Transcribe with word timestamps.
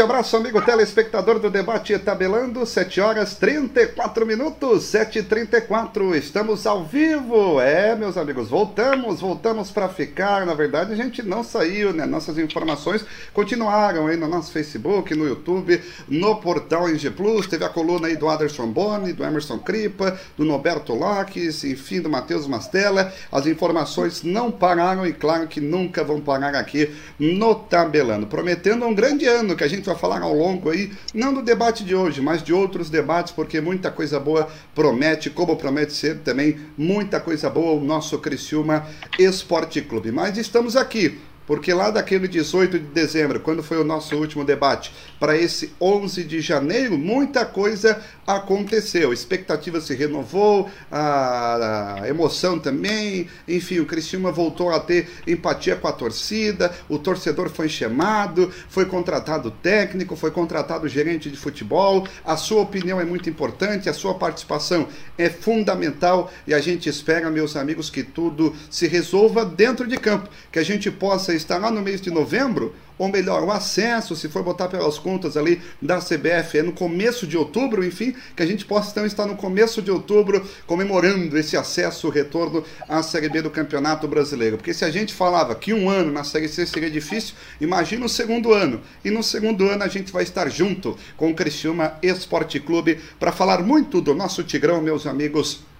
abraço, 0.00 0.36
amigo 0.36 0.62
telespectador 0.62 1.38
do 1.38 1.50
debate 1.50 1.98
Tabelando, 1.98 2.64
7 2.64 3.00
horas 3.00 3.34
34 3.34 4.24
minutos, 4.24 4.84
7h34, 4.84 6.14
estamos 6.14 6.66
ao 6.66 6.84
vivo. 6.84 7.60
É, 7.60 7.94
meus 7.94 8.16
amigos, 8.16 8.48
voltamos, 8.48 9.20
voltamos 9.20 9.70
para 9.70 9.88
ficar. 9.88 10.46
Na 10.46 10.54
verdade, 10.54 10.92
a 10.92 10.96
gente 10.96 11.22
não 11.22 11.42
saiu, 11.44 11.92
né? 11.92 12.06
Nossas 12.06 12.38
informações 12.38 13.04
continuaram 13.34 14.06
aí 14.06 14.16
no 14.16 14.28
nosso 14.28 14.52
Facebook, 14.52 15.14
no 15.14 15.26
YouTube, 15.26 15.82
no 16.08 16.36
portal 16.36 16.88
NG 16.88 17.10
Plus. 17.10 17.46
Teve 17.46 17.64
a 17.64 17.68
coluna 17.68 18.06
aí 18.06 18.16
do 18.16 18.28
Aderson 18.28 18.68
Boni, 18.68 19.12
do 19.12 19.24
Emerson 19.24 19.58
Cripa, 19.58 20.18
do 20.38 20.44
Noberto 20.44 20.94
Locks, 20.94 21.64
enfim, 21.64 22.00
do 22.00 22.08
Matheus 22.08 22.46
Mastella. 22.46 23.12
As 23.30 23.46
informações 23.46 24.22
não 24.22 24.50
pararam 24.50 25.04
e, 25.04 25.12
claro, 25.12 25.48
que 25.48 25.60
nunca 25.60 26.04
vão 26.04 26.20
parar 26.20 26.54
aqui 26.54 26.94
no 27.18 27.54
Tabelando. 27.54 28.26
Prometendo 28.26 28.86
um 28.86 28.94
grande 28.94 29.26
ano 29.26 29.56
que 29.56 29.64
a 29.64 29.68
gente 29.68 29.81
vai 29.86 29.96
falar 29.96 30.22
ao 30.22 30.34
longo 30.34 30.70
aí, 30.70 30.92
não 31.14 31.32
do 31.32 31.42
debate 31.42 31.84
de 31.84 31.94
hoje, 31.94 32.20
mas 32.20 32.42
de 32.42 32.52
outros 32.52 32.90
debates, 32.90 33.32
porque 33.32 33.60
muita 33.60 33.90
coisa 33.90 34.18
boa 34.20 34.48
promete, 34.74 35.30
como 35.30 35.56
promete 35.56 35.92
ser 35.92 36.18
também 36.18 36.58
muita 36.76 37.20
coisa 37.20 37.48
boa 37.50 37.80
o 37.80 37.84
nosso 37.84 38.18
Criciúma 38.18 38.86
Esporte 39.18 39.80
Clube. 39.82 40.12
Mas 40.12 40.38
estamos 40.38 40.76
aqui 40.76 41.20
porque 41.46 41.72
lá 41.72 41.90
daquele 41.90 42.28
18 42.28 42.78
de 42.78 42.86
dezembro, 42.86 43.40
quando 43.40 43.62
foi 43.62 43.78
o 43.78 43.84
nosso 43.84 44.16
último 44.16 44.44
debate, 44.44 44.92
para 45.18 45.36
esse 45.36 45.72
11 45.80 46.24
de 46.24 46.40
janeiro, 46.40 46.96
muita 46.96 47.44
coisa 47.44 48.00
aconteceu. 48.26 49.10
A 49.10 49.14
expectativa 49.14 49.80
se 49.80 49.94
renovou, 49.94 50.70
a, 50.90 52.02
emoção 52.06 52.58
também. 52.58 53.28
Enfim, 53.46 53.80
o 53.80 53.86
Criciúma 53.86 54.30
voltou 54.30 54.70
a 54.70 54.80
ter 54.80 55.08
empatia 55.26 55.76
com 55.76 55.88
a 55.88 55.92
torcida, 55.92 56.72
o 56.88 56.98
torcedor 56.98 57.50
foi 57.50 57.68
chamado, 57.68 58.52
foi 58.68 58.86
contratado 58.86 59.50
técnico, 59.50 60.16
foi 60.16 60.30
contratado 60.30 60.88
gerente 60.88 61.30
de 61.30 61.36
futebol. 61.36 62.06
A 62.24 62.36
sua 62.36 62.62
opinião 62.62 63.00
é 63.00 63.04
muito 63.04 63.28
importante, 63.28 63.88
a 63.88 63.94
sua 63.94 64.14
participação 64.14 64.88
é 65.18 65.28
fundamental 65.28 66.32
e 66.46 66.54
a 66.54 66.60
gente 66.60 66.88
espera, 66.88 67.30
meus 67.30 67.56
amigos, 67.56 67.90
que 67.90 68.02
tudo 68.02 68.54
se 68.70 68.86
resolva 68.86 69.44
dentro 69.44 69.86
de 69.86 69.96
campo, 69.96 70.28
que 70.50 70.58
a 70.58 70.64
gente 70.64 70.90
possa 70.90 71.31
estar 71.34 71.58
lá 71.58 71.70
no 71.70 71.82
mês 71.82 72.00
de 72.00 72.10
novembro, 72.10 72.74
ou 72.98 73.08
melhor, 73.08 73.42
o 73.42 73.50
acesso, 73.50 74.14
se 74.14 74.28
for 74.28 74.42
botar 74.42 74.68
pelas 74.68 74.98
contas 74.98 75.36
ali 75.36 75.60
da 75.80 75.98
CBF, 75.98 76.58
é 76.58 76.62
no 76.62 76.72
começo 76.72 77.26
de 77.26 77.36
outubro, 77.36 77.84
enfim, 77.84 78.14
que 78.36 78.42
a 78.42 78.46
gente 78.46 78.64
possa 78.64 78.90
então 78.90 79.04
estar 79.04 79.26
no 79.26 79.34
começo 79.34 79.82
de 79.82 79.90
outubro 79.90 80.46
comemorando 80.66 81.36
esse 81.36 81.56
acesso, 81.56 82.06
o 82.06 82.10
retorno 82.10 82.62
à 82.88 83.02
Série 83.02 83.28
B 83.28 83.42
do 83.42 83.50
Campeonato 83.50 84.06
Brasileiro. 84.06 84.56
Porque 84.56 84.72
se 84.72 84.84
a 84.84 84.90
gente 84.90 85.12
falava 85.12 85.54
que 85.54 85.72
um 85.72 85.90
ano 85.90 86.12
na 86.12 86.22
Série 86.22 86.48
C 86.48 86.64
seria 86.66 86.90
difícil, 86.90 87.34
imagina 87.60 88.06
o 88.06 88.08
segundo 88.08 88.52
ano. 88.52 88.80
E 89.04 89.10
no 89.10 89.22
segundo 89.22 89.68
ano 89.68 89.82
a 89.82 89.88
gente 89.88 90.12
vai 90.12 90.22
estar 90.22 90.48
junto 90.48 90.96
com 91.16 91.30
o 91.30 91.34
Criciúma 91.34 91.94
Esporte 92.02 92.60
Clube 92.60 93.00
para 93.18 93.32
falar 93.32 93.62
muito 93.62 94.00
do 94.00 94.14
nosso 94.14 94.44
Tigrão, 94.44 94.80
meus 94.80 95.06
amigos 95.06 95.71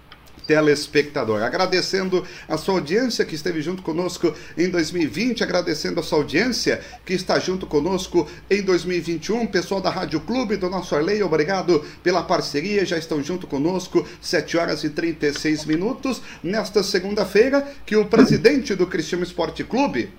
telespectador. 0.53 1.43
Agradecendo 1.43 2.23
a 2.47 2.59
sua 2.59 2.75
audiência 2.75 3.25
que 3.25 3.35
esteve 3.35 3.63
junto 3.63 3.83
conosco 3.83 4.35
em 4.57 4.69
2020, 4.69 5.43
agradecendo 5.43 5.99
a 5.99 6.03
sua 6.03 6.19
audiência 6.19 6.83
que 7.07 7.15
está 7.15 7.39
junto 7.39 7.67
conosco 7.67 8.29
em 8.51 8.61
2021. 8.61 9.47
Pessoal 9.47 9.81
da 9.81 9.89
Rádio 9.89 10.21
Clube, 10.21 10.59
do 10.59 10.69
nosso 10.69 10.95
Arley, 10.95 11.23
obrigado 11.23 11.83
pela 12.03 12.23
parceria, 12.23 12.85
já 12.85 12.99
estão 12.99 13.23
junto 13.23 13.47
conosco, 13.47 14.07
7 14.21 14.59
horas 14.59 14.85
e 14.85 14.91
36 14.91 15.65
minutos, 15.65 16.21
nesta 16.43 16.83
segunda-feira, 16.83 17.67
que 17.87 17.97
o 17.97 18.05
presidente 18.05 18.75
do 18.75 18.87
Cristiano 18.87 19.25
Esporte 19.25 19.65
Clube, 19.65 20.11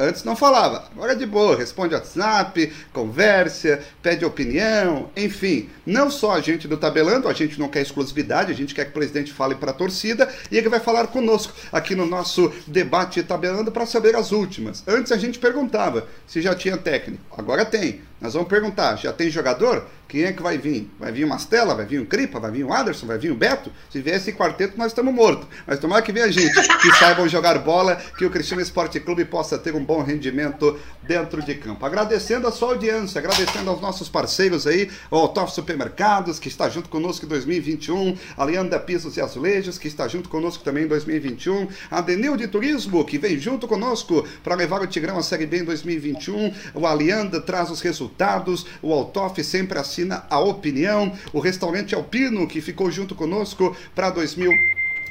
Antes 0.00 0.22
não 0.22 0.36
falava, 0.36 0.84
agora 0.92 1.10
é 1.10 1.16
de 1.16 1.26
boa, 1.26 1.56
responde 1.56 1.92
WhatsApp, 1.92 2.72
conversa, 2.92 3.80
pede 4.00 4.24
opinião, 4.24 5.10
enfim. 5.16 5.68
Não 5.84 6.08
só 6.08 6.34
a 6.34 6.40
gente 6.40 6.68
do 6.68 6.76
Tabelando, 6.76 7.26
a 7.26 7.32
gente 7.32 7.58
não 7.58 7.68
quer 7.68 7.82
exclusividade, 7.82 8.52
a 8.52 8.54
gente 8.54 8.76
quer 8.76 8.84
que 8.84 8.90
o 8.90 8.94
presidente 8.94 9.32
fale 9.32 9.56
para 9.56 9.72
a 9.72 9.74
torcida 9.74 10.32
e 10.52 10.56
ele 10.56 10.68
vai 10.68 10.78
falar 10.78 11.08
conosco 11.08 11.52
aqui 11.72 11.96
no 11.96 12.06
nosso 12.06 12.52
debate 12.64 13.24
Tabelando 13.24 13.72
para 13.72 13.86
saber 13.86 14.14
as 14.14 14.30
últimas. 14.30 14.84
Antes 14.86 15.10
a 15.10 15.16
gente 15.16 15.40
perguntava 15.40 16.06
se 16.28 16.40
já 16.40 16.54
tinha 16.54 16.76
técnico, 16.76 17.24
agora 17.36 17.64
tem. 17.64 18.00
Nós 18.20 18.34
vamos 18.34 18.48
perguntar, 18.48 18.96
já 18.96 19.12
tem 19.12 19.30
jogador? 19.30 19.86
Quem 20.08 20.24
é 20.24 20.32
que 20.32 20.42
vai 20.42 20.58
vir? 20.58 20.90
Vai 20.98 21.12
vir 21.12 21.24
o 21.24 21.28
Mastella? 21.28 21.74
Vai 21.74 21.84
vir 21.84 22.00
o 22.00 22.06
Cripa? 22.06 22.40
Vai 22.40 22.50
vir 22.50 22.64
o 22.64 22.72
Anderson? 22.72 23.06
Vai 23.06 23.18
vir 23.18 23.30
o 23.30 23.34
Beto? 23.36 23.70
Se 23.90 24.00
vier 24.00 24.16
esse 24.16 24.32
quarteto, 24.32 24.76
nós 24.76 24.88
estamos 24.88 25.14
mortos. 25.14 25.46
Mas 25.66 25.78
tomara 25.78 26.02
que 26.02 26.10
venha 26.10 26.32
gente, 26.32 26.54
que 26.78 26.92
saibam 26.94 27.28
jogar 27.28 27.58
bola, 27.58 27.96
que 28.16 28.24
o 28.24 28.30
Cristiano 28.30 28.62
Esporte 28.62 28.98
Clube 28.98 29.24
possa 29.26 29.58
ter 29.58 29.74
um 29.74 29.84
bom 29.84 30.02
rendimento 30.02 30.78
dentro 31.08 31.42
de 31.42 31.54
campo. 31.54 31.86
Agradecendo 31.86 32.46
a 32.46 32.52
sua 32.52 32.68
audiência, 32.68 33.18
agradecendo 33.18 33.70
aos 33.70 33.80
nossos 33.80 34.10
parceiros 34.10 34.66
aí, 34.66 34.90
o 35.10 35.26
Top 35.26 35.50
Supermercados, 35.50 36.38
que 36.38 36.48
está 36.48 36.68
junto 36.68 36.90
conosco 36.90 37.24
em 37.24 37.28
2021, 37.28 38.14
a 38.36 38.44
Leanda 38.44 38.78
Pisos 38.78 39.16
e 39.16 39.20
Azulejos, 39.22 39.78
que 39.78 39.88
está 39.88 40.06
junto 40.06 40.28
conosco 40.28 40.62
também 40.62 40.84
em 40.84 40.86
2021, 40.86 41.66
a 41.90 42.02
Denil 42.02 42.36
de 42.36 42.46
Turismo, 42.46 43.02
que 43.06 43.16
vem 43.16 43.38
junto 43.38 43.66
conosco 43.66 44.22
para 44.44 44.54
levar 44.54 44.82
o 44.82 44.86
Tigrão 44.86 45.16
à 45.16 45.22
Série 45.22 45.46
B 45.46 45.60
em 45.60 45.64
2021, 45.64 46.52
o 46.74 46.86
Alianda 46.86 47.40
traz 47.40 47.70
os 47.70 47.80
resultados, 47.80 48.66
o 48.82 48.92
Altoff 48.92 49.42
sempre 49.42 49.78
assina 49.78 50.26
a 50.28 50.38
opinião. 50.38 51.12
O 51.32 51.40
restaurante 51.40 51.94
Alpino, 51.94 52.46
que 52.46 52.60
ficou 52.60 52.90
junto 52.90 53.14
conosco 53.14 53.74
para 53.94 54.10
2000 54.10 54.52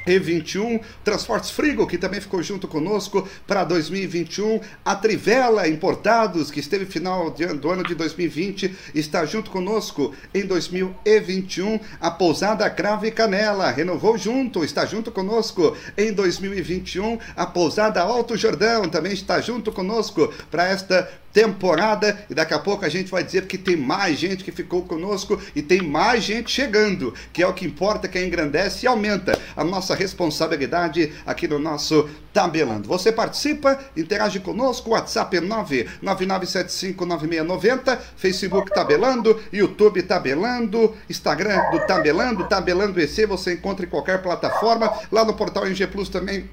2021, 0.08 0.80
Transportes 1.04 1.50
Frigo, 1.50 1.86
que 1.86 1.98
também 1.98 2.20
ficou 2.20 2.42
junto 2.42 2.66
conosco 2.66 3.28
para 3.46 3.62
2021, 3.64 4.60
a 4.82 4.96
Trivela 4.96 5.68
Importados, 5.68 6.50
que 6.50 6.60
esteve 6.60 6.86
final 6.86 7.30
do 7.30 7.70
ano 7.70 7.84
de 7.84 7.94
2020, 7.94 8.74
está 8.94 9.26
junto 9.26 9.50
conosco 9.50 10.14
em 10.32 10.46
2021, 10.46 11.78
a 12.00 12.10
Pousada 12.10 12.68
Crave 12.70 13.10
Canela, 13.10 13.70
renovou 13.70 14.16
junto, 14.16 14.64
está 14.64 14.86
junto 14.86 15.12
conosco 15.12 15.76
em 15.96 16.10
2021, 16.10 17.18
a 17.36 17.44
Pousada 17.44 18.00
Alto 18.00 18.36
Jordão 18.36 18.88
também 18.88 19.12
está 19.12 19.40
junto 19.42 19.70
conosco 19.70 20.32
para 20.50 20.68
esta 20.68 21.08
temporada 21.32 22.26
e 22.28 22.34
daqui 22.34 22.52
a 22.54 22.58
pouco 22.58 22.84
a 22.84 22.88
gente 22.88 23.10
vai 23.10 23.22
dizer 23.22 23.46
que 23.46 23.58
tem 23.58 23.76
mais 23.76 24.18
gente 24.18 24.44
que 24.44 24.52
ficou 24.52 24.82
conosco 24.82 25.40
e 25.54 25.62
tem 25.62 25.82
mais 25.82 26.24
gente 26.24 26.50
chegando, 26.50 27.14
que 27.32 27.42
é 27.42 27.46
o 27.46 27.52
que 27.52 27.64
importa, 27.64 28.08
que 28.08 28.22
engrandece 28.22 28.84
e 28.84 28.88
aumenta 28.88 29.38
a 29.56 29.62
nossa 29.62 29.94
responsabilidade 29.94 31.12
aqui 31.26 31.46
no 31.46 31.58
nosso 31.58 32.08
Tabelando. 32.32 32.88
Você 32.88 33.10
participa, 33.10 33.78
interage 33.96 34.38
conosco, 34.40 34.90
WhatsApp 34.90 35.36
é 35.36 35.40
999759690, 35.40 37.98
Facebook 38.16 38.72
Tabelando, 38.72 39.40
YouTube 39.52 40.02
Tabelando, 40.02 40.94
Instagram 41.08 41.70
do 41.70 41.86
Tabelando, 41.86 42.48
Tabelando 42.48 43.00
EC, 43.00 43.26
você 43.26 43.54
encontra 43.54 43.84
em 43.84 43.88
qualquer 43.88 44.22
plataforma, 44.22 44.92
lá 45.10 45.24
no 45.24 45.34
portal 45.34 45.66
NG 45.66 45.86
Plus 45.88 46.08
também 46.08 46.48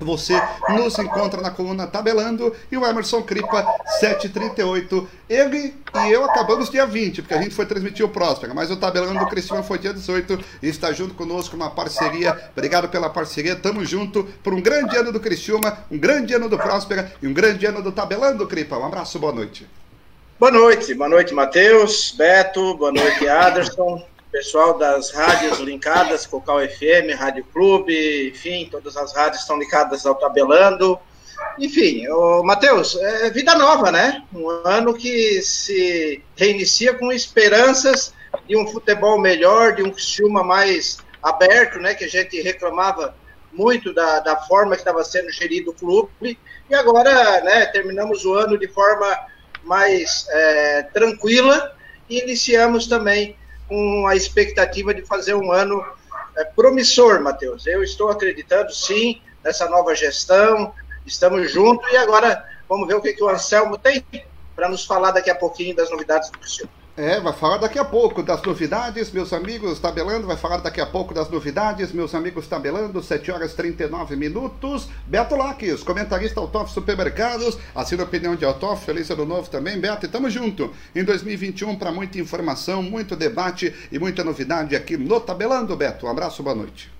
você 0.00 0.40
nos 0.70 0.98
encontra 0.98 1.40
na 1.40 1.50
coluna 1.50 1.86
Tabelando 1.86 2.54
e 2.70 2.76
o 2.76 2.86
Emerson 2.86 3.22
Cripa 3.22 3.64
738. 4.00 5.08
Ele 5.28 5.74
e 5.94 6.12
eu 6.12 6.24
acabamos 6.24 6.70
dia 6.70 6.86
20, 6.86 7.22
porque 7.22 7.34
a 7.34 7.42
gente 7.42 7.54
foi 7.54 7.66
transmitir 7.66 8.04
o 8.04 8.08
Próspera, 8.08 8.54
mas 8.54 8.70
o 8.70 8.76
Tabelando 8.76 9.18
do 9.18 9.26
Cristiano 9.26 9.62
foi 9.62 9.78
dia 9.78 9.92
18 9.92 10.38
e 10.62 10.68
está 10.68 10.92
junto 10.92 11.14
conosco 11.14 11.56
na 11.56 11.68
parceria. 11.68 12.36
Obrigado 12.52 12.88
pela 12.88 13.10
parceria, 13.10 13.54
tamo 13.54 13.84
junto 13.84 14.24
por 14.42 14.54
um 14.54 14.60
grande 14.60 14.96
ano 14.96 15.12
do 15.12 15.20
Criciúma, 15.20 15.78
um 15.90 15.98
grande 15.98 16.34
ano 16.34 16.48
do 16.48 16.56
Próspera 16.56 17.12
e 17.22 17.26
um 17.26 17.32
grande 17.32 17.66
ano 17.66 17.82
do 17.82 17.92
Tabelando, 17.92 18.46
Cripa. 18.46 18.78
Um 18.78 18.86
abraço, 18.86 19.18
boa 19.18 19.32
noite. 19.32 19.66
Boa 20.38 20.50
noite, 20.50 20.94
boa 20.94 21.08
noite, 21.08 21.34
Matheus, 21.34 22.14
Beto, 22.16 22.74
boa 22.78 22.90
noite, 22.90 23.28
Aderson 23.28 24.02
pessoal 24.30 24.78
das 24.78 25.10
rádios 25.10 25.58
linkadas, 25.58 26.26
Cocal 26.26 26.60
FM, 26.60 27.16
Rádio 27.18 27.44
Clube, 27.52 28.28
enfim, 28.28 28.68
todas 28.70 28.96
as 28.96 29.14
rádios 29.14 29.42
estão 29.42 29.58
ligadas 29.58 30.06
ao 30.06 30.14
Tabelando. 30.14 30.98
Enfim, 31.58 32.04
Matheus, 32.44 32.96
é 32.96 33.30
vida 33.30 33.54
nova, 33.56 33.90
né? 33.90 34.22
Um 34.32 34.48
ano 34.64 34.94
que 34.94 35.42
se 35.42 36.22
reinicia 36.36 36.94
com 36.94 37.10
esperanças 37.10 38.14
de 38.46 38.56
um 38.56 38.66
futebol 38.66 39.18
melhor, 39.18 39.74
de 39.74 39.82
um 39.82 39.90
Criciúma 39.90 40.44
mais 40.44 40.98
aberto, 41.22 41.78
né? 41.78 41.94
Que 41.94 42.04
a 42.04 42.08
gente 42.08 42.40
reclamava 42.40 43.14
muito 43.52 43.92
da, 43.92 44.20
da 44.20 44.36
forma 44.36 44.76
que 44.76 44.82
estava 44.82 45.02
sendo 45.02 45.30
gerido 45.32 45.70
o 45.70 45.74
clube. 45.74 46.38
E 46.68 46.74
agora, 46.74 47.40
né, 47.40 47.66
terminamos 47.66 48.24
o 48.24 48.34
ano 48.34 48.56
de 48.56 48.68
forma 48.68 49.06
mais 49.64 50.26
é, 50.30 50.82
tranquila 50.84 51.76
e 52.08 52.20
iniciamos 52.20 52.86
também 52.86 53.36
com 53.70 54.04
a 54.08 54.16
expectativa 54.16 54.92
de 54.92 55.06
fazer 55.06 55.34
um 55.34 55.52
ano 55.52 55.80
é, 56.36 56.44
promissor, 56.44 57.22
Matheus. 57.22 57.64
Eu 57.68 57.84
estou 57.84 58.10
acreditando, 58.10 58.74
sim, 58.74 59.22
nessa 59.44 59.70
nova 59.70 59.94
gestão, 59.94 60.74
estamos 61.06 61.52
juntos 61.52 61.88
e 61.92 61.96
agora 61.96 62.44
vamos 62.68 62.88
ver 62.88 62.94
o 62.94 63.00
que, 63.00 63.12
que 63.12 63.22
o 63.22 63.28
Anselmo 63.28 63.78
tem 63.78 64.04
para 64.56 64.68
nos 64.68 64.84
falar 64.84 65.12
daqui 65.12 65.30
a 65.30 65.36
pouquinho 65.36 65.76
das 65.76 65.88
novidades 65.88 66.30
do 66.30 66.38
Cristiano. 66.40 66.79
É, 67.00 67.18
vai 67.18 67.32
falar 67.32 67.56
daqui 67.56 67.78
a 67.78 67.84
pouco 67.84 68.22
das 68.22 68.42
novidades, 68.42 69.10
meus 69.10 69.32
amigos, 69.32 69.78
tabelando, 69.78 70.26
vai 70.26 70.36
falar 70.36 70.58
daqui 70.58 70.82
a 70.82 70.86
pouco 70.86 71.14
das 71.14 71.30
novidades, 71.30 71.92
meus 71.92 72.14
amigos, 72.14 72.46
tabelando, 72.46 73.02
7 73.02 73.30
horas 73.30 73.54
39 73.54 74.16
minutos. 74.16 74.86
Beto 75.06 75.34
Laques, 75.34 75.82
comentarista 75.82 76.40
Autof 76.40 76.70
Supermercados, 76.70 77.56
assina 77.74 78.02
a 78.02 78.04
opinião 78.04 78.36
de 78.36 78.44
Autof, 78.44 78.84
feliz 78.84 79.08
ano 79.08 79.24
novo 79.24 79.48
também, 79.48 79.80
Beto, 79.80 80.04
e 80.04 80.10
tamo 80.10 80.28
junto 80.28 80.74
em 80.94 81.02
2021 81.02 81.74
para 81.76 81.90
muita 81.90 82.18
informação, 82.18 82.82
muito 82.82 83.16
debate 83.16 83.74
e 83.90 83.98
muita 83.98 84.22
novidade 84.22 84.76
aqui 84.76 84.98
no 84.98 85.18
Tabelando, 85.20 85.74
Beto. 85.74 86.04
Um 86.04 86.10
abraço, 86.10 86.42
boa 86.42 86.54
noite. 86.54 86.99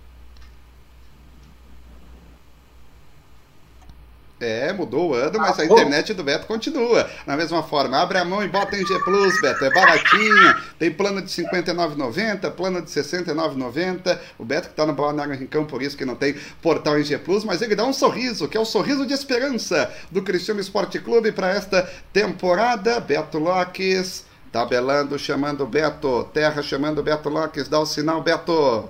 É, 4.41 4.73
mudou 4.73 5.11
o 5.11 5.15
ano, 5.15 5.39
mas 5.39 5.59
a 5.59 5.67
internet 5.67 6.15
do 6.15 6.25
Beto 6.25 6.47
continua. 6.47 7.09
Na 7.27 7.37
mesma 7.37 7.63
forma, 7.63 7.99
abre 7.99 8.17
a 8.17 8.25
mão 8.25 8.43
e 8.43 8.49
bota 8.49 8.75
em 8.75 8.87
G 8.87 8.99
Plus, 9.01 9.39
Beto. 9.43 9.63
É 9.63 9.71
baratinho. 9.71 10.57
Tem 10.79 10.91
plano 10.91 11.21
de 11.21 11.43
R$ 11.43 11.51
59,90, 11.51 12.51
plano 12.53 12.81
de 12.81 12.91
R$ 12.91 13.03
69,90. 13.03 14.19
O 14.39 14.45
Beto 14.45 14.69
que 14.69 14.73
está 14.73 14.87
no 14.87 14.95
Balneário 14.95 15.37
Rincão, 15.37 15.67
por 15.67 15.83
isso 15.83 15.95
que 15.95 16.07
não 16.07 16.15
tem 16.15 16.35
portal 16.63 16.99
em 16.99 17.05
G 17.05 17.19
Plus, 17.19 17.45
mas 17.45 17.61
ele 17.61 17.77
dá 17.77 17.85
um 17.85 17.93
sorriso, 17.93 18.49
que 18.49 18.57
é 18.57 18.61
o 18.61 18.65
sorriso 18.65 19.05
de 19.05 19.13
esperança 19.13 19.93
do 20.11 20.23
Cristiano 20.23 20.61
Esporte 20.61 20.99
Clube 20.99 21.33
para 21.33 21.51
esta 21.51 21.87
temporada. 22.11 22.99
Beto 22.99 23.39
Lopes, 23.39 24.25
tabelando, 24.51 25.19
chamando 25.19 25.67
Beto. 25.67 26.25
Terra 26.33 26.63
chamando 26.63 27.03
Beto 27.03 27.29
Lopes. 27.29 27.69
Dá 27.69 27.79
o 27.79 27.85
sinal, 27.85 28.23
Beto. 28.23 28.89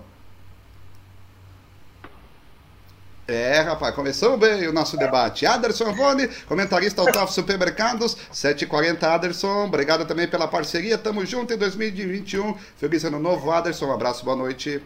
É, 3.31 3.61
rapaz, 3.61 3.95
começou 3.95 4.37
bem 4.37 4.67
o 4.67 4.73
nosso 4.73 4.97
debate. 4.97 5.47
Aderson 5.47 5.93
Rony, 5.93 6.27
comentarista 6.47 7.01
Autof 7.01 7.33
Supermercados, 7.33 8.17
7h40, 8.33 9.05
Aderson. 9.05 9.67
Obrigado 9.67 10.05
também 10.05 10.27
pela 10.27 10.49
parceria. 10.49 10.99
Tamo 10.99 11.25
junto 11.25 11.55
em 11.55 11.57
2021. 11.57 12.55
Feliz 12.55 13.05
ano 13.05 13.21
novo, 13.21 13.53
Aderson. 13.53 13.87
Um 13.87 13.95
abraço, 13.95 14.25
boa 14.25 14.37
noite. 14.37 14.83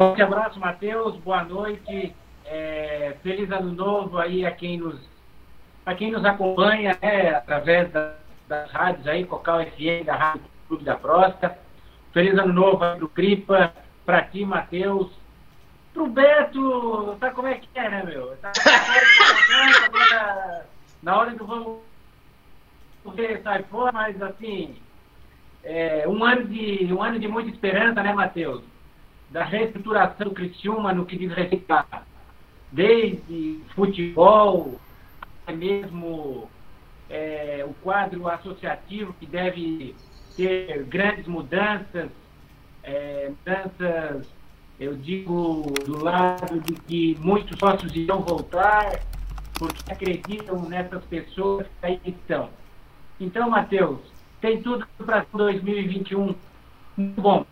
Um 0.00 0.22
abraço, 0.22 0.58
Matheus. 0.58 1.16
Boa 1.16 1.44
noite. 1.44 2.14
É, 2.46 3.14
feliz 3.22 3.50
ano 3.50 3.72
novo 3.72 4.16
aí 4.16 4.46
a 4.46 4.50
quem 4.50 4.78
nos, 4.78 4.98
a 5.84 5.94
quem 5.94 6.10
nos 6.10 6.24
acompanha 6.24 6.96
né, 7.02 7.34
através 7.34 7.92
da, 7.92 8.14
das 8.48 8.70
rádios 8.70 9.06
aí, 9.06 9.26
Cocal 9.26 9.62
FM, 9.66 10.06
da 10.06 10.16
Rádio 10.16 10.44
Clube 10.66 10.82
da 10.82 10.94
Próstata. 10.94 11.58
Feliz 12.14 12.38
ano 12.38 12.54
novo 12.54 12.82
aí 12.82 12.98
do 12.98 13.06
Cripa, 13.06 13.74
para 14.06 14.22
ti, 14.22 14.46
Matheus 14.46 15.25
pro 15.96 16.06
Beto, 16.06 17.16
tá 17.18 17.30
como 17.30 17.48
é 17.48 17.54
que 17.54 17.66
é, 17.74 17.88
né, 17.88 18.02
meu? 18.04 18.36
Tá, 18.36 18.52
agora, 19.86 20.66
na 21.02 21.16
hora 21.16 21.30
do 21.34 21.46
vamos 21.46 21.80
ver, 23.14 23.40
sai 23.42 23.62
fora, 23.62 23.90
mas 23.92 24.20
assim, 24.20 24.76
é, 25.64 26.06
um, 26.06 26.22
ano 26.22 26.44
de, 26.44 26.92
um 26.92 27.02
ano 27.02 27.18
de 27.18 27.26
muita 27.26 27.48
esperança, 27.48 28.02
né, 28.02 28.12
Matheus? 28.12 28.62
Da 29.30 29.42
reestruturação 29.42 30.28
do 30.28 30.34
no 30.92 31.06
que 31.06 31.16
diz 31.16 31.32
respeito 31.32 31.72
a 31.72 32.02
desde 32.70 33.62
futebol, 33.74 34.78
até 35.42 35.56
mesmo 35.56 36.50
é, 37.08 37.64
o 37.66 37.72
quadro 37.82 38.28
associativo 38.28 39.14
que 39.14 39.24
deve 39.24 39.96
ter 40.36 40.84
grandes 40.84 41.26
mudanças, 41.26 42.10
é, 42.82 43.30
mudanças 43.30 44.26
eu 44.78 44.94
digo 44.94 45.62
do 45.84 46.02
lado 46.02 46.60
de 46.60 46.74
que 46.74 47.16
muitos 47.20 47.58
sócios 47.58 47.94
irão 47.94 48.20
voltar 48.22 49.00
porque 49.54 49.90
acreditam 49.90 50.60
nessas 50.68 51.02
pessoas 51.04 51.66
que 51.66 51.86
aí 51.86 52.00
estão. 52.04 52.50
Então, 53.18 53.48
Matheus, 53.48 54.00
tem 54.40 54.62
tudo 54.62 54.86
para 54.98 55.24
2021 55.32 56.34
muito 56.96 57.20
bom, 57.20 57.46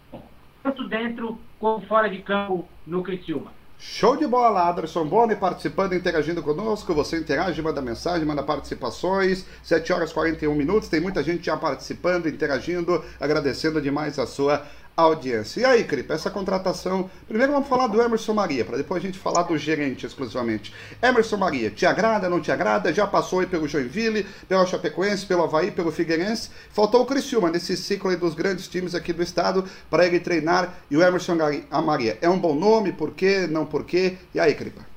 tanto 0.63 0.87
dentro 0.89 1.39
como 1.59 1.85
fora 1.87 2.09
de 2.09 2.19
campo 2.19 2.69
no 2.87 3.03
Criciúma. 3.03 3.53
Show 3.79 4.17
de 4.17 4.27
bola, 4.27 4.69
Aderson 4.69 5.05
Boni 5.05 5.37
participando, 5.37 5.95
interagindo 5.95 6.43
conosco. 6.43 6.95
Você 6.95 7.19
interage, 7.19 7.61
manda 7.61 7.83
mensagem, 7.83 8.25
manda 8.25 8.43
participações. 8.43 9.47
7 9.63 9.93
horas 9.93 10.11
e 10.11 10.15
41 10.15 10.55
minutos. 10.55 10.89
Tem 10.89 11.01
muita 11.01 11.23
gente 11.23 11.45
já 11.45 11.57
participando, 11.57 12.27
interagindo, 12.27 13.05
agradecendo 13.21 13.83
demais 13.83 14.19
a 14.19 14.27
sua 14.27 14.65
audiência. 14.97 15.61
E 15.61 15.65
aí, 15.65 15.85
Cripa, 15.85 16.15
essa 16.15 16.31
contratação. 16.31 17.11
Primeiro 17.27 17.53
vamos 17.53 17.69
falar 17.69 17.89
do 17.89 18.01
Emerson 18.01 18.33
Maria, 18.33 18.65
para 18.65 18.77
depois 18.77 19.03
a 19.03 19.07
gente 19.07 19.19
falar 19.19 19.43
do 19.43 19.59
gerente 19.59 20.07
exclusivamente. 20.07 20.73
Emerson 21.03 21.37
Maria, 21.37 21.71
te 21.71 21.85
agrada, 21.85 22.29
não 22.29 22.41
te 22.41 22.53
agrada? 22.53 22.93
Já 22.93 23.07
passou 23.07 23.41
aí 23.41 23.47
pelo 23.47 23.67
Joinville, 23.67 24.27
pelo 24.49 24.67
Chapecoense, 24.67 25.27
pelo 25.27 25.45
Havaí, 25.45 25.71
pelo 25.71 25.91
Figueirense. 25.91 26.51
Faltou 26.71 27.03
o 27.03 27.07
Criciúma 27.07 27.51
nesse 27.51 27.77
ciclo 27.77 28.11
aí 28.11 28.17
dos 28.17 28.35
grandes 28.35 28.69
times 28.69 28.95
aqui 28.95 29.13
do 29.13 29.23
estado 29.23 29.65
para 29.91 30.07
ele 30.07 30.21
treinar. 30.21 30.75
E 30.91 30.97
o 30.97 31.03
Emerson 31.03 31.37
Maria 31.85 32.19
é 32.21 32.29
um 32.29 32.39
bom 32.39 32.55
nome, 32.55 32.93
por 32.93 33.13
quê, 33.13 33.47
não 33.49 33.67
por 33.67 33.85
quê? 33.85 34.17
E 34.35 34.41
aí, 34.41 34.55
Cripa? 34.55 34.95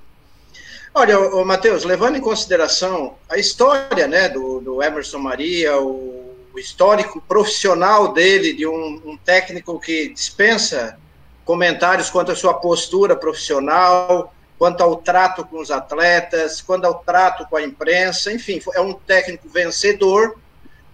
Olha, 0.93 1.15
Matheus, 1.45 1.83
levando 1.83 2.15
em 2.15 2.21
consideração 2.21 3.15
a 3.29 3.37
história 3.37 4.07
né, 4.07 4.29
do, 4.29 4.59
do 4.59 4.81
Emerson 4.81 5.19
Maria, 5.19 5.77
o 5.77 6.16
o 6.57 6.59
histórico 6.59 7.21
profissional 7.21 8.13
dele, 8.13 8.51
de 8.51 8.65
um, 8.65 9.01
um 9.05 9.15
técnico 9.15 9.79
que 9.79 10.09
dispensa 10.09 10.97
comentários 11.45 12.09
quanto 12.09 12.31
à 12.31 12.35
sua 12.35 12.55
postura 12.55 13.15
profissional, 13.15 14.33
quanto 14.57 14.81
ao 14.81 14.95
trato 14.95 15.45
com 15.45 15.61
os 15.61 15.69
atletas, 15.69 16.59
quanto 16.59 16.85
ao 16.85 16.95
trato 16.95 17.47
com 17.47 17.57
a 17.57 17.61
imprensa, 17.61 18.33
enfim, 18.33 18.59
é 18.73 18.81
um 18.81 18.93
técnico 18.93 19.47
vencedor. 19.47 20.39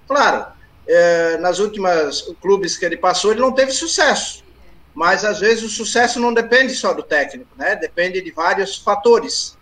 Claro, 0.05 0.47
é, 0.85 1.37
nas 1.37 1.59
últimas 1.59 2.23
clubes 2.41 2.75
que 2.75 2.83
ele 2.83 2.97
passou, 2.97 3.31
ele 3.31 3.39
não 3.39 3.53
teve 3.53 3.71
sucesso, 3.71 4.43
mas 4.93 5.23
às 5.23 5.39
vezes 5.39 5.63
o 5.63 5.69
sucesso 5.69 6.19
não 6.19 6.33
depende 6.33 6.75
só 6.75 6.93
do 6.93 7.01
técnico, 7.01 7.51
né? 7.55 7.73
Depende 7.77 8.19
de 8.19 8.31
vários 8.31 8.77
fatores. 8.77 9.57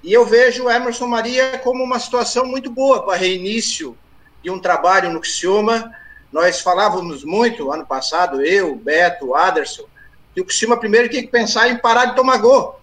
E 0.00 0.12
eu 0.12 0.24
vejo 0.24 0.66
o 0.66 0.70
Emerson 0.70 1.08
Maria 1.08 1.58
como 1.58 1.82
uma 1.82 1.98
situação 1.98 2.46
muito 2.46 2.70
boa 2.70 3.04
para 3.04 3.18
reinício 3.18 3.98
de 4.42 4.50
um 4.50 4.58
trabalho 4.58 5.10
no 5.10 5.20
Criciúma. 5.20 5.94
Nós 6.32 6.60
falávamos 6.60 7.24
muito 7.24 7.72
ano 7.72 7.84
passado, 7.84 8.42
eu, 8.42 8.76
Beto, 8.76 9.34
Aderson, 9.34 9.84
que 10.34 10.40
o 10.40 10.44
Criciúma 10.44 10.76
primeiro 10.76 11.08
tinha 11.08 11.22
que 11.22 11.28
pensar 11.28 11.68
em 11.68 11.76
parar 11.76 12.06
de 12.06 12.16
tomar 12.16 12.38
gol, 12.38 12.80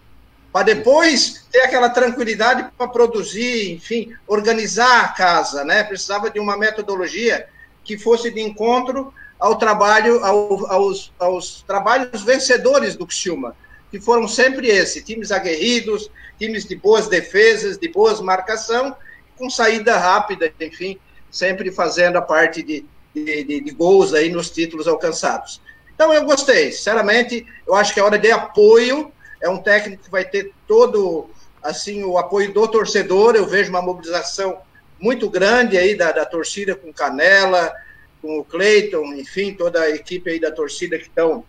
para 0.52 0.64
depois 0.64 1.46
ter 1.52 1.62
aquela 1.62 1.90
tranquilidade 1.90 2.70
para 2.78 2.88
produzir, 2.88 3.74
enfim, 3.74 4.14
organizar 4.28 5.06
a 5.06 5.08
casa, 5.10 5.64
né? 5.64 5.84
Precisava 5.84 6.30
de 6.30 6.40
uma 6.40 6.58
metodologia 6.58 7.48
que 7.84 7.98
fosse 7.98 8.30
de 8.32 8.42
encontro 8.42 9.14
ao 9.40 9.58
trabalho, 9.58 10.24
ao, 10.26 10.66
aos, 10.72 11.14
aos 11.20 11.62
trabalhos 11.62 12.22
vencedores 12.24 12.96
do 12.96 13.06
Criciúma, 13.06 13.56
que 13.90 14.00
foram 14.00 14.28
sempre 14.28 14.68
esse, 14.68 15.04
times 15.04 15.32
aguerridos, 15.32 16.12
times 16.38 16.66
de 16.66 16.76
boas 16.76 17.08
defesas, 17.08 17.78
de 17.78 17.88
boas 17.88 18.20
marcação, 18.20 18.96
com 19.38 19.50
saída 19.50 19.98
rápida, 19.98 20.52
enfim, 20.60 21.00
sempre 21.32 21.72
fazendo 21.72 22.18
a 22.18 22.22
parte 22.22 22.64
de, 22.64 22.86
de, 23.14 23.44
de, 23.44 23.62
de 23.62 23.72
gols 23.72 24.14
aí 24.14 24.30
nos 24.30 24.50
títulos 24.50 24.88
alcançados. 24.88 25.62
Então 25.94 26.14
eu 26.14 26.24
gostei, 26.26 26.72
sinceramente, 26.72 27.46
eu 27.68 27.74
acho 27.74 27.94
que 27.94 28.00
é 28.00 28.04
hora 28.04 28.20
de 28.20 28.32
apoio, 28.32 29.12
é 29.42 29.50
um 29.50 29.58
técnico 29.58 30.04
que 30.04 30.12
vai 30.12 30.26
ter 30.26 30.54
todo 30.68 31.30
assim 31.64 32.04
o 32.04 32.18
apoio 32.18 32.54
do 32.54 32.68
torcedor, 32.68 33.36
eu 33.36 33.46
vejo 33.46 33.70
uma 33.70 33.82
mobilização 33.82 34.60
muito 35.00 35.30
grande 35.30 35.78
aí 35.78 35.96
da, 35.96 36.12
da 36.12 36.26
torcida 36.26 36.76
com 36.76 36.94
Canela, 36.94 37.74
com 38.22 38.40
o 38.40 38.44
Cleiton, 38.44 39.14
enfim, 39.14 39.54
toda 39.54 39.82
a 39.82 39.90
equipe 39.90 40.30
aí 40.30 40.40
da 40.40 40.52
torcida 40.52 40.98
que 40.98 41.06
estão 41.06 41.44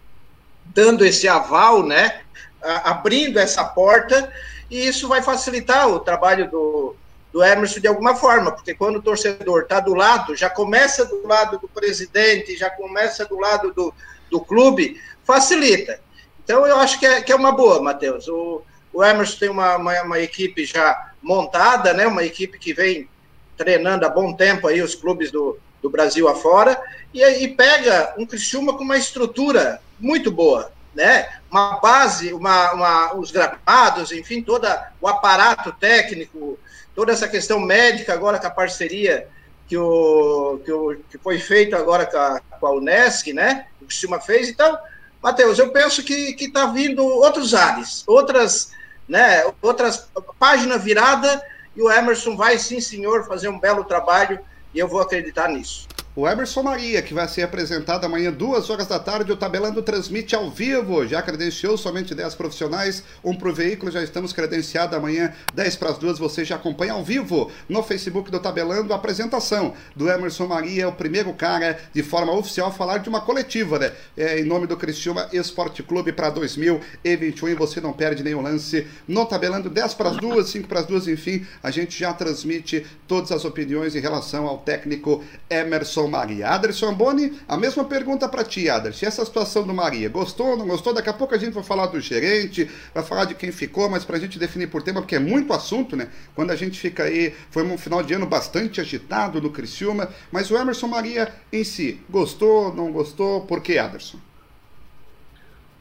dando 0.67 1.05
esse 1.05 1.27
aval, 1.29 1.87
né, 1.87 2.21
abrindo 2.63 3.39
essa 3.39 3.65
porta, 3.65 4.33
e 4.71 4.87
isso 4.87 5.09
vai 5.09 5.23
facilitar 5.23 5.89
o 5.89 6.01
trabalho 6.01 6.51
do, 6.51 6.97
do 7.33 7.45
Emerson 7.45 7.81
de 7.81 7.87
alguma 7.87 8.15
forma, 8.15 8.53
porque 8.53 8.75
quando 8.75 8.97
o 8.97 9.03
torcedor 9.03 9.63
está 9.63 9.81
do 9.81 9.95
lado, 9.95 10.35
já 10.35 10.49
começa 10.49 11.05
do 11.05 11.27
lado 11.27 11.59
do 11.59 11.69
presidente, 11.69 12.57
já 12.57 12.71
começa 12.71 13.25
do 13.25 13.39
lado 13.39 13.73
do, 13.73 13.95
do 14.31 14.41
clube, 14.41 15.01
facilita. 15.25 16.01
Então 16.43 16.67
eu 16.67 16.79
acho 16.79 16.99
que 16.99 17.07
é, 17.07 17.21
que 17.21 17.31
é 17.31 17.37
uma 17.37 17.53
boa, 17.53 17.83
Matheus. 17.83 18.27
O, 18.29 18.63
o 18.93 19.05
Emerson 19.05 19.39
tem 19.39 19.49
uma, 19.51 19.77
uma, 19.77 20.03
uma, 20.03 20.19
equipe 20.19 20.65
já 20.65 21.13
montada, 21.23 21.93
né? 21.93 22.07
uma 22.07 22.25
equipe 22.25 22.59
que 22.59 22.73
vem 22.73 23.09
treinando 23.57 24.07
há 24.07 24.09
bom 24.09 24.33
tempo 24.33 24.67
aí 24.67 24.81
os 24.81 24.95
clubes 24.95 25.31
do, 25.31 25.59
do 25.83 25.91
Brasil 25.91 26.29
afora, 26.29 26.81
e, 27.13 27.23
e 27.23 27.49
pega 27.49 28.15
um 28.17 28.25
Criciúma 28.25 28.77
com 28.77 28.85
uma 28.85 28.97
estrutura 28.97 29.81
muito 29.99 30.31
boa, 30.31 30.73
né? 30.95 31.29
Uma 31.51 31.79
base, 31.81 32.33
uma, 32.33 32.73
uma, 32.73 33.15
os 33.15 33.31
gramados, 33.31 34.13
enfim, 34.13 34.43
todo 34.43 34.67
o 35.01 35.09
aparato 35.09 35.73
técnico, 35.73 36.59
toda 36.99 37.13
essa 37.13 37.29
questão 37.29 37.61
médica 37.61 38.13
agora 38.13 38.41
com 38.41 38.49
a 38.49 38.51
parceria 38.51 39.29
que, 39.69 39.79
o, 39.79 40.61
que, 40.65 40.73
o, 40.73 40.97
que 41.09 41.17
foi 41.17 41.39
feito 41.39 41.77
agora 41.77 42.05
com 42.05 42.19
a, 42.19 42.41
com 42.59 42.67
a 42.67 42.73
Unesc, 42.73 43.33
né? 43.33 43.69
O 43.81 43.89
Cima 43.89 44.19
fez. 44.19 44.49
Então, 44.49 44.77
Matheus, 45.23 45.61
eu 45.61 45.71
penso 45.71 46.03
que 46.03 46.35
está 46.37 46.67
vindo 46.67 47.07
outros 47.07 47.55
ares, 47.55 48.03
outras, 48.05 48.73
né, 49.09 49.45
outras 49.63 50.09
página 50.41 50.77
virada, 50.77 51.41
e 51.77 51.81
o 51.81 51.89
Emerson 51.89 52.37
vai, 52.37 52.59
sim, 52.59 52.81
senhor, 52.81 53.29
fazer 53.29 53.49
um 53.49 53.61
belo 53.61 53.85
trabalho, 53.85 54.41
e 54.75 54.81
eu 54.81 54.89
vou 54.89 55.01
acreditar 55.01 55.49
nisso. 55.49 55.87
O 56.19 56.29
Emerson 56.29 56.65
Maria, 56.65 57.01
que 57.01 57.15
vai 57.15 57.29
ser 57.29 57.43
apresentado 57.43 58.05
amanhã, 58.05 58.33
duas 58.33 58.69
horas 58.71 58.89
da 58.89 58.99
tarde. 58.99 59.31
O 59.31 59.37
Tabelando 59.37 59.81
transmite 59.85 60.35
ao 60.35 60.51
vivo. 60.51 61.07
Já 61.07 61.23
credenciou 61.23 61.79
somente 61.79 62.13
10 62.13 62.35
profissionais, 62.35 63.05
um 63.23 63.33
pro 63.33 63.55
veículo. 63.55 63.93
Já 63.93 64.03
estamos 64.03 64.33
credenciados 64.33 64.99
amanhã, 64.99 65.33
10 65.55 65.77
para 65.77 65.91
as 65.91 65.99
duas. 65.99 66.19
Você 66.19 66.45
já 66.45 66.57
acompanha 66.57 66.95
ao 66.95 67.05
vivo 67.05 67.53
no 67.69 67.85
Facebook 67.85 68.33
do 68.33 68.41
Tabelando 68.41 68.93
a 68.93 68.97
apresentação 68.97 69.75
do 69.95 70.11
Emerson 70.11 70.49
Maria, 70.49 70.89
o 70.89 70.93
primeiro 70.93 71.33
cara 71.35 71.79
de 71.95 72.03
forma 72.03 72.33
oficial 72.33 72.67
a 72.67 72.73
falar 72.73 72.99
de 72.99 73.09
uma 73.09 73.21
coletiva, 73.21 73.79
né? 73.79 73.93
É, 74.17 74.41
em 74.41 74.45
nome 74.45 74.67
do 74.67 74.77
Cristiúma 74.77 75.29
Esporte 75.33 75.85
Clube 75.85 76.11
para 76.13 76.31
2021. 76.31 77.49
E 77.49 77.55
você 77.55 77.81
não 77.81 77.93
perde 77.93 78.25
nenhum 78.25 78.43
lance 78.43 78.89
no 79.07 79.25
Tabelando, 79.25 79.71
10 79.71 79.95
para 79.95 80.09
as 80.09 80.17
duas, 80.17 80.49
5 80.49 80.67
para 80.67 80.81
as 80.81 80.87
duas, 80.87 81.07
enfim. 81.07 81.47
A 81.63 81.71
gente 81.71 81.97
já 81.97 82.13
transmite 82.13 82.85
todas 83.07 83.31
as 83.31 83.45
opiniões 83.45 83.95
em 83.95 84.01
relação 84.01 84.49
ao 84.49 84.59
técnico 84.59 85.23
Emerson 85.49 86.08
Maria. 86.09 86.49
Aderson 86.49 86.95
Boni, 86.95 87.39
a 87.47 87.57
mesma 87.57 87.85
pergunta 87.85 88.29
para 88.29 88.45
ti, 88.45 88.69
Aderson. 88.69 89.07
Essa 89.07 89.25
situação 89.25 89.67
do 89.67 89.75
Maria, 89.75 90.09
gostou, 90.09 90.57
não 90.57 90.67
gostou? 90.67 90.95
Daqui 90.95 91.09
a 91.09 91.13
pouco 91.13 91.35
a 91.35 91.39
gente 91.39 91.55
vai 91.55 91.63
falar 91.63 91.87
do 91.87 92.01
gerente, 92.01 92.71
vai 92.95 93.03
falar 93.03 93.25
de 93.27 93.35
quem 93.35 93.53
ficou, 93.53 93.89
mas 93.89 94.05
para 94.05 94.17
a 94.17 94.21
gente 94.21 94.39
definir 94.39 94.69
por 94.69 94.83
tema, 94.83 95.01
porque 95.01 95.17
é 95.17 95.21
muito 95.21 95.53
assunto, 95.53 95.97
né? 95.97 96.09
Quando 96.35 96.51
a 96.51 96.57
gente 96.57 96.79
fica 96.79 97.05
aí, 97.05 97.35
foi 97.51 97.63
um 97.65 97.79
final 97.79 98.03
de 98.03 98.15
ano 98.15 98.27
bastante 98.27 98.81
agitado 98.81 99.41
no 99.41 99.51
Criciúma, 99.51 100.09
mas 100.33 100.51
o 100.51 100.57
Emerson 100.57 100.89
Maria 100.89 101.33
em 101.53 101.65
si, 101.65 102.01
gostou, 102.09 102.75
não 102.75 102.91
gostou? 102.93 103.43
Por 103.43 103.61
que, 103.61 103.79
Aderson? 103.79 104.19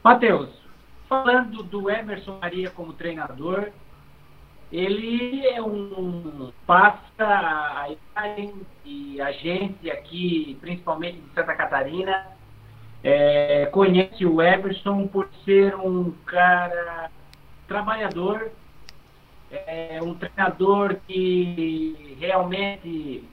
Matheus, 0.04 0.50
falando 1.08 1.62
do 1.62 1.90
Emerson 1.90 2.38
Maria 2.40 2.70
como 2.70 2.92
treinador, 2.92 3.70
ele 4.72 5.46
é 5.46 5.62
um 5.62 6.52
passa 6.66 7.24
a 7.24 7.88
e 8.84 9.20
a 9.20 9.32
gente 9.32 9.90
aqui, 9.90 10.58
principalmente 10.60 11.18
de 11.18 11.34
Santa 11.34 11.54
Catarina, 11.54 12.26
é, 13.02 13.66
conhece 13.66 14.26
o 14.26 14.42
Everson 14.42 15.06
por 15.06 15.28
ser 15.44 15.74
um 15.76 16.10
cara 16.26 17.10
trabalhador, 17.66 18.50
é, 19.50 20.00
um 20.02 20.14
treinador 20.14 20.96
que 21.06 22.16
realmente 22.20 23.24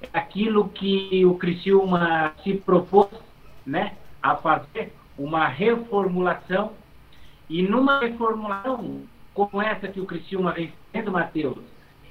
é 0.00 0.08
aquilo 0.12 0.68
que 0.68 1.24
o 1.26 1.34
Criciúma 1.34 2.32
se 2.42 2.54
propôs 2.54 3.08
né, 3.66 3.96
a 4.22 4.36
fazer, 4.36 4.92
uma 5.18 5.46
reformulação, 5.48 6.72
e 7.50 7.62
numa 7.62 8.00
reformulação 8.00 9.02
como 9.38 9.62
essa 9.62 9.86
que 9.86 10.00
o 10.00 10.06
Criciúma 10.06 10.50
vem 10.50 10.72
sendo, 10.90 11.12
Matheus, 11.12 11.62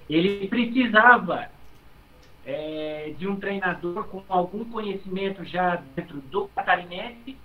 ele 0.10 0.48
precisava 0.48 1.50
é, 2.46 3.14
de 3.20 3.28
um 3.28 3.36
treinador 3.36 4.06
com 4.06 4.24
algum 4.30 4.64
conhecimento 4.64 5.44
já 5.44 5.84
dentro 5.94 6.22
do 6.22 6.48
catarinense 6.56 7.36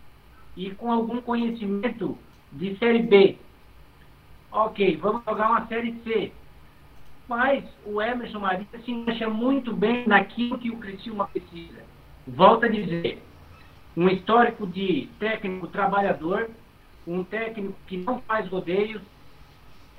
e 0.56 0.70
com 0.70 0.92
algum 0.92 1.20
conhecimento 1.20 2.16
de 2.52 2.76
Série 2.76 3.02
B. 3.02 3.36
Ok, 4.52 4.96
vamos 4.98 5.24
jogar 5.24 5.50
uma 5.50 5.66
Série 5.66 5.98
C. 6.04 6.30
Mas 7.26 7.64
o 7.84 8.00
Emerson 8.00 8.38
Maria 8.38 8.66
se 8.84 8.92
encaixa 8.92 9.28
muito 9.28 9.74
bem 9.74 10.06
naquilo 10.06 10.58
que 10.58 10.70
o 10.70 10.76
Criciúma 10.76 11.26
precisa. 11.26 11.82
Volto 12.24 12.66
a 12.66 12.68
dizer, 12.68 13.20
um 13.96 14.08
histórico 14.08 14.64
de 14.64 15.08
técnico 15.18 15.66
trabalhador, 15.66 16.50
um 17.04 17.24
técnico 17.24 17.74
que 17.88 17.96
não 17.96 18.20
faz 18.20 18.46
rodeios, 18.48 19.02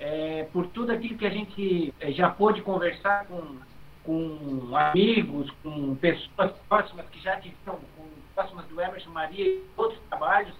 é, 0.04 0.46
por 0.52 0.68
tudo 0.68 0.92
aquilo 0.92 1.18
que 1.18 1.26
a 1.26 1.30
gente 1.30 1.94
é, 1.98 2.12
já 2.12 2.30
pôde 2.30 2.62
conversar 2.62 3.26
com, 3.26 3.56
com 4.04 4.76
amigos, 4.76 5.50
com 5.64 5.96
pessoas 5.96 6.52
próximas 6.68 7.08
que 7.08 7.22
já 7.22 7.40
tiveram, 7.40 7.80
próximas 8.36 8.66
do 8.66 8.82
Emerson 8.82 9.12
Maria 9.12 9.46
e 9.46 9.64
outros 9.78 10.02
trabalhos, 10.10 10.54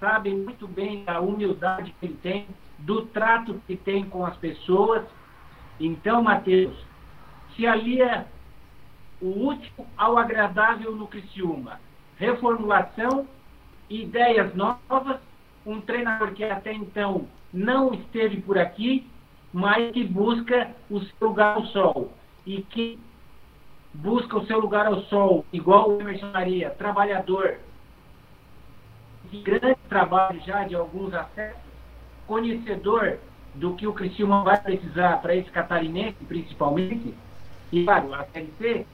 sabem 0.00 0.34
muito 0.34 0.66
bem 0.66 1.04
da 1.04 1.20
humildade 1.20 1.94
que 2.00 2.06
ele 2.06 2.18
tem, 2.22 2.46
do 2.78 3.02
trato 3.06 3.60
que 3.66 3.76
tem 3.76 4.08
com 4.08 4.24
as 4.24 4.36
pessoas. 4.38 5.04
Então, 5.78 6.22
Mateus, 6.22 6.74
se 7.54 7.66
alia 7.66 8.26
o 9.20 9.48
útil 9.48 9.86
ao 9.94 10.16
agradável 10.16 10.96
no 10.96 11.06
Criciúma. 11.06 11.80
Reformulação, 12.16 13.28
ideias 13.90 14.54
novas, 14.54 15.20
um 15.66 15.82
treinador 15.82 16.32
que 16.32 16.44
até 16.44 16.72
então 16.72 17.28
não 17.52 17.94
esteve 17.94 18.40
por 18.40 18.58
aqui, 18.58 19.06
mas 19.52 19.90
que 19.92 20.04
busca 20.04 20.70
o 20.90 21.00
seu 21.00 21.28
lugar 21.28 21.56
ao 21.56 21.66
sol. 21.66 22.12
E 22.46 22.62
que 22.62 22.98
busca 23.92 24.38
o 24.38 24.46
seu 24.46 24.60
lugar 24.60 24.86
ao 24.86 25.02
sol, 25.02 25.44
igual 25.52 25.90
o 25.90 26.00
Emerson 26.00 26.30
Maria, 26.32 26.70
trabalhador, 26.70 27.58
de 29.30 29.40
grande 29.40 29.78
trabalho 29.88 30.40
já 30.46 30.64
de 30.64 30.74
alguns 30.74 31.12
aspectos, 31.12 31.62
conhecedor 32.26 33.18
do 33.54 33.74
que 33.74 33.86
o 33.86 33.92
Criciúma 33.92 34.42
vai 34.44 34.60
precisar 34.60 35.20
para 35.20 35.34
esse 35.34 35.50
catarinense, 35.50 36.24
principalmente, 36.26 37.14
e 37.72 37.84
claro, 37.84 38.14
a 38.14 38.24
CLC, 38.24 38.86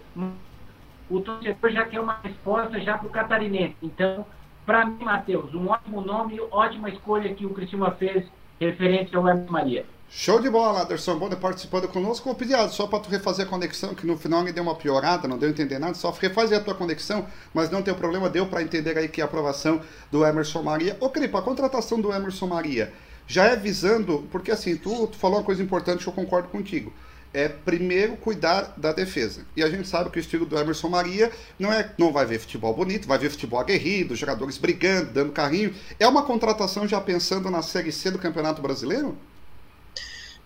o 1.11 1.21
torcedor 1.21 1.71
já 1.71 1.85
quer 1.85 2.01
uma 2.01 2.19
resposta 2.23 2.81
já 2.81 2.97
para 2.97 3.07
o 3.07 3.11
catarinense. 3.11 3.77
Então, 3.83 4.27
para 4.65 4.87
mim, 4.87 5.05
Matheus, 5.05 5.55
um 5.55 5.69
ótimo 5.69 6.01
nome, 6.01 6.41
ótima 6.51 6.89
escolha 6.89 7.35
que 7.35 7.45
o 7.45 7.51
Criciúma 7.51 7.91
fez 7.93 8.27
referente 8.61 9.15
ao 9.17 9.29
Hermes 9.29 9.51
Maria. 9.51 9.85
Show 10.09 10.41
de 10.41 10.49
bola, 10.49 10.83
Anderson 10.83 11.19
Bonner 11.19 11.39
participando 11.39 11.89
conosco. 11.89 12.31
Ô, 12.31 12.35
pediado, 12.35 12.73
só 12.73 12.87
para 12.87 13.01
tu 13.01 13.11
refazer 13.11 13.47
a 13.47 13.49
conexão, 13.49 13.95
que 13.95 14.07
no 14.07 14.17
final 14.17 14.43
me 14.43 14.53
deu 14.53 14.63
uma 14.63 14.77
piorada, 14.77 15.27
não 15.27 15.37
deu 15.37 15.49
a 15.49 15.53
entender 15.53 15.79
nada, 15.79 15.95
só 15.95 16.11
refazer 16.13 16.59
a 16.59 16.63
tua 16.63 16.75
conexão, 16.75 17.27
mas 17.53 17.69
não 17.69 17.83
tem 17.83 17.93
problema, 17.93 18.31
deu 18.31 18.47
para 18.47 18.63
entender 18.63 18.97
aí 18.97 19.09
que 19.09 19.21
a 19.21 19.25
aprovação 19.25 19.81
do 20.13 20.25
Emerson 20.25 20.63
Maria. 20.63 20.97
Ô, 21.01 21.09
Cripa, 21.09 21.41
a 21.41 21.43
contratação 21.43 22.01
do 22.01 22.13
Emerson 22.13 22.47
Maria 22.47 22.93
já 23.27 23.47
é 23.47 23.57
visando, 23.57 24.29
porque 24.31 24.53
assim, 24.53 24.77
tu, 24.77 25.09
tu 25.09 25.17
falou 25.17 25.39
uma 25.39 25.45
coisa 25.45 25.63
importante 25.63 26.07
eu 26.07 26.13
concordo 26.13 26.49
contigo 26.49 26.93
é 27.35 27.49
primeiro 27.49 28.17
cuidar 28.17 28.73
da 28.77 28.93
defesa. 28.93 29.45
E 29.57 29.63
a 29.63 29.69
gente 29.69 29.89
sabe 29.89 30.09
que 30.09 30.19
o 30.19 30.21
estilo 30.21 30.47
do 30.47 30.57
Emerson 30.57 30.89
Maria 30.89 31.33
não 31.59 31.73
é 31.73 31.91
não 31.99 32.13
vai 32.13 32.25
ver 32.25 32.39
futebol 32.39 32.73
bonito, 32.73 33.09
vai 33.09 33.19
ver 33.19 33.29
futebol 33.29 33.59
aguerrido, 33.59 34.15
jogadores 34.15 34.57
brigando, 34.57 35.11
dando 35.11 35.33
carrinho. 35.33 35.75
É 35.99 36.07
uma 36.07 36.23
contratação 36.23 36.87
já 36.87 37.01
pensando 37.01 37.51
na 37.51 37.61
Série 37.61 37.91
C 37.91 38.13
do 38.13 38.19
Campeonato 38.19 38.63
Brasileiro? 38.63 39.19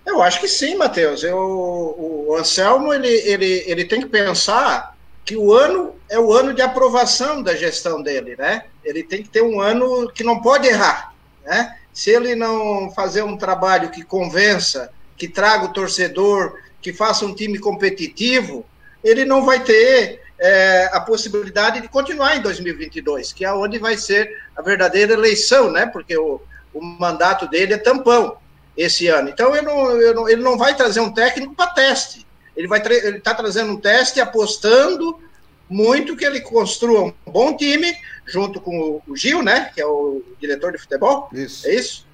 Eu 0.06 0.22
acho 0.22 0.40
que 0.40 0.48
sim, 0.48 0.74
Matheus. 0.76 1.22
Eu, 1.22 1.36
o 1.36 2.34
Anselmo 2.38 2.94
ele, 2.94 3.08
ele, 3.08 3.64
ele 3.66 3.84
tem 3.84 4.00
que 4.00 4.08
pensar 4.08 4.96
que 5.26 5.36
o 5.36 5.52
ano 5.52 5.94
é 6.08 6.18
o 6.18 6.32
ano 6.32 6.54
de 6.54 6.62
aprovação 6.62 7.42
da 7.42 7.54
gestão 7.54 8.02
dele, 8.02 8.34
né? 8.38 8.64
Ele 8.82 9.02
tem 9.02 9.22
que 9.22 9.28
ter 9.28 9.42
um 9.42 9.60
ano 9.60 10.10
que 10.10 10.24
não 10.24 10.40
pode 10.40 10.66
errar, 10.66 11.12
né? 11.44 11.76
Se 11.92 12.10
ele 12.10 12.34
não 12.34 12.90
fazer 12.92 13.22
um 13.22 13.36
trabalho 13.36 13.90
que 13.90 14.02
convença, 14.02 14.90
que 15.18 15.28
traga 15.28 15.66
o 15.66 15.72
torcedor 15.72 16.56
que 16.80 16.92
faça 16.92 17.24
um 17.24 17.34
time 17.34 17.58
competitivo, 17.58 18.64
ele 19.02 19.24
não 19.24 19.44
vai 19.44 19.62
ter 19.62 20.20
é, 20.38 20.88
a 20.92 21.00
possibilidade 21.00 21.80
de 21.80 21.88
continuar 21.88 22.36
em 22.36 22.42
2022, 22.42 23.32
que 23.32 23.44
é 23.44 23.52
onde 23.52 23.78
vai 23.78 23.96
ser 23.96 24.36
a 24.56 24.62
verdadeira 24.62 25.12
eleição, 25.12 25.70
né? 25.70 25.86
Porque 25.86 26.16
o, 26.16 26.40
o 26.72 26.82
mandato 26.82 27.48
dele 27.48 27.74
é 27.74 27.78
tampão 27.78 28.36
esse 28.76 29.08
ano. 29.08 29.28
Então 29.28 29.54
ele 29.54 29.66
não, 29.66 30.28
ele 30.28 30.42
não 30.42 30.56
vai 30.56 30.76
trazer 30.76 31.00
um 31.00 31.12
técnico 31.12 31.54
para 31.54 31.70
teste. 31.70 32.26
Ele 32.56 32.68
vai 32.68 32.82
ele 32.84 33.18
está 33.18 33.34
trazendo 33.34 33.72
um 33.72 33.76
teste 33.76 34.20
apostando 34.20 35.20
muito 35.68 36.16
que 36.16 36.24
ele 36.24 36.40
construa 36.40 37.02
um 37.04 37.12
bom 37.26 37.56
time 37.56 37.94
junto 38.26 38.60
com 38.60 39.02
o 39.06 39.16
Gil, 39.16 39.42
né? 39.42 39.70
Que 39.74 39.80
é 39.80 39.86
o 39.86 40.22
diretor 40.40 40.72
de 40.72 40.78
futebol. 40.78 41.28
Isso. 41.32 41.66
É 41.66 41.74
isso 41.74 42.07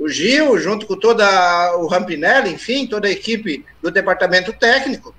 o 0.00 0.08
Gil, 0.08 0.58
junto 0.58 0.86
com 0.86 0.96
toda 0.96 1.76
o 1.76 1.86
Rampinelli, 1.86 2.50
enfim, 2.50 2.86
toda 2.86 3.06
a 3.06 3.10
equipe 3.10 3.66
do 3.82 3.90
departamento 3.90 4.50
técnico. 4.50 5.14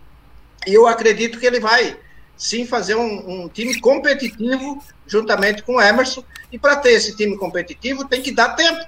E 0.66 0.74
eu 0.74 0.88
acredito 0.88 1.40
que 1.40 1.46
ele 1.46 1.60
vai 1.60 1.96
sim 2.36 2.66
fazer 2.66 2.96
um, 2.96 3.44
um 3.44 3.48
time 3.48 3.80
competitivo 3.80 4.84
juntamente 5.06 5.62
com 5.62 5.76
o 5.76 5.82
Emerson. 5.82 6.24
E 6.52 6.58
para 6.58 6.76
ter 6.78 6.94
esse 6.94 7.16
time 7.16 7.38
competitivo 7.38 8.08
tem 8.08 8.24
que 8.24 8.32
dar 8.32 8.56
tempo, 8.56 8.84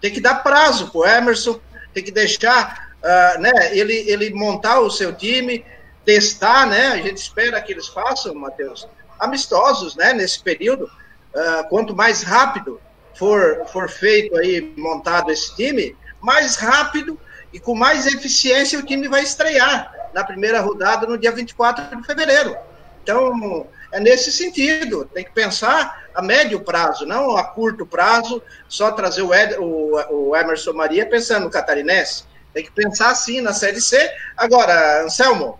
tem 0.00 0.12
que 0.12 0.20
dar 0.20 0.36
prazo 0.44 0.92
para 0.92 1.00
o 1.00 1.06
Emerson, 1.06 1.60
tem 1.92 2.04
que 2.04 2.12
deixar 2.12 2.94
uh, 3.02 3.40
né, 3.40 3.76
ele, 3.76 3.94
ele 4.08 4.32
montar 4.32 4.78
o 4.78 4.90
seu 4.90 5.12
time, 5.12 5.64
testar, 6.04 6.66
né? 6.66 6.88
A 6.88 6.96
gente 6.98 7.16
espera 7.16 7.60
que 7.60 7.72
eles 7.72 7.88
façam, 7.88 8.32
Matheus, 8.32 8.86
amistosos, 9.18 9.96
né? 9.96 10.12
Nesse 10.12 10.40
período, 10.40 10.84
uh, 10.84 11.68
quanto 11.68 11.96
mais 11.96 12.22
rápido 12.22 12.80
for, 13.14 13.66
for 13.66 13.88
feito 13.88 14.36
aí, 14.36 14.72
montado 14.76 15.30
esse 15.30 15.54
time, 15.54 15.96
mais 16.20 16.56
rápido 16.56 17.18
e 17.52 17.60
com 17.60 17.74
mais 17.74 18.06
eficiência 18.06 18.78
o 18.78 18.82
time 18.84 19.08
vai 19.08 19.22
estrear 19.22 19.92
na 20.14 20.24
primeira 20.24 20.60
rodada 20.60 21.06
no 21.06 21.18
dia 21.18 21.32
24 21.32 21.96
de 21.96 22.06
fevereiro. 22.06 22.56
Então, 23.02 23.66
é 23.90 23.98
nesse 23.98 24.30
sentido, 24.30 25.04
tem 25.04 25.24
que 25.24 25.32
pensar 25.32 26.02
a 26.14 26.22
médio 26.22 26.60
prazo, 26.60 27.04
não 27.06 27.36
a 27.36 27.44
curto 27.44 27.86
prazo, 27.86 28.42
só 28.68 28.92
trazer 28.92 29.22
o, 29.22 29.34
Ed, 29.34 29.56
o, 29.58 30.28
o 30.28 30.36
Emerson 30.36 30.72
Maria 30.72 31.06
pensando 31.06 31.44
no 31.44 31.50
catarinense. 31.50 32.24
Tem 32.52 32.64
que 32.64 32.70
pensar 32.70 33.10
assim 33.10 33.40
na 33.40 33.52
Série 33.52 33.80
C. 33.80 34.10
Agora, 34.36 35.02
Anselmo, 35.04 35.58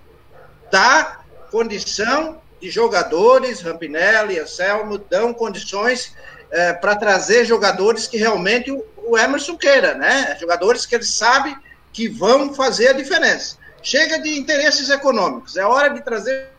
dá 0.71 1.21
condição 1.50 2.40
de 2.61 2.71
jogadores, 2.71 3.61
Rampinelli, 3.61 4.38
Anselmo, 4.38 4.99
dão 4.99 5.35
condições 5.35 6.14
é, 6.52 6.73
para 6.75 6.94
trazer 6.94 7.47
jogadores 7.47 8.06
que 8.06 8.18
realmente 8.18 8.71
o, 8.71 8.85
o, 8.99 9.18
Emerson 9.18 9.56
queira, 9.56 9.94
né? 9.94 10.37
Jogadores 10.38 10.85
que 10.85 10.94
ele 10.94 11.04
sabe 11.04 11.56
que 11.92 12.09
vão 12.09 12.54
fazer 12.54 12.88
a 12.88 12.92
diferença. 12.92 13.56
Chega 13.82 14.21
de 14.21 14.38
interesses 14.38 14.90
econômicos, 14.90 15.56
é 15.56 15.64
hora 15.64 15.88
de 15.88 16.02
trazer 16.02 16.50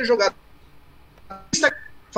jogadores 0.00 0.38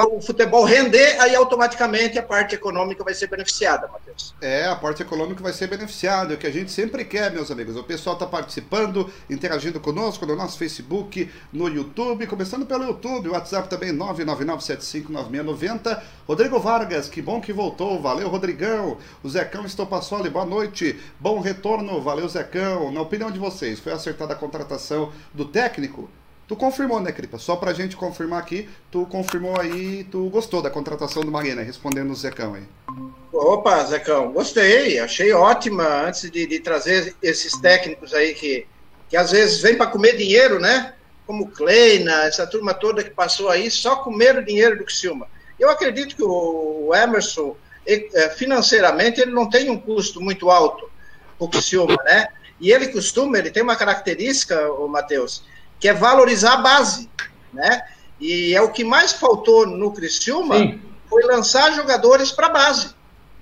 o 0.04 0.20
futebol 0.20 0.64
render, 0.64 1.18
aí 1.20 1.34
automaticamente 1.34 2.18
a 2.18 2.22
parte 2.22 2.54
econômica 2.54 3.02
vai 3.02 3.14
ser 3.14 3.28
beneficiada, 3.28 3.88
Matheus. 3.88 4.34
É, 4.40 4.66
a 4.66 4.76
parte 4.76 5.02
econômica 5.02 5.42
vai 5.42 5.52
ser 5.52 5.66
beneficiada, 5.66 6.32
é 6.32 6.36
o 6.36 6.38
que 6.38 6.46
a 6.46 6.52
gente 6.52 6.70
sempre 6.70 7.04
quer, 7.04 7.32
meus 7.32 7.50
amigos. 7.50 7.76
O 7.76 7.84
pessoal 7.84 8.14
está 8.14 8.26
participando, 8.26 9.12
interagindo 9.28 9.78
conosco 9.80 10.24
no 10.26 10.36
nosso 10.36 10.56
Facebook, 10.58 11.30
no 11.52 11.68
YouTube, 11.68 12.26
começando 12.26 12.66
pelo 12.66 12.84
YouTube, 12.84 13.28
o 13.28 13.32
WhatsApp 13.32 13.68
também 13.68 13.92
999759690. 13.96 16.02
Rodrigo 16.26 16.58
Vargas, 16.60 17.08
que 17.08 17.20
bom 17.20 17.40
que 17.40 17.52
voltou, 17.52 18.00
valeu 18.00 18.28
Rodrigão. 18.28 18.98
O 19.22 19.28
Zecão 19.28 19.64
Estopassoli, 19.64 20.30
boa 20.30 20.46
noite, 20.46 20.98
bom 21.18 21.40
retorno, 21.40 22.00
valeu 22.00 22.28
Zecão. 22.28 22.92
Na 22.92 23.00
opinião 23.00 23.30
de 23.30 23.38
vocês, 23.38 23.80
foi 23.80 23.92
acertada 23.92 24.34
a 24.34 24.36
contratação 24.36 25.12
do 25.34 25.44
técnico? 25.44 26.08
Tu 26.50 26.56
confirmou, 26.56 26.98
né, 26.98 27.12
Cripa? 27.12 27.38
Só 27.38 27.54
pra 27.54 27.72
gente 27.72 27.94
confirmar 27.94 28.40
aqui, 28.40 28.68
tu 28.90 29.06
confirmou 29.06 29.60
aí, 29.60 30.02
tu 30.10 30.28
gostou 30.30 30.60
da 30.60 30.68
contratação 30.68 31.22
do 31.22 31.30
Marina, 31.30 31.62
respondendo 31.62 32.10
o 32.10 32.14
Zecão 32.16 32.54
aí. 32.54 32.64
Opa, 33.32 33.84
Zecão, 33.84 34.32
gostei, 34.32 34.98
achei 34.98 35.32
ótima 35.32 35.84
antes 35.84 36.28
de, 36.28 36.48
de 36.48 36.58
trazer 36.58 37.14
esses 37.22 37.52
técnicos 37.60 38.12
aí 38.12 38.34
que, 38.34 38.66
que 39.08 39.16
às 39.16 39.30
vezes 39.30 39.62
vêm 39.62 39.76
para 39.76 39.92
comer 39.92 40.16
dinheiro, 40.16 40.58
né? 40.58 40.94
Como 41.24 41.52
Kleina, 41.52 42.24
essa 42.24 42.44
turma 42.48 42.74
toda 42.74 43.04
que 43.04 43.10
passou 43.10 43.48
aí, 43.48 43.70
só 43.70 43.94
comeram 43.94 44.42
dinheiro 44.42 44.76
do 44.76 44.84
Criciúma. 44.84 45.28
Eu 45.56 45.70
acredito 45.70 46.16
que 46.16 46.24
o 46.24 46.90
Emerson, 46.92 47.56
eh, 47.86 48.28
financeiramente, 48.36 49.20
ele 49.20 49.30
não 49.30 49.48
tem 49.48 49.70
um 49.70 49.78
custo 49.78 50.20
muito 50.20 50.50
alto, 50.50 50.90
o 51.38 51.48
Criciúma, 51.48 51.96
né? 52.02 52.26
E 52.60 52.72
ele 52.72 52.88
costuma, 52.88 53.38
ele 53.38 53.52
tem 53.52 53.62
uma 53.62 53.76
característica, 53.76 54.68
o 54.72 54.88
Matheus, 54.88 55.44
que 55.80 55.88
é 55.88 55.94
valorizar 55.94 56.52
a 56.52 56.56
base, 56.58 57.10
né? 57.52 57.82
E 58.20 58.54
é 58.54 58.60
o 58.60 58.70
que 58.70 58.84
mais 58.84 59.12
faltou 59.12 59.66
no 59.66 59.92
Criciúma, 59.92 60.58
Sim. 60.58 60.82
foi 61.08 61.22
lançar 61.24 61.72
jogadores 61.72 62.30
para 62.30 62.48
a 62.48 62.50
base, 62.50 62.94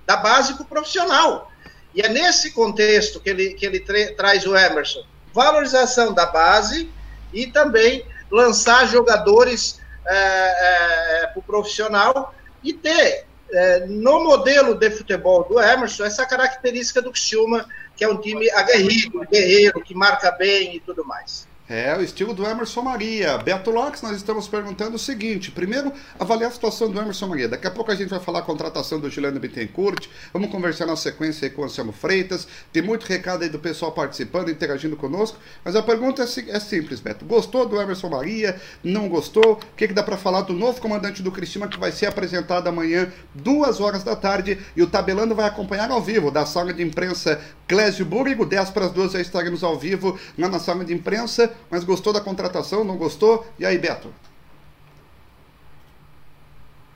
da 0.07 0.16
base 0.16 0.54
para 0.54 0.62
o 0.62 0.66
profissional. 0.66 1.50
E 1.92 2.00
é 2.00 2.09
nesse 2.09 2.52
contexto 2.52 3.18
que 3.18 3.28
ele, 3.28 3.54
que 3.54 3.66
ele 3.66 3.80
traz 4.14 4.47
o 4.47 4.57
Emerson, 4.57 5.04
valorização 5.35 6.14
da 6.14 6.26
base 6.26 6.88
e 7.33 7.49
também 7.49 8.07
lançar 8.30 8.87
jogadores 8.87 9.80
é, 10.07 11.23
é, 11.23 11.26
para 11.26 11.40
o 11.40 11.42
profissional 11.42 12.33
e 12.62 12.73
ter 12.73 13.26
é, 13.50 13.87
no 13.87 14.23
modelo 14.23 14.75
de 14.75 14.90
futebol 14.90 15.42
do 15.45 15.61
Emerson 15.61 16.04
essa 16.04 16.25
característica 16.25 17.02
do 17.02 17.11
Criciúma, 17.11 17.66
que 17.97 18.04
é 18.04 18.09
um 18.09 18.21
time 18.21 18.49
aguerrido, 18.50 19.26
guerreiro, 19.28 19.83
que 19.83 19.95
marca 19.95 20.30
bem 20.30 20.76
e 20.76 20.80
tudo 20.80 21.04
mais. 21.04 21.47
É, 21.68 21.94
o 21.94 22.00
estilo 22.00 22.32
do 22.32 22.46
Emerson 22.46 22.80
Maria. 22.80 23.37
Beto 23.37 23.70
Locks, 23.70 24.00
nós 24.00 24.16
estamos 24.16 24.48
perguntando 24.48 24.96
o 24.96 24.98
seguinte: 24.98 25.50
primeiro, 25.50 25.92
avaliar 26.18 26.48
a 26.48 26.52
situação 26.52 26.90
do 26.90 26.98
Emerson 26.98 27.26
Maria. 27.26 27.46
Daqui 27.46 27.66
a 27.66 27.70
pouco 27.70 27.92
a 27.92 27.94
gente 27.94 28.09
vai 28.09 28.18
falar 28.18 28.38
a 28.38 28.42
contratação 28.42 28.98
do 28.98 29.11
Juliano 29.11 29.38
Bittencourt. 29.38 30.07
Vamos 30.33 30.50
conversar 30.50 30.87
na 30.87 30.96
sequência 30.96 31.44
aí 31.44 31.50
com 31.50 31.61
o 31.61 31.64
Anselmo 31.66 31.92
Freitas. 31.92 32.48
Tem 32.72 32.83
muito 32.83 33.04
recado 33.04 33.42
aí 33.42 33.50
do 33.50 33.59
pessoal 33.59 33.92
participando, 33.92 34.50
interagindo 34.50 34.96
conosco. 34.96 35.38
Mas 35.62 35.76
a 35.76 35.83
pergunta 35.83 36.22
é, 36.22 36.57
é 36.57 36.59
simples, 36.59 37.00
Beto. 37.00 37.26
Gostou 37.26 37.68
do 37.68 37.78
Emerson 37.78 38.09
Maria? 38.09 38.59
Não 38.83 39.07
gostou? 39.07 39.52
O 39.52 39.76
que, 39.76 39.88
que 39.88 39.94
dá 39.94 40.02
para 40.02 40.16
falar 40.16 40.40
do 40.42 40.54
novo 40.54 40.81
comandante 40.81 41.22
do 41.22 41.31
Cristina 41.31 41.68
que 41.68 41.78
vai 41.78 41.92
ser 41.92 42.07
apresentado 42.07 42.66
amanhã, 42.66 43.12
duas 43.35 43.78
horas 43.78 44.02
da 44.02 44.16
tarde? 44.16 44.59
E 44.74 44.83
o 44.83 44.87
Tabelando 44.87 45.35
vai 45.35 45.46
acompanhar 45.46 45.90
ao 45.90 46.00
vivo 46.00 46.31
da 46.31 46.46
sala 46.46 46.72
de 46.72 46.83
imprensa 46.83 47.38
Clésio 47.66 48.07
Búrigo. 48.07 48.46
10 48.46 48.70
para 48.70 48.87
as 48.87 48.92
duas 48.92 49.12
já 49.12 49.20
estaremos 49.20 49.62
ao 49.62 49.78
vivo 49.78 50.18
lá 50.38 50.48
na 50.48 50.59
sala 50.59 50.83
de 50.83 50.94
imprensa 50.94 51.58
mas 51.71 51.85
gostou 51.85 52.12
da 52.12 52.21
contratação, 52.21 52.85
não 52.85 52.97
gostou? 52.97 53.47
E 53.59 53.66
aí, 53.66 53.79
Beto? 53.79 54.09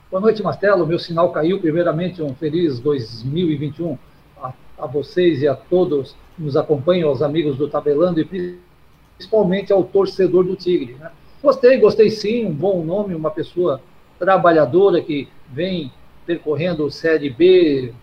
Boa 0.09 0.21
noite, 0.21 0.43
Marcelo. 0.43 0.85
Meu 0.85 0.99
sinal 0.99 1.31
caiu. 1.31 1.59
Primeiramente, 1.59 2.21
um 2.21 2.35
feliz 2.35 2.79
2021 2.79 3.97
a, 4.41 4.53
a 4.77 4.85
vocês 4.85 5.41
e 5.41 5.47
a 5.47 5.55
todos 5.55 6.15
que 6.35 6.43
nos 6.43 6.55
acompanham, 6.55 7.09
aos 7.09 7.21
amigos 7.21 7.57
do 7.57 7.67
Tabelando 7.67 8.19
e 8.19 8.59
principalmente 9.17 9.73
ao 9.73 9.83
torcedor 9.83 10.43
do 10.43 10.55
Tigre. 10.55 10.93
Né? 10.93 11.11
Gostei, 11.41 11.77
gostei 11.77 12.09
sim. 12.09 12.45
Um 12.45 12.53
bom 12.53 12.83
nome, 12.83 13.15
uma 13.15 13.31
pessoa 13.31 13.81
trabalhadora 14.19 15.01
que 15.01 15.27
vem 15.51 15.91
percorrendo 16.25 16.89
Série 16.91 17.29
B, 17.29 17.93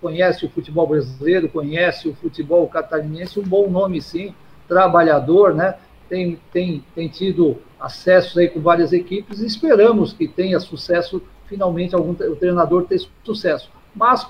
conhece 0.00 0.44
o 0.44 0.50
futebol 0.50 0.86
brasileiro, 0.86 1.48
conhece 1.48 2.08
o 2.08 2.14
futebol 2.14 2.68
catarinense. 2.68 3.40
Um 3.40 3.44
bom 3.44 3.70
nome, 3.70 4.02
sim 4.02 4.34
trabalhador, 4.72 5.54
né? 5.54 5.74
Tem, 6.08 6.38
tem, 6.52 6.84
tem 6.94 7.08
tido 7.08 7.58
acesso 7.80 8.38
aí 8.38 8.48
com 8.48 8.60
várias 8.60 8.92
equipes 8.92 9.40
e 9.40 9.46
esperamos 9.46 10.12
que 10.12 10.28
tenha 10.28 10.58
sucesso, 10.60 11.22
finalmente 11.46 11.94
algum 11.94 12.12
o 12.12 12.36
treinador 12.36 12.84
ter 12.84 13.00
sucesso. 13.24 13.70
Mas 13.94 14.26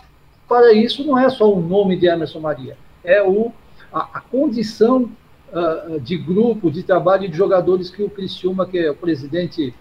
para 0.48 0.72
isso 0.72 1.05
não 1.05 1.18
é 1.18 1.28
só 1.31 1.52
o 1.52 1.61
nome 1.61 1.96
de 1.96 2.07
Emerson 2.07 2.40
Maria, 2.40 2.76
é 3.05 3.22
o, 3.22 3.52
a, 3.92 4.18
a 4.18 4.20
condição 4.20 5.11
uh, 5.52 6.00
de 6.00 6.16
grupo, 6.16 6.70
de 6.70 6.83
trabalho 6.83 7.28
de 7.28 7.37
jogadores 7.37 7.90
que 7.90 8.02
o 8.02 8.11
Cristiúma, 8.11 8.66
que 8.66 8.78
é 8.78 8.90
o 8.90 8.94
presidente, 8.94 9.74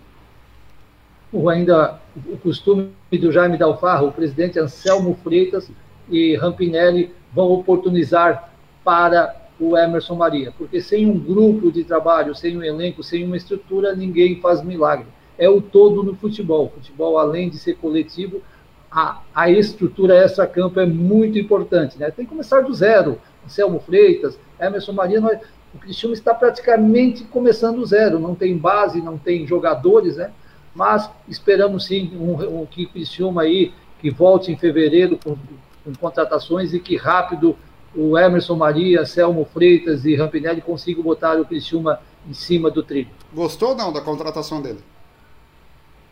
ou 1.32 1.50
ainda 1.50 2.00
o 2.16 2.38
costume 2.38 2.92
do 3.12 3.32
Jaime 3.32 3.58
Dalfarro, 3.58 4.08
o 4.08 4.12
presidente 4.12 4.60
Anselmo 4.60 5.18
Freitas 5.24 5.72
e 6.10 6.36
Rampinelli 6.36 7.14
vão 7.34 7.52
oportunizar 7.52 8.52
para 8.84 9.41
o 9.62 9.78
Emerson 9.78 10.16
Maria, 10.16 10.52
porque 10.58 10.82
sem 10.82 11.06
um 11.06 11.20
grupo 11.20 11.72
de 11.72 11.84
trabalho, 11.84 12.34
sem 12.34 12.58
um 12.58 12.64
elenco, 12.64 13.04
sem 13.04 13.24
uma 13.24 13.38
estrutura, 13.38 13.96
ninguém 13.96 14.42
faz 14.42 14.64
milagre. 14.64 15.06
É 15.38 15.48
o 15.48 15.62
todo 15.62 16.02
no 16.02 16.16
futebol. 16.16 16.66
O 16.66 16.70
futebol, 16.70 17.20
além 17.20 17.48
de 17.48 17.60
ser 17.60 17.76
coletivo, 17.76 18.42
a, 18.92 19.22
a 19.36 19.52
estrutura 19.52 20.16
extra-campo 20.16 20.80
é 20.80 20.86
muito 20.86 21.38
importante. 21.38 22.00
Né? 22.00 22.10
Tem 22.10 22.26
que 22.26 22.32
começar 22.32 22.62
do 22.62 22.74
zero. 22.74 23.22
Anselmo 23.46 23.80
Freitas, 23.80 24.38
Emerson 24.60 24.94
Maria, 24.94 25.22
nós, 25.22 25.40
o 25.76 25.78
Cristiano 25.78 26.14
está 26.14 26.34
praticamente 26.34 27.24
começando 27.26 27.78
do 27.78 27.86
zero. 27.86 28.18
Não 28.20 28.34
tem 28.34 28.58
base, 28.58 29.00
não 29.00 29.18
tem 29.18 29.46
jogadores, 29.46 30.18
né? 30.18 30.32
mas 30.74 31.08
esperamos 31.28 31.86
sim 31.86 32.12
um, 32.20 32.62
um, 32.62 32.66
que 32.66 32.86
o 32.86 32.90
Cristiano 32.90 33.40
aí, 33.40 33.72
que 34.00 34.10
volte 34.10 34.52
em 34.52 34.58
fevereiro 34.58 35.20
com, 35.24 35.38
com 35.84 35.94
contratações 36.00 36.74
e 36.74 36.80
que 36.80 36.98
rápido 36.98 37.56
o 37.96 38.18
Emerson 38.18 38.56
Maria, 38.56 39.06
Selmo 39.06 39.48
Freitas 39.54 40.06
e 40.06 40.16
Rampinelli 40.16 40.62
consigam 40.62 41.04
botar 41.04 41.40
o 41.40 41.46
Criciúma 41.46 42.00
em 42.28 42.34
cima 42.34 42.70
do 42.70 42.84
trilho. 42.84 43.10
Gostou 43.34 43.70
ou 43.70 43.76
não 43.76 43.92
da 43.92 44.02
contratação 44.02 44.62
dele? 44.62 44.80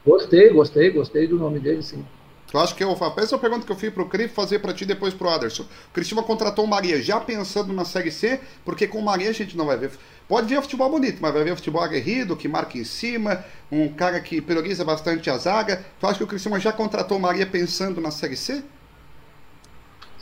Gostei, 0.06 0.50
gostei, 0.50 0.90
gostei 0.90 1.28
do 1.28 1.38
nome 1.38 1.60
dele, 1.60 1.84
sim. 1.84 2.04
Tu 2.52 2.58
acha 2.58 2.74
que 2.74 2.84
eu 2.84 2.96
faço? 2.96 3.20
Essa 3.20 3.36
é 3.36 3.38
a 3.38 3.40
pergunta 3.40 3.64
que 3.64 3.72
eu 3.72 3.76
fiz 3.76 3.94
pro 3.94 4.08
Cri 4.08 4.28
fazer 4.28 4.58
para 4.58 4.74
ti 4.74 4.84
depois 4.84 5.14
pro 5.14 5.30
Aderson. 5.30 5.64
O 5.64 5.94
Cristiúma 5.94 6.24
contratou 6.24 6.66
o 6.66 6.68
Maria 6.68 7.00
já 7.00 7.20
pensando 7.20 7.72
na 7.72 7.86
Série 7.86 8.12
C, 8.12 8.40
porque 8.66 8.88
com 8.88 8.98
o 8.98 9.06
Maria 9.06 9.30
a 9.30 9.34
gente 9.34 9.56
não 9.56 9.68
vai 9.68 9.78
ver. 9.78 9.92
Pode 10.28 10.48
ver 10.48 10.60
futebol 10.62 10.90
bonito, 10.90 11.20
mas 11.22 11.32
vai 11.32 11.44
ver 11.44 11.56
futebol 11.56 11.84
aguerrido, 11.84 12.36
que 12.36 12.48
marca 12.48 12.76
em 12.78 12.84
cima, 12.84 13.46
um 13.72 13.88
cara 13.90 14.20
que 14.20 14.42
prioriza 14.42 14.84
bastante 14.84 15.30
a 15.30 15.38
zaga. 15.38 15.86
Tu 16.00 16.08
acha 16.08 16.18
que 16.18 16.24
o 16.24 16.28
Cristiúma 16.28 16.60
já 16.60 16.74
contratou 16.74 17.18
o 17.18 17.22
Maria 17.22 17.46
pensando 17.46 18.02
na 18.02 18.10
Série 18.10 18.36
C? 18.36 18.64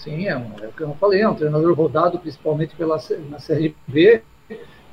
Sim, 0.07 0.25
é, 0.25 0.37
um, 0.37 0.51
é 0.61 0.67
o 0.67 0.71
que 0.71 0.81
eu 0.81 0.95
falei, 0.95 1.21
é 1.21 1.27
um 1.27 1.35
treinador 1.35 1.73
rodado 1.73 2.17
principalmente 2.17 2.73
pela, 2.77 2.97
na 3.29 3.39
Série 3.39 3.75
B, 3.85 4.21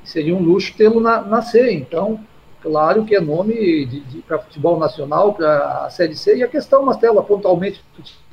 seria 0.03 0.35
um 0.35 0.43
luxo 0.43 0.75
tê-lo 0.75 0.99
na, 0.99 1.21
na 1.21 1.41
C. 1.41 1.71
Então, 1.71 2.19
claro 2.61 3.05
que 3.05 3.15
é 3.15 3.21
nome 3.21 4.03
para 4.27 4.39
futebol 4.39 4.77
nacional, 4.77 5.33
para 5.33 5.85
a 5.85 5.89
Série 5.89 6.17
C, 6.17 6.35
e 6.35 6.43
a 6.43 6.49
questão, 6.49 6.83
Mastela, 6.83 7.23
pontualmente, 7.23 7.81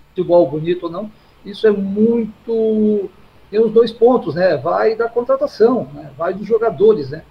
futebol 0.09 0.51
bonito 0.51 0.87
ou 0.87 0.91
não, 0.91 1.09
isso 1.45 1.69
é 1.69 1.71
muito. 1.71 3.09
Tem 3.49 3.61
os 3.61 3.71
dois 3.71 3.93
pontos, 3.93 4.35
né? 4.35 4.57
Vai 4.57 4.97
da 4.97 5.09
contratação, 5.09 5.89
né? 5.95 6.11
vai 6.19 6.35
dos 6.35 6.49
jogadores, 6.49 7.11
né? 7.11 7.23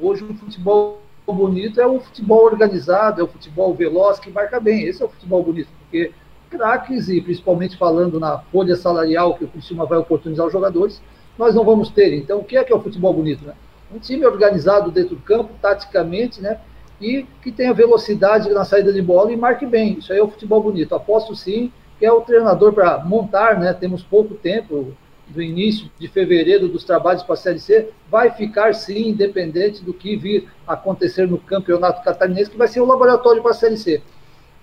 Hoje 0.00 0.22
o 0.22 0.34
futebol 0.34 1.00
bonito 1.26 1.80
é 1.80 1.86
o 1.86 1.98
futebol 1.98 2.44
organizado, 2.44 3.20
é 3.20 3.24
o 3.24 3.26
futebol 3.26 3.74
veloz 3.74 4.20
que 4.20 4.30
marca 4.30 4.60
bem. 4.60 4.84
Esse 4.84 5.02
é 5.02 5.06
o 5.06 5.08
futebol 5.08 5.42
bonito, 5.42 5.68
porque 5.80 6.12
craques 6.50 7.08
e 7.08 7.20
principalmente 7.20 7.76
falando 7.76 8.18
na 8.20 8.38
folha 8.38 8.76
salarial 8.76 9.34
que 9.34 9.44
o 9.44 9.48
Criciúma 9.48 9.86
vai 9.86 9.98
oportunizar 9.98 10.46
os 10.46 10.52
jogadores, 10.52 11.00
nós 11.38 11.54
não 11.54 11.64
vamos 11.64 11.90
ter. 11.90 12.14
Então, 12.14 12.38
o 12.38 12.44
que 12.44 12.56
é 12.56 12.64
que 12.64 12.72
é 12.72 12.76
o 12.76 12.80
futebol 12.80 13.12
bonito? 13.12 13.44
Né? 13.44 13.54
Um 13.94 13.98
time 13.98 14.24
organizado 14.26 14.90
dentro 14.90 15.16
do 15.16 15.22
campo, 15.22 15.52
taticamente, 15.60 16.40
né? 16.40 16.58
E 17.00 17.26
que 17.42 17.52
tenha 17.52 17.74
velocidade 17.74 18.48
na 18.50 18.64
saída 18.64 18.92
de 18.92 19.02
bola 19.02 19.30
e 19.30 19.36
marque 19.36 19.66
bem. 19.66 19.98
Isso 19.98 20.12
aí 20.12 20.18
é 20.18 20.22
o 20.22 20.28
futebol 20.28 20.62
bonito. 20.62 20.94
Aposto 20.94 21.36
sim 21.36 21.70
que 21.98 22.04
é 22.04 22.12
o 22.12 22.20
treinador 22.20 22.72
para 22.72 22.98
montar, 23.04 23.58
né? 23.58 23.72
Temos 23.72 24.02
pouco 24.02 24.34
tempo. 24.34 24.94
do 25.28 25.42
início 25.42 25.90
de 25.98 26.06
fevereiro 26.06 26.68
dos 26.68 26.84
trabalhos 26.84 27.22
para 27.22 27.34
a 27.34 27.36
Série 27.36 27.58
C, 27.58 27.90
vai 28.08 28.30
ficar 28.30 28.72
sim, 28.74 29.08
independente 29.08 29.82
do 29.82 29.92
que 29.92 30.16
vir 30.16 30.48
acontecer 30.66 31.26
no 31.26 31.36
Campeonato 31.36 32.02
Catarinense, 32.04 32.50
que 32.50 32.56
vai 32.56 32.68
ser 32.68 32.80
o 32.80 32.86
laboratório 32.86 33.42
para 33.42 33.50
a 33.50 33.54
Série 33.54 33.76
C. 33.76 34.00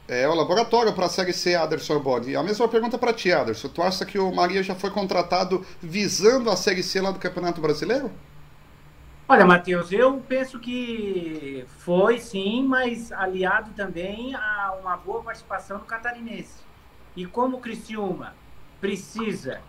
É 0.07 0.27
o 0.27 0.33
laboratório 0.33 0.91
para 0.93 1.05
a 1.05 1.09
Série 1.09 1.31
C, 1.31 1.55
Aderson 1.55 1.99
Bode. 1.99 2.35
A 2.35 2.43
mesma 2.43 2.67
pergunta 2.67 2.97
para 2.97 3.13
ti, 3.13 3.31
Aderson. 3.31 3.69
Tu 3.69 3.81
acha 3.81 4.05
que 4.05 4.19
o 4.19 4.33
Maria 4.33 4.61
já 4.61 4.75
foi 4.75 4.89
contratado 4.89 5.65
visando 5.81 6.49
a 6.49 6.57
Série 6.57 6.83
C 6.83 6.99
lá 6.99 7.11
do 7.11 7.19
Campeonato 7.19 7.61
Brasileiro? 7.61 8.11
Olha, 9.27 9.45
Matheus, 9.45 9.91
eu 9.93 10.21
penso 10.27 10.59
que 10.59 11.65
foi 11.79 12.19
sim, 12.19 12.65
mas 12.67 13.11
aliado 13.13 13.71
também 13.71 14.35
a 14.35 14.75
uma 14.79 14.97
boa 14.97 15.23
participação 15.23 15.77
do 15.77 15.85
catarinense. 15.85 16.61
E 17.15 17.25
como 17.25 17.57
o 17.57 17.61
Criciúma 17.61 18.35
precisa 18.81 19.61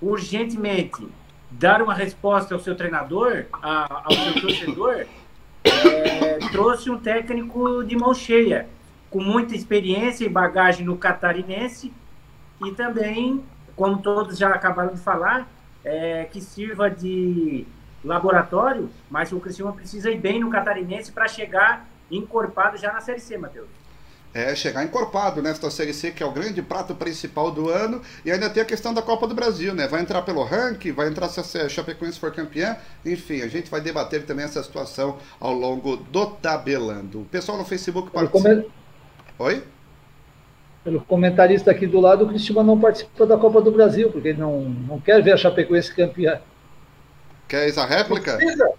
urgentemente 0.00 1.08
dar 1.50 1.82
uma 1.82 1.92
resposta 1.92 2.54
ao 2.54 2.60
seu 2.60 2.76
treinador, 2.76 3.46
a, 3.52 4.04
ao 4.04 4.12
seu 4.12 4.40
torcedor, 4.40 5.06
é, 5.64 6.38
trouxe 6.52 6.88
um 6.88 6.98
técnico 6.98 7.82
de 7.82 7.96
mão 7.96 8.14
cheia, 8.14 8.68
com 9.10 9.22
muita 9.22 9.54
experiência 9.54 10.24
e 10.24 10.28
bagagem 10.28 10.86
no 10.86 10.96
catarinense 10.96 11.92
e 12.64 12.70
também, 12.72 13.42
como 13.74 13.98
todos 13.98 14.38
já 14.38 14.50
acabaram 14.50 14.94
de 14.94 15.00
falar, 15.00 15.48
é, 15.84 16.24
que 16.30 16.40
sirva 16.40 16.90
de 16.90 17.66
laboratório, 18.04 18.90
mas 19.10 19.32
o 19.32 19.40
Criciúma 19.40 19.72
precisa 19.72 20.10
ir 20.10 20.18
bem 20.18 20.40
no 20.40 20.50
catarinense 20.50 21.12
para 21.12 21.28
chegar 21.28 21.86
encorpado 22.10 22.76
já 22.76 22.92
na 22.92 23.00
Série 23.00 23.20
C, 23.20 23.36
Matheus. 23.36 23.68
É, 24.32 24.54
chegar 24.54 24.84
encorpado 24.84 25.42
nesta 25.42 25.68
Série 25.70 25.92
C, 25.92 26.12
que 26.12 26.22
é 26.22 26.26
o 26.26 26.30
grande 26.30 26.62
prato 26.62 26.94
principal 26.94 27.50
do 27.50 27.68
ano, 27.68 28.00
e 28.24 28.30
ainda 28.30 28.48
tem 28.48 28.62
a 28.62 28.66
questão 28.66 28.94
da 28.94 29.02
Copa 29.02 29.26
do 29.26 29.34
Brasil, 29.34 29.74
né? 29.74 29.88
Vai 29.88 30.00
entrar 30.00 30.22
pelo 30.22 30.44
ranking, 30.44 30.92
vai 30.92 31.08
entrar 31.08 31.28
se 31.28 31.58
a 31.58 31.68
Chapecoense 31.68 32.18
for 32.18 32.32
campeã, 32.32 32.76
enfim, 33.04 33.42
a 33.42 33.48
gente 33.48 33.68
vai 33.68 33.80
debater 33.80 34.24
também 34.24 34.44
essa 34.44 34.62
situação 34.62 35.18
ao 35.40 35.52
longo 35.52 35.96
do 35.96 36.26
tabelando. 36.26 37.22
O 37.22 37.24
pessoal 37.24 37.58
no 37.58 37.64
Facebook 37.64 38.10
participa. 38.10 38.70
Oi? 39.40 39.64
Pelo 40.84 41.00
comentarista 41.00 41.70
aqui 41.70 41.86
do 41.86 41.98
lado, 41.98 42.26
o 42.26 42.28
Cristiano 42.28 42.62
não 42.62 42.78
participa 42.78 43.24
da 43.24 43.38
Copa 43.38 43.62
do 43.62 43.72
Brasil, 43.72 44.12
porque 44.12 44.28
ele 44.28 44.38
não, 44.38 44.60
não 44.60 45.00
quer 45.00 45.22
ver 45.22 45.32
a 45.32 45.36
Chapecoense 45.36 45.94
campeã. 45.94 46.42
Quer 47.48 47.66
essa 47.66 47.86
réplica? 47.86 48.32
Não 48.32 48.38
precisa. 48.38 48.70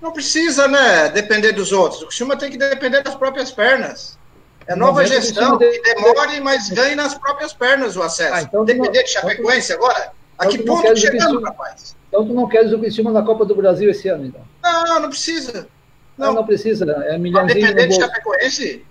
não 0.00 0.12
precisa, 0.12 0.68
né? 0.68 1.10
Depender 1.10 1.52
dos 1.52 1.72
outros. 1.72 2.00
O 2.00 2.06
Criciúma 2.06 2.38
tem 2.38 2.50
que 2.50 2.56
depender 2.56 3.02
das 3.02 3.14
próprias 3.14 3.50
pernas. 3.52 4.18
É 4.66 4.74
nova 4.74 5.04
gestão 5.04 5.58
que 5.58 5.82
demore, 5.82 6.40
mas 6.40 6.70
ganhe 6.70 6.94
nas 6.94 7.14
próprias 7.14 7.52
pernas 7.52 7.96
o 7.96 8.02
acesso. 8.02 8.34
Ah, 8.34 8.42
então 8.42 8.64
depender 8.64 8.98
não, 8.98 9.04
de 9.04 9.10
Chapecoense 9.10 9.74
então, 9.74 9.84
agora? 9.84 10.12
A 10.38 10.46
que 10.46 10.58
ponto 10.58 10.96
chegamos, 10.96 11.42
rapaz? 11.42 11.94
Então 12.08 12.26
tu 12.26 12.32
não 12.32 12.48
queres 12.48 12.72
o 12.72 12.78
Criciúma 12.78 13.12
na 13.12 13.22
Copa 13.22 13.44
do 13.44 13.54
Brasil 13.54 13.90
esse 13.90 14.08
ano, 14.08 14.24
então? 14.24 14.40
Não, 14.62 15.00
não 15.00 15.08
precisa. 15.10 15.68
Não, 16.16 16.28
não, 16.28 16.34
não 16.36 16.46
precisa. 16.46 16.90
É 17.06 17.18
milhãozinho 17.18 17.66
depender 17.66 17.88
de 17.88 17.96
Chapecoense, 17.96 18.86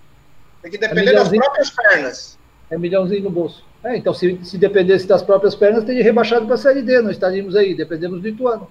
tem 0.62 0.72
que 0.72 0.78
depender 0.78 1.12
é 1.12 1.14
das 1.14 1.30
próprias 1.30 1.70
pernas. 1.70 2.38
É 2.70 2.78
milhãozinho 2.78 3.24
no 3.24 3.30
bolso. 3.30 3.66
É, 3.84 3.98
então, 3.98 4.14
se, 4.14 4.40
se 4.44 4.58
dependesse 4.58 5.08
das 5.08 5.22
próprias 5.22 5.56
pernas, 5.56 5.84
teria 5.84 6.04
rebaixado 6.04 6.46
para 6.46 6.56
a 6.56 6.58
Série 6.58 6.82
D, 6.82 7.02
não 7.02 7.12
estaríamos 7.12 7.56
aí, 7.56 7.76
dependemos 7.76 8.22
do 8.22 8.28
Ituano. 8.28 8.70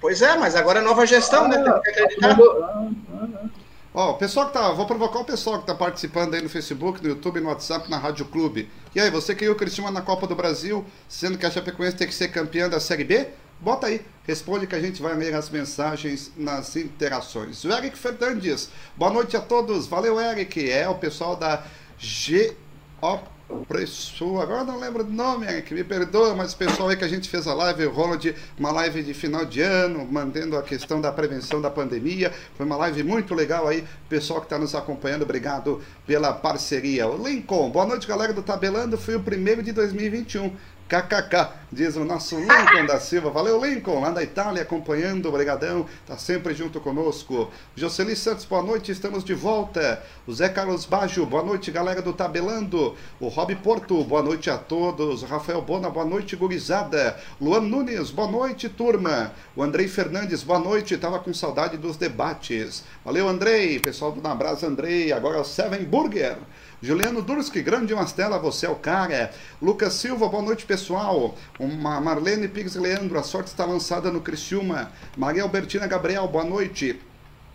Pois 0.00 0.22
é, 0.22 0.36
mas 0.36 0.54
agora 0.54 0.78
é 0.78 0.82
nova 0.82 1.04
gestão, 1.06 1.48
né? 1.48 1.56
ah, 1.56 1.62
né? 1.62 1.80
Tem 1.84 1.94
que 1.94 2.00
acreditar. 2.00 2.30
Ah, 2.30 2.90
ah, 3.12 3.28
ah. 3.42 3.48
Ó, 3.92 4.10
o 4.10 4.14
pessoal 4.14 4.46
que 4.48 4.52
tá. 4.52 4.70
Vou 4.72 4.86
provocar 4.86 5.20
o 5.20 5.24
pessoal 5.24 5.58
que 5.58 5.66
tá 5.66 5.74
participando 5.74 6.34
aí 6.34 6.42
no 6.42 6.50
Facebook, 6.50 7.02
no 7.02 7.08
YouTube, 7.08 7.40
no 7.40 7.48
WhatsApp, 7.48 7.90
na 7.90 7.96
Rádio 7.96 8.26
Clube. 8.26 8.68
E 8.94 9.00
aí, 9.00 9.10
você 9.10 9.34
queria 9.34 9.50
o 9.50 9.56
Cristiano 9.56 9.90
na 9.90 10.02
Copa 10.02 10.26
do 10.26 10.36
Brasil, 10.36 10.84
sendo 11.08 11.38
que 11.38 11.46
a 11.46 11.50
Chapecoense 11.50 11.96
tem 11.96 12.06
que 12.06 12.14
ser 12.14 12.28
campeã 12.28 12.68
da 12.68 12.78
Série 12.78 13.04
B? 13.04 13.26
Bota 13.58 13.86
aí, 13.86 14.04
responde 14.24 14.66
que 14.66 14.74
a 14.74 14.80
gente 14.80 15.00
vai 15.00 15.14
ler 15.14 15.34
as 15.34 15.48
mensagens 15.48 16.30
nas 16.36 16.76
interações. 16.76 17.64
O 17.64 17.72
Eric 17.72 17.96
Fernandes, 17.96 18.68
boa 18.96 19.10
noite 19.10 19.36
a 19.36 19.40
todos. 19.40 19.86
Valeu, 19.86 20.20
Eric. 20.20 20.70
É 20.70 20.88
o 20.88 20.96
pessoal 20.96 21.36
da 21.36 21.64
GOP 22.00 23.36
Preço, 23.68 24.40
agora 24.40 24.64
não 24.64 24.76
lembro 24.76 25.04
do 25.04 25.12
nome, 25.12 25.46
que 25.62 25.72
me 25.72 25.84
perdoa, 25.84 26.34
mas 26.34 26.52
o 26.52 26.56
pessoal 26.56 26.88
aí 26.88 26.96
que 26.96 27.04
a 27.04 27.08
gente 27.08 27.28
fez 27.28 27.46
a 27.46 27.54
live, 27.54 27.86
o 27.86 27.92
Ronald, 27.92 28.34
uma 28.58 28.72
live 28.72 29.04
de 29.04 29.14
final 29.14 29.44
de 29.44 29.60
ano, 29.60 30.04
mantendo 30.04 30.56
a 30.56 30.62
questão 30.64 31.00
da 31.00 31.12
prevenção 31.12 31.60
da 31.60 31.70
pandemia. 31.70 32.32
Foi 32.56 32.66
uma 32.66 32.76
live 32.76 33.04
muito 33.04 33.36
legal 33.36 33.68
aí, 33.68 33.84
pessoal 34.08 34.40
que 34.40 34.46
está 34.46 34.58
nos 34.58 34.74
acompanhando, 34.74 35.22
obrigado 35.22 35.80
pela 36.04 36.32
parceria. 36.32 37.06
O 37.06 37.24
Lincoln, 37.24 37.70
boa 37.70 37.86
noite, 37.86 38.08
galera 38.08 38.32
do 38.32 38.42
Tabelando, 38.42 38.98
foi 38.98 39.14
o 39.14 39.20
primeiro 39.20 39.62
de 39.62 39.70
2021. 39.70 40.52
KKK, 40.88 41.52
diz 41.72 41.96
o 41.96 42.04
nosso 42.04 42.38
Lincoln 42.38 42.86
da 42.86 43.00
Silva. 43.00 43.28
Valeu, 43.28 43.60
Lincoln, 43.60 44.00
lá 44.00 44.10
da 44.10 44.22
Itália, 44.22 44.62
acompanhando, 44.62 45.28
obrigadão, 45.28 45.84
tá 46.06 46.16
sempre 46.16 46.54
junto 46.54 46.80
conosco. 46.80 47.50
Jocely 47.74 48.14
Santos, 48.14 48.44
boa 48.44 48.62
noite, 48.62 48.92
estamos 48.92 49.24
de 49.24 49.34
volta. 49.34 50.00
O 50.28 50.32
Zé 50.32 50.48
Carlos 50.48 50.84
Baggio, 50.84 51.26
boa 51.26 51.42
noite, 51.42 51.72
galera 51.72 52.00
do 52.00 52.12
Tabelando. 52.12 52.94
O 53.18 53.26
Rob 53.26 53.52
Porto, 53.56 54.04
boa 54.04 54.22
noite 54.22 54.48
a 54.48 54.56
todos. 54.56 55.24
Rafael 55.24 55.60
Bona, 55.60 55.90
boa 55.90 56.06
noite, 56.06 56.36
gurizada. 56.36 57.18
Luan 57.40 57.62
Nunes, 57.62 58.12
boa 58.12 58.30
noite, 58.30 58.68
turma. 58.68 59.32
O 59.56 59.64
Andrei 59.64 59.88
Fernandes, 59.88 60.44
boa 60.44 60.60
noite, 60.60 60.96
tava 60.96 61.18
com 61.18 61.34
saudade 61.34 61.76
dos 61.76 61.96
debates. 61.96 62.84
Valeu, 63.04 63.28
Andrei, 63.28 63.80
pessoal 63.80 64.12
do 64.12 64.22
Nabrasa 64.22 64.68
Andrei, 64.68 65.12
agora 65.12 65.40
o 65.40 65.44
Seven 65.44 65.82
Burger. 65.82 66.38
Juliano 66.82 67.22
Durski, 67.22 67.62
grande 67.62 67.94
Mastela, 67.94 68.38
você 68.38 68.66
é 68.66 68.68
o 68.68 68.74
cara. 68.74 69.30
Lucas 69.62 69.94
Silva, 69.94 70.28
boa 70.28 70.42
noite, 70.42 70.66
pessoal. 70.66 71.34
Uma 71.58 71.98
Marlene 72.02 72.48
Pix 72.48 72.74
Leandro, 72.74 73.18
a 73.18 73.22
sorte 73.22 73.46
está 73.46 73.64
lançada 73.64 74.10
no 74.12 74.20
Criciúma. 74.20 74.92
Maria 75.16 75.42
Albertina 75.42 75.86
Gabriel, 75.86 76.28
boa 76.28 76.44
noite. 76.44 77.00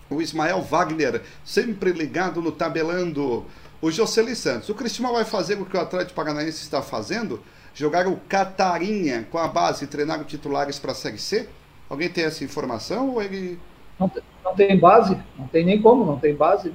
O 0.10 0.24
Ismael 0.24 0.62
Wagner, 0.62 1.22
sempre 1.46 1.92
ligado 1.92 2.42
no 2.42 2.52
tabelando. 2.52 3.46
O 3.80 3.92
Jocely 3.92 4.36
Santos, 4.36 4.70
o 4.70 4.76
Criciúma 4.76 5.12
vai 5.14 5.24
fazer 5.24 5.62
o 5.62 5.66
que 5.66 5.78
o 5.78 5.82
Atlético 5.82 6.16
Paranaense 6.16 6.64
está 6.64 6.82
fazendo? 6.82 7.40
Jogar 7.76 8.08
o 8.08 8.18
Catarinha 8.28 9.28
com 9.30 9.38
a 9.38 9.48
base 9.48 9.86
e 9.86 9.88
treinar 9.88 10.24
titulares 10.26 10.80
para 10.80 10.94
a 10.94 10.96
Série 10.96 11.20
C? 11.20 11.48
Alguém 11.88 12.10
tem 12.10 12.24
essa 12.24 12.44
informação 12.44 13.12
ou 13.12 13.22
ele... 13.22 13.60
Não, 14.00 14.12
não 14.44 14.56
tem 14.56 14.80
base, 14.80 15.16
não 15.38 15.48
tem 15.48 15.64
nem 15.64 15.80
como, 15.80 16.06
não 16.06 16.18
tem 16.18 16.34
base. 16.34 16.74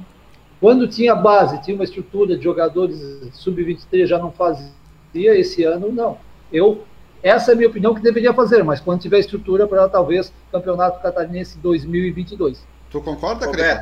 Quando 0.60 0.88
tinha 0.88 1.14
base, 1.14 1.60
tinha 1.62 1.74
uma 1.74 1.84
estrutura 1.84 2.36
de 2.36 2.44
jogadores 2.44 2.98
sub-23, 3.34 4.06
já 4.06 4.18
não 4.18 4.32
fazia, 4.32 4.70
esse 5.14 5.64
ano 5.64 5.92
não. 5.92 6.18
Eu, 6.50 6.84
essa 7.22 7.50
é 7.50 7.54
a 7.54 7.56
minha 7.56 7.68
opinião 7.68 7.94
que 7.94 8.00
deveria 8.00 8.32
fazer, 8.32 8.62
mas 8.64 8.80
quando 8.80 9.00
tiver 9.00 9.18
estrutura 9.18 9.66
para 9.66 9.88
talvez 9.88 10.32
Campeonato 10.50 11.02
Catarinense 11.02 11.58
2022. 11.58 12.64
Tu 12.90 13.00
concorda, 13.00 13.48
Cris? 13.48 13.80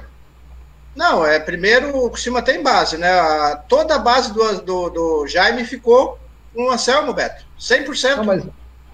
Não, 0.96 1.26
é 1.26 1.40
primeiro 1.40 1.96
o 1.96 2.16
Cima 2.16 2.40
tem 2.40 2.62
base, 2.62 2.96
né? 2.96 3.10
A, 3.10 3.56
toda 3.68 3.96
a 3.96 3.98
base 3.98 4.32
do, 4.32 4.60
do, 4.60 4.90
do, 4.90 5.26
Jaime 5.26 5.64
ficou 5.64 6.18
com 6.54 6.66
o 6.66 6.70
Anselmo, 6.70 7.12
Beto. 7.12 7.44
100%. 7.58 8.16
Não, 8.16 8.24
mas, 8.24 8.46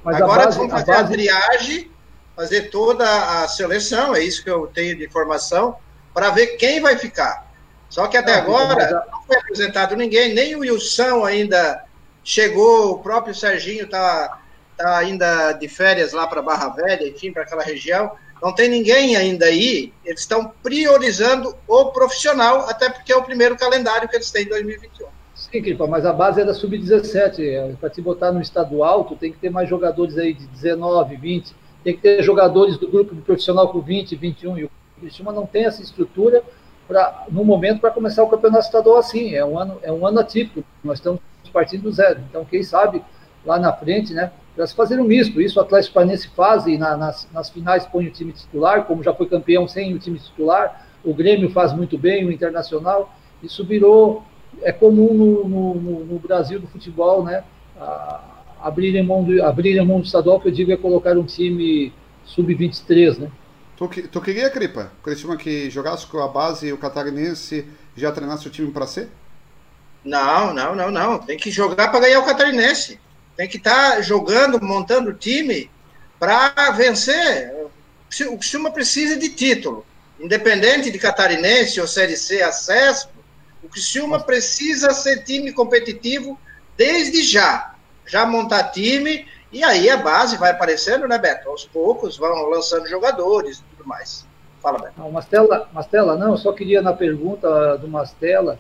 mas 0.03 0.17
Agora 0.17 0.47
base, 0.47 0.57
vamos 0.57 0.73
fazer 0.73 0.93
a, 0.93 0.95
base... 0.95 1.05
a 1.05 1.17
triagem, 1.17 1.91
fazer 2.35 2.71
toda 2.71 3.05
a 3.05 3.49
seleção, 3.49 4.15
é 4.15 4.23
isso 4.23 4.43
que 4.43 4.51
eu 4.51 4.67
tenho 4.67 4.97
de 4.97 5.05
informação, 5.05 5.77
para 6.15 6.31
ver 6.31 6.57
quem 6.57 6.81
vai 6.81 6.97
ficar. 6.97 7.50
Só 7.91 8.07
que 8.07 8.17
até 8.17 8.37
não, 8.37 8.57
agora 8.57 9.05
não 9.11 9.23
foi 9.25 9.37
apresentado 9.37 9.97
ninguém, 9.97 10.33
nem 10.33 10.55
o 10.55 10.61
Wilson 10.61 11.25
ainda 11.25 11.85
chegou, 12.23 12.93
o 12.93 12.99
próprio 13.01 13.35
Serginho 13.35 13.85
está 13.85 14.41
tá 14.77 14.97
ainda 14.97 15.53
de 15.53 15.69
férias 15.69 16.13
lá 16.13 16.27
para 16.27 16.41
Barra 16.41 16.69
Velha, 16.69 17.07
enfim, 17.09 17.33
para 17.33 17.43
aquela 17.43 17.65
região. 17.65 18.13
Não 18.41 18.55
tem 18.55 18.69
ninguém 18.69 19.17
ainda 19.17 19.45
aí. 19.45 19.93
Eles 20.05 20.21
estão 20.21 20.51
priorizando 20.63 21.55
o 21.69 21.87
profissional, 21.87 22.61
até 22.69 22.89
porque 22.89 23.13
é 23.13 23.17
o 23.17 23.23
primeiro 23.23 23.57
calendário 23.57 24.09
que 24.09 24.17
eles 24.17 24.31
têm 24.31 24.45
em 24.45 24.49
2021. 24.49 25.09
Sim, 25.35 25.63
Cripa, 25.63 25.87
mas 25.87 26.07
a 26.07 26.13
base 26.13 26.41
é 26.41 26.45
da 26.45 26.55
sub-17. 26.55 27.77
Para 27.77 27.91
te 27.91 28.01
botar 28.01 28.33
no 28.33 28.41
estado 28.41 28.83
alto, 28.85 29.17
tem 29.17 29.33
que 29.33 29.39
ter 29.39 29.51
mais 29.51 29.69
jogadores 29.69 30.17
aí 30.17 30.33
de 30.33 30.47
19, 30.47 31.17
20. 31.17 31.55
Tem 31.83 31.95
que 31.95 32.01
ter 32.01 32.23
jogadores 32.23 32.79
do 32.79 32.89
grupo 32.89 33.15
de 33.15 33.21
profissional 33.23 33.69
com 33.69 33.81
20, 33.81 34.17
21. 34.17 34.59
E 34.59 34.65
o 34.65 34.71
Criciúma 34.99 35.33
não 35.33 35.47
tem 35.47 35.65
essa 35.65 35.83
estrutura 35.83 36.43
pra, 36.91 37.25
no 37.31 37.45
momento 37.45 37.81
para 37.81 37.93
começar 37.93 38.25
o 38.25 38.29
campeonato 38.29 38.65
estadual 38.65 38.97
assim. 38.97 39.33
É 39.33 39.45
um 39.45 39.57
ano, 39.57 39.79
é 39.81 39.93
um 39.93 40.05
ano 40.05 40.19
atípico. 40.19 40.65
Nós 40.83 40.99
estamos 40.99 41.21
partindo 41.53 41.83
do 41.83 41.93
zero. 41.93 42.21
Então, 42.29 42.45
quem 42.45 42.65
sabe 42.65 43.01
lá 43.47 43.61
na 43.61 43.73
frente, 43.73 44.13
né? 44.13 44.33
Para 44.57 44.67
se 44.67 44.75
fazer 44.75 45.01
um 45.01 45.05
misto. 45.05 45.41
Isso 45.41 45.61
o 45.61 45.63
Atlético 45.63 45.95
Paranaense 45.95 46.29
faz 46.35 46.67
e 46.67 46.77
na, 46.77 46.97
nas, 46.97 47.29
nas 47.33 47.49
finais 47.49 47.87
põe 47.87 48.09
o 48.09 48.11
time 48.11 48.33
titular, 48.33 48.85
como 48.87 49.05
já 49.05 49.15
foi 49.15 49.27
campeão 49.27 49.69
sem 49.69 49.95
o 49.95 50.01
time 50.01 50.19
titular. 50.19 50.85
O 51.05 51.15
Grêmio 51.15 51.49
faz 51.51 51.73
muito 51.73 51.97
bem, 51.97 52.27
o 52.27 52.33
Internacional. 52.33 53.15
Isso 53.41 53.65
virou. 53.65 54.25
É 54.63 54.73
comum 54.73 55.15
no, 55.15 55.49
no, 55.49 55.75
no 56.05 56.19
Brasil 56.19 56.59
do 56.59 56.67
futebol, 56.67 57.23
né? 57.23 57.45
A, 57.81 58.21
abrirem 58.61 59.05
mão 59.05 59.23
do, 59.23 59.43
abrirem 59.45 59.87
mão 59.87 60.01
do 60.01 60.07
estadual, 60.07 60.41
que 60.41 60.49
eu 60.49 60.53
digo 60.53 60.73
é 60.73 60.77
colocar 60.77 61.17
um 61.17 61.25
time 61.25 61.93
sub-23, 62.25 63.19
né? 63.19 63.31
Tu, 63.81 64.09
tu 64.09 64.21
queria, 64.21 64.51
Cripa, 64.51 64.93
o 65.01 65.03
Criciúma 65.03 65.39
que 65.39 65.71
jogasse 65.71 66.07
com 66.07 66.23
a 66.23 66.29
base 66.29 66.67
e 66.67 66.73
o 66.73 66.77
catarinense 66.77 67.67
já 67.97 68.13
treinasse 68.13 68.47
o 68.47 68.51
time 68.51 68.71
para 68.71 68.87
ser? 68.87 69.09
Não, 70.05 70.53
não, 70.53 70.77
não, 70.77 70.91
não. 70.91 71.19
Tem 71.19 71.39
que 71.39 71.51
jogar 71.51 71.89
para 71.89 72.01
ganhar 72.01 72.21
o 72.21 72.27
catarinense. 72.27 73.01
tem 73.39 73.49
que 73.49 73.57
estar 73.57 73.93
tá 73.93 74.03
jogando, 74.03 74.63
montando 74.63 75.15
time 75.15 75.71
para 76.19 76.73
vencer. 76.73 77.55
O 78.29 78.37
Criciúma 78.37 78.71
precisa 78.71 79.17
de 79.17 79.31
título. 79.31 79.87
Independente 80.19 80.91
de 80.91 80.99
catarinense 80.99 81.81
ou 81.81 81.87
Série 81.87 82.19
C 82.19 82.43
acesso, 82.43 83.09
o 83.63 83.69
Criciúma 83.71 84.21
precisa 84.21 84.93
ser 84.93 85.25
time 85.25 85.55
competitivo 85.55 86.39
desde 86.77 87.23
já. 87.23 87.75
Já 88.05 88.27
montar 88.27 88.65
time 88.65 89.27
e 89.51 89.65
aí 89.65 89.89
a 89.89 89.97
base 89.97 90.37
vai 90.37 90.51
aparecendo, 90.51 91.09
né, 91.09 91.17
Beto? 91.17 91.49
Aos 91.49 91.65
poucos 91.65 92.19
vão 92.19 92.45
lançando 92.51 92.87
jogadores 92.87 93.63
tudo 93.81 93.89
mais. 93.89 94.27
Fala, 94.61 94.79
Beto. 94.79 94.93
Não, 94.99 95.11
Mastela, 95.11 95.69
Mastela, 95.73 96.17
não, 96.17 96.37
só 96.37 96.53
queria 96.53 96.83
na 96.83 96.93
pergunta 96.93 97.77
do 97.79 97.89
Mastela 97.89 98.59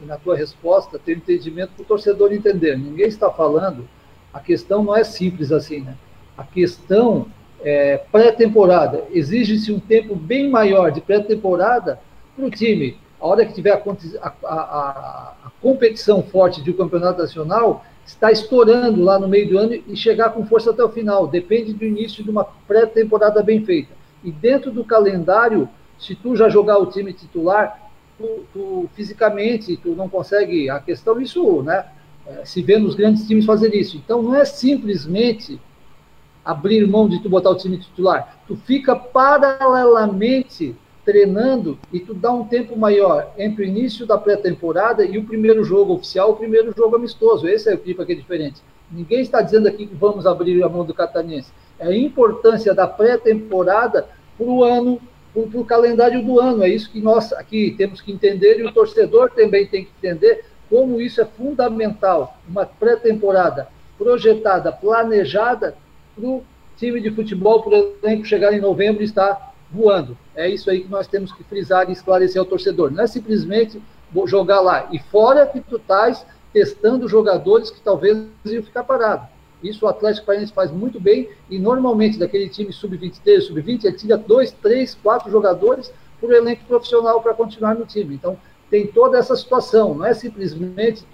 e 0.00 0.04
na 0.04 0.16
tua 0.16 0.36
resposta 0.36 0.98
ter 0.98 1.16
entendimento 1.16 1.72
para 1.74 1.82
o 1.82 1.86
torcedor 1.86 2.32
entender. 2.32 2.78
Ninguém 2.78 3.08
está 3.08 3.30
falando, 3.30 3.88
a 4.32 4.40
questão 4.40 4.82
não 4.84 4.96
é 4.96 5.02
simples 5.02 5.50
assim, 5.50 5.80
né? 5.80 5.96
A 6.38 6.44
questão 6.44 7.26
é 7.62 7.98
pré-temporada. 8.10 9.04
Exige-se 9.10 9.72
um 9.72 9.80
tempo 9.80 10.14
bem 10.14 10.48
maior 10.48 10.90
de 10.90 11.00
pré-temporada 11.00 12.00
para 12.34 12.46
o 12.46 12.50
time. 12.50 12.96
A 13.20 13.26
hora 13.26 13.44
que 13.44 13.52
tiver 13.52 13.72
a, 13.72 13.82
a, 14.22 14.54
a, 14.54 15.34
a 15.44 15.50
competição 15.60 16.22
forte 16.22 16.62
de 16.62 16.70
um 16.70 16.76
campeonato 16.76 17.20
nacional, 17.20 17.84
está 18.06 18.32
estourando 18.32 19.04
lá 19.04 19.18
no 19.18 19.28
meio 19.28 19.48
do 19.48 19.58
ano 19.58 19.74
e 19.74 19.94
chegar 19.94 20.30
com 20.30 20.46
força 20.46 20.70
até 20.70 20.82
o 20.82 20.88
final. 20.88 21.26
Depende 21.26 21.72
do 21.72 21.84
início 21.84 22.24
de 22.24 22.30
uma 22.30 22.44
pré-temporada 22.44 23.42
bem 23.42 23.64
feita. 23.64 23.99
E 24.22 24.30
dentro 24.30 24.70
do 24.70 24.84
calendário, 24.84 25.68
se 25.98 26.14
tu 26.14 26.36
já 26.36 26.48
jogar 26.48 26.78
o 26.78 26.86
time 26.86 27.12
titular, 27.12 27.90
tu, 28.18 28.44
tu 28.52 28.90
fisicamente 28.94 29.76
tu 29.76 29.90
não 29.90 30.08
consegue. 30.08 30.68
A 30.68 30.78
questão 30.80 31.20
isso, 31.20 31.62
né? 31.62 31.86
É, 32.26 32.44
se 32.44 32.62
vê 32.62 32.78
nos 32.78 32.94
grandes 32.94 33.26
times 33.26 33.44
fazer 33.44 33.74
isso. 33.74 33.96
Então 33.96 34.22
não 34.22 34.34
é 34.34 34.44
simplesmente 34.44 35.60
abrir 36.44 36.86
mão 36.86 37.08
de 37.08 37.22
tu 37.22 37.28
botar 37.28 37.50
o 37.50 37.56
time 37.56 37.78
titular. 37.78 38.40
Tu 38.46 38.56
fica 38.56 38.94
paralelamente 38.94 40.76
treinando 41.04 41.78
e 41.92 42.00
tu 42.00 42.12
dá 42.12 42.30
um 42.30 42.44
tempo 42.44 42.76
maior 42.76 43.32
entre 43.38 43.64
o 43.64 43.66
início 43.66 44.06
da 44.06 44.18
pré-temporada 44.18 45.04
e 45.04 45.18
o 45.18 45.24
primeiro 45.24 45.64
jogo 45.64 45.94
oficial, 45.94 46.30
o 46.30 46.36
primeiro 46.36 46.72
jogo 46.76 46.96
amistoso. 46.96 47.48
Esse 47.48 47.70
é 47.70 47.74
o 47.74 47.78
clipe 47.78 48.02
aqui 48.02 48.14
diferente. 48.14 48.60
Ninguém 48.90 49.20
está 49.20 49.40
dizendo 49.40 49.68
aqui 49.68 49.86
que 49.86 49.94
vamos 49.94 50.26
abrir 50.26 50.62
a 50.62 50.68
mão 50.68 50.84
do 50.84 50.92
catarinense. 50.92 51.52
É 51.80 51.88
a 51.88 51.96
importância 51.96 52.72
da 52.74 52.86
pré-temporada 52.86 54.06
para 54.36 54.46
o 54.46 54.62
ano, 54.62 55.00
para 55.32 55.60
o 55.60 55.64
calendário 55.64 56.22
do 56.22 56.38
ano. 56.38 56.62
É 56.62 56.68
isso 56.68 56.90
que 56.90 57.00
nós 57.00 57.32
aqui 57.32 57.74
temos 57.76 58.00
que 58.00 58.12
entender 58.12 58.60
e 58.60 58.64
o 58.64 58.72
torcedor 58.72 59.30
também 59.30 59.66
tem 59.66 59.84
que 59.84 59.90
entender 59.98 60.44
como 60.68 61.00
isso 61.00 61.20
é 61.20 61.24
fundamental. 61.24 62.38
Uma 62.48 62.64
pré-temporada 62.64 63.68
projetada, 63.98 64.70
planejada 64.70 65.74
para 66.14 66.26
o 66.26 66.44
time 66.76 67.00
de 67.00 67.10
futebol, 67.10 67.62
por 67.62 67.72
exemplo, 67.72 68.24
chegar 68.24 68.52
em 68.52 68.60
novembro 68.60 69.02
e 69.02 69.04
estar 69.04 69.54
voando. 69.70 70.16
É 70.34 70.48
isso 70.48 70.70
aí 70.70 70.80
que 70.80 70.90
nós 70.90 71.06
temos 71.06 71.32
que 71.32 71.44
frisar 71.44 71.88
e 71.88 71.92
esclarecer 71.92 72.40
ao 72.40 72.46
torcedor. 72.46 72.90
Não 72.90 73.04
é 73.04 73.06
simplesmente 73.06 73.80
jogar 74.26 74.60
lá. 74.60 74.88
E 74.90 74.98
fora 74.98 75.46
que 75.46 75.60
tu 75.60 75.76
estás 75.76 76.24
testando 76.52 77.08
jogadores 77.08 77.70
que 77.70 77.80
talvez 77.80 78.18
iam 78.44 78.62
ficar 78.62 78.84
parados. 78.84 79.28
Isso 79.62 79.84
o 79.84 79.88
Atlético 79.88 80.26
Paranaense 80.26 80.52
faz 80.52 80.70
muito 80.70 81.00
bem 81.00 81.28
e 81.48 81.58
normalmente 81.58 82.18
daquele 82.18 82.48
time 82.48 82.72
sub-23, 82.72 83.40
sub-20, 83.42 83.84
ele 83.84 83.96
tira 83.96 84.16
dois, 84.16 84.50
três, 84.50 84.94
quatro 84.94 85.30
jogadores 85.30 85.92
por 86.20 86.32
elenco 86.32 86.64
profissional 86.64 87.20
para 87.20 87.34
continuar 87.34 87.74
no 87.74 87.84
time. 87.84 88.14
Então 88.14 88.38
tem 88.70 88.86
toda 88.86 89.18
essa 89.18 89.36
situação. 89.36 89.94
Não 89.94 90.06
é 90.06 90.14
simplesmente 90.14 91.04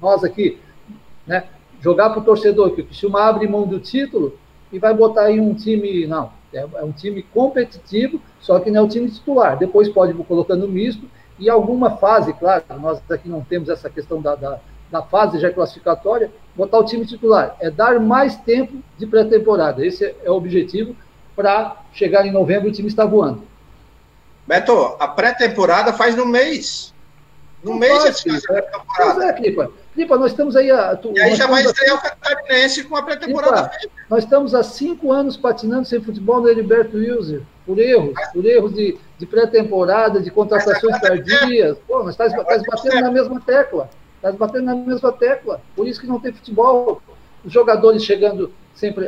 nós 0.00 0.22
aqui 0.22 0.58
né, 1.26 1.44
jogar 1.80 2.10
para 2.10 2.20
o 2.20 2.24
torcedor 2.24 2.72
que 2.72 2.82
o 2.82 2.86
Criciúma 2.86 3.22
abre 3.22 3.48
mão 3.48 3.66
do 3.66 3.80
título 3.80 4.38
e 4.72 4.78
vai 4.78 4.94
botar 4.94 5.22
aí 5.22 5.40
um 5.40 5.54
time. 5.54 6.06
Não, 6.06 6.30
é, 6.52 6.58
é, 6.58 6.84
um 6.84 6.92
time 6.92 7.22
competitivo, 7.22 8.20
só 8.40 8.58
que 8.60 8.70
não 8.70 8.82
é 8.82 8.84
o 8.84 8.88
time 8.88 9.10
titular. 9.10 9.58
Depois 9.58 9.88
pode 9.88 10.12
ir 10.12 10.24
colocando 10.24 10.68
misto 10.68 11.08
e 11.38 11.48
alguma 11.48 11.96
fase, 11.96 12.32
claro, 12.32 12.64
nós 12.80 13.00
aqui 13.10 13.28
não 13.28 13.42
temos 13.42 13.68
essa 13.68 13.88
questão 13.88 14.20
da, 14.20 14.34
da, 14.34 14.60
da 14.90 15.02
fase 15.02 15.38
já 15.38 15.52
classificatória, 15.52 16.30
botar 16.54 16.78
o 16.78 16.84
time 16.84 17.06
titular. 17.06 17.56
É 17.60 17.70
dar 17.70 18.00
mais 18.00 18.36
tempo 18.36 18.82
de 18.96 19.06
pré-temporada. 19.06 19.84
Esse 19.84 20.04
é, 20.04 20.14
é 20.24 20.30
o 20.30 20.34
objetivo 20.34 20.96
para 21.36 21.76
chegar 21.92 22.26
em 22.26 22.32
novembro 22.32 22.68
o 22.68 22.72
time 22.72 22.88
está 22.88 23.04
voando. 23.04 23.42
Beto, 24.46 24.96
a 24.98 25.06
pré-temporada 25.06 25.92
faz 25.92 26.16
no 26.16 26.26
mês. 26.26 26.92
No 27.62 27.72
não 27.72 27.78
mês 27.78 28.22
faz, 28.22 28.26
é, 28.26 28.40
pré-temporada. 28.40 29.24
É, 29.24 29.32
Clipa. 29.34 29.70
Clipa, 29.94 30.16
nós 30.16 30.30
estamos 30.30 30.56
aí. 30.56 30.70
A, 30.70 30.96
tu, 30.96 31.12
e 31.14 31.20
aí 31.20 31.34
já 31.34 31.46
vai 31.46 31.62
estrear 31.62 31.96
o 31.96 32.00
Catarinense 32.00 32.84
com 32.84 32.96
a 32.96 33.02
pré-temporada 33.02 33.70
Nós 34.08 34.24
estamos 34.24 34.54
há 34.54 34.62
cinco 34.62 35.12
anos 35.12 35.36
patinando 35.36 35.84
sem 35.84 36.00
futebol 36.00 36.40
no 36.40 36.48
Heriberto 36.48 36.96
Wilson, 36.96 37.40
por 37.66 37.78
erros, 37.78 38.14
por 38.32 38.46
erros 38.46 38.74
de, 38.74 38.96
de 39.18 39.26
pré-temporada, 39.26 40.20
de 40.20 40.30
contratações 40.30 41.00
tardias. 41.00 41.76
Pô, 41.86 42.02
nós 42.02 42.10
estamos 42.10 42.32
tá, 42.32 42.58
batendo 42.70 43.00
na 43.00 43.10
mesma 43.10 43.40
tecla. 43.40 43.90
Estamos 44.18 44.38
batendo 44.38 44.64
na 44.64 44.74
mesma 44.74 45.12
tecla. 45.12 45.60
Por 45.74 45.86
isso 45.86 46.00
que 46.00 46.06
não 46.06 46.20
tem 46.20 46.32
futebol. 46.32 47.00
Os 47.44 47.52
jogadores 47.52 48.04
chegando 48.04 48.52
sempre 48.74 49.06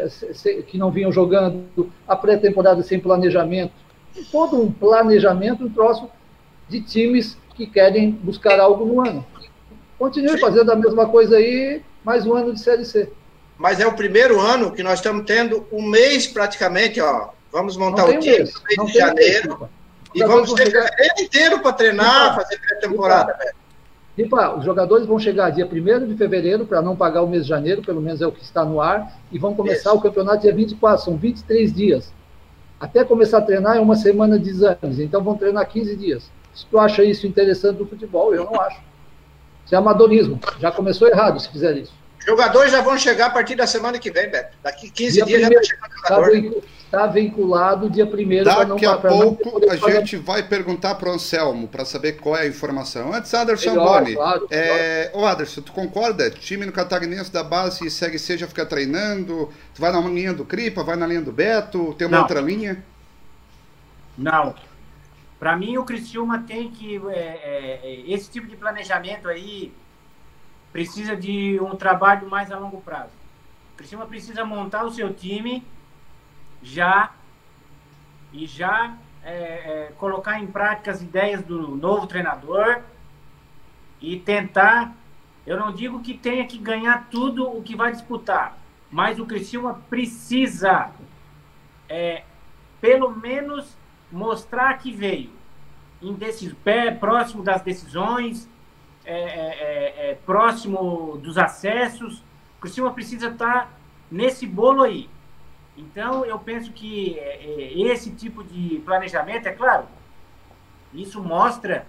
que 0.66 0.78
não 0.78 0.90
vinham 0.90 1.12
jogando, 1.12 1.92
a 2.06 2.16
pré-temporada 2.16 2.82
sem 2.82 2.98
planejamento. 2.98 3.72
Todo 4.30 4.60
um 4.60 4.70
planejamento, 4.70 5.64
um 5.64 5.70
troço 5.70 6.08
de 6.68 6.80
times 6.80 7.36
que 7.54 7.66
querem 7.66 8.10
buscar 8.10 8.58
algo 8.58 8.84
no 8.84 9.00
ano. 9.00 9.24
Continue 9.98 10.38
fazendo 10.38 10.72
a 10.72 10.76
mesma 10.76 11.06
coisa 11.08 11.36
aí, 11.36 11.82
mais 12.04 12.26
um 12.26 12.34
ano 12.34 12.54
de 12.54 12.60
Série 12.60 12.84
C. 12.84 13.10
Mas 13.58 13.78
é 13.78 13.86
o 13.86 13.92
primeiro 13.92 14.40
ano 14.40 14.72
que 14.72 14.82
nós 14.82 15.00
estamos 15.00 15.24
tendo 15.26 15.66
um 15.70 15.82
mês 15.82 16.26
praticamente, 16.26 17.00
ó. 17.00 17.28
Vamos 17.52 17.76
montar 17.76 18.06
o 18.06 18.18
time 18.18 18.38
mês. 18.38 18.54
no 18.76 18.84
mês 18.84 18.92
de 18.92 18.98
janeiro. 18.98 19.68
e 20.14 20.24
vamos 20.24 20.52
ter 20.54 20.66
fevereiro 20.70 21.14
inteiro 21.20 21.60
para 21.60 21.72
treinar, 21.72 22.34
fazer 22.36 22.58
pré-temporada. 22.58 23.36
Ripa, 24.16 24.56
os 24.56 24.64
jogadores 24.64 25.06
vão 25.06 25.18
chegar 25.18 25.50
dia 25.50 25.66
1 25.66 26.06
de 26.06 26.16
fevereiro, 26.16 26.66
para 26.66 26.82
não 26.82 26.96
pagar 26.96 27.22
o 27.22 27.28
mês 27.28 27.44
de 27.44 27.48
janeiro, 27.48 27.82
pelo 27.82 28.00
menos 28.00 28.20
é 28.20 28.26
o 28.26 28.32
que 28.32 28.42
está 28.42 28.64
no 28.64 28.80
ar, 28.80 29.18
e 29.30 29.38
vão 29.38 29.54
começar 29.54 29.90
Isso. 29.90 29.98
o 29.98 30.00
campeonato 30.00 30.42
dia 30.42 30.54
24, 30.54 31.04
são 31.04 31.16
23 31.16 31.72
dias. 31.72 32.12
Até 32.78 33.04
começar 33.04 33.38
a 33.38 33.42
treinar 33.42 33.76
é 33.76 33.80
uma 33.80 33.94
semana 33.94 34.38
de 34.38 34.50
exames, 34.50 34.98
então 34.98 35.22
vão 35.22 35.36
treinar 35.36 35.66
15 35.68 35.96
dias. 35.96 36.30
Se 36.54 36.66
tu 36.66 36.78
acha 36.78 37.04
isso 37.04 37.26
interessante 37.26 37.78
no 37.78 37.86
futebol, 37.86 38.34
eu 38.34 38.44
não 38.44 38.60
acho. 38.60 38.80
Isso 39.64 39.74
é 39.74 39.78
amadorismo. 39.78 40.40
Já 40.58 40.72
começou 40.72 41.06
errado 41.06 41.38
se 41.38 41.48
fizer 41.48 41.76
isso. 41.76 41.92
Jogadores 42.26 42.72
já 42.72 42.82
vão 42.82 42.98
chegar 42.98 43.26
a 43.26 43.30
partir 43.30 43.54
da 43.54 43.66
semana 43.66 43.98
que 43.98 44.10
vem, 44.10 44.28
Beto. 44.28 44.56
Daqui 44.62 44.90
15 44.90 45.12
dia 45.12 45.24
dias 45.24 45.40
primeiro, 45.40 45.64
já 45.64 45.76
vai 45.76 45.90
chegar 45.90 46.40
jogador. 46.40 46.62
Está 46.90 47.06
vinculado 47.06 47.88
dia 47.88 48.04
1 48.04 48.42
Daqui 48.42 48.84
a 48.84 48.96
pouco 48.98 49.60
a 49.70 49.76
gente 49.76 50.16
vai 50.16 50.42
perguntar 50.42 50.96
para 50.96 51.08
o 51.08 51.12
Anselmo 51.12 51.68
para 51.68 51.84
saber 51.84 52.14
qual 52.14 52.36
é 52.36 52.40
a 52.40 52.46
informação. 52.48 53.14
Antes, 53.14 53.32
Anderson 53.32 53.70
Melhor, 53.70 54.00
Boni. 54.00 54.14
Claro, 54.16 54.48
é... 54.50 55.08
Ô, 55.14 55.24
Anderson, 55.24 55.60
tu 55.60 55.70
concorda? 55.70 56.28
Time 56.32 56.66
no 56.66 56.72
Catarinense 56.72 57.32
da 57.32 57.44
base 57.44 57.88
segue 57.92 58.18
já 58.18 58.48
fica 58.48 58.66
treinando? 58.66 59.50
Tu 59.72 59.80
vai 59.80 59.92
na 59.92 60.00
linha 60.00 60.34
do 60.34 60.44
Cripa, 60.44 60.82
vai 60.82 60.96
na 60.96 61.06
linha 61.06 61.22
do 61.22 61.30
Beto? 61.30 61.94
Tem 61.94 62.08
uma 62.08 62.16
Não. 62.16 62.22
outra 62.24 62.40
linha? 62.40 62.82
Não. 64.18 64.56
Para 65.38 65.56
mim, 65.56 65.78
o 65.78 65.84
Criciúma 65.84 66.42
tem 66.44 66.72
que. 66.72 67.00
É, 67.08 67.12
é, 67.12 67.80
é, 67.84 68.00
esse 68.08 68.28
tipo 68.28 68.48
de 68.48 68.56
planejamento 68.56 69.28
aí 69.28 69.72
precisa 70.72 71.14
de 71.14 71.56
um 71.62 71.76
trabalho 71.76 72.28
mais 72.28 72.50
a 72.50 72.58
longo 72.58 72.80
prazo. 72.80 73.12
O 73.74 73.76
Criciúma 73.76 74.06
precisa 74.06 74.44
montar 74.44 74.82
o 74.82 74.90
seu 74.90 75.14
time 75.14 75.64
já 76.62 77.10
e 78.32 78.46
já 78.46 78.96
é, 79.22 79.32
é, 79.32 79.92
colocar 79.98 80.40
em 80.40 80.46
prática 80.46 80.90
as 80.90 81.02
ideias 81.02 81.42
do 81.42 81.76
novo 81.76 82.06
treinador 82.06 82.82
e 84.00 84.18
tentar. 84.18 84.94
Eu 85.46 85.58
não 85.58 85.72
digo 85.72 86.00
que 86.00 86.14
tenha 86.14 86.46
que 86.46 86.58
ganhar 86.58 87.08
tudo 87.10 87.48
o 87.48 87.62
que 87.62 87.74
vai 87.74 87.90
disputar, 87.90 88.56
mas 88.90 89.18
o 89.18 89.26
Criciúma 89.26 89.80
precisa, 89.88 90.90
é, 91.88 92.24
pelo 92.80 93.10
menos, 93.10 93.76
mostrar 94.12 94.76
que 94.78 94.92
veio 94.92 95.40
indecis, 96.02 96.52
pé, 96.64 96.90
próximo 96.90 97.42
das 97.42 97.62
decisões, 97.62 98.48
é, 99.04 99.14
é, 99.14 100.10
é, 100.10 100.14
próximo 100.14 101.18
dos 101.18 101.36
acessos. 101.36 102.20
O 102.58 102.60
Criciúma 102.62 102.92
precisa 102.92 103.28
estar 103.28 103.70
nesse 104.10 104.46
bolo 104.46 104.82
aí. 104.82 105.08
Então, 105.76 106.24
eu 106.24 106.38
penso 106.38 106.72
que 106.72 107.18
é, 107.18 107.44
é, 107.44 107.78
esse 107.78 108.10
tipo 108.10 108.44
de 108.44 108.80
planejamento, 108.84 109.46
é 109.46 109.52
claro, 109.52 109.86
isso 110.92 111.22
mostra 111.22 111.86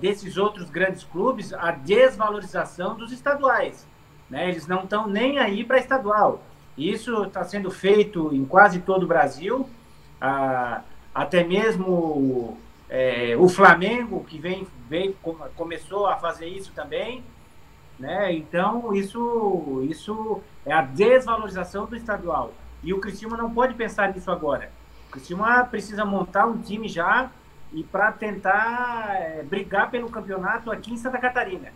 desses 0.00 0.38
outros 0.38 0.70
grandes 0.70 1.04
clubes 1.04 1.52
a 1.52 1.72
desvalorização 1.72 2.96
dos 2.96 3.12
estaduais. 3.12 3.86
Né? 4.30 4.48
Eles 4.48 4.66
não 4.66 4.84
estão 4.84 5.06
nem 5.06 5.38
aí 5.38 5.62
para 5.62 5.78
estadual. 5.78 6.42
Isso 6.76 7.24
está 7.24 7.44
sendo 7.44 7.70
feito 7.70 8.34
em 8.34 8.46
quase 8.46 8.80
todo 8.80 9.02
o 9.02 9.06
Brasil. 9.06 9.68
Até 11.14 11.44
mesmo 11.44 12.56
é, 12.88 13.34
o 13.38 13.48
Flamengo, 13.48 14.24
que 14.24 14.38
vem, 14.38 14.66
vem, 14.88 15.14
começou 15.56 16.06
a 16.06 16.16
fazer 16.16 16.46
isso 16.46 16.72
também. 16.72 17.22
Né? 17.98 18.32
Então, 18.32 18.94
isso, 18.94 19.86
isso 19.88 20.40
é 20.64 20.72
a 20.72 20.82
desvalorização 20.82 21.86
do 21.86 21.96
estadual. 21.96 22.52
E 22.82 22.92
o 22.92 23.00
Cristiano 23.00 23.36
não 23.36 23.52
pode 23.52 23.74
pensar 23.74 24.12
nisso 24.12 24.30
agora. 24.30 24.70
O 25.08 25.12
Cristiano 25.12 25.44
precisa 25.70 26.04
montar 26.04 26.46
um 26.46 26.58
time 26.58 26.88
já 26.88 27.30
e 27.72 27.82
para 27.82 28.12
tentar 28.12 29.14
é, 29.14 29.42
brigar 29.42 29.90
pelo 29.90 30.10
campeonato 30.10 30.70
aqui 30.70 30.92
em 30.92 30.96
Santa 30.96 31.18
Catarina. 31.18 31.72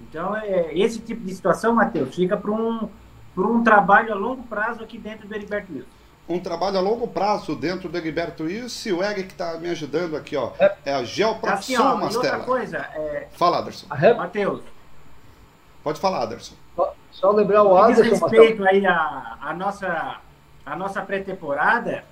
Então, 0.00 0.36
é, 0.36 0.76
esse 0.76 0.98
tipo 0.98 1.24
de 1.24 1.34
situação, 1.34 1.74
Matheus, 1.74 2.14
fica 2.14 2.36
para 2.36 2.50
um, 2.50 2.88
um 3.36 3.62
trabalho 3.62 4.12
a 4.12 4.16
longo 4.16 4.42
prazo 4.44 4.82
aqui 4.82 4.98
dentro 4.98 5.26
do 5.26 5.34
Heriberto 5.34 5.72
Wilson. 5.72 5.88
Um 6.28 6.40
trabalho 6.40 6.78
a 6.78 6.80
longo 6.80 7.06
prazo 7.06 7.54
dentro 7.54 7.88
do 7.88 7.96
Heriberto 7.98 8.44
Wilson 8.44 8.88
e 8.88 8.92
o 8.92 9.02
Eric 9.02 9.32
está 9.32 9.58
me 9.58 9.68
ajudando 9.68 10.16
aqui, 10.16 10.36
ó. 10.36 10.52
É, 10.58 10.74
é 10.86 10.94
a 10.94 11.04
Geoprodução, 11.04 11.54
assim, 11.54 11.76
ó, 11.76 11.96
Mastela. 11.96 12.16
outra 12.16 12.38
coisa... 12.40 12.78
É... 12.78 13.28
Fala, 13.32 13.58
Anderson. 13.60 13.86
Matheus. 14.16 14.62
Pode 15.82 16.00
falar, 16.00 16.24
Anderson. 16.24 16.54
Só, 16.74 16.94
só 17.10 17.30
lembrar 17.30 17.62
o 17.62 17.76
Anderson... 17.76 18.26
respeito 18.26 18.64
aí 18.64 18.86
a, 18.86 19.36
a 19.40 19.54
nossa, 19.54 20.18
a 20.64 20.76
nossa 20.76 21.02
pré-temporada, 21.02 22.04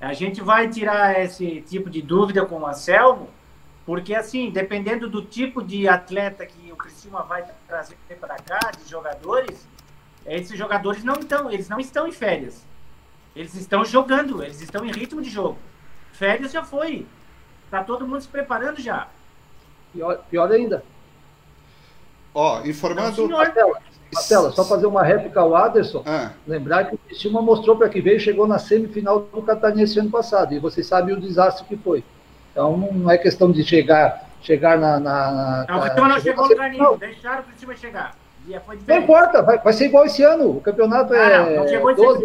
a 0.00 0.12
gente 0.12 0.40
vai 0.40 0.68
tirar 0.68 1.18
esse 1.20 1.62
tipo 1.62 1.88
de 1.88 2.02
dúvida 2.02 2.44
com 2.44 2.60
o 2.60 2.66
Anselmo, 2.66 3.30
porque, 3.86 4.14
assim, 4.14 4.50
dependendo 4.50 5.08
do 5.08 5.22
tipo 5.22 5.62
de 5.62 5.88
atleta 5.88 6.46
que 6.46 6.72
o 6.72 6.76
Criciúma 6.76 7.22
vai 7.22 7.44
trazer 7.66 7.96
para 8.20 8.36
cá, 8.36 8.70
de 8.70 8.88
jogadores, 8.90 9.66
esses 10.26 10.56
jogadores 10.56 11.04
não 11.04 11.14
estão, 11.14 11.50
eles 11.50 11.68
não 11.68 11.78
estão 11.78 12.06
em 12.06 12.12
férias. 12.12 12.64
Eles 13.36 13.54
estão 13.54 13.84
jogando, 13.84 14.42
eles 14.42 14.60
estão 14.60 14.84
em 14.84 14.92
ritmo 14.92 15.20
de 15.20 15.28
jogo. 15.28 15.58
Férias 16.12 16.52
já 16.52 16.64
foi. 16.64 17.06
Tá 17.70 17.82
todo 17.82 18.06
mundo 18.06 18.20
se 18.20 18.28
preparando 18.28 18.80
já. 18.80 19.08
Pior, 19.92 20.24
pior 20.30 20.50
ainda. 20.50 20.84
Ó, 22.32 22.62
informando. 22.64 23.28
Não, 23.28 23.38
Marcela, 23.38 23.82
Marcela, 24.14 24.50
só 24.52 24.64
fazer 24.64 24.86
uma 24.86 25.02
réplica 25.02 25.40
ao 25.40 25.54
Aderson. 25.54 26.02
Ah. 26.06 26.30
Lembrar 26.46 26.84
que 26.84 26.94
o 26.94 26.98
Criciúma 26.98 27.42
mostrou 27.42 27.76
para 27.76 27.88
que 27.88 28.00
veio 28.00 28.20
chegou 28.20 28.46
na 28.46 28.58
semifinal 28.58 29.20
do 29.20 29.42
Catarinense 29.42 29.98
ano 29.98 30.10
passado. 30.10 30.54
E 30.54 30.58
vocês 30.58 30.86
sabem 30.86 31.14
o 31.14 31.20
desastre 31.20 31.64
que 31.66 31.76
foi. 31.76 32.04
Então 32.52 32.76
não 32.76 33.10
é 33.10 33.18
questão 33.18 33.50
de 33.50 33.64
chegar, 33.64 34.28
chegar 34.42 34.78
na. 34.78 35.00
na, 35.00 35.66
não, 35.68 35.78
o 35.78 35.82
Criciúma 35.82 36.08
não 36.08 36.20
chegou 36.20 36.44
no 36.44 36.50
lugar 36.50 36.70
nenhum, 36.70 36.96
deixaram 36.96 37.40
o 37.40 37.44
Criciúma 37.44 37.76
chegar. 37.76 38.16
Não 38.86 38.96
importa, 38.98 39.40
vai, 39.40 39.58
vai, 39.58 39.72
ser 39.72 39.86
igual 39.86 40.04
esse 40.04 40.22
ano. 40.22 40.50
O 40.50 40.60
campeonato 40.60 41.14
ah, 41.14 41.16
é. 41.16 41.38
Não, 41.38 41.62
não 41.62 41.68
chegou 41.68 41.90
em 41.90 41.94
12, 41.94 42.24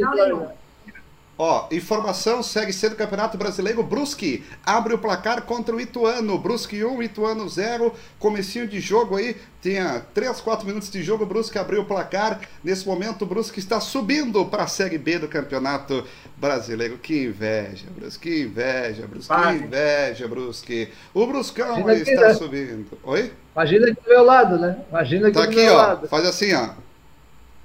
Ó, 1.41 1.69
informação, 1.71 2.43
segue 2.43 2.73
sendo 2.73 2.97
Campeonato 2.97 3.37
Brasileiro, 3.37 3.81
Brusque 3.81 4.43
abre 4.65 4.93
o 4.93 4.97
placar 4.97 5.43
contra 5.43 5.73
o 5.73 5.79
Ituano, 5.79 6.37
Brusque 6.37 6.83
1, 6.83 7.01
Ituano 7.01 7.47
0, 7.47 7.93
comecinho 8.19 8.67
de 8.67 8.81
jogo 8.81 9.15
aí, 9.15 9.37
tinha 9.61 10.05
3, 10.13 10.41
4 10.41 10.67
minutos 10.67 10.91
de 10.91 11.01
jogo, 11.01 11.25
Brusque 11.25 11.57
abriu 11.57 11.83
o 11.83 11.85
placar, 11.85 12.41
nesse 12.61 12.85
momento 12.85 13.21
o 13.21 13.25
Brusque 13.25 13.57
está 13.57 13.79
subindo 13.79 14.43
para 14.47 14.63
a 14.63 14.67
Série 14.67 14.97
B 14.97 15.17
do 15.17 15.29
Campeonato 15.29 16.05
Brasileiro, 16.35 16.97
que 16.97 17.23
inveja, 17.27 17.87
Brusque, 17.95 18.29
que 18.29 18.41
inveja, 18.41 19.07
Brusque, 19.07 19.33
que 19.33 19.63
inveja, 19.63 20.27
Brusque, 20.27 20.89
o 21.13 21.25
Bruscão 21.25 21.79
Imagina 21.79 21.91
aí 21.93 22.01
está 22.01 22.27
né? 22.27 22.33
subindo, 22.33 22.97
oi? 23.01 23.31
Imagina 23.55 23.87
aqui 23.87 24.01
do 24.03 24.09
meu 24.09 24.25
lado, 24.25 24.59
né? 24.59 24.77
Imagina 24.89 25.29
aqui 25.29 25.37
tá 25.37 25.43
aqui, 25.45 25.69
ó, 25.69 25.77
lado. 25.77 26.07
faz 26.09 26.25
assim, 26.25 26.53
ó, 26.53 26.71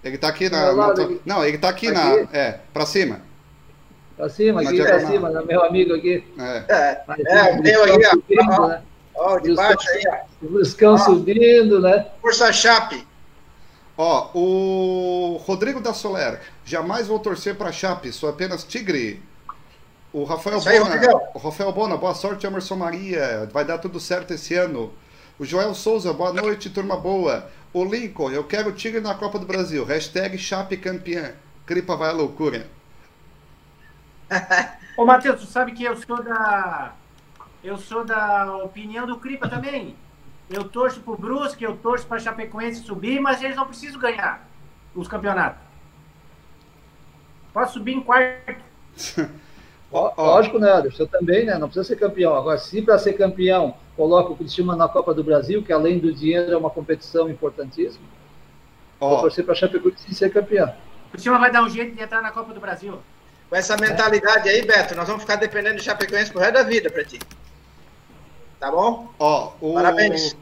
ele 0.05 0.17
tá 0.17 0.29
aqui 0.29 0.49
na, 0.49 0.73
na 0.73 0.95
não, 1.27 1.45
ele 1.45 1.59
tá 1.59 1.71
aqui, 1.71 1.89
aqui. 1.89 1.97
na, 1.97 2.29
é, 2.33 2.61
para 2.73 2.87
cima. 2.87 3.34
Pra 4.17 4.29
cima, 4.29 4.63
aqui, 4.63 4.81
pra 4.81 5.07
cima, 5.07 5.29
né? 5.29 5.43
meu 5.47 5.65
amigo 5.65 5.95
aqui. 5.95 6.25
É, 6.39 6.65
é, 6.69 7.05
é 7.27 7.53
o 7.53 7.63
meu 7.63 7.85
aí, 7.85 7.99
ó. 8.49 8.69
Né? 8.69 8.83
Ó, 9.17 9.39
de 9.39 9.55
baixo 9.55 9.89
aí, 9.91 10.03
ó. 10.09 10.45
O 10.45 10.51
Bruscão 10.51 10.97
subindo, 10.99 11.81
né? 11.81 12.07
Força 12.21 12.53
Chape. 12.53 13.07
Ó, 13.97 14.31
o 14.35 15.37
Rodrigo 15.45 15.81
da 15.81 15.93
Soler, 15.93 16.41
jamais 16.65 17.07
vou 17.07 17.19
torcer 17.19 17.55
para 17.55 17.71
Chape, 17.71 18.13
sou 18.13 18.29
apenas 18.29 18.65
Tigre. 18.65 19.23
O 20.13 20.25
Rafael 20.25 20.61
aí, 20.67 20.79
Bona, 20.79 21.23
o 21.35 21.39
Rafael 21.39 21.73
Bona, 21.73 21.97
boa 21.97 22.15
sorte, 22.15 22.47
Emerson 22.47 22.77
Maria, 22.77 23.49
vai 23.53 23.65
dar 23.65 23.79
tudo 23.79 24.01
certo 24.01 24.33
esse 24.33 24.55
ano. 24.55 24.93
O 25.39 25.45
Joel 25.45 25.75
Souza, 25.75 26.13
boa 26.13 26.33
noite, 26.33 26.71
turma 26.71 26.97
boa. 26.97 27.49
O 27.73 27.85
Lincoln, 27.85 28.31
eu 28.31 28.45
quero 28.45 28.71
o 28.71 28.73
Tigre 28.73 29.01
na 29.01 29.15
Copa 29.15 29.39
do 29.39 29.47
Brasil. 29.47 29.85
Hashtag 29.85 30.39
Chape 30.39 30.77
campeã. 30.77 31.33
Cripa 31.67 31.97
vai 31.97 32.11
à 32.11 32.13
loucura. 32.13 32.67
Ô, 34.97 35.05
Matheus, 35.05 35.41
tu 35.41 35.47
sabe 35.47 35.73
que 35.73 35.85
eu 35.85 35.97
sou 35.97 36.23
da. 36.23 36.93
Eu 37.63 37.79
sou 37.79 38.05
da 38.05 38.57
opinião 38.59 39.07
do 39.07 39.19
Cripa 39.19 39.49
também. 39.49 39.97
Eu 40.51 40.65
torço 40.65 41.01
pro 41.01 41.17
Brusque, 41.17 41.65
eu 41.65 41.77
torço 41.77 42.07
pra 42.07 42.19
Chapecoense 42.19 42.83
subir, 42.83 43.21
mas 43.21 43.43
eles 43.43 43.57
não 43.57 43.67
precisam 43.67 43.99
ganhar 43.99 44.47
os 44.95 45.09
campeonatos. 45.09 45.63
Pode 47.53 47.71
subir 47.71 47.95
em 47.95 48.01
quarto. 48.03 48.63
Lógico, 49.91 50.59
né, 50.59 50.73
Anderson? 50.73 51.05
Eu 51.05 51.07
também, 51.07 51.47
né? 51.47 51.57
Não 51.57 51.69
precisa 51.69 51.85
ser 51.85 51.97
campeão. 51.97 52.35
Agora, 52.35 52.59
se 52.59 52.83
para 52.83 52.99
ser 52.99 53.13
campeão 53.13 53.77
coloca 53.97 54.33
o 54.33 54.37
Cristiano 54.37 54.75
na 54.75 54.89
Copa 54.89 55.15
do 55.15 55.23
Brasil, 55.23 55.63
que 55.63 55.73
além 55.73 56.01
do 56.01 56.13
dinheiro 56.13 56.53
é 56.53 56.57
uma 56.57 56.71
competição 56.71 57.31
importantíssima, 57.31 58.05
oh. 58.99 59.11
vou 59.11 59.21
torcer 59.21 59.45
para 59.45 59.55
Chapecoense 59.55 60.13
ser 60.13 60.33
campeão. 60.33 60.75
O 61.07 61.11
Cristiano 61.13 61.39
vai 61.39 61.51
dar 61.51 61.63
um 61.63 61.69
jeito 61.69 61.95
de 61.95 62.03
entrar 62.03 62.21
na 62.21 62.33
Copa 62.33 62.53
do 62.53 62.61
Brasil. 62.61 62.99
Com 63.55 63.59
essa 63.59 63.77
mentalidade 63.77 64.49
aí, 64.49 64.63
Beto, 64.63 64.97
nós 64.97 65.07
vamos 65.07 65.23
ficar 65.23 65.37
dependendo 65.37 65.77
de 65.77 65.85
Chapecoense 65.85 66.29
pro 66.29 66.41
resto 66.41 66.55
da 66.55 66.65
vida 66.65 66.91
pra 66.91 67.05
ti. 67.05 67.21
Tá 68.59 68.69
bom? 68.69 69.09
Ó, 69.17 69.53
o... 69.61 69.75
Parabéns. 69.75 70.37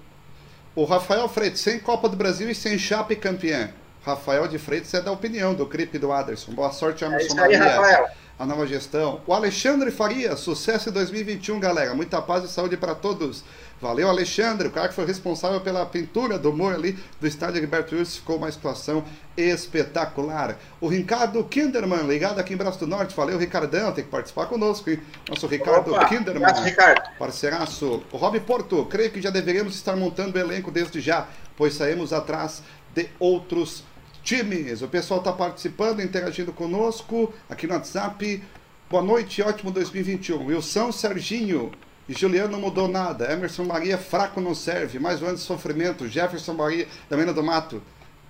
O 0.74 0.84
Rafael 0.84 1.28
Freitas, 1.28 1.60
sem 1.60 1.78
Copa 1.78 2.08
do 2.08 2.16
Brasil 2.16 2.48
e 2.48 2.54
sem 2.54 2.78
Chape 2.78 3.14
campeã. 3.14 3.68
Rafael 4.02 4.48
de 4.48 4.58
Freitas 4.58 4.94
é 4.94 5.02
da 5.02 5.12
opinião 5.12 5.52
do 5.52 5.66
Cripe 5.66 5.98
do 5.98 6.10
Aderson. 6.10 6.52
Boa 6.52 6.72
sorte, 6.72 7.04
Emerson 7.04 7.34
é 7.34 7.40
Maria. 7.42 7.62
Rafael. 7.62 8.08
A 8.38 8.46
nova 8.46 8.66
gestão. 8.66 9.20
O 9.26 9.34
Alexandre 9.34 9.90
Faria, 9.90 10.34
sucesso 10.34 10.88
em 10.88 10.92
2021, 10.92 11.60
galera. 11.60 11.94
Muita 11.94 12.22
paz 12.22 12.44
e 12.44 12.48
saúde 12.48 12.78
para 12.78 12.94
todos. 12.94 13.44
Valeu, 13.78 14.08
Alexandre, 14.08 14.68
o 14.68 14.70
cara 14.70 14.88
que 14.88 14.94
foi 14.94 15.04
responsável 15.04 15.60
pela 15.60 15.84
pintura 15.84 16.38
do 16.38 16.50
humor 16.50 16.72
ali 16.72 16.96
do 17.20 17.26
estádio 17.26 17.60
Gilberto 17.60 17.94
Wilson, 17.94 18.20
ficou 18.20 18.36
uma 18.36 18.50
situação 18.50 19.04
espetacular. 19.36 20.58
O 20.80 20.88
Ricardo 20.88 21.42
Kinderman, 21.44 22.06
ligado 22.06 22.38
aqui 22.38 22.54
em 22.54 22.56
Braço 22.56 22.78
do 22.78 22.86
Norte, 22.86 23.14
valeu, 23.14 23.38
Ricardão, 23.38 23.92
tem 23.92 24.04
que 24.04 24.10
participar 24.10 24.46
conosco, 24.46 24.90
hein? 24.90 25.00
Nosso 25.28 25.46
Ricardo 25.46 25.92
Opa, 25.92 26.06
Kinderman, 26.06 26.48
obrigado, 26.50 26.64
Ricardo. 26.64 27.18
parceiraço. 27.18 28.02
O 28.12 28.16
Rob 28.16 28.38
Porto, 28.40 28.84
creio 28.86 29.10
que 29.10 29.20
já 29.20 29.30
deveríamos 29.30 29.74
estar 29.74 29.96
montando 29.96 30.36
o 30.36 30.40
elenco 30.40 30.70
desde 30.70 31.00
já, 31.00 31.28
pois 31.56 31.74
saímos 31.74 32.12
atrás 32.12 32.62
de 32.94 33.08
outros 33.18 33.84
times. 34.22 34.82
O 34.82 34.88
pessoal 34.88 35.20
está 35.20 35.32
participando, 35.32 36.00
interagindo 36.00 36.52
conosco 36.52 37.32
aqui 37.48 37.66
no 37.66 37.74
WhatsApp. 37.74 38.42
Boa 38.90 39.02
noite, 39.02 39.42
ótimo 39.42 39.70
2021. 39.70 40.46
Wilson 40.46 40.92
Serginho, 40.92 41.72
e 42.08 42.12
Juliano 42.12 42.52
não 42.52 42.60
mudou 42.60 42.88
nada. 42.88 43.32
Emerson 43.32 43.64
Maria, 43.64 43.96
fraco 43.96 44.40
não 44.40 44.54
serve. 44.54 44.98
Mais 44.98 45.22
um 45.22 45.26
ano 45.26 45.36
de 45.36 45.40
sofrimento. 45.40 46.08
Jefferson 46.08 46.52
Maria, 46.52 46.86
da 47.08 47.16
Mena 47.16 47.32
do 47.32 47.42
Mato. 47.42 47.82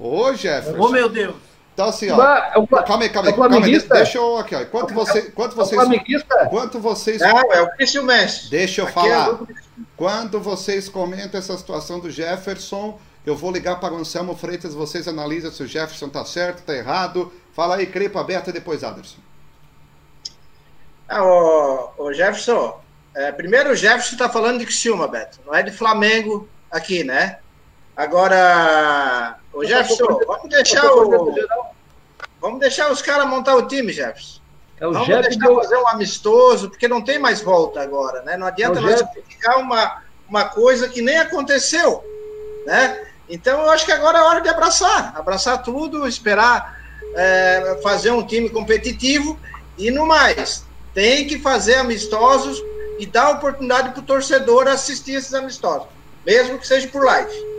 Ô, 0.03 0.35
Jefferson. 0.35 0.83
Ô, 0.83 0.89
meu 0.89 1.09
Deus. 1.09 1.37
Então, 1.73 1.87
assim, 1.87 2.11
ó. 2.11 2.21
É 2.21 2.59
o, 2.59 2.67
calma 2.67 3.05
aí, 3.05 3.09
calma 3.09 3.29
aí. 3.29 3.35
Calma 3.35 3.65
aí 3.65 3.79
deixa 3.79 4.19
eu 4.19 4.37
aqui, 4.37 4.55
ó. 4.55 4.61
Enquanto, 4.61 4.93
você, 4.93 5.21
enquanto 5.21 5.55
vocês. 5.55 5.81
Enquanto 5.81 6.81
vocês. 6.81 7.21
Não, 7.21 7.53
é 7.53 7.63
o 7.63 7.71
Cristian 7.71 8.03
Mestre. 8.03 8.51
Deixa 8.51 8.81
eu 8.81 8.89
aqui 8.89 8.99
é 8.99 9.03
falar. 9.15 9.43
É 9.49 9.55
Quando 9.97 10.41
vocês 10.41 10.89
comentam 10.89 11.39
essa 11.39 11.57
situação 11.57 12.01
do 12.01 12.11
Jefferson, 12.11 12.99
eu 13.25 13.37
vou 13.37 13.53
ligar 13.53 13.79
para 13.79 13.95
o 13.95 13.99
Anselmo 13.99 14.37
Freitas, 14.37 14.75
vocês 14.75 15.07
analisam 15.07 15.53
se 15.53 15.63
o 15.63 15.67
Jefferson 15.67 16.09
tá 16.09 16.25
certo, 16.25 16.65
tá 16.65 16.75
errado. 16.75 17.33
Fala 17.55 17.77
aí, 17.77 17.87
Crepa 17.87 18.21
aberta 18.21 18.51
e 18.51 18.53
depois 18.53 18.83
Aderson. 18.83 19.19
Ah, 21.09 21.23
o, 21.23 21.93
o 21.99 22.13
Jefferson, 22.13 22.81
é, 23.15 23.31
primeiro, 23.31 23.71
o 23.71 23.77
Jefferson 23.77 24.15
está 24.15 24.29
falando 24.29 24.59
de 24.59 24.67
Criciúma, 24.67 25.07
Beto. 25.07 25.39
Não 25.47 25.55
é 25.55 25.63
de 25.63 25.71
Flamengo 25.71 26.49
aqui, 26.71 27.05
né? 27.05 27.39
Agora, 27.97 29.39
o 29.53 29.65
Jefferson, 29.65 30.21
vamos 30.27 30.49
deixar 30.49 30.93
o. 30.93 31.35
Vamos 32.41 32.59
deixar 32.59 32.91
os 32.91 33.01
caras 33.01 33.29
montar 33.29 33.55
o 33.55 33.69
time, 33.69 33.93
Jefferson. 33.93 34.41
É 34.81 34.85
vamos 34.85 35.07
Jeff 35.07 35.23
deixar 35.23 35.47
deu... 35.47 35.57
fazer 35.57 35.77
um 35.77 35.89
amistoso, 35.89 36.69
porque 36.69 36.89
não 36.89 37.01
tem 37.01 37.19
mais 37.19 37.41
volta 37.41 37.81
agora, 37.81 38.23
né? 38.23 38.37
Não 38.37 38.47
adianta 38.47 38.81
é 38.81 38.83
nós 38.83 39.03
ficar 39.29 39.59
uma, 39.59 40.03
uma 40.29 40.45
coisa 40.47 40.89
que 40.89 41.01
nem 41.01 41.19
aconteceu, 41.19 42.03
né? 42.67 43.07
Então, 43.29 43.63
eu 43.63 43.71
acho 43.71 43.87
que 43.87 43.93
agora 43.93 44.19
é 44.19 44.23
hora 44.23 44.41
de 44.41 44.49
abraçar. 44.49 45.17
Abraçar 45.17 45.63
tudo, 45.63 46.07
esperar 46.07 46.81
é, 47.15 47.79
fazer 47.83 48.11
um 48.11 48.27
time 48.27 48.51
competitivo 48.51 49.39
e 49.79 49.91
no 49.91 50.05
mais. 50.05 50.65
Tem 50.93 51.27
que 51.27 51.39
fazer 51.39 51.77
amistosos 51.77 52.63
e 52.99 53.07
dar 53.07 53.31
oportunidade 53.31 53.91
para 53.91 54.01
o 54.01 54.03
torcedor 54.05 54.69
assistir 54.69 55.15
esses 55.15 55.33
amistosos, 55.33 55.89
mesmo 56.27 56.59
que 56.59 56.67
seja 56.67 56.89
por 56.89 57.05
live. 57.05 57.52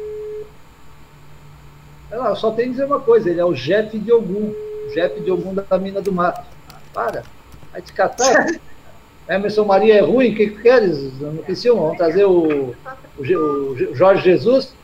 Não, 2.14 2.36
só 2.36 2.52
tem 2.52 2.66
que 2.66 2.72
dizer 2.72 2.86
uma 2.86 3.00
coisa, 3.00 3.30
ele 3.30 3.40
é 3.40 3.46
o 3.46 3.54
Jeff 3.54 3.98
de 3.98 4.12
Ogum, 4.12 4.54
o 4.54 4.94
Jeff 4.94 5.20
de 5.20 5.32
Ogum 5.32 5.56
da 5.56 5.78
mina 5.80 6.00
do 6.00 6.12
mato. 6.12 6.46
Para, 6.94 7.24
vai 7.72 7.82
te 7.82 7.92
catar. 7.92 8.48
Emerson 9.28 9.64
Maria 9.64 9.96
é 9.96 10.02
ruim, 10.02 10.32
o 10.32 10.36
que, 10.36 10.48
que 10.48 10.62
queres? 10.62 11.20
Não 11.20 11.32
Vamos 11.76 11.98
trazer 11.98 12.26
o, 12.26 12.76
o, 13.18 13.22
o 13.22 13.96
Jorge 13.96 14.24
Jesus? 14.24 14.76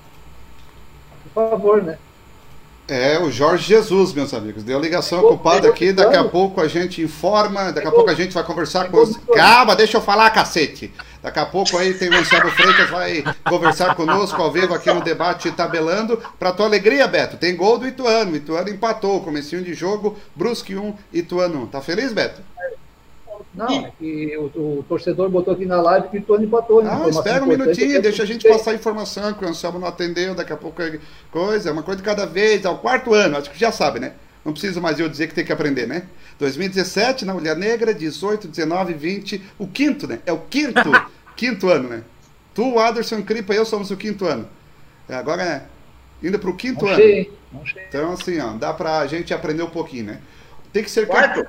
Por 1.34 1.50
favor, 1.50 1.84
né? 1.84 2.00
É, 2.90 3.20
o 3.20 3.30
Jorge 3.30 3.68
Jesus, 3.68 4.14
meus 4.14 4.34
amigos. 4.34 4.64
Deu 4.64 4.80
ligação 4.80 5.20
ocupada 5.20 5.70
aqui, 5.70 5.94
daqui 5.94 6.16
a 6.16 6.24
pouco 6.24 6.60
a 6.60 6.68
gente 6.68 7.04
informa, 7.04 7.72
daqui 7.72 7.88
a 7.88 7.92
pouco 7.92 8.10
a 8.10 8.16
gente 8.16 8.34
vai 8.34 8.44
conversar 8.44 8.90
com 8.90 8.98
os. 8.98 9.16
Calma, 9.36 9.76
deixa 9.76 9.98
eu 9.98 10.02
falar, 10.02 10.28
cacete! 10.32 10.92
Daqui 11.22 11.38
a 11.38 11.46
pouco 11.46 11.78
aí 11.78 11.94
tem 11.94 12.10
o 12.10 12.18
Anselmo 12.18 12.50
Freitas, 12.50 12.90
vai 12.90 13.24
conversar 13.48 13.94
conosco 13.94 14.42
ao 14.42 14.52
vivo 14.52 14.74
aqui 14.74 14.92
no 14.92 15.04
debate 15.04 15.52
tabelando. 15.52 16.18
Pra 16.40 16.52
tua 16.52 16.66
alegria, 16.66 17.08
Beto, 17.08 17.38
tem 17.38 17.56
gol 17.56 17.78
do 17.78 17.88
Ituano. 17.88 18.36
Ituano 18.36 18.70
empatou, 18.70 19.22
comecinho 19.22 19.64
de 19.64 19.76
jogo, 19.76 20.18
Brusque 20.36 20.76
1, 20.76 20.96
Ituano 21.14 21.64
1. 21.64 21.68
Tá 21.68 21.82
feliz, 21.82 22.12
Beto? 22.12 22.42
Não, 23.60 23.86
é 23.86 23.92
que 24.00 24.38
o, 24.38 24.80
o, 24.80 24.86
torcedor 24.88 25.30
botou 25.30 25.54
aqui 25.54 25.66
na 25.66 25.82
live 25.82 26.08
que 26.08 26.18
o 26.18 26.20
Ituano 26.20 26.46
empatou. 26.46 26.82
Né? 26.82 26.90
Ah, 26.90 27.10
espera 27.10 27.44
um 27.44 27.48
minutinho, 27.48 28.02
deixa 28.02 28.24
a 28.24 28.26
gente 28.26 28.48
passar 28.48 28.72
a 28.72 28.74
informação 28.74 29.34
que 29.34 29.44
o 29.44 29.48
Anselmo 29.48 29.78
não 29.78 29.88
atendeu, 29.88 30.34
daqui 30.34 30.54
a 30.54 30.58
pouco 30.58 30.82
é 30.82 30.98
coisa, 31.30 31.70
é 31.70 31.72
uma 31.74 31.84
coisa 31.84 31.98
de 31.98 32.06
cada 32.06 32.26
vez, 32.26 32.66
ao 32.66 32.78
quarto 32.78 33.14
ano, 33.14 33.38
acho 33.38 33.52
que 33.52 33.60
já 33.60 33.72
sabe, 33.72 34.00
né? 34.00 34.14
Não 34.46 34.54
preciso 34.54 34.82
mais 34.82 34.98
eu 34.98 35.10
dizer 35.10 35.28
que 35.28 35.36
tem 35.36 35.44
que 35.44 35.52
aprender, 35.52 35.86
né? 35.86 36.04
2017 36.40 37.26
na 37.26 37.34
Mulher 37.34 37.58
Negra, 37.58 37.94
18, 37.94 38.48
19, 38.48 38.94
20, 38.94 39.44
o 39.60 39.68
quinto, 39.68 40.08
né? 40.08 40.20
É 40.26 40.32
o 40.32 40.38
quinto, 40.38 40.90
quinto 41.36 41.68
ano, 41.68 41.90
né? 41.90 42.04
Tu, 42.56 42.80
Aderson 42.80 43.22
Cripa 43.24 43.54
e 43.54 43.58
eu 43.58 43.66
somos 43.66 43.92
o 43.92 43.98
quinto 43.98 44.26
ano. 44.26 44.48
É, 45.10 45.16
agora 45.16 45.44
é 45.44 45.64
indo 46.26 46.40
para 46.40 46.50
o 46.50 46.56
quinto 46.56 46.86
não 46.86 46.92
ano. 46.92 47.02
Sei, 47.02 47.34
não 47.52 47.66
sei. 47.66 47.84
Então, 47.90 48.14
assim, 48.14 48.40
ó, 48.40 48.54
dá 48.54 48.74
para 48.74 49.00
a 49.00 49.08
gente 49.08 49.34
aprender 49.34 49.64
um 49.64 49.70
pouquinho, 49.70 50.06
né? 50.06 50.22
Tem 50.72 50.84
que 50.84 50.90
ser. 50.90 51.08
Quarto? 51.08 51.46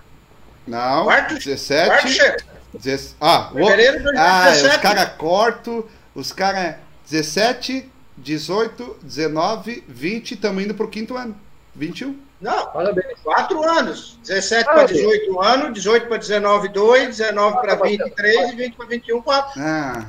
Não, 0.67 1.05
quarto, 1.05 1.35
17. 1.35 1.89
Quarto, 1.89 2.45
17, 2.75 3.17
ah, 3.21 3.51
Fevereiro 3.53 3.99
de 3.99 4.03
2017. 4.05 4.67
Ah, 4.67 4.77
os 4.77 4.77
caras 4.77 5.13
cortam, 5.17 5.85
os 6.15 6.33
caras 6.33 6.77
17, 7.09 7.91
18, 8.17 8.99
19, 9.03 9.85
20, 9.89 10.35
estamos 10.35 10.63
indo 10.63 10.75
para 10.75 10.87
o 10.87 10.89
quinto 10.89 11.17
ano. 11.17 11.35
21. 11.75 12.17
Não, 12.41 12.67
parabéns. 12.69 13.19
Quatro 13.23 13.63
anos. 13.63 14.19
17 14.23 14.65
para 14.65 14.85
18 14.85 15.41
anos, 15.41 15.73
18 15.75 16.09
para 16.09 16.17
19, 16.17 16.69
2, 16.69 17.17
19 17.19 17.61
para 17.61 17.75
23 17.77 18.51
e 18.51 18.57
20 18.57 18.77
para 18.77 18.87
21, 18.87 19.23
4. 19.23 19.61
Ah. 19.63 20.07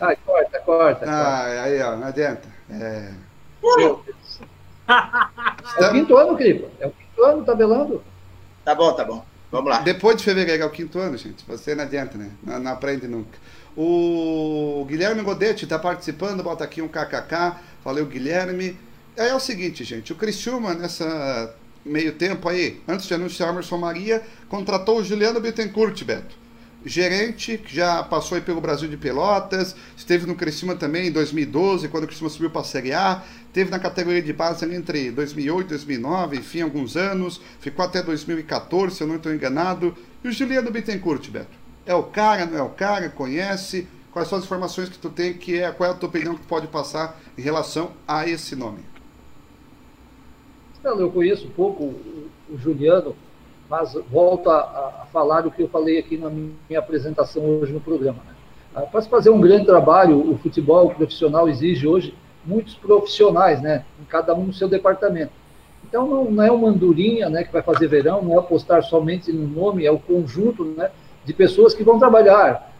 Ai, 0.00 0.16
corta, 0.24 0.58
corta. 0.60 1.04
Ah, 1.08 1.44
corta. 1.44 1.62
aí, 1.62 1.82
ó, 1.82 1.96
não 1.96 2.06
adianta. 2.08 2.48
É. 2.70 3.10
é 5.78 5.86
o 5.86 5.92
quinto 5.92 6.16
ano, 6.16 6.36
Cripa. 6.36 6.68
É 6.80 6.86
o 6.86 6.90
quinto 6.90 7.24
ano 7.24 7.44
tabelando. 7.44 8.02
Tá 8.64 8.74
bom, 8.74 8.92
tá 8.92 9.04
bom. 9.04 9.24
Vamos 9.50 9.70
lá. 9.70 9.80
Depois 9.80 10.16
de 10.16 10.24
fevereiro 10.24 10.62
é 10.62 10.66
o 10.66 10.70
quinto 10.70 10.98
ano, 10.98 11.16
gente. 11.16 11.44
Você 11.46 11.74
não 11.74 11.84
adianta, 11.84 12.18
né? 12.18 12.30
Não, 12.42 12.58
não 12.58 12.72
aprende 12.72 13.06
nunca. 13.06 13.38
O 13.76 14.84
Guilherme 14.88 15.22
Godetti 15.22 15.64
está 15.64 15.78
participando, 15.78 16.42
bota 16.42 16.64
aqui 16.64 16.80
um 16.80 16.88
kkk. 16.88 17.56
Valeu, 17.84 18.06
Guilherme. 18.06 18.78
É, 19.16 19.28
é 19.28 19.34
o 19.34 19.40
seguinte, 19.40 19.84
gente. 19.84 20.12
O 20.12 20.16
Criciúma, 20.16 20.74
nessa 20.74 21.54
meio 21.84 22.12
tempo 22.12 22.48
aí, 22.48 22.80
antes 22.88 23.06
de 23.06 23.14
anunciar 23.14 23.50
Emerson 23.50 23.78
Maria, 23.78 24.22
contratou 24.48 24.98
o 24.98 25.04
Juliano 25.04 25.40
Bittencourt, 25.40 26.02
Beto. 26.04 26.34
Gerente, 26.84 27.58
que 27.58 27.74
já 27.74 28.02
passou 28.02 28.40
pelo 28.40 28.60
Brasil 28.60 28.88
de 28.88 28.96
Pelotas, 28.96 29.74
esteve 29.96 30.24
no 30.24 30.36
Criciúma 30.36 30.76
também 30.76 31.08
em 31.08 31.12
2012, 31.12 31.88
quando 31.88 32.04
o 32.04 32.06
Criciúma 32.06 32.30
subiu 32.30 32.50
para 32.50 32.60
a 32.60 32.64
Série 32.64 32.92
A, 32.92 33.22
teve 33.56 33.70
na 33.70 33.78
categoria 33.78 34.20
de 34.20 34.34
base 34.34 34.70
entre 34.70 35.10
2008 35.10 35.64
e 35.64 35.68
2009, 35.70 36.36
enfim, 36.36 36.60
alguns 36.60 36.94
anos, 36.94 37.40
ficou 37.58 37.86
até 37.86 38.02
2014, 38.02 38.96
se 38.96 39.02
eu 39.02 39.06
não 39.06 39.16
estou 39.16 39.32
enganado. 39.32 39.96
E 40.22 40.28
o 40.28 40.32
Juliano 40.32 40.70
Bittencourt, 40.70 41.30
Beto? 41.30 41.56
É 41.86 41.94
o 41.94 42.02
cara, 42.02 42.44
não 42.44 42.58
é 42.58 42.62
o 42.62 42.68
cara? 42.68 43.08
Conhece? 43.08 43.88
Quais 44.12 44.28
são 44.28 44.36
as 44.36 44.44
informações 44.44 44.90
que 44.90 44.98
tu 44.98 45.08
tem? 45.08 45.32
Que 45.32 45.62
é, 45.62 45.72
qual 45.72 45.88
é 45.88 45.92
a 45.94 45.96
tua 45.96 46.06
opinião 46.06 46.34
que 46.34 46.42
tu 46.42 46.46
pode 46.46 46.66
passar 46.66 47.18
em 47.38 47.40
relação 47.40 47.92
a 48.06 48.28
esse 48.28 48.54
nome? 48.54 48.80
eu 50.84 51.10
conheço 51.10 51.46
um 51.46 51.50
pouco 51.50 51.84
o, 51.84 52.58
Juliano, 52.58 53.16
mas 53.70 53.94
volto 54.12 54.50
a, 54.50 54.58
a, 55.02 55.06
falar 55.10 55.46
o 55.46 55.50
que 55.50 55.62
eu 55.62 55.68
falei 55.68 55.98
aqui 55.98 56.18
na 56.18 56.28
minha 56.28 56.78
apresentação 56.78 57.42
hoje 57.42 57.72
no 57.72 57.80
programa. 57.80 58.18
Né? 58.18 58.34
Ah, 58.74 58.82
Para 58.82 59.00
fazer 59.00 59.30
um 59.30 59.40
grande 59.40 59.64
trabalho, 59.64 60.30
o 60.30 60.36
futebol 60.36 60.90
profissional 60.90 61.48
exige 61.48 61.86
hoje 61.86 62.14
muitos 62.46 62.74
profissionais, 62.74 63.60
né? 63.60 63.84
cada 64.08 64.34
um 64.34 64.44
no 64.46 64.52
seu 64.52 64.68
departamento. 64.68 65.32
Então 65.88 66.06
não, 66.06 66.30
não, 66.30 66.42
é 66.42 66.50
uma 66.50 66.68
andorinha 66.68 67.28
né, 67.28 67.44
que 67.44 67.52
vai 67.52 67.62
fazer 67.62 67.86
verão, 67.86 68.22
não 68.22 68.34
é 68.34 68.38
apostar 68.38 68.82
somente 68.82 69.32
no 69.32 69.46
nome, 69.46 69.86
é 69.86 69.90
o 69.90 69.98
conjunto 69.98 70.64
né, 70.64 70.90
de 71.24 71.32
pessoas 71.32 71.74
que 71.74 71.84
vão 71.84 71.98
trabalhar 71.98 72.72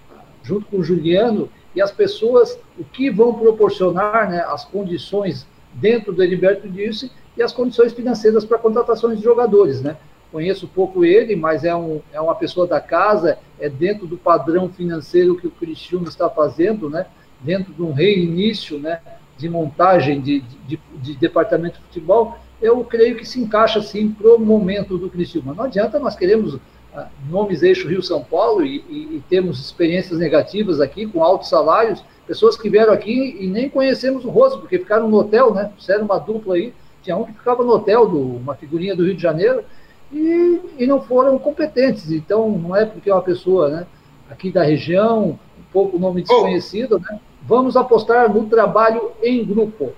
junto 0.42 0.66
com 0.66 0.78
o 0.78 0.82
Juliano 0.82 1.48
e 1.74 1.80
as 1.80 1.92
pessoas 1.92 2.58
o 2.78 2.84
que 2.84 3.10
vão 3.10 3.34
proporcionar 3.34 4.30
né, 4.30 4.44
as 4.48 4.64
condições 4.64 5.46
dentro 5.74 6.12
do 6.12 6.22
Heriberto 6.22 6.68
Dirce 6.68 7.10
e 7.36 7.42
as 7.42 7.52
condições 7.52 7.92
financeiras 7.92 8.44
para 8.44 8.58
contratações 8.58 9.18
de 9.18 9.24
jogadores, 9.24 9.82
né? 9.82 9.96
Conheço 10.32 10.66
pouco 10.66 11.04
ele, 11.04 11.36
mas 11.36 11.64
é, 11.64 11.74
um, 11.74 12.00
é 12.12 12.20
uma 12.20 12.34
pessoa 12.34 12.66
da 12.66 12.80
casa, 12.80 13.38
é 13.60 13.68
dentro 13.68 14.06
do 14.06 14.16
padrão 14.16 14.68
financeiro 14.68 15.36
que 15.36 15.46
o 15.46 15.50
Cristiano 15.50 16.08
está 16.08 16.28
fazendo, 16.28 16.88
né? 16.88 17.06
Dentro 17.40 17.72
de 17.72 17.82
um 17.82 17.92
reinício, 17.92 18.78
né? 18.78 19.00
De 19.36 19.48
montagem 19.48 20.20
de, 20.20 20.40
de, 20.66 20.80
de 20.94 21.14
departamento 21.14 21.78
de 21.78 21.84
futebol, 21.84 22.38
eu 22.60 22.82
creio 22.84 23.16
que 23.16 23.24
se 23.24 23.40
encaixa 23.40 23.82
sim 23.82 24.10
para 24.10 24.34
o 24.34 24.38
momento 24.38 24.96
do 24.96 25.10
Cristiano. 25.10 25.54
Não 25.54 25.64
adianta, 25.64 25.98
nós 25.98 26.16
queremos 26.16 26.58
ah, 26.94 27.08
nomes 27.28 27.62
eixo 27.62 27.88
Rio-São 27.88 28.24
Paulo 28.24 28.64
e, 28.64 28.82
e, 28.88 29.16
e, 29.16 29.22
temos 29.28 29.60
experiências 29.60 30.18
negativas 30.18 30.80
aqui 30.80 31.06
com 31.06 31.22
altos 31.22 31.50
salários, 31.50 32.02
pessoas 32.26 32.56
que 32.56 32.70
vieram 32.70 32.92
aqui 32.92 33.36
e 33.38 33.46
nem 33.46 33.68
conhecemos 33.68 34.24
o 34.24 34.30
rosto, 34.30 34.60
porque 34.60 34.78
ficaram 34.78 35.08
no 35.08 35.18
hotel, 35.18 35.52
né? 35.52 35.70
Fizeram 35.78 36.06
uma 36.06 36.18
dupla 36.18 36.54
aí, 36.54 36.72
tinha 37.02 37.16
um 37.16 37.24
que 37.24 37.32
ficava 37.32 37.62
no 37.62 37.72
hotel, 37.72 38.08
do, 38.08 38.18
uma 38.18 38.54
figurinha 38.54 38.96
do 38.96 39.04
Rio 39.04 39.14
de 39.14 39.22
Janeiro, 39.22 39.62
e, 40.10 40.60
e 40.78 40.86
não 40.86 41.02
foram 41.02 41.38
competentes. 41.38 42.10
Então, 42.10 42.48
não 42.50 42.74
é 42.74 42.86
porque 42.86 43.10
é 43.10 43.14
uma 43.14 43.22
pessoa 43.22 43.68
né, 43.68 43.86
aqui 44.30 44.50
da 44.50 44.62
região, 44.62 45.38
um 45.58 45.72
pouco 45.72 45.98
nome 45.98 46.22
desconhecido, 46.22 46.98
né? 46.98 47.20
Vamos 47.46 47.76
apostar 47.76 48.32
no 48.32 48.46
trabalho 48.46 49.12
em 49.22 49.44
grupo. 49.44 49.92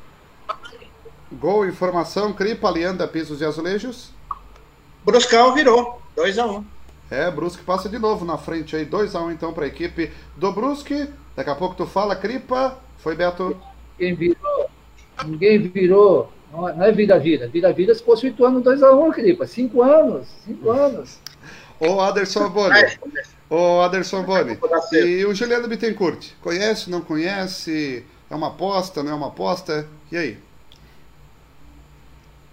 Gol, 1.32 1.66
informação, 1.66 2.32
Cripa, 2.32 2.68
Alianda, 2.68 3.08
Pisos 3.08 3.40
e 3.40 3.44
Azulejos. 3.44 4.12
Bruscão 5.04 5.54
virou, 5.54 6.00
2x1. 6.16 6.58
Um. 6.58 6.64
É, 7.10 7.30
Brusque 7.30 7.62
passa 7.62 7.88
de 7.88 7.98
novo 7.98 8.26
na 8.26 8.36
frente 8.36 8.76
aí, 8.76 8.84
2x1 8.84 9.22
um, 9.22 9.30
então 9.30 9.54
para 9.54 9.64
a 9.64 9.68
equipe 9.68 10.12
do 10.36 10.52
Brusque. 10.52 11.08
Daqui 11.34 11.48
a 11.48 11.54
pouco 11.54 11.74
tu 11.74 11.86
fala, 11.86 12.14
Cripa. 12.14 12.76
Foi, 12.98 13.14
Beto? 13.14 13.56
Ninguém 13.98 14.14
virou. 14.14 14.70
Ninguém 15.24 15.58
virou. 15.58 16.32
Não, 16.52 16.68
é 16.82 16.92
vira-vira. 16.92 17.48
Vira-vira 17.48 17.94
se 17.94 18.02
fosse 18.02 18.26
8 18.26 18.44
anos, 18.44 18.62
2x1, 18.62 19.14
Cripa. 19.14 19.46
5 19.46 19.82
anos. 19.82 20.28
5 20.44 20.70
anos. 20.70 21.18
Ô, 21.80 22.00
Aderson 22.00 22.50
Boni. 22.50 22.74
Ô, 23.50 23.80
Aderson 23.80 24.22
Boni. 24.24 24.58
E 24.92 25.24
o 25.24 25.34
Juliano 25.34 25.68
Bittencourt? 25.68 26.32
Conhece, 26.42 26.90
não 26.90 27.00
conhece? 27.00 28.04
É 28.28 28.34
uma 28.34 28.48
aposta, 28.48 29.02
não 29.02 29.12
é 29.12 29.14
uma 29.14 29.28
aposta? 29.28 29.88
E 30.12 30.16
aí? 30.16 30.38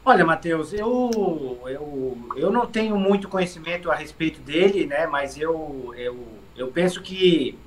Olha, 0.05 0.23
Matheus, 0.23 0.71
eu, 0.71 1.59
eu, 1.65 2.17
eu 2.35 2.51
não 2.51 2.65
tenho 2.65 2.95
muito 2.97 3.27
conhecimento 3.27 3.91
a 3.91 3.95
respeito 3.95 4.39
dele, 4.39 4.85
né? 4.85 5.07
Mas 5.07 5.37
eu, 5.37 5.93
eu, 5.97 6.17
eu 6.55 6.67
penso 6.67 7.01
que, 7.01 7.57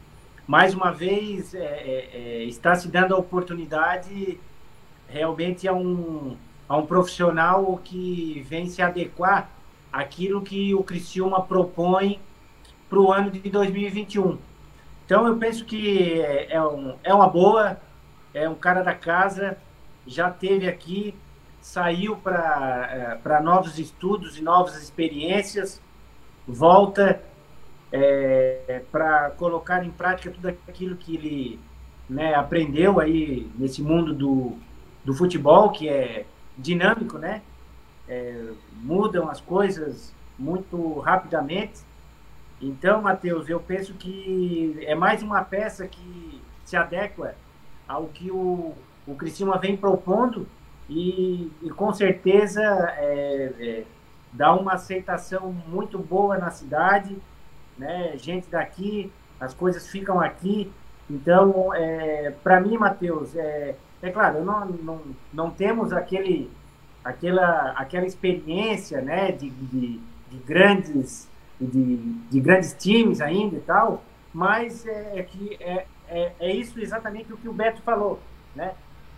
mais 0.47 0.73
uma 0.73 0.91
vez, 0.91 1.55
é, 1.55 1.59
é, 1.59 2.11
é 2.13 2.45
está 2.45 2.75
se 2.77 2.89
dando 2.89 3.15
a 3.15 3.19
oportunidade 3.19 4.39
realmente 5.09 5.67
é 5.67 5.73
um, 5.73 6.37
é 6.69 6.73
um 6.73 6.87
profissional 6.87 7.81
que 7.83 8.45
vem 8.49 8.67
se 8.67 8.83
adequar 8.83 9.51
àquilo 9.93 10.43
que 10.43 10.75
o 10.75 10.85
Criciúma 10.85 11.43
propõe 11.43 12.21
para 12.89 12.99
o 12.99 13.13
ano 13.13 13.31
de 13.31 13.49
2021. 13.49 14.39
Então 15.05 15.27
eu 15.27 15.37
penso 15.37 15.65
que 15.65 16.21
é, 16.21 16.55
é, 16.55 16.63
um, 16.63 16.95
é 17.03 17.15
uma 17.15 17.29
boa, 17.29 17.81
é 18.35 18.49
um 18.49 18.55
cara 18.55 18.83
da 18.83 18.95
casa, 18.95 19.57
já 20.07 20.31
teve 20.31 20.69
aqui, 20.69 21.15
saiu 21.61 22.17
para 22.17 23.19
é, 23.25 23.41
novos 23.41 23.79
estudos 23.79 24.39
e 24.39 24.43
novas 24.43 24.83
experiências, 24.83 25.81
volta 26.47 27.23
é, 27.93 28.83
para 28.91 29.31
colocar 29.31 29.85
em 29.85 29.91
prática 29.91 30.31
tudo 30.31 30.49
aquilo 30.49 30.97
que 30.97 31.15
ele 31.17 31.61
né, 32.09 32.35
aprendeu 32.35 33.01
aí 33.01 33.51
nesse 33.59 33.83
mundo 33.83 34.15
do, 34.15 34.57
do 35.05 35.15
futebol, 35.15 35.71
que 35.71 35.89
é 35.89 36.25
dinâmico, 36.57 37.19
né? 37.19 37.43
É, 38.09 38.51
mudam 38.73 39.29
as 39.29 39.41
coisas 39.41 40.15
muito 40.39 40.99
rapidamente. 41.01 41.81
Então, 42.61 43.03
Matheus, 43.03 43.49
eu 43.49 43.61
penso 43.61 43.95
que 43.95 44.77
é 44.83 44.95
mais 44.95 45.23
uma 45.23 45.43
peça 45.45 45.87
que 45.87 46.43
se 46.65 46.77
adequa 46.77 47.35
ao 47.87 48.07
que 48.09 48.31
o, 48.31 48.75
o 49.07 49.15
Criciúma 49.15 49.59
vem 49.59 49.77
propondo 49.77 50.47
e, 50.89 51.53
e 51.63 51.71
com 51.71 51.93
certeza 51.93 52.63
é, 52.63 53.53
é, 53.61 53.85
dá 54.33 54.53
uma 54.55 54.75
aceitação 54.75 55.53
muito 55.69 55.99
boa 55.99 56.37
na 56.39 56.51
cidade, 56.51 57.17
né? 57.77 58.17
Gente 58.19 58.49
daqui, 58.51 59.13
as 59.41 59.55
coisas 59.55 59.87
ficam 59.89 60.21
aqui. 60.21 60.71
Então, 61.09 61.73
é, 61.75 62.33
para 62.43 62.61
mim, 62.61 62.77
Matheus, 62.77 63.35
é, 63.37 63.77
É 64.03 64.11
claro, 64.11 64.45
não, 64.45 64.67
não, 64.67 65.01
não 65.33 65.51
temos 65.51 65.93
aquele, 65.93 66.51
aquela, 67.05 67.73
aquela 67.73 68.07
experiência 68.07 69.01
né, 69.01 69.33
de, 69.33 69.51
de, 69.51 70.01
de 70.31 70.39
grandes, 70.47 71.28
de, 71.61 71.97
de, 72.31 72.41
grandes 72.41 72.75
times 72.75 73.21
ainda 73.21 73.57
e 73.57 73.61
tal, 73.61 74.03
mas 74.33 74.87
é, 74.87 75.19
é, 75.19 75.23
que 75.23 75.57
é, 75.61 75.87
é, 76.09 76.33
é 76.39 76.53
isso 76.55 76.81
exatamente 76.81 77.33
o 77.33 77.37
que 77.37 77.49
o 77.49 77.53
Beto 77.53 77.83
falou. 77.83 78.21
Né? 78.55 78.73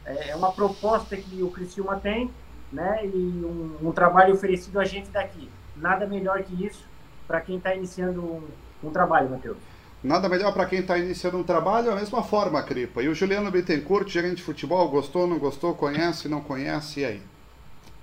É, 0.05 0.30
é 0.30 0.36
uma 0.36 0.53
proposta 0.53 1.16
que 1.16 1.43
o 1.43 1.51
Criciúma 1.51 1.97
tem 1.97 2.30
né, 2.72 3.05
e 3.05 3.45
um, 3.45 3.88
um 3.88 3.93
trabalho 3.93 4.34
oferecido 4.34 4.78
a 4.80 4.84
gente 4.84 5.11
daqui. 5.11 5.51
Nada 5.76 6.07
melhor 6.07 6.43
que 6.43 6.64
isso 6.64 6.84
para 7.26 7.41
quem 7.41 7.57
está 7.57 7.74
iniciando 7.74 8.20
um, 8.20 8.43
um 8.82 8.91
trabalho, 8.91 9.30
Matheus. 9.30 9.59
Nada 10.03 10.28
melhor 10.28 10.53
para 10.55 10.64
quem 10.64 10.80
está 10.80 10.97
iniciando 10.97 11.36
um 11.36 11.43
trabalho, 11.43 11.93
a 11.93 11.95
mesma 11.95 12.22
forma, 12.22 12.62
Cripa. 12.62 13.03
E 13.03 13.09
o 13.09 13.14
Juliano 13.14 13.51
Bittencourt, 13.51 14.09
gerente 14.09 14.36
de 14.36 14.43
futebol, 14.43 14.88
gostou, 14.88 15.26
não 15.26 15.38
gostou, 15.38 15.74
conhece, 15.74 16.26
não 16.26 16.41
conhece, 16.41 17.01
e 17.01 17.05
aí? 17.05 17.22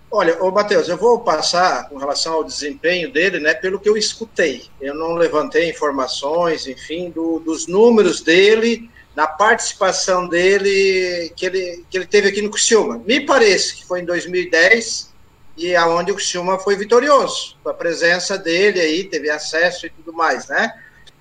Olha, 0.09 0.41
ô 0.41 0.49
Matheus, 0.51 0.87
eu 0.87 0.95
vou 0.95 1.19
passar 1.19 1.89
com 1.89 1.97
relação 1.97 2.33
ao 2.33 2.43
desempenho 2.43 3.11
dele, 3.11 3.39
né, 3.39 3.53
pelo 3.53 3.79
que 3.79 3.89
eu 3.89 3.97
escutei. 3.97 4.63
Eu 4.79 4.95
não 4.95 5.15
levantei 5.15 5.69
informações, 5.69 6.65
enfim, 6.65 7.09
do, 7.09 7.39
dos 7.39 7.67
números 7.67 8.21
dele, 8.21 8.89
na 9.13 9.27
participação 9.27 10.27
dele 10.27 11.33
que 11.35 11.45
ele, 11.45 11.85
que 11.89 11.97
ele 11.97 12.05
teve 12.05 12.29
aqui 12.29 12.41
no 12.41 12.49
Criciúma. 12.49 13.01
Me 13.05 13.25
parece 13.25 13.75
que 13.75 13.85
foi 13.85 13.99
em 13.99 14.05
2010 14.05 15.13
e 15.57 15.75
aonde 15.75 16.11
o 16.11 16.15
Criciúma 16.15 16.57
foi 16.57 16.77
vitorioso, 16.77 17.57
com 17.61 17.69
a 17.69 17.73
presença 17.73 18.37
dele 18.37 18.79
aí, 18.79 19.03
teve 19.03 19.29
acesso 19.29 19.87
e 19.87 19.89
tudo 19.89 20.13
mais, 20.13 20.47
né? 20.47 20.71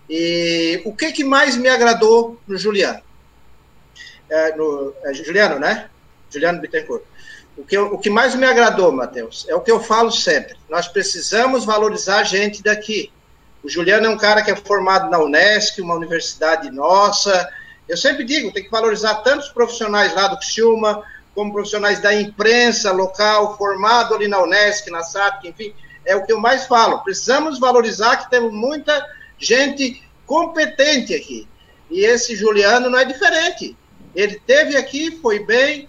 E 0.09 0.81
o 0.85 0.95
que, 0.95 1.11
que 1.11 1.25
mais 1.25 1.57
me 1.57 1.69
agradou 1.69 2.39
no 2.47 2.57
Juliano? 2.57 3.03
É, 4.31 4.55
no, 4.55 4.95
é 5.03 5.13
Juliano, 5.13 5.59
né? 5.59 5.91
Juliano 6.31 6.61
Bittencourt. 6.61 7.03
O 7.57 7.65
que, 7.65 7.79
o 7.79 7.99
que 7.99 8.11
mais 8.11 8.35
me 8.35 8.47
agradou, 8.47 8.93
Matheus, 8.93 9.47
é 9.49 9.55
o 9.55 9.61
que 9.61 9.71
eu 9.71 9.81
falo 9.81 10.11
sempre. 10.11 10.57
Nós 10.69 10.89
precisamos 10.89 11.65
valorizar 11.65 12.19
a 12.19 12.25
gente 12.25 12.63
daqui. 12.63 13.11
O 13.65 13.69
Juliano 13.69 14.07
é 14.07 14.11
um 14.11 14.19
cara 14.19 14.43
que 14.43 14.51
é 14.51 14.57
formado 14.57 15.11
na 15.11 15.19
Unesc, 15.19 15.81
uma 15.81 15.95
universidade 15.95 16.71
nossa. 16.71 17.49
Eu 17.89 17.97
sempre 17.97 18.25
digo, 18.25 18.53
tem 18.53 18.63
que 18.63 18.71
valorizar 18.71 19.17
tantos 19.17 19.49
profissionais 19.49 20.15
lá 20.15 20.29
do 20.29 20.43
Xilma, 20.45 21.03
como 21.35 21.53
profissionais 21.53 22.01
da 22.01 22.15
imprensa 22.15 22.93
local, 22.93 23.57
formado 23.57 24.15
ali 24.15 24.29
na 24.29 24.43
Unesc, 24.43 24.91
na 24.91 25.03
SAP, 25.03 25.45
enfim, 25.45 25.75
é 26.05 26.17
o 26.17 26.25
que 26.25 26.33
eu 26.33 26.41
mais 26.41 26.67
falo. 26.67 27.01
Precisamos 27.01 27.59
valorizar 27.59 28.17
que 28.17 28.31
temos 28.31 28.53
muita 28.53 29.05
gente 29.39 30.03
competente 30.25 31.15
aqui. 31.15 31.49
E 31.91 32.05
esse 32.05 32.35
Juliano 32.35 32.89
não 32.89 32.99
é 32.99 33.05
diferente. 33.05 33.77
Ele 34.15 34.41
teve 34.47 34.77
aqui, 34.77 35.11
foi 35.21 35.41
bem, 35.41 35.89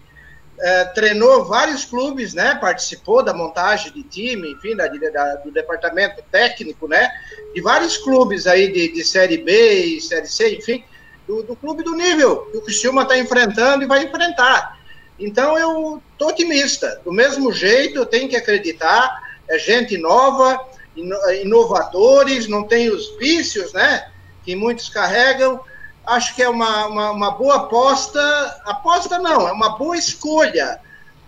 é, 0.60 0.86
treinou 0.86 1.46
vários 1.46 1.86
clubes, 1.86 2.34
né? 2.34 2.56
Participou 2.56 3.24
da 3.24 3.34
montagem 3.34 3.92
de 3.92 4.04
time, 4.04 4.52
enfim, 4.52 4.76
da, 4.76 4.88
da, 4.88 5.36
do 5.36 5.52
departamento 5.52 6.24
técnico, 6.32 6.88
né? 6.88 7.10
De 7.54 7.62
vários 7.62 7.98
clubes 7.98 8.48
aí 8.48 8.72
de, 8.72 8.92
de 8.94 9.04
Série 9.04 9.38
B 9.38 10.00
Série 10.02 10.28
C, 10.28 10.56
enfim, 10.56 10.84
do, 11.28 11.44
do 11.44 11.56
clube 11.56 11.84
do 11.84 11.96
nível 11.96 12.48
que 12.52 12.58
o 12.58 12.62
Criciúma 12.62 13.04
está 13.04 13.18
enfrentando 13.18 13.84
e 13.84 13.88
vai 13.88 14.04
enfrentar. 14.04 14.78
Então 15.20 15.58
eu 15.58 16.02
tô 16.18 16.30
otimista. 16.30 17.02
Do 17.04 17.12
mesmo 17.12 17.52
jeito, 17.52 18.00
eu 18.00 18.06
tenho 18.06 18.30
que 18.30 18.36
acreditar. 18.36 19.26
É 19.48 19.58
gente 19.58 19.98
nova, 19.98 20.60
inovadores, 21.42 22.48
não 22.48 22.64
tem 22.64 22.90
os 22.90 23.16
vícios, 23.18 23.74
né? 23.74 24.12
Que 24.44 24.56
muitos 24.56 24.90
carregam. 24.90 25.60
Acho 26.08 26.36
que 26.36 26.42
é 26.42 26.50
uma, 26.50 26.88
uma, 26.88 27.12
uma 27.12 27.32
boa 27.32 27.58
aposta. 27.58 28.20
Aposta 28.66 29.20
não, 29.20 29.48
é 29.48 29.52
uma 29.52 29.78
boa 29.78 29.98
escolha 29.98 30.80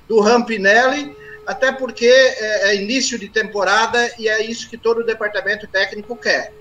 do 0.07 0.19
Rampinelli, 0.21 1.15
até 1.45 1.71
porque 1.71 2.07
é, 2.07 2.69
é 2.69 2.75
início 2.75 3.19
de 3.19 3.29
temporada 3.29 4.11
e 4.17 4.27
é 4.27 4.43
isso 4.43 4.69
que 4.69 4.77
todo 4.77 5.01
o 5.01 5.05
departamento 5.05 5.67
técnico 5.67 6.15
quer 6.15 6.53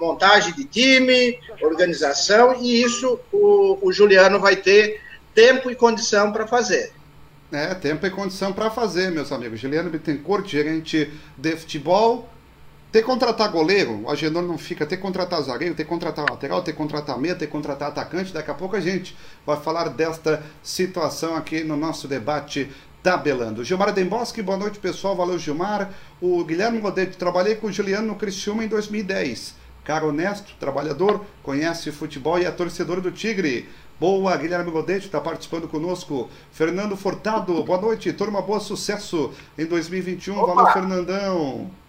montagem 0.00 0.52
de 0.54 0.64
time, 0.64 1.38
organização, 1.62 2.56
e 2.60 2.82
isso 2.82 3.18
o, 3.32 3.78
o 3.80 3.92
Juliano 3.92 4.38
vai 4.38 4.56
ter 4.56 5.00
tempo 5.34 5.70
e 5.70 5.74
condição 5.74 6.32
para 6.32 6.46
fazer. 6.46 6.92
É, 7.52 7.74
tempo 7.74 8.06
e 8.06 8.10
condição 8.10 8.52
para 8.52 8.70
fazer, 8.70 9.10
meus 9.10 9.30
amigos. 9.30 9.60
Juliano 9.60 9.90
Bittencourt, 9.90 10.46
gerente 10.46 11.12
de 11.36 11.56
futebol, 11.56 12.28
ter 12.94 13.00
que 13.00 13.06
contratar 13.06 13.50
goleiro, 13.50 14.02
o 14.04 14.08
Agenor 14.08 14.44
não 14.44 14.56
fica, 14.56 14.86
ter 14.86 14.98
que 14.98 15.02
contratar 15.02 15.42
zagueiro, 15.42 15.74
ter 15.74 15.82
que 15.82 15.88
contratar 15.88 16.30
lateral, 16.30 16.62
ter 16.62 16.70
que 16.70 16.78
contratar 16.78 17.18
meia, 17.18 17.34
ter 17.34 17.46
que 17.46 17.50
contratar 17.50 17.88
atacante. 17.88 18.32
Daqui 18.32 18.52
a 18.52 18.54
pouco 18.54 18.76
a 18.76 18.80
gente 18.80 19.16
vai 19.44 19.56
falar 19.56 19.88
desta 19.88 20.40
situação 20.62 21.34
aqui 21.34 21.64
no 21.64 21.76
nosso 21.76 22.06
debate 22.06 22.70
tabelando. 23.02 23.64
Gilmar 23.64 23.92
Demboschi, 23.92 24.42
boa 24.42 24.56
noite 24.56 24.78
pessoal, 24.78 25.16
valeu 25.16 25.40
Gilmar. 25.40 25.90
O 26.20 26.44
Guilherme 26.44 26.78
Godete, 26.78 27.16
trabalhei 27.16 27.56
com 27.56 27.66
o 27.66 27.72
Juliano 27.72 28.06
no 28.06 28.14
Criciúma 28.14 28.64
em 28.64 28.68
2010. 28.68 29.56
Cara 29.82 30.06
honesto, 30.06 30.54
trabalhador, 30.60 31.26
conhece 31.42 31.90
futebol 31.90 32.38
e 32.38 32.44
é 32.44 32.50
torcedor 32.52 33.00
do 33.00 33.10
Tigre. 33.10 33.68
Boa, 33.98 34.36
Guilherme 34.36 34.70
Godete 34.70 35.06
está 35.06 35.20
participando 35.20 35.66
conosco. 35.66 36.30
Fernando 36.52 36.96
Furtado, 36.96 37.60
boa 37.64 37.80
noite, 37.80 38.12
turma, 38.12 38.40
boa 38.40 38.60
sucesso 38.60 39.32
em 39.58 39.66
2021. 39.66 40.38
Opa. 40.38 40.54
Valeu, 40.54 40.72
Fernandão. 40.72 41.83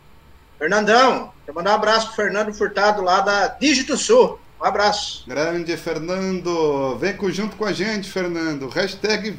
Fernandão, 0.57 1.31
quero 1.45 1.55
mandar 1.55 1.71
um 1.71 1.75
abraço 1.75 2.07
pro 2.07 2.15
Fernando 2.15 2.53
Furtado 2.53 3.01
lá 3.01 3.21
da 3.21 3.47
Dígito 3.47 3.97
Sul. 3.97 4.39
Um 4.65 4.67
abraço. 4.67 5.23
Grande 5.27 5.77
Fernando. 5.77 6.97
Vem 6.97 7.15
junto 7.31 7.55
com 7.55 7.65
a 7.65 7.71
gente, 7.71 8.09
Fernando. 8.09 8.67
Hashtag 8.67 9.31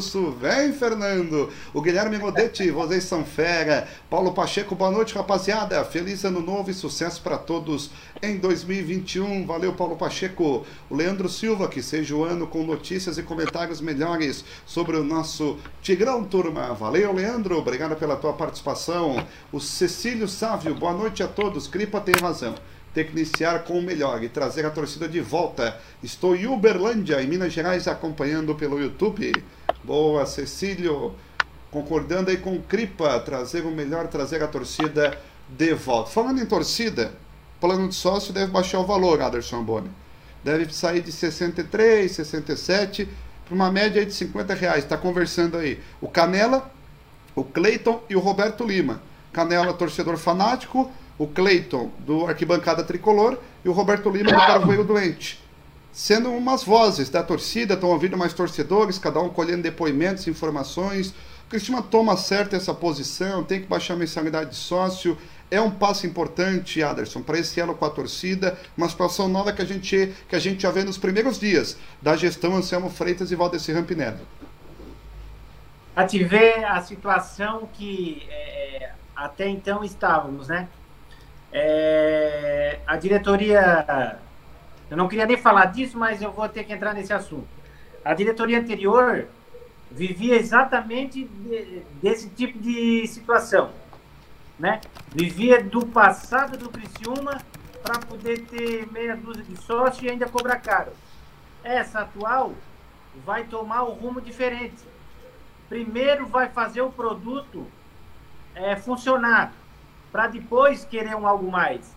Sul. 0.00 0.32
Vem, 0.32 0.72
Fernando. 0.72 1.50
O 1.74 1.82
Guilherme 1.82 2.16
Modetti, 2.16 2.70
vocês 2.72 3.04
são 3.04 3.22
fera. 3.22 3.86
Paulo 4.08 4.32
Pacheco, 4.32 4.74
boa 4.74 4.90
noite, 4.90 5.14
rapaziada. 5.14 5.84
Feliz 5.84 6.24
ano 6.24 6.40
novo 6.40 6.70
e 6.70 6.74
sucesso 6.74 7.20
para 7.20 7.36
todos 7.36 7.90
em 8.22 8.38
2021. 8.38 9.44
Valeu, 9.44 9.74
Paulo 9.74 9.94
Pacheco. 9.94 10.64
O 10.88 10.96
Leandro 10.96 11.28
Silva, 11.28 11.68
que 11.68 11.82
seja 11.82 12.16
o 12.16 12.24
ano 12.24 12.46
com 12.46 12.62
notícias 12.62 13.18
e 13.18 13.22
comentários 13.22 13.82
melhores 13.82 14.42
sobre 14.64 14.96
o 14.96 15.04
nosso 15.04 15.58
Tigrão, 15.82 16.24
turma. 16.24 16.72
Valeu, 16.72 17.12
Leandro. 17.12 17.58
Obrigado 17.58 17.94
pela 17.96 18.16
tua 18.16 18.32
participação. 18.32 19.22
O 19.52 19.60
Cecílio 19.60 20.26
Sávio, 20.26 20.74
boa 20.74 20.94
noite 20.94 21.22
a 21.22 21.28
todos. 21.28 21.66
Cripa 21.66 22.00
tem 22.00 22.14
razão 22.18 22.54
iniciar 23.00 23.64
com 23.64 23.78
o 23.78 23.82
melhor 23.82 24.22
e 24.22 24.28
trazer 24.28 24.64
a 24.64 24.70
torcida 24.70 25.08
de 25.08 25.20
volta. 25.20 25.78
Estou 26.02 26.34
em 26.34 26.46
Uberlândia, 26.46 27.22
em 27.22 27.26
Minas 27.26 27.52
Gerais, 27.52 27.88
acompanhando 27.88 28.54
pelo 28.54 28.80
YouTube. 28.80 29.32
Boa, 29.82 30.24
Cecílio. 30.26 31.14
Concordando 31.70 32.30
aí 32.30 32.36
com 32.36 32.54
o 32.54 32.62
Cripa, 32.62 33.18
trazer 33.20 33.64
o 33.66 33.70
melhor, 33.70 34.06
trazer 34.08 34.42
a 34.42 34.46
torcida 34.46 35.18
de 35.48 35.74
volta. 35.74 36.10
Falando 36.10 36.40
em 36.40 36.46
torcida, 36.46 37.12
plano 37.60 37.88
de 37.88 37.94
sócio 37.94 38.32
deve 38.32 38.50
baixar 38.50 38.80
o 38.80 38.86
valor, 38.86 39.20
Aderson 39.20 39.62
Boni. 39.62 39.90
Deve 40.42 40.72
sair 40.72 41.02
de 41.02 41.12
63, 41.12 42.10
67 42.10 43.08
para 43.44 43.54
uma 43.54 43.70
média 43.70 44.04
de 44.04 44.12
50 44.12 44.54
reais. 44.54 44.84
Está 44.84 44.96
conversando 44.96 45.56
aí 45.56 45.80
o 46.00 46.08
Canela, 46.08 46.70
o 47.34 47.44
Cleiton 47.44 48.02
e 48.08 48.16
o 48.16 48.20
Roberto 48.20 48.64
Lima. 48.64 49.00
Canela, 49.32 49.72
torcedor 49.72 50.16
fanático, 50.16 50.90
o 51.18 51.26
Cleiton 51.26 51.90
do 52.00 52.26
Arquibancada 52.26 52.82
Tricolor 52.82 53.38
e 53.64 53.68
o 53.68 53.72
Roberto 53.72 54.10
Lima 54.10 54.32
do 54.32 54.38
Carvoeiro 54.38 54.84
Doente. 54.84 55.44
Sendo 55.92 56.30
umas 56.30 56.62
vozes 56.62 57.08
da 57.08 57.22
torcida, 57.22 57.72
estão 57.72 57.88
ouvindo 57.88 58.18
mais 58.18 58.34
torcedores, 58.34 58.98
cada 58.98 59.18
um 59.18 59.30
colhendo 59.30 59.62
depoimentos, 59.62 60.28
informações. 60.28 61.08
O 61.08 61.48
Cristina 61.48 61.80
toma 61.80 62.18
certo 62.18 62.54
essa 62.54 62.74
posição, 62.74 63.42
tem 63.42 63.62
que 63.62 63.66
baixar 63.66 63.94
a 63.94 63.96
mensalidade 63.96 64.50
de 64.50 64.56
sócio. 64.56 65.16
É 65.50 65.58
um 65.58 65.70
passo 65.70 66.06
importante, 66.06 66.82
Aderson, 66.82 67.22
para 67.22 67.38
esse 67.38 67.58
elo 67.58 67.74
com 67.74 67.86
a 67.86 67.90
torcida, 67.90 68.58
uma 68.76 68.88
situação 68.90 69.26
nova 69.26 69.54
que 69.54 69.62
a 69.62 69.64
gente, 69.64 70.12
que 70.28 70.36
a 70.36 70.38
gente 70.38 70.60
já 70.60 70.70
vê 70.70 70.84
nos 70.84 70.98
primeiros 70.98 71.38
dias 71.38 71.78
da 72.02 72.14
gestão 72.14 72.54
Anselmo 72.54 72.90
Freitas 72.90 73.30
e 73.30 73.36
Valdeci 73.36 73.72
Rampinello. 73.72 74.18
A 75.94 76.04
te 76.04 76.22
ver 76.22 76.62
a 76.62 76.82
situação 76.82 77.66
que 77.72 78.26
é, 78.28 78.90
até 79.14 79.48
então 79.48 79.82
estávamos, 79.82 80.48
né? 80.48 80.68
É, 81.58 82.80
a 82.86 82.96
diretoria. 82.96 84.18
Eu 84.90 84.96
não 84.96 85.08
queria 85.08 85.24
nem 85.24 85.38
falar 85.38 85.64
disso, 85.66 85.96
mas 85.96 86.20
eu 86.20 86.30
vou 86.30 86.46
ter 86.50 86.64
que 86.64 86.72
entrar 86.72 86.92
nesse 86.92 87.14
assunto. 87.14 87.48
A 88.04 88.12
diretoria 88.12 88.58
anterior 88.58 89.26
vivia 89.90 90.36
exatamente 90.36 91.24
de, 91.24 91.82
desse 92.02 92.28
tipo 92.28 92.58
de 92.58 93.06
situação. 93.06 93.70
Né? 94.58 94.82
Vivia 95.14 95.62
do 95.62 95.86
passado 95.86 96.58
do 96.58 96.68
Criciúma 96.68 97.40
para 97.82 98.00
poder 98.00 98.42
ter 98.42 98.86
meia 98.92 99.16
dúzia 99.16 99.42
de 99.42 99.56
sócios 99.56 100.02
e 100.02 100.10
ainda 100.10 100.28
cobrar 100.28 100.56
caro. 100.56 100.92
Essa 101.64 102.00
atual 102.00 102.52
vai 103.24 103.44
tomar 103.44 103.84
o 103.84 103.92
um 103.92 103.94
rumo 103.94 104.20
diferente. 104.20 104.84
Primeiro 105.70 106.26
vai 106.26 106.50
fazer 106.50 106.82
o 106.82 106.92
produto 106.92 107.66
é, 108.54 108.76
funcionar 108.76 109.54
para 110.16 110.28
depois 110.28 110.82
querer 110.82 111.14
um 111.14 111.26
algo 111.26 111.52
mais. 111.52 111.94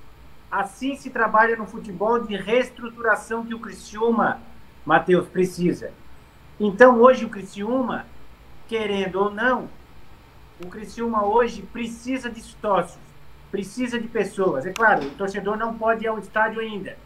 Assim 0.51 0.93
se 0.97 1.09
trabalha 1.09 1.55
no 1.55 1.65
futebol 1.65 2.19
de 2.19 2.35
reestruturação 2.35 3.45
que 3.45 3.55
o 3.55 3.59
Criciúma, 3.59 4.41
Matheus, 4.85 5.25
precisa. 5.29 5.93
Então, 6.59 6.99
hoje, 6.99 7.23
o 7.23 7.29
Criciúma, 7.29 8.05
querendo 8.67 9.21
ou 9.21 9.31
não, 9.31 9.69
o 10.61 10.67
Criciúma 10.67 11.23
hoje 11.23 11.61
precisa 11.61 12.29
de 12.29 12.41
sócios, 12.41 12.99
precisa 13.49 13.97
de 13.97 14.09
pessoas. 14.09 14.65
É 14.65 14.73
claro, 14.73 15.07
o 15.07 15.11
torcedor 15.11 15.55
não 15.55 15.75
pode 15.75 16.03
ir 16.03 16.07
ao 16.07 16.19
estádio 16.19 16.59
ainda, 16.59 16.97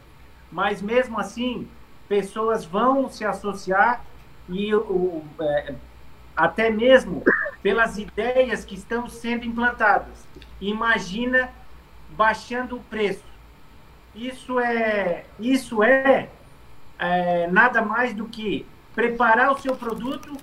mas 0.51 0.81
mesmo 0.81 1.19
assim, 1.19 1.67
pessoas 2.09 2.65
vão 2.65 3.07
se 3.07 3.23
associar 3.23 4.03
e 4.49 4.73
o, 4.73 5.21
é, 5.39 5.75
até 6.35 6.69
mesmo 6.69 7.23
pelas 7.61 7.97
ideias 7.97 8.65
que 8.65 8.75
estão 8.75 9.07
sendo 9.07 9.45
implantadas. 9.45 10.27
Imagina 10.59 11.49
baixando 12.11 12.77
o 12.77 12.83
preço. 12.83 13.23
Isso 14.15 14.59
é, 14.59 15.25
isso 15.39 15.81
é, 15.81 16.29
é 16.99 17.47
nada 17.47 17.81
mais 17.81 18.13
do 18.13 18.25
que 18.25 18.65
preparar 18.93 19.51
o 19.51 19.57
seu 19.57 19.75
produto, 19.75 20.35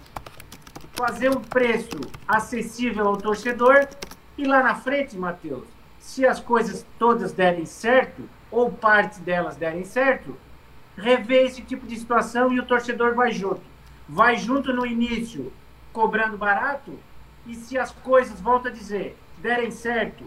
fazer 0.95 1.31
um 1.31 1.41
preço 1.41 2.01
acessível 2.27 3.07
ao 3.07 3.17
torcedor 3.17 3.89
e 4.37 4.45
lá 4.45 4.63
na 4.63 4.75
frente, 4.75 5.17
Matheus, 5.17 5.69
se 5.99 6.27
as 6.27 6.41
coisas 6.41 6.85
todas 6.99 7.33
derem 7.33 7.67
certo, 7.67 8.29
ou 8.51 8.73
parte 8.73 9.21
delas 9.21 9.57
derem 9.57 9.85
certo, 9.85 10.37
rever 10.97 11.47
esse 11.47 11.63
tipo 11.63 11.87
de 11.87 11.97
situação 11.97 12.53
e 12.53 12.59
o 12.59 12.65
torcedor 12.65 13.15
vai 13.15 13.33
junto. 13.33 13.63
Vai 14.09 14.37
junto 14.37 14.73
no 14.73 14.85
início, 14.85 15.53
cobrando 15.93 16.37
barato, 16.37 16.99
e 17.47 17.55
se 17.55 17.79
as 17.79 17.91
coisas, 17.91 18.41
volto 18.41 18.69
a 18.69 18.71
dizer, 18.71 19.17
derem 19.39 19.71
certo, 19.71 20.25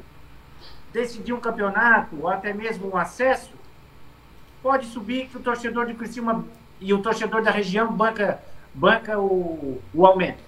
decidir 0.91 1.33
um 1.33 1.39
campeonato, 1.39 2.15
ou 2.21 2.27
até 2.27 2.53
mesmo 2.53 2.89
um 2.91 2.97
acesso, 2.97 3.51
pode 4.61 4.87
subir 4.87 5.27
que 5.27 5.37
o 5.37 5.41
torcedor 5.41 5.85
de 5.85 5.93
Criciúma 5.93 6.45
e 6.79 6.93
o 6.93 7.01
torcedor 7.01 7.41
da 7.41 7.51
região 7.51 7.91
banca, 7.91 8.41
banca 8.73 9.19
o, 9.19 9.81
o 9.93 10.05
aumento. 10.05 10.43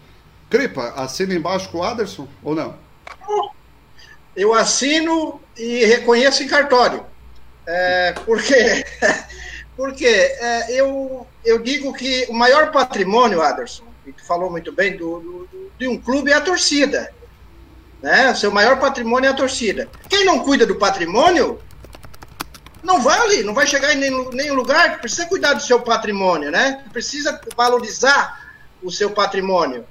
Cripa, 0.49 0.93
assina 0.95 1.33
embaixo 1.33 1.69
com 1.69 1.79
o 1.79 1.83
Aderson 1.83 2.27
ou 2.43 2.55
não? 2.55 2.75
Eu 4.35 4.53
assino 4.53 5.41
e 5.57 5.85
reconheço 5.85 6.43
em 6.43 6.47
cartório. 6.47 7.05
É, 7.67 8.13
porque 8.25 8.85
porque 9.75 10.05
é, 10.05 10.71
eu, 10.71 11.27
eu 11.43 11.59
digo 11.59 11.93
que 11.93 12.25
o 12.29 12.33
maior 12.33 12.71
patrimônio, 12.71 13.41
Aderson, 13.41 13.83
e 14.05 14.11
tu 14.11 14.23
falou 14.25 14.49
muito 14.49 14.71
bem, 14.71 14.95
do, 14.97 15.19
do, 15.19 15.71
de 15.77 15.87
um 15.87 15.97
clube 15.97 16.31
é 16.31 16.35
a 16.35 16.41
torcida. 16.41 17.11
Né? 18.01 18.31
O 18.31 18.35
seu 18.35 18.51
maior 18.51 18.79
patrimônio 18.79 19.27
é 19.27 19.31
a 19.31 19.35
torcida. 19.35 19.89
Quem 20.09 20.25
não 20.25 20.39
cuida 20.39 20.65
do 20.65 20.75
patrimônio 20.75 21.59
não 22.83 23.01
vale, 23.01 23.43
não 23.43 23.53
vai 23.53 23.65
chegar 23.65 23.93
em 23.93 23.97
nenhum, 23.97 24.29
nenhum 24.29 24.53
lugar, 24.53 24.99
precisa 24.99 25.25
cuidar 25.25 25.53
do 25.53 25.63
seu 25.63 25.81
patrimônio, 25.81 26.51
né? 26.51 26.83
Precisa 26.93 27.41
valorizar 27.57 28.39
o 28.83 28.91
seu 28.91 29.09
patrimônio. 29.09 29.85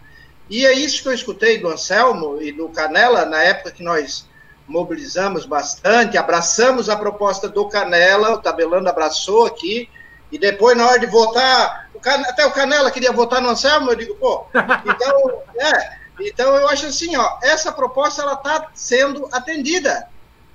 E 0.49 0.65
é 0.65 0.73
isso 0.73 1.03
que 1.03 1.09
eu 1.09 1.13
escutei 1.13 1.59
do 1.59 1.69
Anselmo 1.69 2.41
e 2.41 2.53
do 2.53 2.69
Canela 2.69 3.25
na 3.25 3.43
época 3.43 3.73
que 3.73 3.83
nós 3.83 4.29
mobilizamos 4.67 5.45
bastante, 5.45 6.17
abraçamos 6.17 6.89
a 6.89 6.97
proposta 6.97 7.49
do 7.49 7.69
Canela, 7.69 8.35
o 8.35 8.39
Tabelando 8.39 8.89
abraçou 8.89 9.45
aqui, 9.45 9.89
e 10.31 10.39
depois, 10.39 10.77
na 10.77 10.87
hora 10.87 10.99
de 10.99 11.07
votar. 11.07 11.84
Até 12.05 12.45
o 12.47 12.53
Canela 12.53 12.91
queria 12.91 13.13
votar 13.13 13.41
no 13.41 13.49
Anselmo, 13.49 13.91
eu 13.91 13.97
digo, 13.97 14.15
pô, 14.17 14.47
então, 14.85 15.43
é, 15.59 15.99
então 16.21 16.55
eu 16.57 16.69
acho 16.69 16.87
assim, 16.87 17.17
ó, 17.17 17.39
essa 17.43 17.73
proposta 17.73 18.23
ela 18.23 18.35
está 18.35 18.69
sendo 18.75 19.29
atendida. 19.33 20.09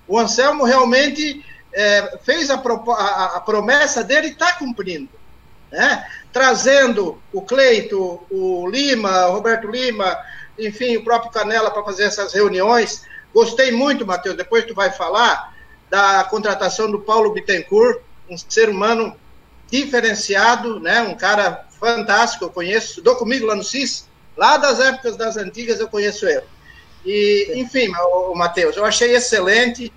O 0.07 0.17
Anselmo 0.17 0.63
realmente 0.63 1.45
é, 1.73 2.17
fez 2.23 2.49
a, 2.49 2.55
a, 2.55 3.37
a, 3.37 3.41
promessa 3.41 4.03
dele 4.03 4.27
e 4.27 4.31
está 4.31 4.53
cumprindo. 4.53 5.09
Né? 5.71 6.05
Trazendo 6.33 7.21
o 7.31 7.41
Cleito, 7.41 8.23
o 8.29 8.67
Lima, 8.67 9.27
o 9.27 9.33
Roberto 9.33 9.67
Lima, 9.67 10.17
enfim, 10.57 10.97
o 10.97 11.03
próprio 11.03 11.31
Canela 11.31 11.69
para 11.71 11.83
fazer 11.83 12.03
essas 12.03 12.33
reuniões. 12.33 13.05
Gostei 13.33 13.71
muito, 13.71 14.05
Matheus, 14.05 14.35
depois 14.35 14.65
tu 14.65 14.73
vai 14.73 14.91
falar 14.91 15.55
da 15.89 16.23
contratação 16.23 16.89
do 16.89 16.99
Paulo 16.99 17.31
Bittencourt, 17.33 18.01
um 18.29 18.37
ser 18.37 18.69
humano 18.69 19.15
diferenciado, 19.71 20.79
né? 20.79 21.01
um 21.01 21.15
cara 21.15 21.65
fantástico, 21.79 22.45
eu 22.45 22.49
conheço, 22.49 22.87
estudou 22.87 23.15
comigo 23.15 23.45
lá 23.45 23.55
no 23.55 23.63
CIS, 23.63 24.07
lá 24.35 24.57
das 24.57 24.79
épocas 24.79 25.15
das 25.15 25.37
antigas 25.37 25.79
eu 25.79 25.87
conheço 25.87 26.27
ele. 26.27 26.43
E, 27.05 27.53
enfim, 27.55 27.89
o 27.95 28.35
Matheus, 28.35 28.75
eu 28.75 28.83
achei 28.83 29.15
excelente, 29.15 29.91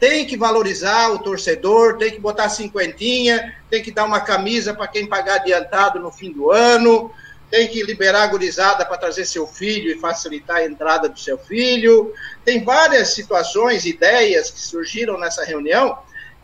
tem 0.00 0.26
que 0.26 0.36
valorizar 0.36 1.10
o 1.10 1.18
torcedor, 1.18 1.98
tem 1.98 2.10
que 2.10 2.20
botar 2.20 2.48
cinquentinha, 2.48 3.56
tem 3.70 3.82
que 3.82 3.90
dar 3.90 4.04
uma 4.04 4.20
camisa 4.20 4.74
para 4.74 4.88
quem 4.88 5.06
pagar 5.06 5.36
adiantado 5.36 5.98
no 5.98 6.10
fim 6.10 6.32
do 6.32 6.50
ano, 6.50 7.12
tem 7.50 7.66
que 7.68 7.82
liberar 7.82 8.24
a 8.24 8.26
gurizada 8.26 8.84
para 8.84 8.98
trazer 8.98 9.24
seu 9.24 9.46
filho 9.46 9.90
e 9.90 9.98
facilitar 9.98 10.58
a 10.58 10.64
entrada 10.64 11.08
do 11.08 11.18
seu 11.18 11.38
filho. 11.38 12.12
Tem 12.44 12.62
várias 12.62 13.14
situações, 13.14 13.86
ideias 13.86 14.50
que 14.50 14.60
surgiram 14.60 15.18
nessa 15.18 15.44
reunião 15.44 15.98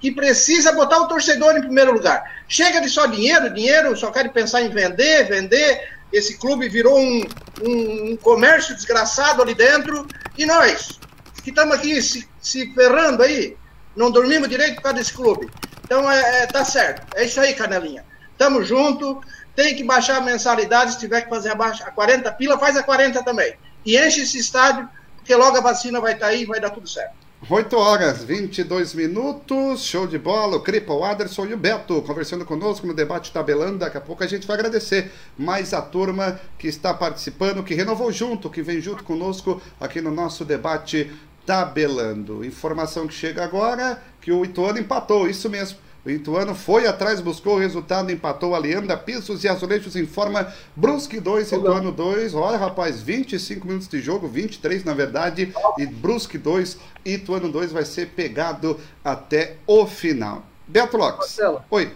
que 0.05 0.12
precisa 0.12 0.70
botar 0.70 0.98
o 0.98 1.09
torcedor 1.09 1.57
em 1.57 1.62
primeiro 1.62 1.90
lugar. 1.90 2.44
Chega 2.46 2.78
de 2.78 2.90
só 2.90 3.07
dinheiro, 3.07 3.48
dinheiro, 3.48 3.96
só 3.96 4.11
quer 4.11 4.30
pensar 4.30 4.61
em 4.61 4.68
vender, 4.68 5.26
vender. 5.26 5.88
Esse 6.12 6.36
clube 6.36 6.68
virou 6.68 6.98
um, 6.98 7.22
um, 7.62 8.11
um 8.11 8.16
comércio 8.18 8.74
desgraçado 8.74 9.40
ali 9.40 9.55
dentro. 9.55 10.07
E 10.36 10.44
nós, 10.44 11.00
que 11.42 11.48
estamos 11.48 11.74
aqui 11.74 12.02
se, 12.02 12.28
se 12.38 12.70
ferrando 12.74 13.22
aí, 13.22 13.57
não 13.96 14.11
dormimos 14.11 14.46
direito 14.46 14.74
por 14.74 14.82
causa 14.82 14.98
desse 14.98 15.14
clube. 15.14 15.48
Então, 15.82 16.11
é, 16.11 16.42
é, 16.42 16.46
tá 16.48 16.66
certo. 16.66 17.07
É 17.16 17.24
isso 17.24 17.40
aí, 17.40 17.55
Canelinha. 17.55 18.05
Tamo 18.36 18.62
junto. 18.62 19.22
Tem 19.57 19.74
que 19.74 19.82
baixar 19.82 20.18
a 20.18 20.20
mensalidade. 20.20 20.92
Se 20.92 20.98
tiver 20.98 21.22
que 21.22 21.30
fazer 21.30 21.48
a, 21.48 21.55
a 21.55 21.90
40 21.90 22.30
pila, 22.32 22.59
faz 22.59 22.76
a 22.76 22.82
40 22.82 23.22
também. 23.22 23.55
E 23.86 23.96
enche 23.96 24.20
esse 24.20 24.36
estádio, 24.38 24.86
porque 25.16 25.34
logo 25.34 25.57
a 25.57 25.62
vacina 25.62 25.98
vai 25.98 26.12
estar 26.12 26.26
tá 26.26 26.32
aí 26.32 26.42
e 26.42 26.46
vai 26.46 26.61
dar 26.61 26.68
tudo 26.68 26.86
certo. 26.86 27.23
8 27.51 27.76
horas 27.76 28.24
22 28.24 28.95
minutos, 28.95 29.82
show 29.82 30.07
de 30.07 30.18
bola. 30.18 30.57
O 30.57 30.61
Cripa, 30.61 30.95
o 30.95 31.05
Aderson 31.05 31.45
e 31.45 31.53
o 31.53 31.59
Beto 31.59 32.01
conversando 32.01 32.42
conosco 32.42 32.86
no 32.86 32.95
debate 32.95 33.30
tabelando. 33.30 33.78
Daqui 33.78 33.99
a 33.99 34.01
pouco 34.01 34.24
a 34.24 34.26
gente 34.26 34.47
vai 34.47 34.57
agradecer 34.57 35.12
mais 35.36 35.74
a 35.74 35.82
turma 35.82 36.40
que 36.59 36.66
está 36.66 36.95
participando, 36.95 37.62
que 37.62 37.74
renovou 37.74 38.11
junto, 38.11 38.49
que 38.49 38.62
vem 38.62 38.80
junto 38.80 39.05
conosco 39.05 39.61
aqui 39.78 40.01
no 40.01 40.11
nosso 40.11 40.42
debate 40.42 41.11
tabelando. 41.45 42.42
Informação 42.42 43.07
que 43.07 43.12
chega 43.12 43.45
agora 43.45 44.03
que 44.22 44.32
o 44.32 44.42
Ituano 44.42 44.78
empatou, 44.78 45.28
isso 45.28 45.51
mesmo. 45.51 45.84
O 46.05 46.11
Ituano 46.11 46.55
foi 46.55 46.86
atrás, 46.86 47.20
buscou 47.20 47.57
o 47.57 47.59
resultado, 47.59 48.12
empatou 48.12 48.55
a 48.55 48.59
Leandra, 48.59 48.94
Pisos 48.94 49.42
e 49.42 49.48
Azulejos 49.48 49.96
informa 49.96 50.52
Brusque 50.76 51.18
2, 51.18 51.52
Ituano 51.52 51.90
2. 51.90 52.34
Olha, 52.34 52.59
rapaz, 52.59 53.00
25 53.00 53.66
minutos 53.66 53.88
de 53.88 54.00
jogo, 54.00 54.28
23 54.28 54.84
na 54.84 54.92
verdade, 54.92 55.55
e 55.78 55.86
Brusque 55.86 56.36
2, 56.36 56.78
Ituano 57.07 57.50
2 57.50 57.72
vai 57.72 57.86
ser 57.86 58.09
pegado 58.09 58.78
até 59.02 59.57
o 59.66 59.86
final. 59.86 60.44
Beto 60.68 60.98
Lopes. 60.98 61.38
Oi. 61.70 61.90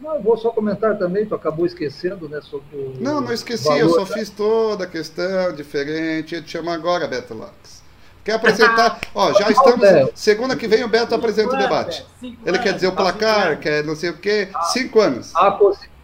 Não, 0.00 0.22
vou 0.22 0.38
só 0.38 0.50
comentar 0.50 0.98
também, 0.98 1.26
tu 1.26 1.34
acabou 1.34 1.66
esquecendo, 1.66 2.26
né, 2.26 2.40
sobre 2.40 2.74
o 2.74 2.94
Não, 2.98 3.20
não 3.20 3.32
esqueci, 3.34 3.64
valor, 3.64 3.80
eu 3.80 3.90
só 3.90 4.06
tá? 4.06 4.14
fiz 4.14 4.30
toda 4.30 4.84
a 4.84 4.86
questão 4.86 5.54
diferente. 5.54 6.34
Eu 6.34 6.42
te 6.42 6.52
chamo 6.52 6.70
agora, 6.70 7.06
Beto 7.06 7.34
Lopes. 7.34 7.79
Quer 8.24 8.32
apresentar? 8.32 9.00
Ó, 9.14 9.32
já 9.32 9.50
estamos. 9.50 10.10
Segunda 10.14 10.56
que 10.56 10.68
vem 10.68 10.84
o 10.84 10.88
Beto 10.88 11.14
apresenta 11.14 11.54
o 11.54 11.58
debate. 11.58 12.04
Ele 12.22 12.58
quer 12.58 12.74
dizer 12.74 12.88
o 12.88 12.92
placar, 12.92 13.58
quer 13.58 13.82
não 13.84 13.96
sei 13.96 14.10
o 14.10 14.18
quê. 14.18 14.48
Cinco 14.72 15.00
anos. 15.00 15.32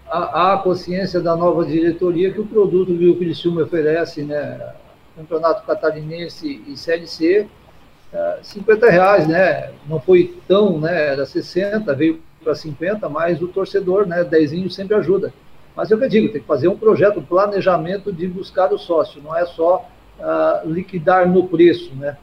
Há 0.09 0.55
a 0.55 0.59
consciência 0.59 1.21
da 1.21 1.37
nova 1.37 1.65
diretoria 1.65 2.33
que 2.33 2.41
o 2.41 2.47
produto 2.47 2.97
que 2.97 3.09
o 3.09 3.17
Criciúma 3.17 3.63
oferece, 3.63 4.23
né? 4.23 4.75
Campeonato 5.17 5.67
Catarinense 5.67 6.63
e 6.67 6.77
Série 6.77 7.07
C, 7.07 7.49
50 8.43 8.87
é, 8.87 8.91
reais, 8.91 9.27
né? 9.27 9.73
Não 9.89 10.01
foi 10.01 10.39
tão, 10.47 10.79
né? 10.79 11.13
Era 11.13 11.27
60, 11.27 11.93
veio 11.95 12.23
para 12.43 12.55
50, 12.55 13.09
mas 13.09 13.43
o 13.43 13.49
torcedor, 13.49 14.07
né? 14.07 14.23
Dezinho 14.25 14.71
sempre 14.71 14.95
ajuda. 14.95 15.33
Mas 15.75 15.91
eu 15.91 15.99
que 15.99 16.09
digo, 16.09 16.33
tem 16.33 16.41
que 16.41 16.47
fazer 16.47 16.69
um 16.69 16.77
projeto, 16.77 17.19
um 17.19 17.25
planejamento 17.25 18.13
de 18.13 18.27
buscar 18.27 18.73
o 18.73 18.79
sócio, 18.79 19.21
não 19.23 19.37
é 19.37 19.45
só 19.45 19.87
uh, 20.19 20.69
liquidar 20.69 21.29
no 21.29 21.47
preço, 21.49 21.95
né? 21.95 22.17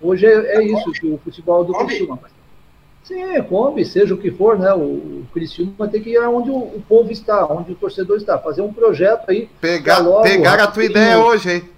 Hoje 0.00 0.26
é, 0.26 0.56
é 0.56 0.64
isso 0.64 0.90
que 0.92 1.06
o 1.06 1.18
futebol 1.18 1.64
do 1.64 1.72
Criciúma. 1.74 2.18
Sim, 3.04 3.42
Kombi, 3.44 3.84
seja 3.84 4.14
o 4.14 4.18
que 4.18 4.30
for, 4.30 4.58
né? 4.58 4.72
O, 4.72 4.80
o 4.80 5.26
Criciúma 5.32 5.88
tem 5.88 6.02
que 6.02 6.10
ir 6.10 6.18
onde 6.20 6.50
o, 6.50 6.56
o, 6.56 6.84
povo 6.88 7.10
está, 7.10 7.46
onde 7.46 7.72
o 7.72 7.74
torcedor 7.74 8.16
está, 8.16 8.38
fazer 8.38 8.62
um 8.62 8.72
projeto 8.72 9.28
aí. 9.28 9.48
Pegar, 9.60 9.98
logo, 9.98 10.22
pegar 10.22 10.60
a 10.60 10.66
tua 10.66 10.84
ideia 10.84 11.18
hoje, 11.18 11.52
hein? 11.52 11.68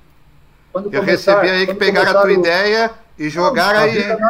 Quando 0.72 0.92
Eu 0.92 1.00
começar, 1.00 1.40
recebi 1.40 1.56
aí 1.56 1.66
que 1.66 1.74
pegaram 1.74 2.10
a 2.10 2.22
tua 2.22 2.30
o... 2.30 2.32
ideia 2.32 2.90
e 3.18 3.28
jogaram 3.28 3.80
aí, 3.80 3.98
hein? 3.98 4.08
Nada, 4.08 4.20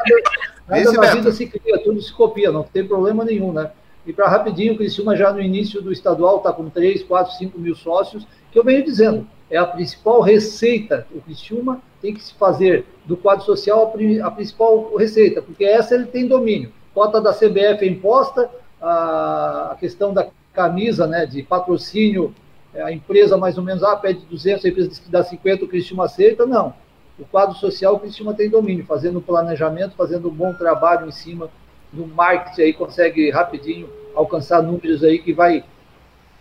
nada 0.68 0.92
na 0.92 1.14
vida 1.14 1.32
se 1.32 1.46
cria, 1.46 1.78
tudo 1.82 2.00
se 2.00 2.12
copia, 2.12 2.52
não 2.52 2.62
tem 2.62 2.86
problema 2.86 3.24
nenhum, 3.24 3.52
né? 3.52 3.70
E 4.06 4.12
para 4.12 4.28
rapidinho, 4.28 4.74
o 4.74 4.76
Criciúma 4.76 5.16
já 5.16 5.32
no 5.32 5.40
início 5.40 5.80
do 5.80 5.90
estadual 5.90 6.38
está 6.38 6.52
com 6.52 6.68
3, 6.68 7.02
4, 7.02 7.36
5 7.38 7.58
mil 7.58 7.74
sócios, 7.74 8.26
que 8.52 8.58
eu 8.58 8.62
venho 8.62 8.84
dizendo, 8.84 9.26
é 9.54 9.58
a 9.58 9.64
principal 9.64 10.20
receita. 10.20 11.06
O 11.14 11.20
Criciúma 11.20 11.80
tem 12.02 12.12
que 12.12 12.20
se 12.20 12.34
fazer 12.34 12.84
do 13.04 13.16
quadro 13.16 13.44
social 13.44 13.94
a, 14.22 14.30
principal 14.32 14.96
receita, 14.96 15.40
porque 15.40 15.64
essa 15.64 15.94
ele 15.94 16.06
tem 16.06 16.26
domínio. 16.26 16.72
Cota 16.92 17.20
da 17.20 17.32
CBF 17.32 17.84
é 17.84 17.86
imposta, 17.86 18.50
a, 18.82 19.76
questão 19.78 20.12
da 20.12 20.26
camisa, 20.52 21.06
né, 21.06 21.24
de 21.24 21.40
patrocínio, 21.42 22.34
é, 22.74 22.82
a 22.82 22.90
empresa 22.90 23.36
mais 23.36 23.56
ou 23.56 23.62
menos, 23.62 23.84
ah, 23.84 23.94
pede 23.94 24.26
200, 24.26 24.64
a 24.64 24.68
empresa 24.68 24.88
diz 24.88 24.98
que 24.98 25.08
dá 25.08 25.22
50, 25.22 25.64
o 25.64 25.68
Cristiano 25.68 26.02
aceita, 26.02 26.44
não. 26.44 26.74
O 27.16 27.24
quadro 27.24 27.54
social, 27.54 27.94
o 27.94 28.00
Cristiano 28.00 28.34
tem 28.34 28.50
domínio, 28.50 28.84
fazendo 28.84 29.20
planejamento, 29.20 29.94
fazendo 29.94 30.28
um 30.28 30.34
bom 30.34 30.52
trabalho 30.52 31.06
em 31.06 31.12
cima 31.12 31.48
do 31.92 32.04
marketing 32.04 32.60
aí, 32.60 32.72
consegue 32.72 33.30
rapidinho 33.30 33.88
alcançar 34.16 34.62
números 34.62 35.04
aí 35.04 35.20
que 35.20 35.32
vai 35.32 35.64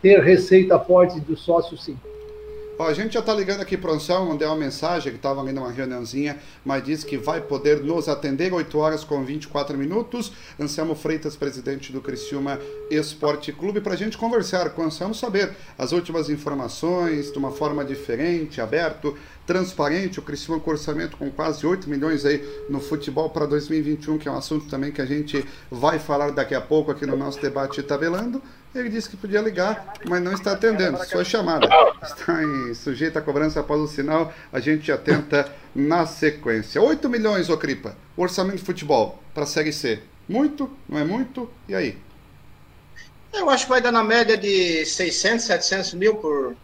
ter 0.02 0.20
receita 0.20 0.80
forte 0.80 1.20
do 1.20 1.38
sócio 1.38 1.78
sim. 1.78 1.96
A 2.86 2.94
gente 2.94 3.14
já 3.14 3.22
está 3.22 3.34
ligando 3.34 3.62
aqui 3.62 3.78
para 3.78 3.92
o 3.92 3.94
Anselmo, 3.94 4.30
mandei 4.30 4.48
uma 4.48 4.58
mensagem 4.58 5.12
que 5.12 5.18
estava 5.18 5.42
ali 5.42 5.54
numa 5.54 5.72
reuniãozinha, 5.72 6.38
mas 6.66 6.84
disse 6.84 7.06
que 7.06 7.18
vai 7.18 7.40
poder 7.40 7.82
nos 7.82 8.10
atender 8.10 8.54
8 8.54 8.78
horas 8.78 9.04
com 9.04 9.24
24 9.24 9.78
minutos. 9.78 10.34
Anselmo 10.60 10.94
Freitas, 10.94 11.36
presidente 11.36 11.92
do 11.92 12.02
Criciúma 12.02 12.60
Esporte 12.92 13.52
Clube, 13.54 13.80
para 13.80 13.94
a 13.94 13.98
gente 13.98 14.18
conversar 14.18 14.70
com 14.72 14.82
o 14.82 14.86
Anselmo, 14.86 15.16
saber 15.16 15.56
as 15.78 15.92
últimas 15.92 16.30
informações 16.30 17.32
de 17.32 17.38
uma 17.38 17.52
forma 17.52 17.86
diferente, 17.86 18.60
aberto, 18.60 19.18
transparente. 19.46 20.20
O 20.20 20.22
Criciúma 20.22 20.60
com 20.60 20.72
orçamento 20.72 21.18
com 21.18 21.30
quase 21.30 21.66
8 21.66 21.90
milhões 21.90 22.26
aí 22.26 22.44
no 22.70 22.80
futebol 22.80 23.30
para 23.30 23.46
2021, 23.46 24.18
que 24.18 24.28
é 24.28 24.32
um 24.32 24.38
assunto 24.38 24.68
também 24.68 24.92
que 24.92 25.02
a 25.02 25.06
gente 25.06 25.46
vai 25.70 26.00
falar 26.00 26.32
daqui 26.32 26.56
a 26.56 26.62
pouco 26.62 26.92
aqui 26.92 27.06
no 27.06 27.16
nosso 27.16 27.42
debate 27.42 27.82
tabelando. 27.84 28.42
Ele 28.74 28.90
disse 28.90 29.08
que 29.08 29.16
podia 29.16 29.40
ligar, 29.40 29.94
mas 30.08 30.22
não 30.22 30.34
está 30.34 30.54
atendendo. 30.54 30.98
Sua 31.06 31.24
chamada 31.24 31.68
está 32.02 32.44
em 32.44 32.74
sujeita 32.74 33.20
a 33.20 33.22
cobrança 33.22 33.60
após 33.60 33.80
o 33.80 33.88
sinal. 33.88 34.34
A 34.52 34.60
gente 34.60 34.88
já 34.88 34.98
tenta 34.98 35.52
na 35.76 36.08
sequência. 36.08 36.82
8 36.82 37.08
milhões, 37.08 37.50
ô 37.50 37.58
Cripa, 37.58 37.96
o 38.18 38.24
orçamento 38.24 38.58
de 38.58 38.64
futebol 38.64 39.22
para 39.34 39.44
a 39.44 39.48
Série 39.48 39.72
C. 39.72 40.02
Muito? 40.28 40.72
Não 40.90 40.98
é 40.98 41.04
muito? 41.04 41.50
E 41.68 41.76
aí? 41.76 41.98
Eu 43.32 43.50
acho 43.50 43.66
que 43.66 43.70
vai 43.70 43.82
dar 43.82 43.92
na 43.92 44.04
média 44.04 44.38
de 44.38 44.86
600, 44.86 45.46
700 45.46 45.94
mil 45.96 46.16
por, 46.16 46.56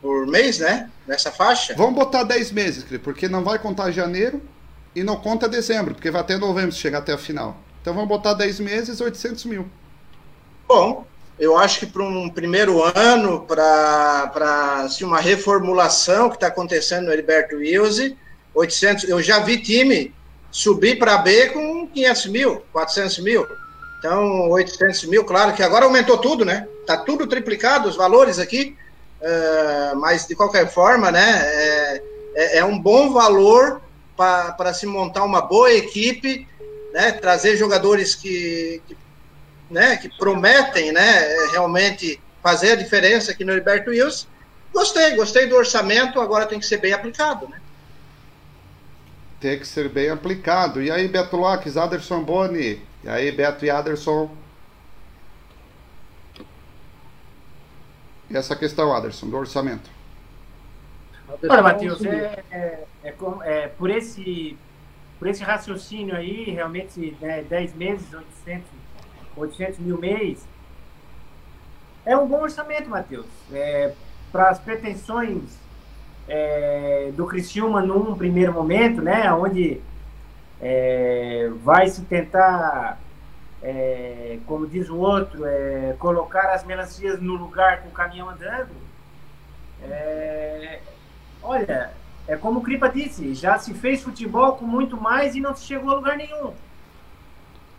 por 0.00 0.26
mês, 0.26 0.58
né? 0.58 0.90
Nessa 1.06 1.30
faixa. 1.30 1.74
Vamos 1.76 1.94
botar 1.94 2.22
10 2.24 2.52
meses, 2.52 2.84
porque 3.02 3.28
não 3.28 3.44
vai 3.44 3.58
contar 3.58 3.90
janeiro 3.90 4.40
e 4.94 5.02
não 5.02 5.16
conta 5.16 5.48
dezembro, 5.48 5.94
porque 5.94 6.10
vai 6.10 6.20
até 6.20 6.36
novembro 6.36 6.72
se 6.72 6.78
chegar 6.78 6.98
até 6.98 7.12
a 7.12 7.18
final. 7.18 7.56
Então 7.80 7.94
vamos 7.94 8.08
botar 8.08 8.34
10 8.34 8.60
meses, 8.60 9.00
800 9.00 9.44
mil. 9.44 9.66
Bom, 10.66 11.06
eu 11.38 11.56
acho 11.56 11.80
que 11.80 11.86
para 11.86 12.02
um 12.02 12.28
primeiro 12.28 12.82
ano, 12.94 13.40
para 13.40 14.82
assim, 14.84 15.04
uma 15.04 15.20
reformulação 15.20 16.28
que 16.28 16.36
está 16.36 16.48
acontecendo 16.48 17.06
no 17.06 17.12
Heriberto 17.12 17.56
Wilson, 17.56 18.14
800, 18.54 19.08
eu 19.08 19.22
já 19.22 19.38
vi 19.38 19.58
time 19.58 20.14
subir 20.50 20.98
para 20.98 21.16
B 21.18 21.48
com 21.48 21.86
500 21.88 22.26
mil, 22.26 22.62
400 22.72 23.18
mil. 23.20 23.46
Então, 23.98 24.48
800 24.50 25.04
mil, 25.04 25.24
claro 25.24 25.54
que 25.54 25.62
agora 25.62 25.84
aumentou 25.84 26.18
tudo, 26.18 26.44
né? 26.44 26.66
Está 26.80 26.96
tudo 26.96 27.26
triplicado, 27.26 27.88
os 27.88 27.96
valores 27.96 28.38
aqui. 28.38 28.76
Uh, 29.20 29.96
mas, 29.96 30.26
de 30.26 30.34
qualquer 30.34 30.70
forma, 30.72 31.10
né? 31.10 31.40
É, 31.42 32.02
é, 32.34 32.58
é 32.58 32.64
um 32.64 32.78
bom 32.78 33.12
valor 33.12 33.82
para 34.16 34.72
se 34.72 34.86
montar 34.86 35.24
uma 35.24 35.40
boa 35.40 35.72
equipe, 35.72 36.46
né? 36.92 37.12
Trazer 37.12 37.56
jogadores 37.56 38.14
que, 38.14 38.82
que 38.86 38.96
né, 39.70 39.96
que 39.96 40.08
prometem 40.08 40.90
né, 40.90 41.48
realmente 41.52 42.20
fazer 42.42 42.72
a 42.72 42.76
diferença 42.76 43.30
aqui 43.30 43.44
no 43.44 43.52
Heriberto 43.52 43.90
Wilson. 43.90 44.26
Gostei, 44.72 45.14
gostei 45.14 45.46
do 45.46 45.56
orçamento, 45.56 46.20
agora 46.20 46.46
tem 46.46 46.58
que 46.58 46.66
ser 46.66 46.78
bem 46.78 46.92
aplicado. 46.92 47.48
Né? 47.48 47.60
Tem 49.40 49.58
que 49.58 49.66
ser 49.66 49.88
bem 49.88 50.10
aplicado. 50.10 50.82
E 50.82 50.90
aí, 50.90 51.06
Beto 51.08 51.36
Lopes, 51.36 51.76
Aderson 51.76 52.22
Boni. 52.22 52.82
E 53.04 53.08
aí, 53.08 53.30
Beto 53.30 53.64
e 53.64 53.70
Aderson. 53.70 54.30
E 58.30 58.36
essa 58.36 58.54
questão, 58.54 58.94
Aderson, 58.94 59.28
do 59.28 59.36
orçamento. 59.36 59.90
Olha, 61.48 61.62
Matheus, 61.62 62.04
é, 62.04 62.42
é, 62.50 62.84
é, 63.04 63.14
é, 63.42 63.68
por, 63.68 63.90
esse, 63.90 64.56
por 65.18 65.28
esse 65.28 65.42
raciocínio 65.42 66.14
aí, 66.14 66.50
realmente, 66.50 67.16
né, 67.20 67.42
10 67.42 67.74
meses, 67.74 68.12
800 68.12 68.80
800 69.36 69.78
mil 69.78 69.98
mês. 69.98 70.46
É 72.04 72.16
um 72.16 72.26
bom 72.26 72.42
orçamento, 72.42 72.88
Matheus. 72.88 73.26
É, 73.52 73.92
Para 74.32 74.48
as 74.48 74.58
pretensões 74.58 75.42
é, 76.28 77.10
do 77.14 77.26
Criciúma 77.26 77.82
num 77.82 78.16
primeiro 78.16 78.52
momento, 78.52 79.02
né, 79.02 79.32
onde 79.32 79.80
é, 80.60 81.50
vai 81.62 81.88
se 81.88 82.02
tentar, 82.02 82.98
é, 83.62 84.38
como 84.46 84.66
diz 84.66 84.88
o 84.88 84.96
outro, 84.96 85.44
é, 85.44 85.94
colocar 85.98 86.52
as 86.52 86.64
melancias 86.64 87.20
no 87.20 87.34
lugar 87.34 87.82
com 87.82 87.88
o 87.88 87.92
caminhão 87.92 88.28
andando. 88.28 88.70
É, 89.82 90.80
olha, 91.42 91.92
é 92.26 92.36
como 92.36 92.60
o 92.60 92.62
Cripa 92.62 92.88
disse, 92.88 93.34
já 93.34 93.58
se 93.58 93.74
fez 93.74 94.02
futebol 94.02 94.56
com 94.56 94.64
muito 94.64 94.96
mais 94.96 95.34
e 95.34 95.40
não 95.40 95.54
se 95.54 95.64
chegou 95.64 95.90
a 95.90 95.94
lugar 95.94 96.16
nenhum. 96.16 96.52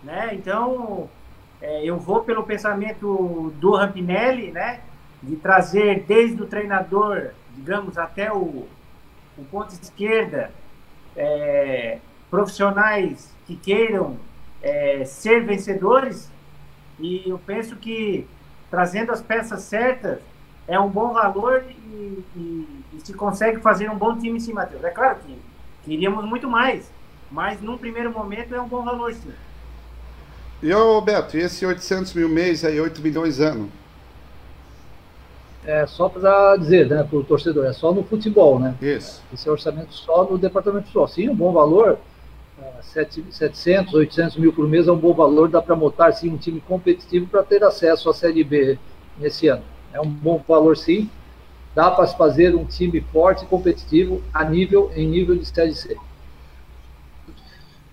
Né? 0.04 0.32
Então, 0.34 1.10
é, 1.62 1.84
eu 1.86 1.98
vou 1.98 2.24
pelo 2.24 2.44
pensamento 2.44 3.54
do 3.58 3.76
Rampinelli, 3.76 4.52
né? 4.52 4.82
De 5.22 5.36
trazer 5.36 6.04
desde 6.08 6.42
o 6.42 6.48
treinador, 6.48 7.30
digamos, 7.56 7.98
até 7.98 8.34
o, 8.34 8.68
o 9.38 9.46
ponto 9.52 9.72
esquerda, 9.72 10.52
é, 11.16 12.00
profissionais 12.32 13.32
que 13.46 13.56
queiram 13.56 14.18
é, 14.62 15.04
ser 15.06 15.46
vencedores. 15.46 16.30
E 17.00 17.30
eu 17.30 17.40
penso 17.40 17.76
que 17.76 18.28
trazendo 18.70 19.12
as 19.12 19.22
peças 19.22 19.64
certas 19.64 20.20
é 20.68 20.80
um 20.80 20.90
bom 20.90 21.14
valor 21.14 21.64
e, 21.70 22.24
e, 22.36 22.84
e 22.94 23.02
se 23.04 23.14
consegue 23.14 23.60
fazer 23.60 23.90
um 23.90 23.98
bom 23.98 24.18
time 24.18 24.40
sim, 24.40 24.54
Matheus. 24.54 24.84
É 24.84 24.90
claro 24.90 25.18
que 25.26 25.38
queríamos 25.84 26.24
muito 26.26 26.50
mais, 26.50 26.90
mas 27.30 27.62
num 27.62 27.78
primeiro 27.78 28.12
momento 28.12 28.54
é 28.54 28.62
um 28.62 28.68
bom 28.68 28.84
valor 28.84 29.14
sim. 29.14 29.32
E 30.62 30.74
ô 30.74 31.02
Beto, 31.02 31.36
e 31.36 31.42
esse 31.42 31.66
800 31.66 32.14
mil 32.14 32.30
mês 32.30 32.64
aí, 32.64 32.80
8 32.80 33.02
milhões 33.02 33.40
ano? 33.40 33.70
É 35.66 35.86
só 35.86 36.08
para 36.08 36.56
dizer, 36.58 36.88
né, 36.88 37.04
para 37.04 37.18
o 37.18 37.24
torcedor, 37.24 37.66
é 37.66 37.74
só 37.74 37.92
no 37.92 38.04
futebol, 38.04 38.60
né? 38.60 38.76
Isso. 38.82 39.22
Esse 39.34 39.48
é 39.48 39.52
orçamento 39.52 39.94
só 39.94 40.24
no 40.24 40.38
departamento 40.38 40.82
de 40.82 40.88
futebol. 40.88 41.08
Sim, 41.08 41.30
um 41.30 41.36
bom 41.36 41.52
valor, 41.52 42.00
700, 42.82 43.94
800 43.94 44.38
mil 44.38 44.54
por 44.54 44.68
mês 44.68 44.88
é 44.88 44.92
um 44.92 44.98
bom 44.98 45.14
valor, 45.14 45.50
dá 45.50 45.62
para 45.62 45.76
montar 45.76 46.12
sim 46.14 46.30
um 46.30 46.38
time 46.38 46.62
competitivo 46.62 47.28
para 47.28 47.44
ter 47.44 47.64
acesso 47.64 48.10
à 48.10 48.14
Série 48.14 48.44
B 48.44 48.78
nesse 49.18 49.48
ano. 49.48 49.64
É 49.94 50.00
um 50.00 50.10
bom 50.10 50.44
valor 50.48 50.78
sim, 50.78 51.10
dá 51.76 51.92
para 51.92 52.08
se 52.08 52.18
fazer 52.18 52.56
um 52.56 52.66
time 52.66 53.02
forte 53.12 53.44
e 53.44 53.48
competitivo 53.48 54.22
a 54.34 54.44
nível, 54.44 54.92
em 54.96 55.08
nível 55.08 55.36
de 55.36 55.46
Série 55.46 55.76
C. 55.76 55.98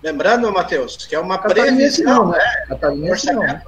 Lembrando, 0.01 0.51
Matheus, 0.51 1.05
que 1.05 1.15
é 1.15 1.19
uma 1.19 1.37
Catarinense 1.37 2.03
previsão, 2.03 2.25
não, 2.25 2.31
né? 2.31 2.37
né? 2.37 2.65
Catarinense 2.67 3.33
não. 3.33 3.61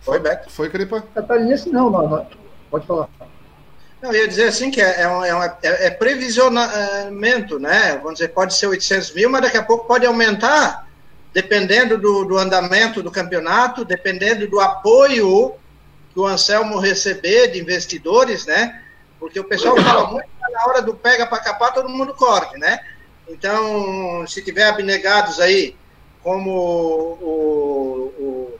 Foi, 0.00 0.18
Beto? 0.20 0.50
Foi, 0.50 0.70
Cripa? 0.70 1.02
Catarinense 1.14 1.68
não, 1.68 1.90
não, 1.90 2.08
não. 2.08 2.26
Pode 2.70 2.86
falar. 2.86 3.08
Não, 4.00 4.12
eu 4.12 4.22
ia 4.22 4.28
dizer 4.28 4.48
assim 4.48 4.70
que 4.70 4.80
é, 4.80 5.02
é, 5.02 5.08
um, 5.08 5.24
é, 5.24 5.34
uma, 5.34 5.58
é, 5.62 5.86
é, 5.86 5.90
previsionamento, 5.90 7.58
né? 7.58 7.96
Vamos 7.96 8.14
dizer, 8.14 8.28
pode 8.28 8.54
ser 8.54 8.68
800 8.68 9.12
mil, 9.12 9.28
mas 9.28 9.42
daqui 9.42 9.56
a 9.56 9.62
pouco 9.62 9.86
pode 9.86 10.06
aumentar, 10.06 10.86
dependendo 11.32 11.98
do, 11.98 12.24
do 12.24 12.38
andamento 12.38 13.02
do 13.02 13.10
campeonato, 13.10 13.84
dependendo 13.84 14.46
do 14.46 14.60
apoio 14.60 15.54
que 16.12 16.20
o 16.20 16.26
Anselmo 16.26 16.78
receber 16.78 17.48
de 17.48 17.58
investidores, 17.60 18.46
né? 18.46 18.82
Porque 19.18 19.40
o 19.40 19.44
pessoal 19.44 19.76
fala 19.76 20.06
muito 20.06 20.28
na 20.50 20.64
hora 20.66 20.80
do 20.80 20.94
pega 20.94 21.26
para 21.26 21.42
capar, 21.42 21.74
todo 21.74 21.88
mundo 21.88 22.14
corre, 22.14 22.56
né? 22.58 22.80
Então, 23.28 24.26
se 24.26 24.42
tiver 24.42 24.64
abnegados 24.64 25.38
aí, 25.40 25.76
como 26.22 26.50
o, 26.50 28.12
o, 28.18 28.58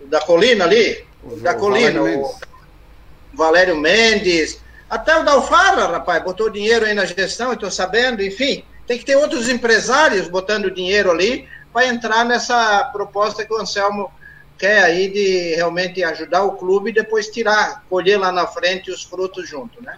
o 0.00 0.06
da 0.06 0.20
Colina 0.20 0.64
ali, 0.64 1.04
o, 1.22 1.36
da 1.36 1.54
Colina, 1.54 2.00
Valério 3.32 3.76
Mendes, 3.76 4.60
até 4.90 5.16
o 5.16 5.22
da 5.22 5.32
Alfara, 5.32 5.86
rapaz, 5.86 6.20
botou 6.24 6.50
dinheiro 6.50 6.84
aí 6.84 6.92
na 6.94 7.04
gestão, 7.04 7.52
estou 7.52 7.70
sabendo, 7.70 8.24
enfim, 8.24 8.64
tem 8.88 8.98
que 8.98 9.04
ter 9.04 9.14
outros 9.14 9.48
empresários 9.48 10.26
botando 10.26 10.68
dinheiro 10.68 11.12
ali 11.12 11.48
para 11.72 11.86
entrar 11.86 12.24
nessa 12.24 12.90
proposta 12.92 13.44
que 13.44 13.54
o 13.54 13.56
Anselmo 13.56 14.10
quer 14.58 14.82
aí 14.82 15.08
de 15.08 15.54
realmente 15.54 16.02
ajudar 16.02 16.42
o 16.42 16.56
clube 16.56 16.90
e 16.90 16.94
depois 16.94 17.28
tirar, 17.28 17.84
colher 17.88 18.18
lá 18.18 18.32
na 18.32 18.48
frente 18.48 18.90
os 18.90 19.04
frutos 19.04 19.48
junto, 19.48 19.80
né? 19.80 19.96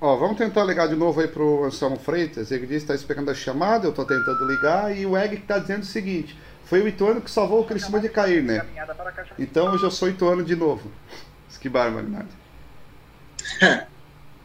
Ó, 0.00 0.16
vamos 0.16 0.36
tentar 0.36 0.64
ligar 0.64 0.88
de 0.88 0.96
novo 0.96 1.20
aí 1.20 1.28
pro 1.28 1.64
Anselmo 1.64 1.98
Freitas. 1.98 2.50
Ele 2.50 2.66
disse 2.66 2.84
que 2.84 2.92
está 2.92 2.94
esperando 2.96 3.30
a 3.30 3.34
chamada, 3.34 3.86
eu 3.86 3.90
estou 3.90 4.04
tentando 4.04 4.44
ligar, 4.44 4.94
e 4.94 5.06
o 5.06 5.16
Egg 5.16 5.36
está 5.36 5.58
dizendo 5.58 5.84
o 5.84 5.86
seguinte: 5.86 6.36
foi 6.64 6.82
o 6.82 6.88
Ituano 6.88 7.20
que 7.20 7.30
salvou 7.30 7.60
o 7.60 7.64
Criciúma 7.64 8.00
de 8.00 8.08
cair, 8.08 8.42
né? 8.42 8.66
Então 9.38 9.72
hoje 9.72 9.84
eu 9.84 9.90
sou 9.90 10.08
Ituano 10.08 10.44
de 10.44 10.56
novo. 10.56 10.90
Que 11.58 11.70
barbaridade. 11.70 12.28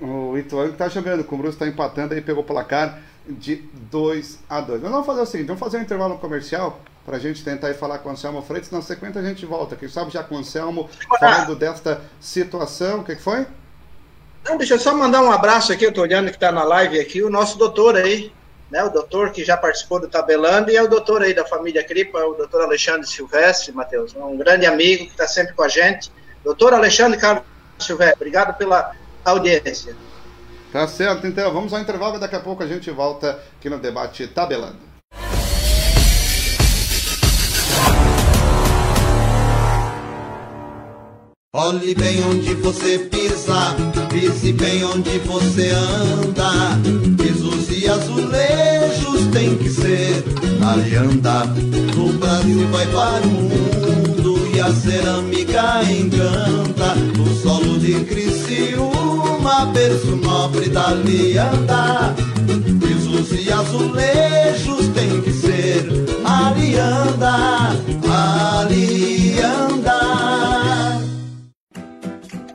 o 0.01 0.37
Ituano 0.37 0.71
está 0.71 0.87
jogando, 0.87 1.25
o 1.27 1.37
Bruce 1.37 1.55
está 1.55 1.67
empatando 1.67 2.13
aí, 2.13 2.21
pegou 2.21 2.43
o 2.43 2.45
placar 2.45 2.99
de 3.27 3.63
2 3.91 4.39
a 4.49 4.61
2 4.61 4.81
Mas 4.81 4.91
vamos 4.91 5.05
fazer 5.05 5.21
o 5.21 5.25
seguinte: 5.25 5.47
vamos 5.47 5.59
fazer 5.59 5.77
um 5.77 5.81
intervalo 5.81 6.17
comercial. 6.17 6.81
para 7.05 7.17
a 7.17 7.19
gente 7.19 7.43
tentar 7.43 7.69
ir 7.69 7.75
falar 7.75 7.99
com 7.99 8.09
o 8.09 8.11
Anselmo 8.11 8.41
Freitas. 8.41 8.71
Na 8.71 8.81
sequência 8.81 9.21
a 9.21 9.23
gente 9.23 9.45
volta. 9.45 9.75
Quem 9.75 9.89
sabe 9.89 10.11
já 10.11 10.23
com 10.23 10.35
o 10.35 10.37
Anselmo 10.39 10.89
falando 11.19 11.55
desta 11.55 12.01
situação. 12.19 12.99
O 12.99 13.03
que, 13.03 13.15
que 13.15 13.21
foi? 13.21 13.45
Não, 14.43 14.57
deixa 14.57 14.73
eu 14.73 14.79
só 14.79 14.95
mandar 14.95 15.21
um 15.21 15.31
abraço 15.31 15.71
aqui, 15.71 15.85
eu 15.85 15.89
estou 15.89 16.03
olhando 16.03 16.29
que 16.29 16.35
está 16.35 16.51
na 16.51 16.63
live 16.63 16.99
aqui, 16.99 17.21
o 17.21 17.29
nosso 17.29 17.59
doutor 17.59 17.95
aí, 17.95 18.33
né? 18.71 18.83
O 18.83 18.89
doutor 18.89 19.31
que 19.31 19.43
já 19.43 19.55
participou 19.55 19.99
do 19.99 20.07
Tabelando 20.07 20.71
e 20.71 20.75
é 20.75 20.81
o 20.81 20.87
doutor 20.87 21.21
aí 21.21 21.31
da 21.31 21.45
família 21.45 21.83
Cripa, 21.83 22.17
o 22.25 22.33
doutor 22.33 22.61
Alexandre 22.61 23.07
Silvestre, 23.07 23.71
Matheus, 23.71 24.15
um 24.15 24.35
grande 24.37 24.65
amigo 24.65 25.05
que 25.05 25.11
está 25.11 25.27
sempre 25.27 25.53
com 25.53 25.61
a 25.61 25.67
gente. 25.67 26.11
Doutor 26.43 26.73
Alexandre 26.73 27.19
Carlos 27.19 27.43
Silvestre, 27.81 28.15
obrigado 28.15 28.57
pela 28.57 28.91
audiência. 29.25 29.95
Tá 30.71 30.87
certo, 30.87 31.27
então 31.27 31.51
vamos 31.51 31.73
ao 31.73 31.79
intervalo, 31.79 32.17
daqui 32.17 32.35
a 32.35 32.39
pouco 32.39 32.63
a 32.63 32.67
gente 32.67 32.89
volta 32.91 33.39
aqui 33.59 33.69
no 33.69 33.77
debate 33.77 34.25
Tabelando. 34.27 34.91
Olhe 41.53 41.93
bem 41.93 42.23
onde 42.23 42.53
você 42.55 42.97
pisa, 42.97 43.75
pise 44.09 44.53
bem 44.53 44.85
onde 44.85 45.19
você 45.19 45.69
anda. 45.71 46.49
Pisos 47.21 47.69
e 47.69 47.89
azulejos 47.89 49.27
tem 49.33 49.57
que 49.57 49.69
ser 49.69 50.23
alianda. 50.65 51.43
No 51.95 52.13
Brasil 52.13 52.65
vai 52.69 52.87
para 52.87 53.27
o 53.27 53.27
mundo 53.27 53.70
a 54.61 54.73
cerâmica 54.73 55.83
encanta. 55.83 56.95
No 57.17 57.35
solo 57.35 57.77
de 57.79 58.05
Criciúma, 58.05 59.65
berço 59.67 60.15
nobre 60.15 60.69
da 60.69 60.87
alianda. 60.89 62.15
Pisos 62.79 63.45
e 63.45 63.51
azulejos 63.51 64.87
tem 64.89 65.21
que 65.21 65.33
ser 65.33 65.87
alianda, 66.23 67.75
alianda. 68.59 69.99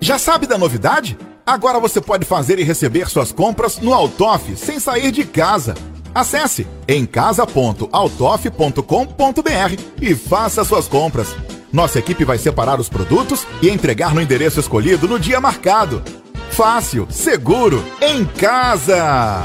Já 0.00 0.18
sabe 0.18 0.46
da 0.46 0.56
novidade? 0.56 1.18
Agora 1.44 1.80
você 1.80 2.00
pode 2.00 2.24
fazer 2.24 2.58
e 2.58 2.64
receber 2.64 3.06
suas 3.08 3.30
compras 3.32 3.78
no 3.78 3.92
Altoff 3.92 4.56
sem 4.56 4.80
sair 4.80 5.12
de 5.12 5.24
casa. 5.24 5.74
Acesse 6.14 6.66
emcasa.altoff.com.br 6.88 9.82
e 10.00 10.14
faça 10.14 10.64
suas 10.64 10.88
compras. 10.88 11.36
Nossa 11.72 11.98
equipe 11.98 12.24
vai 12.24 12.38
separar 12.38 12.80
os 12.80 12.88
produtos 12.88 13.46
e 13.62 13.68
entregar 13.68 14.14
no 14.14 14.20
endereço 14.20 14.60
escolhido 14.60 15.08
no 15.08 15.18
dia 15.18 15.40
marcado. 15.40 16.02
Fácil, 16.50 17.06
seguro, 17.10 17.84
em 18.00 18.24
casa! 18.24 19.42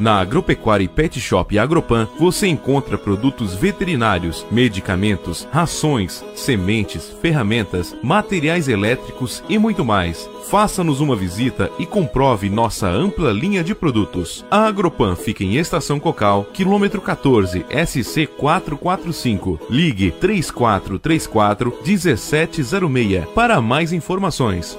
Na 0.00 0.18
Agropecuária 0.18 0.82
e 0.84 0.88
Pet 0.88 1.20
Shop 1.20 1.58
Agropan 1.58 2.08
você 2.18 2.46
encontra 2.46 2.96
produtos 2.96 3.54
veterinários, 3.54 4.46
medicamentos, 4.50 5.46
rações, 5.52 6.24
sementes, 6.34 7.14
ferramentas, 7.20 7.94
materiais 8.02 8.66
elétricos 8.66 9.44
e 9.46 9.58
muito 9.58 9.84
mais. 9.84 10.26
Faça-nos 10.48 11.02
uma 11.02 11.14
visita 11.14 11.70
e 11.78 11.84
comprove 11.84 12.48
nossa 12.48 12.88
ampla 12.88 13.30
linha 13.30 13.62
de 13.62 13.74
produtos. 13.74 14.42
A 14.50 14.64
Agropan 14.64 15.14
fica 15.14 15.44
em 15.44 15.56
Estação 15.56 16.00
Cocal, 16.00 16.44
quilômetro 16.44 17.02
14, 17.02 17.66
SC 17.68 18.26
445. 18.26 19.60
Ligue 19.68 20.12
3434 20.12 21.76
1706 21.84 23.26
para 23.34 23.60
mais 23.60 23.92
informações. 23.92 24.78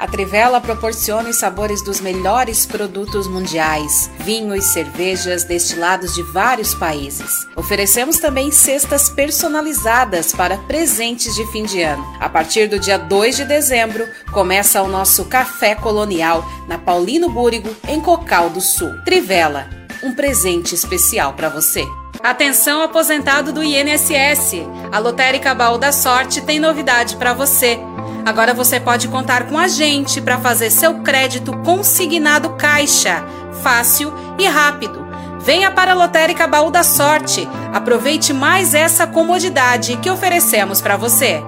A 0.00 0.06
Trivela 0.06 0.62
proporciona 0.62 1.28
os 1.28 1.36
sabores 1.36 1.82
dos 1.82 2.00
melhores 2.00 2.64
produtos 2.64 3.28
mundiais, 3.28 4.10
vinhos, 4.20 4.72
cervejas, 4.72 5.44
destilados 5.44 6.14
de 6.14 6.22
vários 6.22 6.74
países. 6.74 7.46
Oferecemos 7.54 8.18
também 8.18 8.50
cestas 8.50 9.10
personalizadas 9.10 10.32
para 10.32 10.56
presentes 10.56 11.34
de 11.34 11.44
fim 11.52 11.64
de 11.64 11.82
ano. 11.82 12.02
A 12.18 12.30
partir 12.30 12.66
do 12.66 12.78
dia 12.78 12.96
2 12.96 13.36
de 13.36 13.44
dezembro, 13.44 14.08
começa 14.32 14.80
o 14.80 14.88
nosso 14.88 15.26
Café 15.26 15.74
Colonial 15.74 16.50
na 16.66 16.78
Paulino 16.78 17.28
Búrigo, 17.28 17.68
em 17.86 18.00
Cocal 18.00 18.48
do 18.48 18.62
Sul. 18.62 18.94
Trivela, 19.04 19.68
um 20.02 20.14
presente 20.14 20.74
especial 20.74 21.34
para 21.34 21.50
você. 21.50 21.86
Atenção 22.22 22.82
aposentado 22.82 23.50
do 23.50 23.62
INSS. 23.62 24.66
A 24.92 24.98
Lotérica 24.98 25.54
Baú 25.54 25.78
da 25.78 25.90
Sorte 25.90 26.42
tem 26.42 26.60
novidade 26.60 27.16
para 27.16 27.32
você. 27.32 27.80
Agora 28.26 28.52
você 28.52 28.78
pode 28.78 29.08
contar 29.08 29.48
com 29.48 29.56
a 29.56 29.66
gente 29.66 30.20
para 30.20 30.38
fazer 30.38 30.70
seu 30.70 31.00
crédito 31.00 31.56
consignado 31.64 32.50
caixa, 32.50 33.24
fácil 33.62 34.12
e 34.38 34.46
rápido. 34.46 35.08
Venha 35.40 35.70
para 35.70 35.92
a 35.92 35.94
Lotérica 35.94 36.46
Baú 36.46 36.70
da 36.70 36.82
Sorte. 36.82 37.48
Aproveite 37.72 38.34
mais 38.34 38.74
essa 38.74 39.06
comodidade 39.06 39.96
que 39.96 40.10
oferecemos 40.10 40.82
para 40.82 40.98
você. 40.98 41.42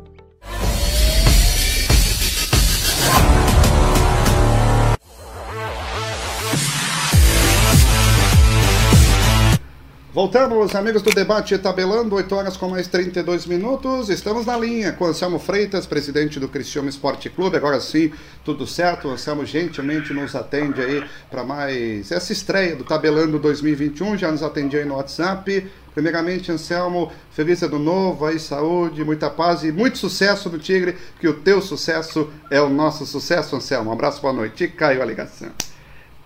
Voltamos, 10.18 10.74
amigos 10.74 11.04
do 11.04 11.12
debate 11.12 11.56
tabelando, 11.60 12.16
8 12.16 12.36
horas 12.36 12.58
com 12.58 12.70
mais 12.70 12.88
32 12.88 13.46
minutos. 13.46 14.10
Estamos 14.10 14.48
na 14.48 14.58
linha 14.58 14.92
com 14.92 15.06
Anselmo 15.06 15.38
Freitas, 15.38 15.86
presidente 15.86 16.40
do 16.40 16.48
Cristiano 16.48 16.90
Esporte 16.90 17.30
Clube. 17.30 17.56
Agora 17.56 17.80
sim, 17.80 18.12
tudo 18.44 18.66
certo. 18.66 19.10
Anselmo 19.10 19.46
gentilmente 19.46 20.12
nos 20.14 20.36
atende 20.36 20.82
aí 20.82 21.04
para 21.30 21.44
mais 21.44 22.12
essa 22.12 22.34
estreia 22.34 22.76
do 22.76 22.84
Tabelando 22.84 23.38
2021. 23.38 24.18
Já 24.18 24.32
nos 24.32 24.42
atendia 24.42 24.80
aí 24.80 24.86
no 24.88 24.96
WhatsApp. 24.96 25.70
Primeiramente, 25.94 26.52
Anselmo, 26.52 27.12
feliz 27.30 27.62
ano 27.62 27.78
novo, 27.78 28.26
aí 28.26 28.40
saúde, 28.40 29.04
muita 29.04 29.30
paz 29.30 29.64
e 29.64 29.72
muito 29.72 30.00
sucesso 30.00 30.50
no 30.50 30.58
Tigre, 30.58 30.98
que 31.20 31.28
o 31.28 31.34
teu 31.36 31.62
sucesso 31.62 32.28
é 32.50 32.60
o 32.60 32.70
nosso 32.70 33.06
sucesso, 33.06 33.56
Anselmo. 33.56 33.92
Um 33.92 33.94
abraço, 33.94 34.20
boa 34.20 34.34
noite. 34.34 34.64
E 34.64 34.68
caiu 34.68 35.04
a 35.04 35.06
ligação. 35.06 35.52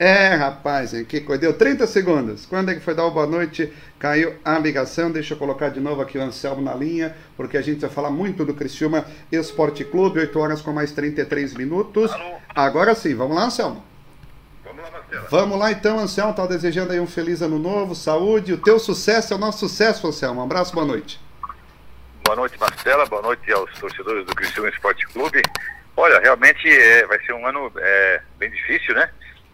É, 0.04 0.34
rapaz, 0.34 0.94
que 1.08 1.22
coisa. 1.22 1.42
Deu 1.42 1.54
30 1.54 1.86
segundos. 1.86 2.48
Quando 2.48 2.72
é 2.72 2.74
que 2.74 2.80
foi 2.80 2.96
dar 2.96 3.06
o 3.06 3.12
boa 3.12 3.28
noite? 3.28 3.72
Caiu 4.00 4.36
a 4.44 4.58
ligação. 4.58 5.12
Deixa 5.12 5.36
eu 5.36 5.38
colocar 5.38 5.70
de 5.70 5.80
novo 5.80 6.02
aqui 6.02 6.18
o 6.18 6.22
Anselmo 6.24 6.60
na 6.60 6.74
linha, 6.74 7.16
porque 7.38 7.56
a 7.56 7.62
gente 7.62 7.82
vai 7.82 7.90
falar 7.92 8.10
muito 8.10 8.44
do 8.44 8.52
Criciúma 8.56 9.06
Esporte 9.32 9.86
Clube. 9.86 10.20
8 10.20 10.40
horas 10.40 10.60
com 10.60 10.74
mais 10.74 10.92
33 10.92 11.54
minutos. 11.54 12.12
Alô? 12.12 12.38
Agora 12.50 12.96
sim, 12.96 13.14
vamos 13.14 13.36
lá, 13.36 13.44
Anselmo? 13.44 13.86
Vamos 14.64 14.82
lá, 14.82 14.90
Marcelo. 14.90 15.28
Vamos 15.30 15.60
lá 15.60 15.72
então, 15.72 16.00
Anselmo. 16.00 16.34
Tá 16.34 16.48
desejando 16.48 16.94
aí 16.94 17.00
um 17.00 17.06
feliz 17.06 17.44
ano 17.44 17.60
novo, 17.60 17.94
saúde. 17.94 18.54
O 18.54 18.58
teu 18.58 18.80
sucesso 18.80 19.34
é 19.34 19.36
o 19.36 19.40
nosso 19.40 19.60
sucesso, 19.60 20.08
Anselmo. 20.08 20.42
Um 20.42 20.46
abraço, 20.46 20.74
boa 20.74 20.88
noite. 20.88 21.22
Boa 22.26 22.36
noite, 22.36 22.60
Marcela. 22.60 23.06
Boa 23.06 23.22
noite 23.22 23.52
aos 23.52 23.72
torcedores 23.78 24.26
do 24.26 24.34
Criciúma 24.34 24.70
Esporte 24.70 25.06
Clube. 25.10 25.44
Olha, 25.96 26.20
realmente 26.20 26.68
é, 26.68 27.06
vai 27.06 27.24
ser 27.24 27.34
um 27.34 27.46
ano 27.46 27.72
é, 27.78 28.22
bem 28.40 28.50
difícil, 28.50 28.96
né? 28.96 29.08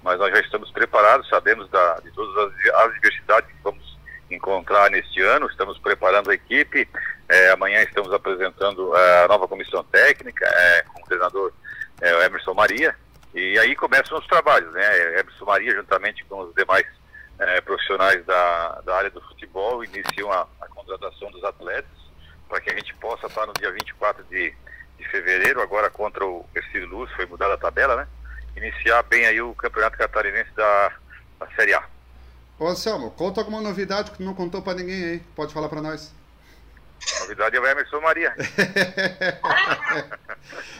Mas 0.08 0.18
nós 0.20 0.32
já 0.32 0.40
estamos 0.40 0.72
preparados, 0.72 1.28
sabemos 1.28 1.70
da, 1.70 1.96
de 1.96 2.10
todas 2.12 2.34
as 2.38 2.86
adversidades 2.86 3.50
que 3.50 3.62
vamos 3.62 4.00
encontrar 4.32 4.90
neste 4.90 5.22
ano, 5.22 5.48
estamos 5.48 5.78
preparando 5.80 6.32
a 6.32 6.34
equipe, 6.34 6.88
é, 7.28 7.52
amanhã 7.52 7.82
estamos 7.84 8.14
apresentando 8.14 8.96
é, 8.96 9.26
a 9.26 9.28
nova 9.28 9.50
comissão 9.50 9.84
técnica 9.84 10.46
é, 10.48 10.82
com 10.84 11.02
o 11.02 11.06
treinador 11.06 11.52
é, 12.00 12.26
Emerson 12.26 12.54
Maria, 12.54 12.96
e 13.36 13.60
aí 13.60 13.76
começam 13.76 14.18
os 14.18 14.26
trabalhos, 14.28 14.72
né? 14.72 15.20
Emerson 15.20 15.44
Maria, 15.44 15.76
juntamente 15.76 16.24
com 16.24 16.40
os 16.40 16.56
demais 16.56 16.88
é, 17.40 17.60
profissionais 17.60 18.26
da, 18.26 18.82
da 18.86 18.96
área 18.96 19.10
do 19.10 19.20
futebol, 19.20 19.84
iniciam 19.84 20.32
a, 20.32 20.48
a 20.62 20.68
contratação 20.70 21.30
dos 21.32 21.44
atletas, 21.44 21.92
para 22.48 22.62
que 22.62 22.70
a 22.70 22.76
gente 22.76 22.96
possa 22.96 23.28
estar 23.28 23.46
no 23.46 23.52
dia 23.52 23.74
24 23.74 24.24
de, 24.24 24.56
de 24.98 25.10
fevereiro, 25.10 25.62
agora 25.62 25.90
contra 25.90 26.26
o 26.26 26.46
Ercílio 26.56 26.88
Luz, 26.88 27.12
foi 27.12 27.26
mudada 27.26 27.56
a 27.56 27.58
tabela, 27.58 27.98
né? 27.98 28.08
Iniciar 28.58 29.04
bem 29.04 29.26
aí 29.26 29.42
o 29.42 29.54
Campeonato 29.54 29.98
Catarinense 29.98 30.52
da, 30.56 30.92
da 31.40 31.48
Série 31.56 31.74
A. 31.74 31.84
Ô 32.60 32.68
Anselmo, 32.68 33.12
conta 33.12 33.40
alguma 33.42 33.62
novidade 33.62 34.12
que 34.12 34.18
tu 34.18 34.24
não 34.24 34.34
contou 34.34 34.62
pra 34.62 34.74
ninguém 34.74 35.04
aí. 35.04 35.20
Pode 35.36 35.54
falar 35.54 35.70
pra 35.70 35.82
nós. 35.82 36.12
A 37.16 37.20
novidade 37.22 37.56
é 37.56 37.60
o 37.60 37.68
Emerson 37.68 38.02
Maria. 38.02 38.36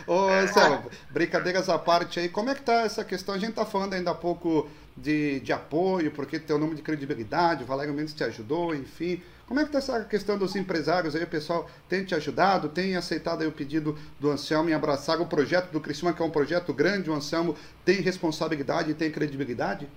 Ô 0.08 0.30
Anselmo, 0.30 0.90
brincadeiras 1.10 1.68
à 1.68 1.78
parte 1.78 2.18
aí, 2.18 2.30
como 2.30 2.50
é 2.50 2.56
que 2.56 2.62
tá 2.62 2.84
essa 2.84 3.04
questão? 3.04 3.36
A 3.36 3.38
gente 3.38 3.54
tá 3.54 3.66
falando 3.66 3.94
ainda 3.94 4.12
há 4.12 4.16
pouco 4.16 4.70
de, 4.96 5.42
de 5.42 5.52
apoio, 5.52 6.12
porque 6.12 6.40
tem 6.40 6.56
o 6.56 6.60
nome 6.60 6.76
de 6.76 6.82
credibilidade, 6.82 7.64
o 7.64 7.68
Valério 7.68 7.94
Mendes 7.94 8.14
te 8.14 8.24
ajudou, 8.24 8.74
enfim. 8.74 9.22
Como 9.46 9.60
é 9.60 9.66
que 9.66 9.72
tá 9.72 9.80
essa 9.80 10.06
questão 10.06 10.38
dos 10.38 10.56
empresários 10.56 11.14
aí? 11.14 11.24
O 11.24 11.28
pessoal 11.28 11.70
tem 11.90 12.06
te 12.06 12.16
ajudado, 12.16 12.70
tem 12.70 12.96
aceitado 12.96 13.42
aí 13.42 13.48
o 13.48 13.52
pedido 13.52 13.98
do 14.18 14.32
Anselmo 14.32 14.70
em 14.70 14.74
abraçar 14.74 15.20
o 15.20 15.26
projeto 15.26 15.72
do 15.72 15.82
Criciúma, 15.82 16.14
que 16.14 16.22
é 16.22 16.26
um 16.26 16.32
projeto 16.32 16.74
grande, 16.74 17.10
o 17.10 17.14
Anselmo 17.14 17.58
tem 17.84 18.02
responsabilidade 18.02 18.92
e 18.92 18.94
tem 18.94 19.12
credibilidade? 19.12 19.90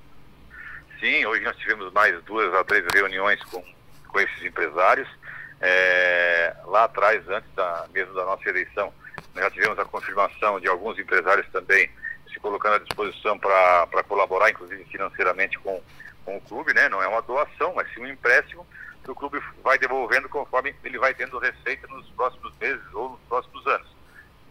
Sim, 0.98 1.24
hoje 1.24 1.42
nós 1.44 1.56
tivemos 1.56 1.92
mais 1.92 2.20
duas 2.24 2.52
a 2.52 2.64
três 2.64 2.84
reuniões 2.92 3.40
com, 3.44 3.62
com 4.08 4.20
esses 4.20 4.44
empresários. 4.44 5.08
É, 5.60 6.56
lá 6.66 6.84
atrás, 6.84 7.28
antes 7.28 7.50
da, 7.54 7.86
mesmo 7.92 8.14
da 8.14 8.24
nossa 8.24 8.48
eleição, 8.48 8.92
já 9.34 9.50
tivemos 9.50 9.78
a 9.78 9.84
confirmação 9.84 10.60
de 10.60 10.68
alguns 10.68 10.98
empresários 10.98 11.46
também 11.48 11.90
se 12.32 12.38
colocando 12.40 12.76
à 12.76 12.78
disposição 12.78 13.38
para 13.38 14.02
colaborar, 14.06 14.50
inclusive 14.50 14.84
financeiramente 14.84 15.58
com, 15.58 15.82
com 16.24 16.36
o 16.36 16.40
clube, 16.40 16.72
né? 16.74 16.88
Não 16.88 17.02
é 17.02 17.08
uma 17.08 17.22
doação, 17.22 17.74
mas 17.74 17.92
sim 17.92 18.00
um 18.00 18.08
empréstimo 18.08 18.66
que 19.02 19.10
o 19.10 19.14
clube 19.14 19.40
vai 19.62 19.78
devolvendo 19.78 20.28
conforme 20.28 20.74
ele 20.84 20.98
vai 20.98 21.14
tendo 21.14 21.38
receita 21.38 21.86
nos 21.88 22.08
próximos 22.10 22.52
meses 22.60 22.82
ou 22.92 23.10
nos 23.10 23.20
próximos 23.22 23.66
anos. 23.66 23.88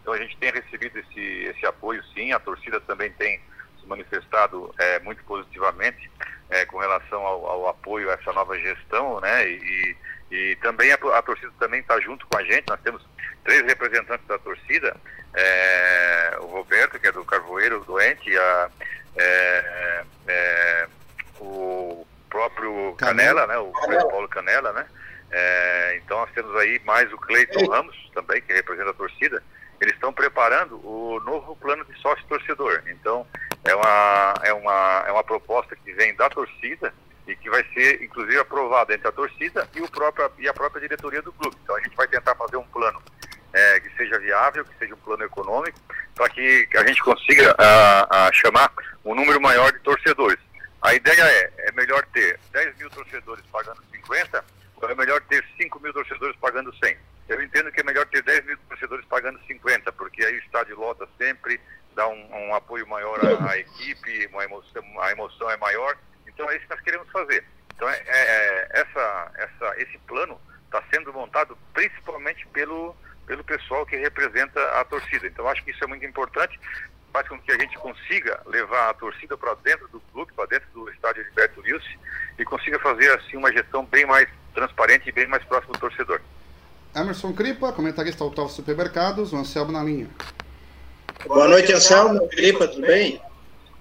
Então 0.01 0.13
a 0.13 0.17
gente 0.17 0.35
tem 0.37 0.51
recebido 0.51 0.97
esse, 0.97 1.19
esse 1.19 1.65
apoio 1.65 2.03
sim, 2.13 2.31
a 2.31 2.39
torcida 2.39 2.79
também 2.81 3.11
tem 3.11 3.39
se 3.79 3.85
manifestado 3.85 4.73
é, 4.77 4.99
muito 4.99 5.23
positivamente 5.23 6.09
é, 6.49 6.65
com 6.65 6.77
relação 6.79 7.21
ao, 7.25 7.45
ao, 7.45 7.67
apoio 7.69 8.09
a 8.09 8.13
essa 8.13 8.33
nova 8.33 8.57
gestão, 8.57 9.19
né? 9.21 9.47
E, 9.47 9.95
e 10.31 10.55
também 10.57 10.91
a, 10.91 10.95
a 10.95 11.21
torcida 11.21 11.51
também 11.59 11.79
está 11.79 11.99
junto 11.99 12.25
com 12.27 12.37
a 12.37 12.43
gente. 12.43 12.65
Nós 12.67 12.81
temos 12.81 13.05
três 13.43 13.63
representantes 13.63 14.27
da 14.27 14.37
torcida, 14.39 14.95
é, 15.33 16.37
o 16.41 16.45
Roberto, 16.45 16.99
que 16.99 17.07
é 17.07 17.11
do 17.11 17.23
Carvoeiro 17.25 17.83
Doente, 17.85 18.37
a, 18.37 18.69
é, 19.17 20.03
é, 20.27 20.87
o 21.39 22.05
próprio 22.29 22.93
Canela, 22.97 23.47
né? 23.47 23.57
O 23.57 23.71
Paulo 24.09 24.27
Canela, 24.27 24.71
né? 24.73 24.85
É, 25.31 25.99
então 26.03 26.17
nós 26.19 26.31
temos 26.31 26.55
aí 26.55 26.81
mais 26.85 27.11
o 27.13 27.17
Cleiton 27.17 27.67
Ramos 27.67 27.95
também, 28.13 28.41
que 28.41 28.53
representa 28.53 28.89
a 28.89 28.93
torcida. 28.93 29.43
Eles 29.79 29.93
estão 29.93 30.11
preparando 30.11 30.75
o 30.85 31.19
novo 31.21 31.55
plano 31.55 31.85
de 31.85 31.97
sócio 32.01 32.25
torcedor. 32.27 32.83
Então 32.87 33.25
é 33.63 33.75
uma, 33.75 34.33
é 34.43 34.53
uma, 34.53 35.03
é 35.07 35.11
uma 35.11 35.23
proposta 35.23 35.75
que 35.75 35.93
vem 35.93 36.15
da 36.15 36.29
torcida 36.29 36.93
e 37.27 37.35
que 37.35 37.49
vai 37.49 37.63
ser 37.73 38.01
inclusive 38.03 38.39
aprovada 38.39 38.93
entre 38.93 39.07
a 39.07 39.11
torcida 39.11 39.69
e, 39.75 39.81
o 39.81 39.89
próprio, 39.89 40.31
e 40.39 40.47
a 40.47 40.53
própria 40.53 40.81
diretoria 40.81 41.21
do 41.21 41.31
clube. 41.31 41.55
Então 41.63 41.75
a 41.75 41.81
gente 41.81 41.95
vai 41.95 42.07
tentar 42.07 42.35
fazer 42.35 42.57
um 42.57 42.67
plano 42.67 43.01
é, 43.53 43.79
que 43.79 43.89
seja 43.95 44.19
viável, 44.19 44.65
que 44.65 44.77
seja 44.77 44.93
um 44.93 44.99
plano 44.99 45.23
econômico, 45.23 45.79
para 46.15 46.29
que, 46.29 46.67
a 46.75 46.85
gente 46.87 47.01
consiga 47.01 47.55
a, 47.57 48.27
a 48.27 48.33
chamar 48.33 48.71
um 49.05 49.15
número 49.15 49.39
maior 49.41 49.71
de 49.71 49.79
torcedores. 49.79 50.39
A 50.81 50.93
ideia 50.93 51.21
é, 51.21 51.51
é 51.57 51.71
melhor 51.73 52.05
ter 52.13 52.39
10 52.51 52.77
mil 52.77 52.89
torcedores 52.89 53.43
pagando 53.51 53.81
50 53.91 54.43
ou 54.81 54.89
é 54.89 54.95
melhor 54.95 55.21
ter 55.21 55.43
5 55.57 55.79
mil 55.79 55.93
torcedores 55.93 56.35
pagando 56.37 56.73
100? 56.75 56.97
Eu 57.27 57.41
entendo 57.43 57.71
que 57.71 57.81
é 57.81 57.83
melhor 57.83 58.05
ter 58.07 58.23
10 58.23 58.45
mil 58.45 58.57
torcedores 58.69 59.05
pagando 59.05 59.39
50, 59.45 59.91
porque 59.93 60.23
aí 60.23 60.35
o 60.35 60.39
estádio 60.39 60.79
lota 60.79 61.07
sempre, 61.17 61.59
dá 61.93 62.07
um, 62.07 62.47
um 62.47 62.55
apoio 62.55 62.87
maior 62.87 63.19
à, 63.23 63.51
à, 63.51 63.57
equipe, 63.57 64.27
uma 64.31 64.43
emoção, 64.43 64.83
a 65.01 65.11
emoção 65.11 65.49
é 65.51 65.57
maior. 65.57 65.97
Então 66.27 66.49
é 66.49 66.55
isso 66.55 66.65
que 66.65 66.73
nós 66.73 66.83
queremos 66.83 67.09
fazer. 67.11 67.45
Então 67.75 67.89
é, 67.89 68.01
é, 68.07 68.07
é 68.07 68.69
essa, 68.71 69.31
essa, 69.35 69.81
esse 69.81 69.97
plano 69.99 70.39
está 70.65 70.81
sendo 70.91 71.11
montado 71.13 71.57
principalmente 71.73 72.47
pelo, 72.47 72.95
pelo 73.29 73.43
pessoal 73.43 73.85
que 73.85 73.95
representa 73.95 74.59
a 74.81 74.83
torcida. 74.83 75.27
Então 75.27 75.47
acho 75.47 75.63
que 75.63 75.69
isso 75.69 75.83
é 75.83 75.87
muito 75.87 76.03
importante 76.03 76.59
faz 77.11 77.27
com 77.27 77.39
que 77.39 77.51
a 77.51 77.57
gente 77.57 77.77
consiga 77.77 78.39
levar 78.45 78.89
a 78.89 78.93
torcida 78.93 79.37
para 79.37 79.55
dentro 79.63 79.87
do 79.89 79.99
clube, 80.11 80.31
para 80.33 80.45
dentro 80.45 80.67
do 80.73 80.89
estádio 80.91 81.23
Gilberto 81.23 81.61
Wilson 81.61 81.99
e 82.37 82.45
consiga 82.45 82.79
fazer 82.79 83.11
assim 83.13 83.37
uma 83.37 83.51
gestão 83.51 83.83
bem 83.85 84.05
mais 84.05 84.27
transparente 84.53 85.09
e 85.09 85.11
bem 85.11 85.27
mais 85.27 85.43
próximo 85.45 85.73
do 85.73 85.79
torcedor. 85.79 86.21
Emerson 86.95 87.33
Cripa, 87.33 87.71
comentarista 87.71 88.23
Autóvel 88.23 88.51
Supermercados, 88.51 89.33
o 89.33 89.37
Anselmo 89.37 89.71
na 89.71 89.83
linha. 89.83 90.07
Boa 91.25 91.47
noite, 91.47 91.73
Anselmo. 91.73 92.27
Cripa, 92.29 92.67
tudo 92.67 92.85
bem? 92.85 93.21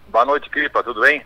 Boa 0.09 0.25
noite, 0.25 0.49
Cripa, 0.51 0.83
tudo 0.83 1.01
bem? 1.03 1.25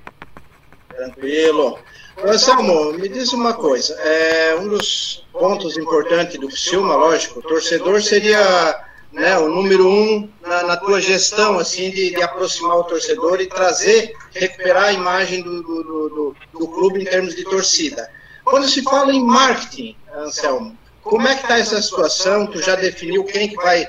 Tranquilo. 0.97 1.79
Anselmo, 2.25 2.93
me 2.93 3.09
diz 3.09 3.33
uma 3.33 3.55
coisa. 3.55 3.95
É, 3.95 4.57
um 4.57 4.69
dos 4.69 5.25
pontos 5.33 5.77
importantes 5.77 6.39
do 6.39 6.51
Filma, 6.51 6.95
lógico, 6.95 7.41
o 7.41 7.43
torcedor 7.43 8.03
seria 8.03 8.85
né, 9.13 9.39
o 9.39 9.49
número 9.49 9.89
um 9.89 10.29
na, 10.41 10.63
na 10.63 10.77
tua 10.77 11.01
gestão, 11.01 11.59
assim, 11.59 11.91
de, 11.91 12.11
de, 12.11 12.23
aproximar 12.23 12.79
o 12.79 12.85
torcedor 12.85 13.41
e 13.41 13.47
trazer, 13.47 14.15
recuperar 14.33 14.85
a 14.85 14.93
imagem 14.93 15.43
do, 15.43 15.63
do, 15.63 15.83
do, 15.83 16.37
do 16.53 16.69
clube 16.69 17.03
em 17.03 17.05
termos 17.05 17.35
de 17.35 17.45
torcida. 17.45 18.11
Quando 18.45 18.69
se 18.69 18.83
fala 18.83 19.13
em 19.13 19.25
marketing, 19.25 19.97
Anselmo, 20.15 20.77
como 21.03 21.27
é 21.27 21.35
que 21.35 21.43
está 21.43 21.59
essa 21.59 21.81
situação? 21.83 22.47
Tu 22.47 22.63
já 22.63 22.75
definiu 22.75 23.25
quem 23.25 23.49
que 23.49 23.57
vai 23.57 23.85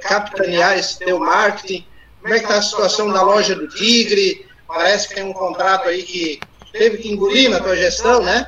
capitanear 0.00 0.78
esse 0.78 0.98
teu 0.98 1.18
marketing? 1.18 1.86
Como 2.20 2.34
é 2.34 2.38
que 2.38 2.44
está 2.44 2.58
a 2.58 2.62
situação 2.62 3.10
da 3.12 3.22
loja 3.22 3.54
do 3.54 3.68
Tigre? 3.68 4.47
Parece 4.68 5.08
que 5.08 5.14
tem 5.14 5.24
um 5.24 5.32
contrato 5.32 5.88
aí 5.88 6.02
que 6.02 6.38
teve 6.70 6.98
que 6.98 7.10
engolir 7.10 7.50
na 7.50 7.58
tua 7.58 7.74
gestão, 7.74 8.22
né? 8.22 8.46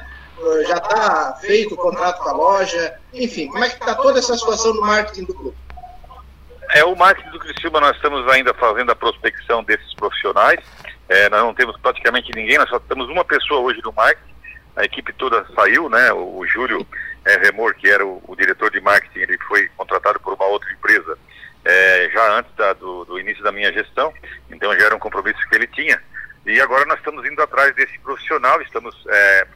Já 0.69 0.77
está 0.77 1.39
feito 1.41 1.75
o 1.75 1.77
contrato 1.77 2.23
com 2.23 2.29
a 2.29 2.33
loja. 2.33 2.95
Enfim, 3.13 3.49
como 3.49 3.65
é 3.65 3.69
que 3.69 3.77
está 3.77 3.95
toda 3.95 4.19
essa 4.19 4.37
situação 4.37 4.73
do 4.75 4.83
marketing 4.83 5.25
do 5.25 5.35
clube? 5.35 5.57
É, 6.73 6.85
o 6.85 6.95
marketing 6.95 7.31
do 7.31 7.39
Criciúma 7.39 7.81
nós 7.81 7.97
estamos 7.97 8.29
ainda 8.29 8.55
fazendo 8.55 8.93
a 8.93 8.95
prospecção 8.95 9.65
desses 9.65 9.93
profissionais. 9.95 10.61
É, 11.09 11.29
nós 11.29 11.43
não 11.43 11.55
temos 11.55 11.77
praticamente 11.81 12.31
ninguém, 12.35 12.59
nós 12.59 12.69
só 12.69 12.79
temos 12.79 13.09
uma 13.09 13.25
pessoa 13.25 13.61
hoje 13.61 13.81
no 13.83 13.93
marketing. 13.93 14.31
A 14.77 14.85
equipe 14.85 15.13
toda 15.15 15.45
saiu, 15.57 15.89
né? 15.89 16.13
O, 16.13 16.39
o 16.39 16.47
Júlio 16.47 16.87
é, 17.25 17.37
Remor, 17.39 17.75
que 17.75 17.89
era 17.89 18.07
o, 18.07 18.23
o, 18.27 18.37
diretor 18.37 18.71
de 18.71 18.81
marketing, 18.81 19.19
ele 19.19 19.39
foi 19.49 19.69
contratado 19.77 20.21
por 20.21 20.35
uma 20.35 20.47
outra 20.47 20.71
empresa 20.73 21.19
é, 21.65 22.11
já 22.13 22.39
antes 22.39 22.55
da, 22.55 22.73
do, 22.73 23.05
do, 23.05 23.19
início 23.19 23.43
da 23.43 23.53
minha 23.53 23.73
gestão, 23.73 24.13
então 24.51 24.75
já 24.79 24.87
era 24.87 24.97
um 24.97 24.99
compromisso 24.99 25.39
que 25.49 25.55
ele 25.55 25.67
tinha. 25.67 26.01
E 26.47 26.61
agora 26.61 26.85
nós 26.87 26.99
estamos 26.99 27.25
indo 27.27 27.43
atrás 27.43 27.75
desse 27.75 27.99
profissional, 27.99 28.61
estamos 28.63 28.95
é, 29.09 29.47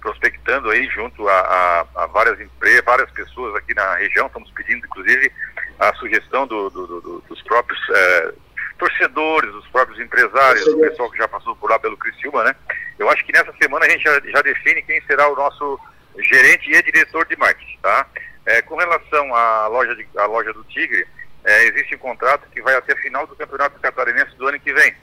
prospectando 0.00 0.70
aí 0.70 0.86
junto 0.86 1.28
a, 1.28 1.40
a, 1.40 2.02
a 2.02 2.06
várias 2.06 2.40
empresas, 2.40 2.84
várias 2.84 3.10
pessoas 3.10 3.54
aqui 3.56 3.74
na 3.74 3.96
região, 3.96 4.26
estamos 4.26 4.50
pedindo 4.52 4.86
inclusive 4.86 5.30
a 5.78 5.94
sugestão 5.94 6.46
do, 6.46 6.70
do, 6.70 6.86
do, 6.86 7.24
dos 7.28 7.42
próprios 7.42 7.78
é, 7.90 8.32
torcedores, 8.78 9.52
dos 9.52 9.66
próprios 9.68 10.00
empresários, 10.00 10.64
do 10.64 10.80
pessoal 10.80 11.10
que 11.10 11.18
já 11.18 11.28
passou 11.28 11.54
por 11.56 11.70
lá 11.70 11.78
pelo 11.78 11.96
Criciúma, 11.98 12.44
né? 12.44 12.56
Eu 12.98 13.10
acho 13.10 13.24
que 13.24 13.32
nessa 13.32 13.52
semana 13.62 13.84
a 13.84 13.90
gente 13.90 14.02
já, 14.02 14.20
já 14.20 14.40
define 14.40 14.82
quem 14.82 15.00
será 15.02 15.28
o 15.28 15.36
nosso 15.36 15.78
gerente 16.18 16.70
e 16.70 16.82
diretor 16.82 17.26
de 17.26 17.36
marketing, 17.36 17.78
tá? 17.82 18.06
É, 18.46 18.62
com 18.62 18.76
relação 18.76 19.34
à 19.34 19.66
loja, 19.68 19.94
de, 19.94 20.06
à 20.16 20.24
loja 20.24 20.52
do 20.52 20.64
Tigre, 20.64 21.06
é, 21.44 21.64
existe 21.68 21.94
um 21.94 21.98
contrato 21.98 22.48
que 22.50 22.62
vai 22.62 22.74
até 22.74 22.96
final 22.96 23.26
do 23.26 23.36
Campeonato 23.36 23.78
Catarinense 23.80 24.34
do 24.36 24.48
ano 24.48 24.58
que 24.58 24.72
vem. 24.72 24.94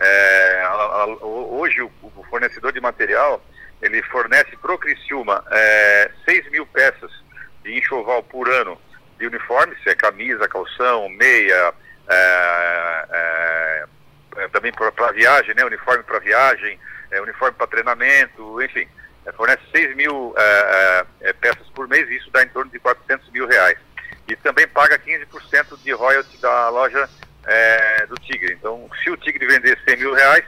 É, 0.00 0.62
a, 0.62 0.68
a, 0.68 1.06
hoje 1.24 1.82
o, 1.82 1.90
o, 2.02 2.24
fornecedor 2.30 2.72
de 2.72 2.80
material 2.80 3.42
ele 3.82 4.02
fornece 4.04 4.56
para 4.56 4.72
o 4.72 4.78
Criciúma 4.78 5.44
é, 5.50 6.10
6 6.24 6.50
mil 6.50 6.66
peças 6.66 7.10
de 7.64 7.76
enxoval 7.76 8.22
por 8.22 8.48
ano 8.48 8.80
de 9.18 9.26
uniformes, 9.26 9.78
é 9.86 9.94
camisa, 9.94 10.48
calção, 10.48 11.08
meia, 11.08 11.74
é, 12.08 13.06
é, 13.10 13.84
é 14.36 14.48
também 14.48 14.72
para 14.72 15.12
viagem, 15.12 15.54
né, 15.54 15.64
uniforme 15.64 16.04
para 16.04 16.20
viagem, 16.20 16.78
é, 17.10 17.20
uniforme 17.20 17.56
para 17.56 17.66
treinamento, 17.66 18.62
enfim, 18.62 18.86
fornece 19.36 19.62
6 19.74 19.96
mil 19.96 20.34
peças 21.40 21.68
por 21.74 21.88
mês 21.88 22.08
e 22.08 22.16
isso 22.16 22.30
dá 22.30 22.42
em 22.42 22.48
torno 22.48 22.70
de 22.70 22.78
400 22.78 23.28
mil 23.30 23.46
reais. 23.46 23.78
E 24.28 24.36
também 24.36 24.68
paga 24.68 24.98
15% 24.98 25.78
de 25.82 25.92
royalty 25.92 26.38
da 26.38 26.68
loja 26.68 27.08
do 28.08 28.14
Tigre. 28.16 28.54
Então, 28.54 28.88
se 29.02 29.10
o 29.10 29.16
Tigre 29.16 29.46
vender 29.46 29.78
100 29.86 29.96
mil 29.96 30.14
reais, 30.14 30.44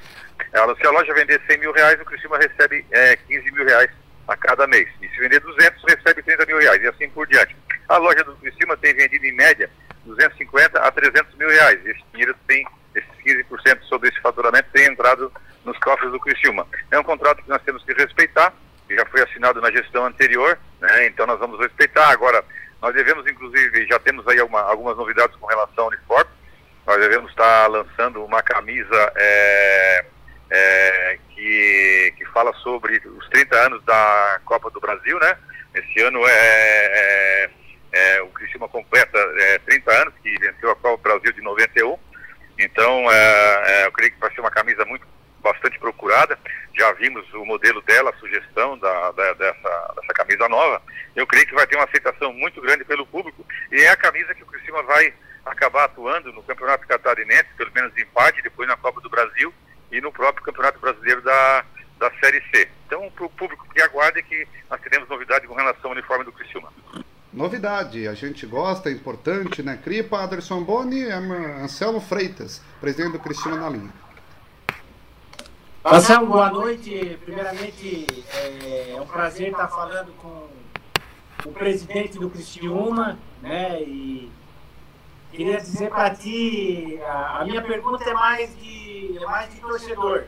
ela, 0.53 0.74
se 0.74 0.86
a 0.86 0.90
loja 0.90 1.14
vender 1.14 1.40
100 1.46 1.59
mil 1.59 1.72
reais, 1.72 2.01
o 2.01 2.05
Criciúma 2.05 2.38
recebe 2.38 2.84
15 3.26 3.51
mil 3.53 3.64
reais 3.64 3.90
a 4.26 4.36
cada 4.36 4.66
mês. 4.66 4.88
E 5.01 5.09
se 5.09 5.18
vender 5.18 5.40
200, 5.40 5.82
recebe 5.88 6.22
30 6.22 6.46
mil 6.46 6.59
reais, 6.59 6.82
e 6.82 6.88
assim 6.88 7.11
por 7.11 7.26
diante. 7.26 7.57
A 7.88 7.96
loja 7.96 8.22
do 8.24 8.36
Criciúma 8.36 8.76
tem 8.76 8.94
vendido 8.94 9.26
em 9.26 9.32
média 9.32 9.70
250 10.05 10.78
a 10.78 10.90
300 10.90 11.34
mil 11.36 11.48
reais. 11.48 11.84
Esse 11.84 12.03
dinheiro 12.12 12.34
tem, 12.46 12.66
esses 12.94 13.11
15% 13.24 13.82
sobre 13.82 14.09
esse 14.09 14.20
faturamento 14.20 14.68
tem 14.72 14.86
entrado 14.86 15.32
nos 15.64 15.78
cofres 15.78 16.11
do 16.11 16.20
Criciúma. 16.20 16.66
É 16.90 16.98
um 16.98 17.05
contrato 17.05 17.42
que 17.42 17.48
nós 17.48 17.62
temos 17.62 17.84
que 17.84 17.92
respeitar, 17.92 18.53
que 18.86 18.96
já 18.96 19.05
foi 19.07 19.22
assinado 19.22 19.61
na 19.61 19.70
gestão 19.70 20.07
anterior, 20.07 20.59
né? 20.80 21.07
então 21.07 21.26
nós 21.26 21.38
vamos 21.38 21.59
respeitar. 21.61 22.11
Agora, 22.11 22.44
nós 22.80 22.94
devemos, 22.94 23.26
inclusive, 23.26 23.86
já 23.86 23.98
temos 23.98 24.26
aí 24.26 24.40
uma, 24.40 24.62
algumas 24.62 24.96
novidades 24.96 25.36
com 25.36 25.46
relação 25.46 25.84
ao 25.84 25.90
uniforme. 25.90 26.30
Nós 26.91 27.01
devemos 27.01 27.30
estar 27.30 27.68
lançando 27.68 28.24
uma 28.24 28.43
camisa 28.43 29.12
é, 29.14 30.05
é, 30.51 31.18
que, 31.28 32.14
que 32.18 32.24
fala 32.32 32.53
sobre 32.55 33.01
os 33.07 33.28
30 33.28 33.57
anos 33.57 33.84
da 33.84 34.41
Copa 34.45 34.68
do 34.70 34.80
Brasil, 34.80 35.16
né? 35.20 35.38
Esse 35.72 36.03
ano 36.03 36.20
é, 36.26 36.32
é, 36.32 37.51
é 37.93 38.22
o 38.22 38.26
Criciúma 38.30 38.68
completa 38.68 39.16
é, 39.16 39.59
30 39.61 40.03
anos, 40.03 40.14
que 40.20 40.36
venceu 40.41 40.68
a 40.72 40.74
Copa 40.74 40.97
do 40.97 41.03
Brasil 41.20 41.32
de 41.32 41.43
91. 41.43 41.97
Então, 42.59 43.09
é, 43.12 43.62
é, 43.66 43.86
eu 43.86 43.93
creio 43.93 44.12
que 44.12 44.18
vai 44.18 44.34
ser 44.34 44.41
uma 44.41 44.51
camisa 44.51 44.84
muito 44.84 45.07
bastante 45.38 45.78
procurada. 45.78 46.36
Já 46.76 46.93
vimos 46.95 47.32
o 47.34 47.45
modelo 47.45 47.80
dela, 47.82 48.11
a 48.11 48.18
sugestão 48.18 48.76
da, 48.78 49.12
da, 49.12 49.32
dessa, 49.34 49.95
dessa 49.95 50.12
camisa 50.12 50.49
nova. 50.49 50.82
Eu 51.14 51.24
creio 51.24 51.47
que 51.47 51.55
vai 51.55 51.68
ter 51.68 51.76
uma 51.76 51.84
aceitação 51.84 52.32
muito 52.32 52.61
grande 52.61 52.84
pelo 52.84 53.07
público 53.07 53.47
e 53.70 53.80
é 53.80 53.91
a 53.91 53.97
camisa 53.97 54.34
que 54.34 54.43
o 54.43 54.47
Criciúma 54.47 54.82
vai 54.82 55.14
acabar 55.45 55.84
atuando 55.84 56.32
no 56.32 56.43
Campeonato 56.43 56.86
Catarinense, 56.86 57.49
pelo 57.57 57.72
menos 57.72 57.97
em 57.97 58.07
parte, 58.07 58.43
depois 58.43 58.68
na 58.68 58.76
Copa 58.76 59.01
do 59.01 59.11
Brasil 59.11 59.53
e 59.91 60.01
no 60.01 60.12
próprio 60.12 60.45
Campeonato 60.45 60.78
Brasileiro 60.78 61.22
da, 61.22 61.64
da 61.99 62.11
Série 62.20 62.43
C. 62.51 62.68
Então, 62.86 63.11
para 63.11 63.24
o 63.24 63.30
público 63.30 63.66
que 63.72 63.80
aguarde 63.80 64.22
que 64.22 64.47
nós 64.68 64.80
teremos 64.80 65.09
novidade 65.09 65.47
com 65.47 65.55
relação 65.55 65.91
ao 65.91 65.93
uniforme 65.93 66.24
do 66.24 66.32
Criciúma. 66.32 66.72
Novidade, 67.32 68.09
a 68.09 68.14
gente 68.14 68.45
gosta, 68.45 68.88
é 68.88 68.93
importante, 68.93 69.62
né? 69.62 69.78
Cripa, 69.82 70.20
Aderson 70.20 70.64
Boni 70.64 71.03
e 71.03 71.11
Anselmo 71.11 72.01
Freitas, 72.01 72.61
presidente 72.80 73.12
do 73.12 73.20
Criciúma 73.20 73.57
na 73.57 73.68
linha. 73.68 73.93
Anselmo, 75.84 76.26
boa 76.26 76.51
noite. 76.51 77.18
Primeiramente, 77.24 78.07
é, 78.34 78.95
é 78.97 79.01
um 79.01 79.07
prazer 79.07 79.51
estar 79.51 79.68
falando 79.68 80.12
com 80.18 80.49
o 81.49 81.53
presidente 81.53 82.18
do 82.18 82.28
Criciúma, 82.28 83.18
né? 83.41 83.80
E 83.82 84.30
queria 85.31 85.57
dizer 85.59 85.91
para 85.91 86.14
ti, 86.14 87.01
a, 87.05 87.39
a, 87.41 87.45
minha 87.45 87.62
pergunta 87.62 88.09
é 88.09 88.14
mais 88.14 88.59
de 88.59 89.18
é 89.18 89.26
mais 89.26 89.51
de 89.51 89.61
torcedor. 89.61 90.24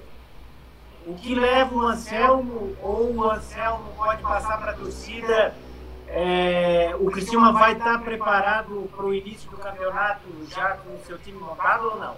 O 1.04 1.14
que 1.14 1.34
leva 1.34 1.74
o 1.74 1.80
Anselmo 1.80 2.76
ou 2.80 3.14
o 3.14 3.30
Anselmo 3.30 3.92
pode 3.96 4.22
passar 4.22 4.58
para 4.58 4.70
a 4.70 4.74
torcida? 4.74 5.54
É, 6.08 6.94
o 7.00 7.10
Criciúma 7.10 7.52
vai 7.52 7.72
estar 7.72 7.98
preparado 8.02 8.88
para 8.94 9.04
o 9.04 9.14
início 9.14 9.50
do 9.50 9.56
campeonato 9.56 10.28
já 10.48 10.76
com 10.76 10.90
o 10.90 11.02
seu 11.06 11.18
time 11.18 11.38
montado 11.38 11.90
ou 11.90 11.98
não? 11.98 12.16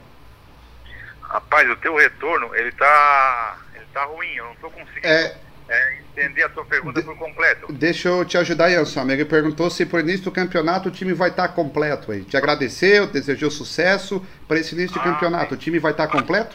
Rapaz, 1.23 1.71
o 1.71 1.77
teu 1.77 1.97
retorno, 1.97 2.55
ele 2.55 2.73
tá, 2.73 3.59
ele 3.75 3.87
tá 3.93 4.05
ruim, 4.05 4.35
eu 4.35 4.45
não 4.45 4.53
estou 4.53 4.71
conseguindo 4.71 5.07
é... 5.07 5.37
É, 5.69 5.99
entender 6.15 6.43
a 6.43 6.49
tua 6.49 6.65
pergunta 6.65 7.01
de, 7.01 7.07
por 7.07 7.17
completo. 7.17 7.73
Deixa 7.73 8.09
eu 8.09 8.25
te 8.25 8.37
ajudar, 8.37 8.69
Anselmo. 8.69 9.11
Ele 9.11 9.25
perguntou 9.25 9.71
se 9.71 9.87
por 9.87 10.01
início 10.01 10.25
do 10.25 10.31
campeonato 10.31 10.89
o 10.89 10.93
time 10.93 11.15
vai 11.15 11.31
estar 11.31 11.49
tá 11.49 11.55
completo 11.55 12.13
aí. 12.13 12.23
Te 12.23 12.37
agradeceu, 12.37 13.07
desejou 13.07 13.51
sucesso 13.51 14.25
para 14.47 14.59
esse 14.59 14.75
início 14.75 15.01
ah, 15.01 15.03
de 15.03 15.11
campeonato. 15.11 15.51
Sim. 15.51 15.55
O 15.55 15.59
time 15.59 15.79
vai 15.79 15.93
estar 15.93 16.07
tá 16.07 16.13
completo? 16.13 16.55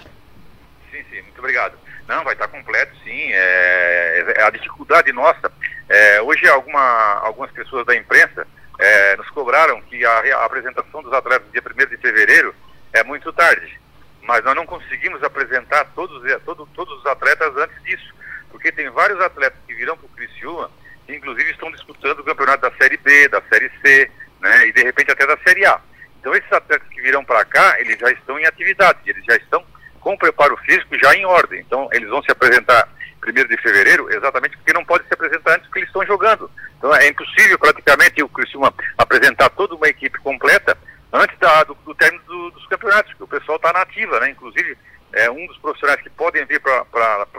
Sim, 0.92 1.04
sim, 1.10 1.22
muito 1.24 1.40
obrigado. 1.40 1.78
Não, 2.08 2.24
vai 2.24 2.34
estar 2.34 2.48
tá 2.48 2.58
completo, 2.58 2.96
sim. 3.04 3.32
É, 3.32 4.36
é, 4.38 4.44
a 4.44 4.50
dificuldade 4.52 5.12
nossa, 5.12 5.52
é, 5.88 6.22
hoje 6.22 6.48
alguma, 6.48 7.20
algumas 7.24 7.52
pessoas 7.52 7.86
da 7.86 7.96
imprensa 7.96 8.46
é, 8.78 9.18
nos 9.18 9.30
cobraram 9.32 9.82
que 9.82 10.06
a, 10.06 10.38
a, 10.38 10.46
apresentação 10.46 11.02
dos 11.02 11.14
atletas 11.14 11.52
dia 11.52 11.64
1 11.66 11.90
de 11.90 11.98
fevereiro 11.98 12.54
é 12.94 13.04
muito 13.04 13.34
tarde. 13.34 13.80
Mas 14.22 14.44
nós 14.44 14.56
não 14.56 14.66
conseguimos 14.68 15.24
apresentar 15.24 15.86
todos, 15.96 16.22
todos, 16.44 16.70
todos 16.76 17.00
os 17.00 17.06
atletas 17.08 17.56
antes 17.58 17.84
disso 17.84 18.20
porque 18.52 18.72
tem 18.72 18.90
vários 18.90 19.20
atletas 19.22 19.60
que 19.68 19.74
virão 19.74 19.98
para 19.98 20.06
o 20.06 20.10
Criciúma, 20.10 20.70
que 21.06 21.16
inclusive 21.16 21.52
estão 21.52 21.72
disputando 21.72 22.20
o 22.20 22.24
campeonato 22.24 22.70
da 22.70 22.78
Série 22.78 22.98
B, 22.98 23.28
da 23.30 23.42
Série 23.50 23.72
C, 23.82 24.12
né, 24.40 24.68
e 24.68 24.74
de 24.74 24.84
repente 24.84 25.12
até 25.12 25.26
da 25.26 25.38
Série 25.40 25.66
A. 25.66 25.80
Então 26.20 26.34
esses 26.36 26.52
atletas 26.52 26.88
que 26.90 27.02
virão 27.02 27.24
para 27.24 27.46
cá, 27.46 27.80
eles 27.80 27.98
já 27.98 28.12
estão 28.12 28.38
em 28.40 28.46
atividade, 28.46 29.00
eles 29.06 29.24
já 29.26 29.36
estão 29.38 29.64
com 30.00 30.14
o 30.14 30.18
preparo 30.18 30.58
físico 30.58 30.98
já 30.98 31.16
em 31.16 31.26
ordem. 31.26 31.62
Então 31.62 31.90
eles 31.92 32.10
vão 32.10 32.22
se 32.24 32.32
apresentar 32.32 32.88
primeiro 33.20 33.50
de 33.50 33.58
fevereiro, 33.58 34.10
exatamente 34.14 34.58
porque 34.58 34.74
não 34.74 34.86
pode 34.86 35.06
se 35.08 35.14
apresentar 35.14 35.54
antes 35.56 35.66
porque 35.68 35.80
eles 35.80 35.90
estão 35.90 36.06
jogando. 36.06 36.50
Então 36.78 36.94
é 36.96 37.08
impossível 37.08 37.60
praticamente 37.60 38.24
o 38.24 38.30
Criciúma 38.30 38.74
apresentar 38.98 39.50
toda 39.50 39.76
uma 39.76 39.88
equipe 39.88 40.18
completa 40.20 40.78
antes 41.12 41.38
da, 41.40 41.64
do, 41.64 41.74
do 41.74 41.96
término 41.96 42.24
do, 42.26 42.52
dos 42.52 42.66
campeonatos, 42.68 43.12
porque 43.14 43.36
o 43.36 43.40
pessoal 43.40 43.58
está 43.58 43.74
na 43.74 43.82
ativa, 43.82 44.20
né? 44.20 44.30
Inclusive 44.30 44.78
é, 45.14 45.30
um 45.30 45.46
dos 45.48 45.58
profissionais 45.58 46.02
que 46.02 46.10
podem 46.10 46.46
vir 46.46 46.60
para 46.60 46.86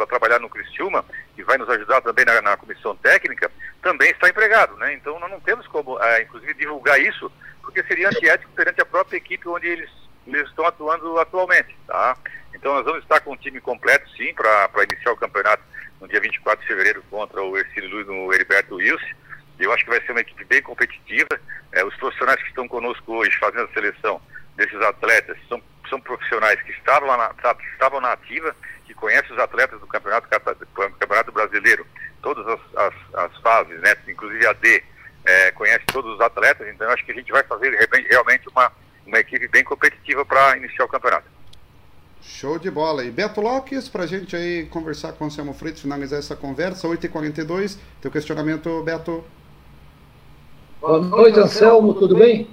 trabalhar 0.08 0.38
no 0.38 0.48
Criciúma, 0.48 1.04
que 1.34 1.44
vai 1.44 1.56
nos 1.56 1.68
ajudar 1.68 2.00
também 2.00 2.24
na, 2.24 2.42
na, 2.42 2.56
comissão 2.56 2.96
técnica, 2.96 3.50
também 3.82 4.10
está 4.10 4.28
empregado, 4.28 4.76
né? 4.76 4.94
Então 4.94 5.18
nós 5.18 5.30
não 5.30 5.40
temos 5.40 5.66
como, 5.68 6.02
é, 6.02 6.22
inclusive, 6.22 6.54
divulgar 6.54 7.00
isso, 7.00 7.30
porque 7.62 7.82
seria 7.84 8.08
antiético 8.08 8.50
perante 8.52 8.80
a 8.80 8.86
própria 8.86 9.16
equipe 9.16 9.48
onde 9.48 9.68
eles, 9.68 9.90
eles 10.26 10.48
estão 10.48 10.66
atuando 10.66 11.18
atualmente, 11.18 11.76
tá? 11.86 12.16
Então 12.54 12.74
nós 12.74 12.84
vamos 12.84 13.02
estar 13.02 13.20
com 13.20 13.32
o 13.32 13.36
time 13.36 13.60
completo, 13.60 14.08
sim, 14.10 14.34
para 14.34 14.84
iniciar 14.90 15.12
o 15.12 15.16
campeonato 15.16 15.62
no 16.00 16.08
dia 16.08 16.20
24 16.20 16.60
de 16.60 16.66
fevereiro 16.66 17.02
contra 17.10 17.42
o 17.42 17.56
Ercílio 17.56 17.90
Luiz 17.90 18.06
no 18.06 18.32
Heriberto 18.32 18.76
Wilson. 18.76 19.14
Eu 19.58 19.72
acho 19.72 19.84
que 19.84 19.90
vai 19.90 20.00
ser 20.00 20.12
uma 20.12 20.22
equipe 20.22 20.44
bem 20.44 20.62
competitiva. 20.62 21.28
É, 21.72 21.84
os 21.84 21.94
profissionais 21.96 22.40
que 22.42 22.48
estão 22.48 22.66
conosco 22.66 23.12
hoje 23.12 23.36
fazendo 23.38 23.64
a 23.64 23.72
seleção 23.72 24.20
desses 24.56 24.80
atletas 24.80 25.36
são 25.48 25.62
são 25.91 26.01
profissionais 26.01 26.62
que 26.62 26.70
estavam, 26.70 27.09
lá 27.09 27.16
na, 27.18 27.55
estavam 27.72 28.01
na 28.01 28.12
ativa, 28.12 28.55
que 28.86 28.95
conhecem 28.95 29.32
os 29.32 29.38
atletas 29.38 29.78
do 29.80 29.86
Campeonato, 29.86 30.28
campeonato 30.99 31.32
Brasileiro, 31.32 31.86
todas 32.22 32.47
as, 32.47 32.61
as, 32.76 32.95
as, 33.14 33.36
fases, 33.43 33.78
né? 33.80 33.95
inclusive 34.09 34.47
a 34.47 34.53
D, 34.55 34.82
é, 35.24 35.51
conhece 35.53 35.84
todos 35.86 36.14
os 36.14 36.20
atletas, 36.20 36.66
então 36.68 36.88
acho 36.88 37.05
que 37.05 37.12
a 37.12 37.14
gente 37.14 37.30
vai 37.30 37.43
fazer 37.43 37.70
realmente 38.09 38.49
uma, 38.49 38.72
uma 39.07 39.18
equipe 39.18 39.49
bem 39.49 39.64
competitiva 39.64 40.24
para 40.24 40.57
iniciar 40.57 40.84
o 40.84 40.88
campeonato. 40.88 41.28
Show 42.22 42.59
de 42.59 42.70
bola. 42.70 43.03
E 43.05 43.11
Beto 43.11 43.41
Lopes, 43.41 43.88
para 43.88 44.05
a 44.05 44.07
gente 44.07 44.36
aí 44.36 44.66
conversar 44.66 45.12
com 45.12 45.24
o 45.24 45.26
Anselmo 45.26 45.55
Freitas, 45.55 45.80
finalizar 45.80 46.18
essa 46.18 46.36
conversa, 46.36 46.86
8h42, 46.86 47.78
teu 48.01 48.11
questionamento, 48.11 48.82
Beto. 48.82 49.24
Boa 50.80 51.01
noite, 51.01 51.38
Anselmo, 51.38 51.95
tudo 51.95 52.16
bem? 52.16 52.49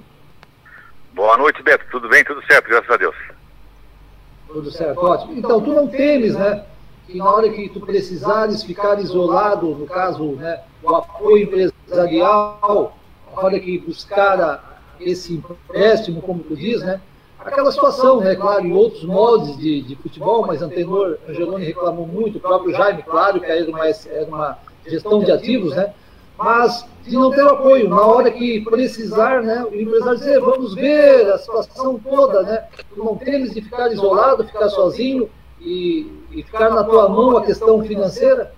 Boa 1.18 1.36
noite, 1.36 1.60
Beto. 1.64 1.84
Tudo 1.90 2.08
bem? 2.08 2.22
Tudo 2.22 2.40
certo, 2.46 2.68
graças 2.68 2.88
a 2.88 2.96
Deus. 2.96 3.16
Tudo 4.46 4.70
certo, 4.70 5.04
ótimo. 5.04 5.36
Então, 5.36 5.60
tu 5.60 5.74
não 5.74 5.88
temes, 5.88 6.36
né? 6.36 6.64
Que 7.08 7.18
na 7.18 7.28
hora 7.28 7.50
que 7.50 7.68
tu 7.70 7.80
precisares 7.80 8.62
ficar 8.62 9.00
isolado, 9.00 9.66
no 9.66 9.84
caso, 9.84 10.36
né, 10.36 10.60
o 10.80 10.94
apoio 10.94 11.42
empresarial, 11.42 12.96
na 13.34 13.42
hora 13.42 13.58
que 13.58 13.78
buscar 13.78 14.86
esse 15.00 15.34
empréstimo, 15.34 16.22
como 16.22 16.38
tu 16.44 16.54
diz, 16.54 16.82
né? 16.82 17.00
Aquela 17.40 17.72
situação, 17.72 18.20
né? 18.20 18.36
Claro, 18.36 18.64
em 18.64 18.72
outros 18.72 19.02
modos 19.02 19.58
de, 19.58 19.82
de 19.82 19.96
futebol, 19.96 20.46
mas 20.46 20.62
Antenor 20.62 21.18
Angeloni 21.28 21.64
reclamou 21.64 22.06
muito, 22.06 22.38
o 22.38 22.40
próprio 22.40 22.72
Jaime, 22.72 23.02
claro, 23.02 23.40
que 23.40 23.46
era 23.50 23.68
uma, 23.68 23.88
era 23.88 24.26
uma 24.26 24.58
gestão 24.86 25.18
de 25.18 25.32
ativos, 25.32 25.74
né? 25.74 25.92
Mas 26.38 26.88
de 27.02 27.14
não 27.14 27.32
ter 27.32 27.42
apoio. 27.42 27.88
Na 27.88 28.00
hora 28.00 28.30
que 28.30 28.60
precisar, 28.60 29.42
né, 29.42 29.64
o 29.64 29.74
empresário 29.74 30.18
dizer, 30.18 30.40
vamos 30.40 30.74
ver 30.74 31.32
a 31.32 31.38
situação 31.38 31.98
toda, 31.98 32.42
né? 32.44 32.64
não 32.96 33.16
temos 33.16 33.52
de 33.52 33.60
ficar 33.60 33.90
isolado, 33.90 34.46
ficar 34.46 34.68
sozinho 34.68 35.28
e, 35.60 36.06
e 36.30 36.42
ficar 36.44 36.70
na 36.70 36.84
tua 36.84 37.08
mão 37.08 37.36
a 37.36 37.44
questão 37.44 37.82
financeira. 37.82 38.52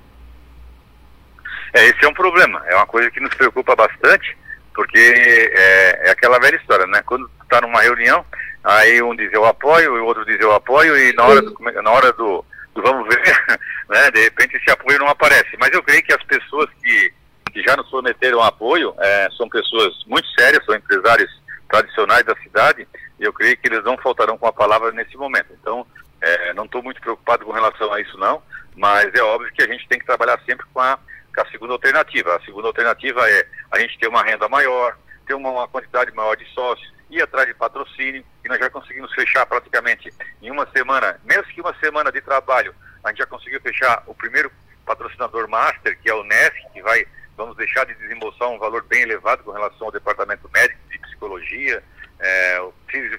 É, 1.73 1.86
esse 1.86 2.05
é 2.05 2.09
um 2.09 2.15
problema, 2.15 2.62
é 2.66 2.77
uma 2.77 2.86
coisa 2.86 3.11
que 3.11 3.20
nos 3.20 3.32
preocupa 3.35 3.74
bastante, 3.74 4.36
porque 4.74 4.98
é, 4.98 6.09
é 6.09 6.11
aquela 6.11 6.39
velha 6.39 6.57
história, 6.57 6.86
né? 6.86 7.01
Quando 7.07 7.31
está 7.43 7.61
numa 7.61 7.81
reunião, 7.81 8.24
aí 8.62 9.01
um 9.02 9.15
diz 9.15 9.32
eu 9.32 9.44
apoio, 9.44 9.94
o 9.94 10.05
outro 10.05 10.27
diz 10.27 10.39
eu 10.40 10.52
apoio, 10.52 10.98
e 10.98 11.12
na 11.15 11.24
hora 11.24 11.43
do, 11.43 11.55
na 11.82 11.90
hora 11.90 12.12
do, 12.12 12.44
do 12.74 12.82
vamos 12.82 13.09
ver, 13.09 13.23
né? 13.89 14.11
De 14.11 14.23
repente 14.24 14.57
esse 14.57 14.70
apoio 14.70 14.98
não 14.98 15.09
aparece. 15.09 15.57
Mas 15.61 15.70
eu 15.73 15.82
creio 15.82 16.02
que 16.02 16.12
as 16.12 16.23
pessoas 16.24 16.69
que 16.82 17.12
que 17.51 17.63
já 17.63 17.77
nos 17.77 17.89
prometeram 17.89 18.43
apoio, 18.43 18.95
é, 18.99 19.29
são 19.37 19.49
pessoas 19.49 19.95
muito 20.07 20.29
sérias, 20.39 20.65
são 20.65 20.75
empresários 20.75 21.31
tradicionais 21.69 22.25
da 22.25 22.37
cidade, 22.37 22.87
e 23.19 23.25
eu 23.25 23.33
creio 23.33 23.57
que 23.57 23.69
eles 23.69 23.85
não 23.85 23.97
faltarão 23.99 24.37
com 24.37 24.47
a 24.47 24.53
palavra 24.53 24.91
nesse 24.93 25.17
momento. 25.17 25.49
Então, 25.61 25.87
é, 26.21 26.53
não 26.55 26.65
estou 26.65 26.83
muito 26.83 27.01
preocupado 27.01 27.45
com 27.45 27.53
relação 27.53 27.93
a 27.93 28.01
isso 28.01 28.17
não, 28.19 28.43
mas 28.77 29.13
é 29.15 29.23
óbvio 29.23 29.53
que 29.53 29.63
a 29.63 29.67
gente 29.67 29.87
tem 29.89 29.99
que 29.99 30.07
trabalhar 30.07 30.41
sempre 30.45 30.67
com 30.73 30.81
a, 30.81 30.99
com 31.35 31.41
a 31.41 31.51
segunda 31.51 31.73
alternativa. 31.73 32.37
A 32.37 32.41
segunda 32.41 32.69
alternativa 32.69 33.29
é 33.31 33.47
a 33.71 33.79
gente 33.79 33.99
ter 33.99 34.09
uma 34.09 34.23
renda 34.23 34.49
maior, 34.49 34.97
ter 35.27 35.35
uma, 35.35 35.51
uma 35.51 35.69
quantidade 35.69 36.13
maior 36.13 36.37
de 36.37 36.45
sócios, 36.53 36.93
ir 37.11 37.23
atrás 37.23 37.47
de 37.47 37.55
patrocínio, 37.55 38.25
e 38.45 38.49
nós 38.49 38.59
já 38.59 38.71
conseguimos 38.71 39.13
fechar 39.13 39.45
praticamente 39.47 40.13
em 40.41 40.51
uma 40.51 40.67
semana, 40.71 41.21
menos 41.25 41.47
que 41.49 41.61
uma 41.61 41.75
semana 41.79 42.11
de 42.13 42.21
trabalho, 42.21 42.75
a 43.03 43.09
gente 43.09 43.19
já 43.19 43.27
conseguiu 43.27 43.61
fechar 43.61 44.03
o 44.07 44.15
primeiro 44.15 44.51
patrocinador 44.85 45.49
master, 45.49 45.99
que 46.01 46.11
é 46.11 46.15
o 46.15 46.25
NESC, 46.25 46.73
que 46.73 46.83
vai 46.83 47.07
vamos 47.41 47.57
deixar 47.57 47.85
de 47.87 47.95
desembolsar 47.95 48.49
um 48.51 48.59
valor 48.59 48.83
bem 48.85 49.03
elevado 49.03 49.43
com 49.43 49.51
relação 49.53 49.87
ao 49.87 49.93
departamento 49.93 50.49
médico 50.53 50.79
de 50.91 50.99
psicologia, 50.99 51.83
é, 52.21 52.61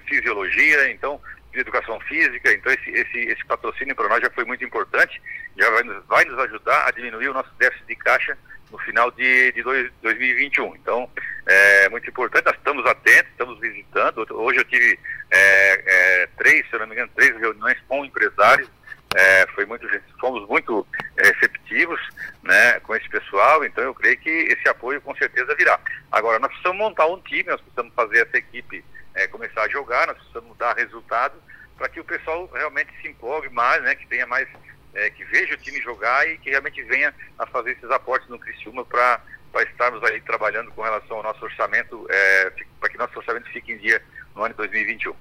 fisiologia, 0.06 0.90
então, 0.90 1.20
de 1.52 1.58
educação 1.60 1.98
física, 2.02 2.52
então 2.52 2.72
esse, 2.72 2.90
esse, 2.90 3.18
esse 3.18 3.44
patrocínio 3.46 3.94
para 3.94 4.08
nós 4.08 4.20
já 4.22 4.30
foi 4.30 4.44
muito 4.44 4.64
importante 4.64 5.20
já 5.58 5.68
vai, 5.70 5.82
nos- 5.82 6.04
vai 6.06 6.24
nos 6.24 6.38
ajudar 6.38 6.86
a 6.86 6.90
diminuir 6.92 7.28
o 7.28 7.34
nosso 7.34 7.50
déficit 7.58 7.86
de 7.86 7.96
caixa 7.96 8.38
no 8.70 8.78
final 8.78 9.10
de, 9.10 9.52
de 9.52 9.62
dois- 9.62 9.90
2021. 10.02 10.74
Então, 10.76 11.10
é 11.46 11.88
muito 11.90 12.08
importante, 12.08 12.46
nós 12.46 12.56
estamos 12.56 12.86
atentos, 12.86 13.30
estamos 13.32 13.60
visitando. 13.60 14.26
Hoje 14.30 14.60
eu 14.60 14.64
tive 14.64 14.98
é, 15.30 16.22
é, 16.22 16.26
três, 16.38 16.66
se 16.68 16.72
eu 16.74 16.78
não 16.80 16.86
me 16.86 16.94
engano, 16.94 17.10
três 17.14 17.36
reuniões 17.38 17.76
com 17.86 18.02
empresários. 18.02 18.70
É, 19.14 19.46
foi 19.48 19.66
muito, 19.66 19.86
fomos 20.18 20.48
muito 20.48 20.86
é, 21.16 21.28
receptivos 21.28 22.00
né, 22.42 22.80
com 22.80 22.94
esse 22.94 23.08
pessoal, 23.08 23.64
então 23.64 23.84
eu 23.84 23.94
creio 23.94 24.18
que 24.18 24.30
esse 24.30 24.68
apoio 24.68 25.00
com 25.00 25.14
certeza 25.16 25.54
virá. 25.54 25.78
Agora, 26.10 26.38
nós 26.38 26.50
precisamos 26.50 26.78
montar 26.78 27.06
um 27.06 27.20
time, 27.20 27.44
nós 27.44 27.60
precisamos 27.60 27.92
fazer 27.94 28.26
essa 28.26 28.38
equipe 28.38 28.84
é, 29.14 29.26
começar 29.26 29.62
a 29.62 29.68
jogar, 29.68 30.06
nós 30.06 30.16
precisamos 30.16 30.56
dar 30.56 30.76
resultado 30.76 31.34
para 31.76 31.88
que 31.88 32.00
o 32.00 32.04
pessoal 32.04 32.48
realmente 32.52 32.90
se 33.00 33.08
empolgue 33.08 33.50
mais, 33.50 33.82
né, 33.82 33.94
que 33.94 34.06
tenha 34.06 34.26
mais, 34.26 34.48
é, 34.94 35.10
que 35.10 35.24
veja 35.24 35.54
o 35.54 35.58
time 35.58 35.80
jogar 35.82 36.28
e 36.28 36.38
que 36.38 36.50
realmente 36.50 36.82
venha 36.84 37.14
a 37.38 37.46
fazer 37.46 37.72
esses 37.72 37.90
aportes 37.90 38.28
no 38.28 38.38
Criciúma 38.38 38.84
para 38.84 39.20
para 39.52 39.64
estarmos 39.64 40.02
aí 40.04 40.18
trabalhando 40.22 40.70
com 40.72 40.80
relação 40.80 41.18
ao 41.18 41.22
nosso 41.22 41.44
orçamento, 41.44 42.06
é, 42.08 42.50
para 42.80 42.88
que 42.88 42.96
nosso 42.96 43.18
orçamento 43.18 43.50
fique 43.50 43.72
em 43.72 43.76
dia 43.76 44.02
no 44.34 44.42
ano 44.42 44.54
de 44.54 44.58
2021. 44.58 45.14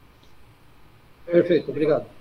Perfeito, 1.26 1.70
obrigado. 1.70 2.21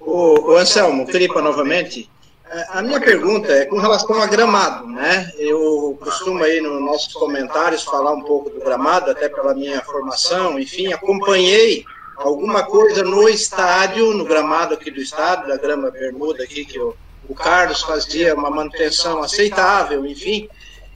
O, 0.00 0.56
Anselmo, 0.56 1.06
Filipa 1.06 1.42
novamente. 1.42 2.10
É, 2.50 2.66
A 2.70 2.82
minha 2.82 3.00
pergunta 3.00 3.52
é 3.52 3.66
com 3.66 3.78
relação 3.78 4.20
a 4.22 4.26
gramado, 4.26 4.86
né? 4.86 5.30
Eu 5.38 5.98
costumo 6.00 6.42
aí 6.42 6.60
nos 6.60 6.80
nossos 6.80 7.12
comentários 7.12 7.82
falar 7.82 8.12
um 8.12 8.22
pouco 8.22 8.48
do 8.48 8.60
gramado, 8.60 9.10
até 9.10 9.28
pela 9.28 9.54
minha 9.54 9.82
formação, 9.82 10.58
enfim, 10.58 10.92
acompanhei 10.92 11.84
alguma 12.16 12.64
coisa 12.64 13.02
no 13.02 13.28
estádio, 13.28 14.14
no 14.14 14.24
gramado 14.24 14.74
aqui 14.74 14.90
do 14.90 15.00
estádio, 15.00 15.48
da 15.48 15.56
grama 15.56 15.90
bermuda 15.90 16.42
aqui, 16.42 16.64
que 16.64 16.78
o, 16.80 16.96
o 17.28 17.34
Carlos 17.34 17.82
fazia 17.82 18.34
uma 18.34 18.50
manutenção 18.50 19.22
aceitável, 19.22 20.06
enfim. 20.06 20.48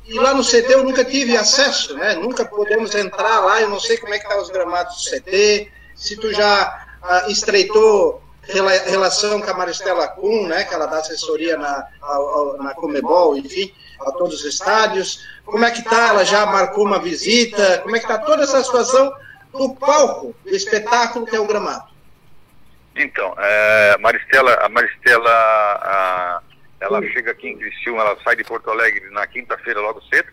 E 0.07 0.15
lá 0.15 0.35
no 0.35 0.43
CT 0.43 0.67
eu 0.69 0.85
nunca 0.85 1.05
tive 1.05 1.37
acesso, 1.37 1.95
né? 1.95 2.15
Nunca 2.15 2.45
podemos 2.45 2.95
entrar 2.95 3.41
lá, 3.41 3.61
eu 3.61 3.69
não 3.69 3.79
sei 3.79 3.99
como 3.99 4.15
é 4.15 4.19
que 4.19 4.29
tá 4.29 4.41
os 4.41 4.49
gramados 4.49 4.97
do 4.97 5.11
CT, 5.11 5.71
se 5.95 6.17
tu 6.17 6.33
já 6.33 6.87
ah, 7.03 7.27
estreitou 7.29 8.22
relação 8.43 9.41
com 9.41 9.51
a 9.51 9.55
Maristela 9.55 10.09
Kuhn, 10.09 10.47
né, 10.49 10.65
que 10.65 10.75
ela 10.75 10.87
dá 10.87 10.99
assessoria 10.99 11.57
na, 11.57 11.87
ao- 12.01 12.57
na 12.59 12.75
Comebol, 12.75 13.37
enfim, 13.37 13.73
a 14.01 14.11
todos 14.13 14.41
os 14.41 14.45
estádios. 14.45 15.25
Como 15.45 15.65
é 15.65 15.71
que 15.71 15.83
tá? 15.83 16.09
Ela 16.09 16.25
já 16.25 16.45
marcou 16.47 16.85
uma 16.85 16.99
visita? 16.99 17.79
Como 17.83 17.95
é 17.97 18.01
que 18.01 18.07
tá 18.09 18.19
toda 18.19 18.43
essa 18.43 18.63
situação 18.63 19.13
do 19.53 19.75
palco, 19.77 20.35
do 20.45 20.51
espetáculo 20.55 21.27
que 21.27 21.37
é 21.37 21.41
o 21.41 21.47
gramado? 21.47 21.91
Então, 22.97 23.35
é, 23.39 23.97
Maristela, 23.99 24.55
a 24.55 24.69
Maristela, 24.69 25.31
a- 25.31 26.43
ela 26.81 27.01
chega 27.03 27.31
aqui 27.31 27.49
em 27.49 27.59
Criciúma, 27.59 28.03
ela 28.03 28.19
sai 28.25 28.35
de 28.37 28.45
Porto 28.45 28.71
Alegre 28.71 29.09
na 29.11 29.27
quinta-feira 29.27 29.81
logo 29.81 30.03
cedo, 30.13 30.29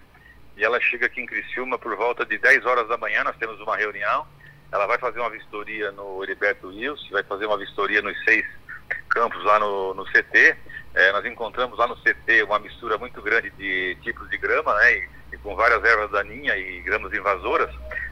e 0.58 0.64
ela 0.66 0.80
chega 0.82 1.06
aqui 1.06 1.22
em 1.22 1.26
Criciúma 1.26 1.78
por 1.78 1.96
volta 1.96 2.26
de 2.26 2.38
10 2.38 2.66
horas 2.66 2.88
da 2.90 2.98
manhã, 2.98 3.24
nós 3.24 3.38
temos 3.38 3.60
uma 3.62 3.78
reunião, 3.78 4.26
ela 4.72 4.86
vai 4.88 4.98
fazer 4.98 5.20
uma 5.20 5.30
vistoria 5.30 5.92
no 5.92 6.24
Heriberto 6.24 6.68
Wilson, 6.68 7.10
vai 7.12 7.24
fazer 7.24 7.46
uma 7.46 7.58
vistoria 7.58 8.02
nos 8.02 8.18
seis 8.24 8.46
campos 9.10 9.44
lá 9.44 9.60
no, 9.60 9.94
no 9.94 10.06
CT, 10.06 10.56
É, 10.96 11.12
nós 11.12 11.24
encontramos 11.26 11.78
lá 11.78 11.86
no 11.88 11.96
CT 11.98 12.44
uma 12.44 12.58
mistura 12.60 12.98
muito 12.98 13.22
grande 13.22 13.52
de 13.52 13.96
tipos 14.02 14.28
de 14.30 14.38
grama, 14.38 14.74
né, 14.76 14.94
e, 14.98 15.10
e 15.34 15.38
com 15.38 15.56
várias 15.56 15.84
ervas 15.84 16.10
daninhas 16.12 16.58
e 16.58 16.82
gramas 16.82 17.14
invasoras, 17.14 17.70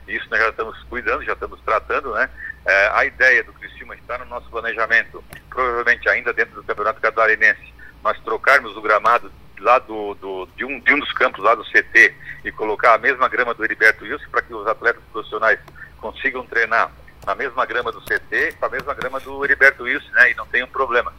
isso 0.07 0.27
nós 0.29 0.39
já 0.39 0.49
estamos 0.49 0.84
cuidando, 0.84 1.23
já 1.23 1.34
estamos 1.34 1.59
tratando, 1.61 2.13
né, 2.13 2.29
é, 2.65 2.88
a 2.93 3.03
ideia 3.05 3.43
do 3.43 3.51
Criciúma 3.53 3.95
está 3.95 4.17
no 4.19 4.25
nosso 4.25 4.47
planejamento, 4.51 5.23
provavelmente 5.49 6.07
ainda 6.07 6.31
dentro 6.34 6.53
do 6.55 6.63
Campeonato 6.63 7.01
Catarinense, 7.01 7.73
nós 8.03 8.19
trocarmos 8.21 8.77
o 8.77 8.81
gramado 8.81 9.31
lá 9.59 9.79
do, 9.79 10.13
do- 10.13 10.45
de, 10.55 10.63
um, 10.63 10.79
de 10.79 10.93
um 10.93 10.99
dos 10.99 11.11
campos 11.13 11.43
lá 11.43 11.55
do 11.55 11.63
CT 11.65 12.13
e 12.45 12.51
colocar 12.51 12.93
a 12.93 12.97
mesma 12.99 13.27
grama 13.27 13.55
do 13.55 13.63
Heriberto 13.65 14.03
Wilson 14.05 14.29
para 14.29 14.43
que 14.43 14.53
os 14.53 14.67
atletas 14.67 15.01
profissionais 15.11 15.59
consigam 15.97 16.45
treinar 16.45 16.91
na 17.25 17.35
mesma 17.35 17.65
grama 17.65 17.91
do 17.91 18.01
CT 18.01 18.53
com 18.59 18.65
a 18.65 18.69
mesma 18.69 18.93
grama 18.93 19.19
do 19.19 19.43
Heriberto 19.43 19.83
Wilson, 19.83 20.11
né, 20.11 20.31
e 20.31 20.35
não 20.35 20.45
tenham 20.47 20.67
problemas, 20.67 21.13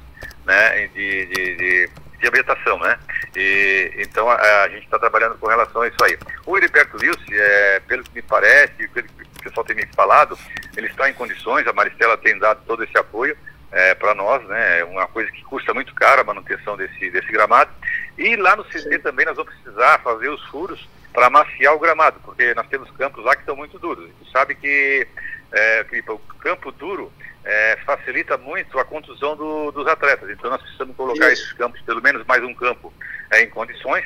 né, 0.44 0.86
de, 0.88 1.26
de, 1.26 1.56
de, 1.56 1.90
de 2.18 2.28
ambientação, 2.28 2.78
né, 2.78 2.98
e, 3.36 3.92
então 3.98 4.28
a, 4.28 4.62
a 4.62 4.68
gente 4.70 4.84
está 4.84 4.98
trabalhando 4.98 5.36
com 5.38 5.46
relação 5.46 5.82
a 5.82 5.88
isso 5.88 6.02
aí. 6.02 6.18
O 6.46 6.56
Heriberto 6.56 6.96
Wilson, 6.96 7.24
é, 7.30 7.80
pelo 7.86 8.02
que 8.04 8.14
me 8.14 8.22
parece, 8.22 8.88
pelo 8.88 9.06
que 9.06 9.22
o 9.22 9.42
pessoal 9.42 9.66
tem 9.66 9.76
me 9.76 9.86
falado, 9.94 10.38
ele 10.76 10.86
está 10.86 11.10
em 11.10 11.14
condições, 11.14 11.66
a 11.66 11.72
Maristela 11.72 12.16
tem 12.16 12.38
dado 12.38 12.62
todo 12.66 12.82
esse 12.82 12.96
apoio, 12.96 13.36
é, 13.70 13.94
para 13.94 14.14
nós, 14.14 14.42
né? 14.46 14.80
É 14.80 14.84
uma 14.84 15.06
coisa 15.06 15.30
que 15.30 15.42
custa 15.44 15.74
muito 15.74 15.94
caro 15.94 16.22
a 16.22 16.24
manutenção 16.24 16.76
desse, 16.76 17.10
desse 17.10 17.30
gramado. 17.30 17.70
E 18.16 18.34
lá 18.36 18.56
no 18.56 18.64
CT 18.64 18.98
também 19.00 19.26
nós 19.26 19.36
vamos 19.36 19.52
precisar 19.54 19.98
fazer 19.98 20.28
os 20.30 20.42
furos 20.46 20.88
para 21.18 21.26
amaciar 21.26 21.74
o 21.74 21.80
gramado, 21.80 22.20
porque 22.24 22.54
nós 22.54 22.68
temos 22.68 22.88
campos 22.92 23.24
lá 23.24 23.34
que 23.34 23.42
estão 23.42 23.56
muito 23.56 23.76
duros. 23.76 24.08
Tu 24.20 24.30
sabe 24.30 24.54
que 24.54 25.04
é, 25.50 25.82
Cripa, 25.82 26.12
o 26.12 26.18
campo 26.38 26.70
duro 26.70 27.12
é, 27.44 27.76
facilita 27.84 28.38
muito 28.38 28.78
a 28.78 28.84
contusão 28.84 29.34
do- 29.36 29.72
dos 29.72 29.84
atletas. 29.88 30.30
Então 30.30 30.48
nós 30.48 30.62
precisamos 30.62 30.94
colocar 30.94 31.32
esses 31.32 31.52
campos, 31.54 31.80
pelo 31.80 32.00
menos 32.00 32.24
mais 32.24 32.40
um 32.44 32.54
campo, 32.54 32.94
é, 33.32 33.42
em 33.42 33.50
condições. 33.50 34.04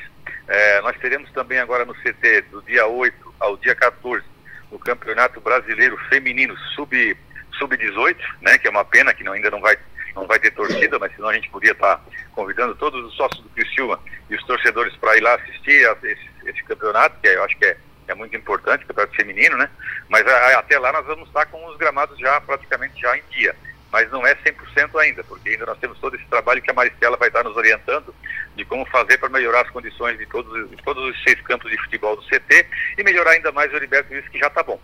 É, 0.48 0.80
nós 0.80 0.96
teremos 1.00 1.30
também 1.32 1.58
agora 1.58 1.84
no 1.84 1.94
CT, 1.96 2.42
do 2.50 2.62
dia 2.62 2.86
8 2.86 3.34
ao 3.38 3.58
dia 3.58 3.74
14, 3.74 4.24
o 4.70 4.78
Campeonato 4.78 5.38
Brasileiro 5.38 5.98
Feminino 6.08 6.56
Sub 6.74 7.14
sub-18, 7.58 8.16
né, 8.40 8.56
que 8.56 8.66
é 8.66 8.70
uma 8.70 8.86
pena 8.86 9.12
que 9.12 9.22
não, 9.22 9.32
ainda 9.34 9.50
não 9.50 9.60
vai, 9.60 9.76
não 10.14 10.26
vai 10.26 10.38
ter 10.38 10.50
torcida, 10.52 10.98
mas 10.98 11.14
senão 11.14 11.28
a 11.28 11.34
gente 11.34 11.50
podia 11.50 11.72
estar 11.72 12.02
convidando 12.34 12.74
todos 12.74 13.04
os 13.04 13.14
sócios 13.14 13.42
do 13.42 13.50
Criciúma 13.50 14.00
e 14.30 14.34
os 14.34 14.42
torcedores 14.44 14.96
para 14.96 15.14
ir 15.18 15.20
lá 15.20 15.34
assistir 15.34 15.86
a 15.86 15.92
esse, 16.02 16.31
esse 16.44 16.62
campeonato, 16.64 17.18
que 17.20 17.28
eu 17.28 17.42
acho 17.44 17.56
que 17.58 17.64
é, 17.64 17.76
é 18.08 18.14
muito 18.14 18.36
importante, 18.36 18.84
campeonato 18.86 19.14
feminino, 19.16 19.56
né? 19.56 19.68
Mas 20.08 20.26
a- 20.26 20.58
até 20.58 20.78
lá 20.78 20.92
nós 20.92 21.06
vamos 21.06 21.28
estar 21.28 21.46
com 21.46 21.64
os 21.66 21.76
gramados 21.76 22.18
já 22.18 22.40
praticamente 22.40 23.00
já 23.00 23.16
em 23.16 23.22
dia. 23.30 23.54
Mas 23.90 24.10
não 24.10 24.26
é 24.26 24.34
100% 24.36 24.98
ainda, 24.98 25.22
porque 25.24 25.50
ainda 25.50 25.66
nós 25.66 25.78
temos 25.78 25.98
todo 25.98 26.16
esse 26.16 26.24
trabalho 26.24 26.62
que 26.62 26.70
a 26.70 26.74
Maristela 26.74 27.16
vai 27.18 27.28
estar 27.28 27.44
nos 27.44 27.54
orientando 27.56 28.14
de 28.56 28.64
como 28.64 28.86
fazer 28.86 29.18
para 29.18 29.28
melhorar 29.28 29.60
as 29.62 29.70
condições 29.70 30.16
de 30.18 30.24
todos, 30.26 30.70
de 30.70 30.76
todos 30.82 31.04
os 31.14 31.22
seis 31.22 31.38
campos 31.42 31.70
de 31.70 31.76
futebol 31.78 32.16
do 32.16 32.22
CT 32.22 32.66
e 32.96 33.02
melhorar 33.04 33.32
ainda 33.32 33.52
mais 33.52 33.70
o 33.70 33.76
Heriberto 33.76 34.12
Wilson, 34.14 34.30
que 34.30 34.38
já 34.38 34.46
está 34.46 34.62
bom. 34.62 34.80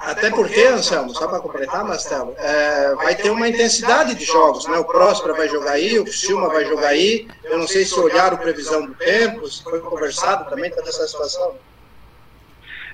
Até 0.00 0.30
porque, 0.30 0.62
Anselmo, 0.62 1.14
só 1.14 1.28
para 1.28 1.40
completar, 1.40 1.84
Marcelo, 1.84 2.34
é, 2.38 2.94
vai 2.94 3.14
ter 3.14 3.28
uma 3.30 3.46
intensidade 3.46 4.14
de 4.14 4.24
jogos, 4.24 4.66
né? 4.66 4.78
O 4.78 4.84
Próspera 4.84 5.34
vai 5.34 5.46
jogar 5.46 5.72
aí, 5.72 5.98
o 5.98 6.06
Silma 6.10 6.48
vai 6.48 6.64
jogar 6.64 6.88
aí. 6.88 7.28
Eu 7.44 7.58
não 7.58 7.68
sei 7.68 7.84
se 7.84 7.98
olharam 8.00 8.38
previsão 8.38 8.86
do 8.86 8.94
tempo, 8.94 9.46
se 9.46 9.62
foi 9.62 9.78
conversado 9.80 10.48
também 10.48 10.70
toda 10.70 10.88
essa 10.88 11.06
situação. 11.06 11.54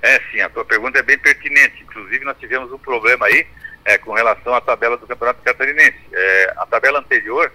É, 0.02 0.20
sim, 0.32 0.40
a 0.40 0.50
tua 0.50 0.64
pergunta 0.64 0.98
é 0.98 1.02
bem 1.02 1.16
pertinente. 1.16 1.80
Inclusive, 1.84 2.24
nós 2.24 2.36
tivemos 2.38 2.72
um 2.72 2.78
problema 2.78 3.26
aí 3.26 3.46
é, 3.84 3.96
com 3.98 4.12
relação 4.12 4.52
à 4.52 4.60
tabela 4.60 4.96
do 4.96 5.06
Campeonato 5.06 5.40
Catarinense. 5.44 5.98
É, 6.12 6.54
a 6.56 6.66
tabela 6.66 6.98
anterior, 6.98 7.52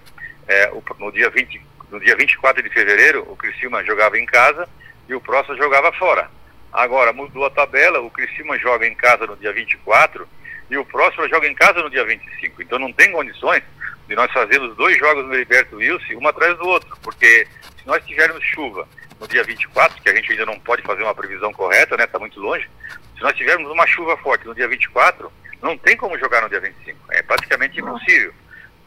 é, 0.48 0.72
o- 0.72 0.82
no, 0.98 1.12
dia 1.12 1.30
20, 1.30 1.62
no 1.92 2.00
dia 2.00 2.16
24 2.16 2.64
de 2.64 2.70
fevereiro, 2.70 3.26
o 3.30 3.36
Criciúma 3.36 3.84
jogava 3.84 4.18
em 4.18 4.26
casa 4.26 4.68
e 5.10 5.14
o 5.14 5.20
Próximo 5.20 5.58
jogava 5.58 5.92
fora. 5.94 6.30
Agora, 6.72 7.12
mudou 7.12 7.46
a 7.46 7.50
tabela, 7.50 8.00
o 8.00 8.10
Criciúma 8.10 8.58
joga 8.58 8.88
em 8.88 8.96
casa 8.96 9.28
no 9.28 9.36
dia 9.36 9.52
24 9.52 10.28
e 10.70 10.78
o 10.78 10.86
Próximo 10.86 11.28
joga 11.28 11.48
em 11.48 11.54
casa 11.54 11.82
no 11.82 11.90
dia 11.90 12.06
25. 12.06 12.62
Então, 12.62 12.80
não 12.80 12.94
tem 12.94 13.12
condições 13.12 13.62
de 14.08 14.16
nós 14.16 14.32
fazermos 14.32 14.76
dois 14.78 14.98
jogos 14.98 15.26
no 15.26 15.34
Heriberto 15.34 15.76
Wilson, 15.76 16.14
um 16.16 16.28
atrás 16.28 16.58
do 16.58 16.66
outro, 16.66 16.98
porque 17.04 17.48
se 17.78 17.86
nós 17.86 18.04
tivermos 18.06 18.44
chuva 18.44 18.88
no 19.20 19.28
dia 19.28 19.44
24, 19.44 20.02
que 20.02 20.10
a 20.10 20.16
gente 20.16 20.32
ainda 20.32 20.46
não 20.46 20.60
pode 20.60 20.82
fazer 20.84 21.04
uma 21.04 21.14
previsão 21.14 21.52
correta, 21.54 21.98
né, 21.98 22.06
está 22.06 22.18
muito 22.18 22.40
longe, 22.40 22.70
se 23.16 23.22
nós 23.22 23.36
tivermos 23.36 23.70
uma 23.70 23.86
chuva 23.86 24.18
forte 24.18 24.48
no 24.48 24.56
dia 24.56 24.68
24, 24.68 25.32
não 25.62 25.78
tem 25.78 25.96
como 25.96 26.18
jogar 26.18 26.42
no 26.42 26.50
dia 26.50 26.60
25, 26.60 27.00
é 27.12 27.22
praticamente 27.22 27.80
impossível. 27.80 28.34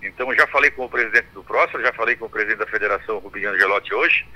Então, 0.03 0.31
eu 0.31 0.37
já 0.37 0.47
falei 0.49 0.71
com 0.71 0.85
o 0.85 0.89
presidente 0.89 1.29
do 1.33 1.45
Próspera, 1.45 1.85
já 1.85 1.93
falei 1.93 2.17
com 2.17 2.27
o 2.27 2.31
presidente 2.31 2.59
da 2.59 2.67
federação, 2.67 3.19
Rubinho 3.19 3.51
Angelotti, 3.51 3.95
hoje, 3.95 4.27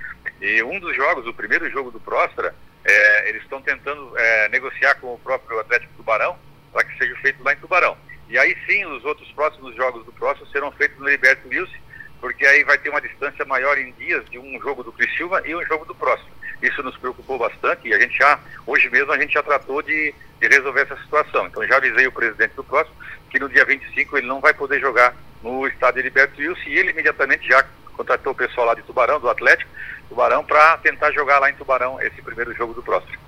e 0.40 0.62
um 0.62 0.78
dos 0.80 0.94
jogos, 0.96 1.26
o 1.26 1.34
primeiro 1.34 1.68
jogo 1.70 1.90
do 1.90 2.00
Próspera, 2.00 2.54
é, 2.88 3.28
eles 3.28 3.42
estão 3.42 3.60
tentando 3.60 4.12
é, 4.16 4.48
negociar 4.48 4.94
com 4.94 5.14
o 5.14 5.18
próprio 5.18 5.60
Atlético 5.60 5.92
Tubarão 5.94 6.36
para 6.72 6.84
que 6.84 6.96
seja 6.96 7.14
feito 7.16 7.42
lá 7.42 7.52
em 7.52 7.56
Tubarão. 7.56 7.96
E 8.28 8.38
aí 8.38 8.56
sim, 8.66 8.84
os 8.86 9.04
outros 9.04 9.30
próximos 9.32 9.74
jogos 9.76 10.04
do 10.04 10.12
Próspera 10.12 10.50
serão 10.50 10.72
feitos 10.72 10.98
no 10.98 11.08
Heriberto 11.08 11.48
Wilson, 11.48 11.76
porque 12.20 12.46
aí 12.46 12.64
vai 12.64 12.78
ter 12.78 12.90
uma 12.90 13.00
distância 13.00 13.44
maior 13.44 13.78
em 13.78 13.92
dias 13.92 14.24
de 14.30 14.38
um 14.38 14.60
jogo 14.60 14.82
do 14.82 14.92
Criciúma 14.92 15.40
e 15.44 15.54
um 15.54 15.64
jogo 15.64 15.84
do 15.84 15.94
Próximo. 15.94 16.30
Isso 16.62 16.82
nos 16.82 16.96
preocupou 16.96 17.38
bastante 17.38 17.88
e 17.88 17.94
a 17.94 18.00
gente 18.00 18.16
já, 18.16 18.38
hoje 18.66 18.90
mesmo, 18.90 19.12
a 19.12 19.18
gente 19.18 19.32
já 19.32 19.42
tratou 19.42 19.80
de, 19.82 20.14
de 20.40 20.48
resolver 20.48 20.82
essa 20.82 20.96
situação. 20.96 21.46
Então 21.46 21.66
já 21.66 21.76
avisei 21.76 22.06
o 22.06 22.12
presidente 22.12 22.54
do 22.54 22.64
Próximo 22.64 22.96
que 23.30 23.38
no 23.38 23.48
dia 23.48 23.64
25 23.64 24.18
ele 24.18 24.26
não 24.26 24.40
vai 24.40 24.54
poder 24.54 24.80
jogar 24.80 25.14
no 25.42 25.66
estádio 25.66 26.00
Heriberto 26.00 26.40
Wilson 26.40 26.68
e 26.68 26.78
ele 26.78 26.90
imediatamente 26.90 27.46
já 27.46 27.64
contratou 27.98 28.32
o 28.32 28.36
pessoal 28.36 28.68
lá 28.68 28.74
de 28.74 28.82
Tubarão, 28.82 29.20
do 29.20 29.28
Atlético, 29.28 29.70
Tubarão, 30.08 30.44
para 30.44 30.76
tentar 30.78 31.12
jogar 31.12 31.38
lá 31.38 31.50
em 31.50 31.54
Tubarão 31.54 32.00
esse 32.00 32.20
primeiro 32.22 32.54
jogo 32.54 32.74
do 32.74 32.82
Próximo. 32.82 33.18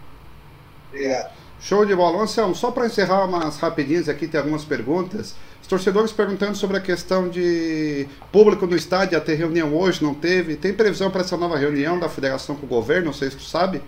Obrigado. 0.89 1.31
Show 1.61 1.85
de 1.85 1.94
bola. 1.94 2.23
Anselmo, 2.23 2.55
só 2.55 2.70
para 2.70 2.86
encerrar 2.86 3.24
umas 3.24 3.59
rapidinhas 3.59 4.09
aqui, 4.09 4.27
tem 4.27 4.39
algumas 4.39 4.65
perguntas. 4.65 5.36
Os 5.61 5.66
torcedores 5.66 6.11
perguntando 6.11 6.57
sobre 6.57 6.78
a 6.78 6.81
questão 6.81 7.28
de 7.28 8.09
público 8.32 8.66
no 8.66 8.74
estádio, 8.74 9.16
a 9.16 9.20
ter 9.20 9.35
reunião 9.35 9.77
hoje, 9.77 10.02
não 10.02 10.15
teve. 10.15 10.57
Tem 10.57 10.73
previsão 10.73 11.11
para 11.11 11.20
essa 11.20 11.36
nova 11.36 11.59
reunião 11.59 11.98
da 11.98 12.09
federação 12.09 12.57
com 12.57 12.65
o 12.65 12.69
governo? 12.69 13.07
Não 13.07 13.12
sei 13.12 13.31
se 13.31 13.36
tu 13.36 13.43
sabe. 13.43 13.82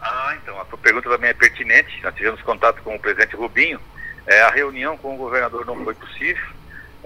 Ah, 0.00 0.36
então, 0.40 0.58
a 0.60 0.64
tua 0.64 0.78
pergunta 0.78 1.10
também 1.10 1.30
é 1.30 1.34
pertinente. 1.34 2.00
Nós 2.02 2.14
tivemos 2.14 2.40
contato 2.42 2.80
com 2.82 2.94
o 2.94 3.00
presidente 3.00 3.34
Rubinho. 3.34 3.80
É, 4.24 4.42
a 4.42 4.50
reunião 4.50 4.96
com 4.96 5.14
o 5.14 5.18
governador 5.18 5.66
não 5.66 5.84
foi 5.84 5.94
possível. 5.94 6.46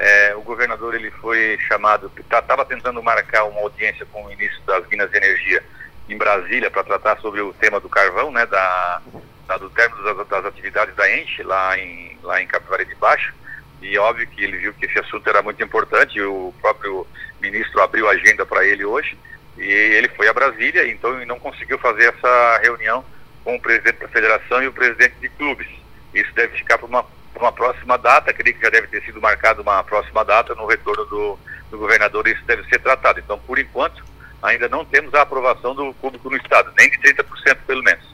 É, 0.02 0.34
o 0.34 0.40
governador 0.40 0.94
ele 0.94 1.10
foi 1.10 1.58
chamado, 1.68 2.10
estava 2.18 2.42
tá, 2.42 2.64
tentando 2.64 3.02
marcar 3.02 3.44
uma 3.44 3.60
audiência 3.60 4.06
com 4.06 4.22
o 4.22 4.28
ministro 4.28 4.62
das 4.64 4.88
Minas 4.88 5.12
e 5.12 5.16
Energia 5.18 5.62
em 6.08 6.16
Brasília 6.16 6.70
para 6.70 6.82
tratar 6.82 7.18
sobre 7.20 7.42
o 7.42 7.52
tema 7.52 7.78
do 7.78 7.88
carvão, 7.90 8.32
né, 8.32 8.46
da, 8.46 9.02
da 9.46 9.58
do 9.58 9.68
término 9.68 10.02
das, 10.02 10.26
das, 10.26 10.46
atividades 10.46 10.96
da 10.96 11.18
Enche 11.18 11.42
lá 11.42 11.78
em, 11.78 12.16
lá 12.22 12.40
em 12.40 12.46
Capivari 12.46 12.86
de 12.86 12.94
Baixo. 12.94 13.34
E 13.82 13.98
óbvio 13.98 14.26
que 14.26 14.42
ele 14.42 14.56
viu 14.56 14.72
que 14.72 14.86
esse 14.86 14.98
assunto 14.98 15.28
era 15.28 15.42
muito 15.42 15.62
importante, 15.62 16.18
o 16.18 16.54
próprio 16.62 17.06
ministro 17.38 17.82
abriu 17.82 18.08
a 18.08 18.12
agenda 18.12 18.46
para 18.46 18.64
ele 18.64 18.86
hoje, 18.86 19.18
e 19.58 19.64
ele 19.64 20.08
foi 20.08 20.28
a 20.28 20.32
Brasília, 20.32 20.90
então 20.90 21.12
não 21.26 21.38
conseguiu 21.38 21.78
fazer 21.78 22.14
essa 22.14 22.58
reunião 22.62 23.04
com 23.44 23.54
o 23.54 23.60
presidente 23.60 23.98
da 23.98 24.08
federação 24.08 24.62
e 24.62 24.68
o 24.68 24.72
presidente 24.72 25.16
de 25.20 25.28
clubes. 25.28 25.68
Isso 26.14 26.32
deve 26.34 26.56
ficar 26.56 26.78
para 26.78 26.86
uma, 26.86 27.04
uma 27.40 27.52
próxima 27.52 27.96
data, 27.96 28.32
creio 28.32 28.56
que 28.56 28.62
já 28.62 28.70
deve 28.70 28.88
ter 28.88 29.02
sido 29.02 29.20
marcada 29.20 29.62
uma 29.62 29.82
próxima 29.82 30.24
data 30.24 30.54
no 30.54 30.66
retorno 30.66 31.04
do, 31.06 31.38
do 31.70 31.78
governador, 31.78 32.26
isso 32.28 32.44
deve 32.44 32.64
ser 32.68 32.78
tratado. 32.80 33.20
Então, 33.20 33.38
por 33.38 33.58
enquanto, 33.58 34.04
ainda 34.42 34.68
não 34.68 34.84
temos 34.84 35.12
a 35.14 35.22
aprovação 35.22 35.74
do 35.74 35.92
público 35.94 36.30
no 36.30 36.36
Estado, 36.36 36.72
nem 36.78 36.90
de 36.90 36.98
30% 36.98 37.24
pelo 37.66 37.82
menos. 37.82 38.04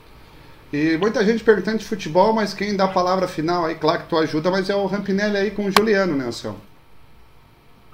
E 0.73 0.97
muita 0.99 1.25
gente 1.25 1.45
perguntando 1.45 1.79
de 1.79 1.85
futebol, 1.85 2.33
mas 2.33 2.53
quem 2.53 2.77
dá 2.77 2.85
a 2.85 2.89
palavra 2.89 3.29
final 3.29 3.65
aí, 3.65 3.77
claro 3.77 4.03
que 4.03 4.09
tu 4.09 4.19
ajuda, 4.19 4.51
mas 4.51 4.69
é 4.69 4.75
o 4.75 4.87
Rampinelli 4.87 5.37
aí 5.37 5.51
com 5.51 5.67
o 5.67 5.71
Juliano, 5.71 6.17
né, 6.17 6.25
Anselmo? 6.25 6.61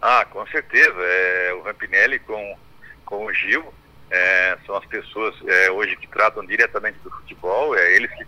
Ah, 0.00 0.24
com 0.28 0.44
certeza. 0.46 0.98
É, 0.98 1.54
o 1.54 1.62
Rampinelli 1.62 2.18
com, 2.20 2.56
com 3.04 3.26
o 3.26 3.32
Gil 3.32 3.72
é, 4.10 4.58
são 4.66 4.76
as 4.76 4.84
pessoas 4.86 5.34
é, 5.46 5.70
hoje 5.70 5.96
que 5.96 6.08
tratam 6.08 6.44
diretamente 6.44 6.98
do 7.04 7.10
futebol, 7.10 7.76
é 7.76 7.94
eles 7.94 8.10
que 8.12 8.26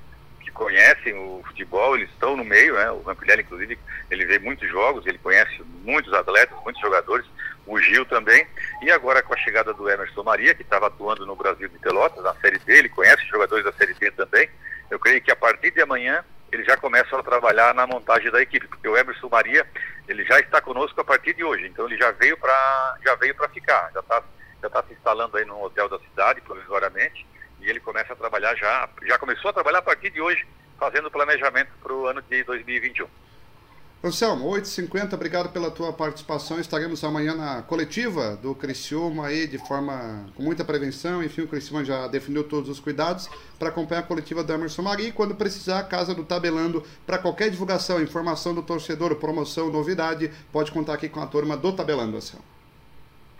conhecem 0.54 1.14
o 1.14 1.42
futebol, 1.46 1.96
eles 1.96 2.08
estão 2.10 2.36
no 2.36 2.44
meio, 2.44 2.74
né? 2.74 2.90
O 2.90 3.02
Rampinelli, 3.02 3.42
inclusive, 3.42 3.78
ele 4.10 4.24
vê 4.24 4.38
muitos 4.38 4.68
jogos, 4.70 5.04
ele 5.06 5.18
conhece 5.18 5.62
muitos 5.82 6.12
atletas, 6.14 6.56
muitos 6.62 6.80
jogadores, 6.80 7.26
o 7.66 7.78
Gil 7.80 8.06
também, 8.06 8.46
e 8.82 8.90
agora 8.90 9.22
com 9.22 9.34
a 9.34 9.38
chegada 9.38 9.74
do 9.74 9.90
Emerson 9.90 10.22
Maria, 10.22 10.54
que 10.54 10.62
estava 10.62 10.86
atuando 10.86 11.26
no 11.26 11.36
Brasil 11.36 11.68
de 11.68 11.78
Pelotas, 11.78 12.22
na 12.22 12.34
Série 12.36 12.58
B, 12.58 12.78
ele 12.78 12.88
conhece 12.88 13.26
jogadores 13.26 13.64
da 13.64 13.72
Série 13.72 13.94
B 13.94 14.10
também, 14.12 14.48
eu 14.90 14.98
creio 14.98 15.20
que 15.20 15.30
a 15.30 15.36
partir 15.36 15.70
de 15.72 15.82
amanhã 15.82 16.24
eles 16.52 16.66
já 16.66 16.76
começam 16.76 17.18
a 17.18 17.22
trabalhar 17.22 17.74
na 17.74 17.86
montagem 17.86 18.30
da 18.30 18.40
equipe, 18.40 18.68
porque 18.68 18.88
o 18.88 18.96
Emerson 18.96 19.28
Maria, 19.28 19.66
ele 20.06 20.24
já 20.24 20.38
está 20.38 20.60
conosco 20.60 21.00
a 21.00 21.04
partir 21.04 21.34
de 21.34 21.42
hoje, 21.42 21.66
então 21.66 21.86
ele 21.86 21.96
já 21.96 22.12
veio 22.12 22.36
para 22.36 22.96
já 23.04 23.14
veio 23.16 23.34
para 23.34 23.48
ficar, 23.48 23.90
já 23.92 24.00
está 24.00 24.22
já 24.62 24.70
tá 24.70 24.82
se 24.84 24.94
instalando 24.94 25.36
aí 25.36 25.44
no 25.44 25.62
hotel 25.62 25.88
da 25.88 25.98
cidade, 25.98 26.40
provisoriamente, 26.40 27.26
e 27.64 27.70
ele 27.70 27.80
começa 27.80 28.12
a 28.12 28.16
trabalhar 28.16 28.54
já, 28.54 28.88
já 29.02 29.18
começou 29.18 29.50
a 29.50 29.54
trabalhar 29.54 29.78
a 29.78 29.82
partir 29.82 30.10
de 30.10 30.20
hoje, 30.20 30.46
fazendo 30.78 31.08
o 31.08 31.10
planejamento 31.10 31.70
para 31.82 31.92
o 31.92 32.06
ano 32.06 32.22
de 32.22 32.44
2021. 32.44 33.06
Anselmo, 34.04 34.50
8h50, 34.50 35.14
obrigado 35.14 35.48
pela 35.48 35.70
tua 35.70 35.90
participação. 35.90 36.60
Estaremos 36.60 37.02
amanhã 37.02 37.34
na 37.34 37.62
coletiva 37.62 38.36
do 38.36 38.54
Criciúma 38.54 39.28
aí 39.28 39.46
de 39.46 39.56
forma 39.56 40.26
com 40.34 40.42
muita 40.42 40.62
prevenção. 40.62 41.24
Enfim, 41.24 41.40
o 41.40 41.48
Criciúma 41.48 41.82
já 41.82 42.06
definiu 42.06 42.44
todos 42.44 42.68
os 42.68 42.78
cuidados 42.78 43.30
para 43.58 43.70
acompanhar 43.70 44.00
a 44.00 44.06
coletiva 44.06 44.44
do 44.44 44.52
Emerson 44.52 44.82
Mari. 44.82 45.10
Quando 45.10 45.34
precisar, 45.34 45.78
a 45.78 45.84
Casa 45.84 46.14
do 46.14 46.22
Tabelando, 46.22 46.84
para 47.06 47.16
qualquer 47.16 47.48
divulgação, 47.48 47.98
informação 48.02 48.54
do 48.54 48.62
torcedor, 48.62 49.16
promoção, 49.16 49.70
novidade, 49.70 50.30
pode 50.52 50.70
contar 50.70 50.92
aqui 50.92 51.08
com 51.08 51.22
a 51.22 51.26
turma 51.26 51.56
do 51.56 51.72
Tabelando, 51.72 52.18
Anselmo. 52.18 52.53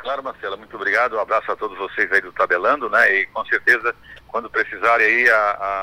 Claro, 0.05 0.23
Marcela, 0.23 0.57
muito 0.59 0.77
obrigado. 0.77 1.17
Um 1.17 1.21
abraço 1.21 1.51
a 1.51 1.57
todos 1.57 1.79
vocês 1.79 2.13
aí 2.13 2.21
do 2.21 2.31
Tabelando, 2.31 2.91
né? 2.91 3.21
E 3.21 3.27
com 3.27 3.43
certeza, 3.47 3.97
quando 4.29 4.51
precisarem 4.51 5.07
aí, 5.07 5.27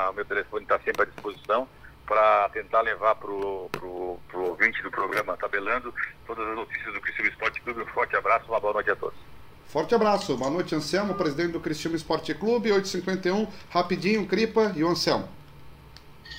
o 0.08 0.12
meu 0.12 0.24
telefone 0.24 0.62
está 0.62 0.78
sempre 0.78 1.02
à 1.02 1.04
disposição 1.06 1.68
para 2.06 2.48
tentar 2.50 2.82
levar 2.82 3.16
para 3.16 3.28
o 3.28 3.68
ouvinte 4.32 4.80
do 4.80 4.92
programa 4.92 5.36
Tabelando 5.36 5.92
todas 6.24 6.46
as 6.46 6.54
notícias 6.54 6.94
do 6.94 7.00
Cristiano 7.00 7.30
Esporte 7.30 7.60
Clube. 7.62 7.82
Um 7.82 7.86
forte 7.86 8.14
abraço, 8.14 8.46
uma 8.46 8.60
boa 8.60 8.74
noite 8.74 8.92
a 8.92 8.96
todos. 8.96 9.18
Forte 9.66 9.92
abraço. 9.92 10.36
Boa 10.36 10.50
noite, 10.52 10.72
Anselmo, 10.72 11.14
presidente 11.14 11.50
do 11.50 11.60
Cristiano 11.60 11.96
Esporte 11.96 12.32
Clube, 12.32 12.70
851, 12.70 13.48
rapidinho, 13.70 14.24
Cripa 14.28 14.72
e 14.76 14.84
o 14.84 14.88
Anselmo. 14.88 15.28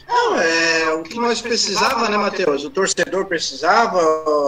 Não, 0.07 0.39
é 0.39 0.93
o 0.93 1.03
que 1.03 1.19
nós 1.19 1.41
precisava, 1.41 2.07
né, 2.07 2.15
Matheus? 2.15 2.63
O 2.63 2.69
torcedor 2.69 3.25
precisava, 3.25 3.99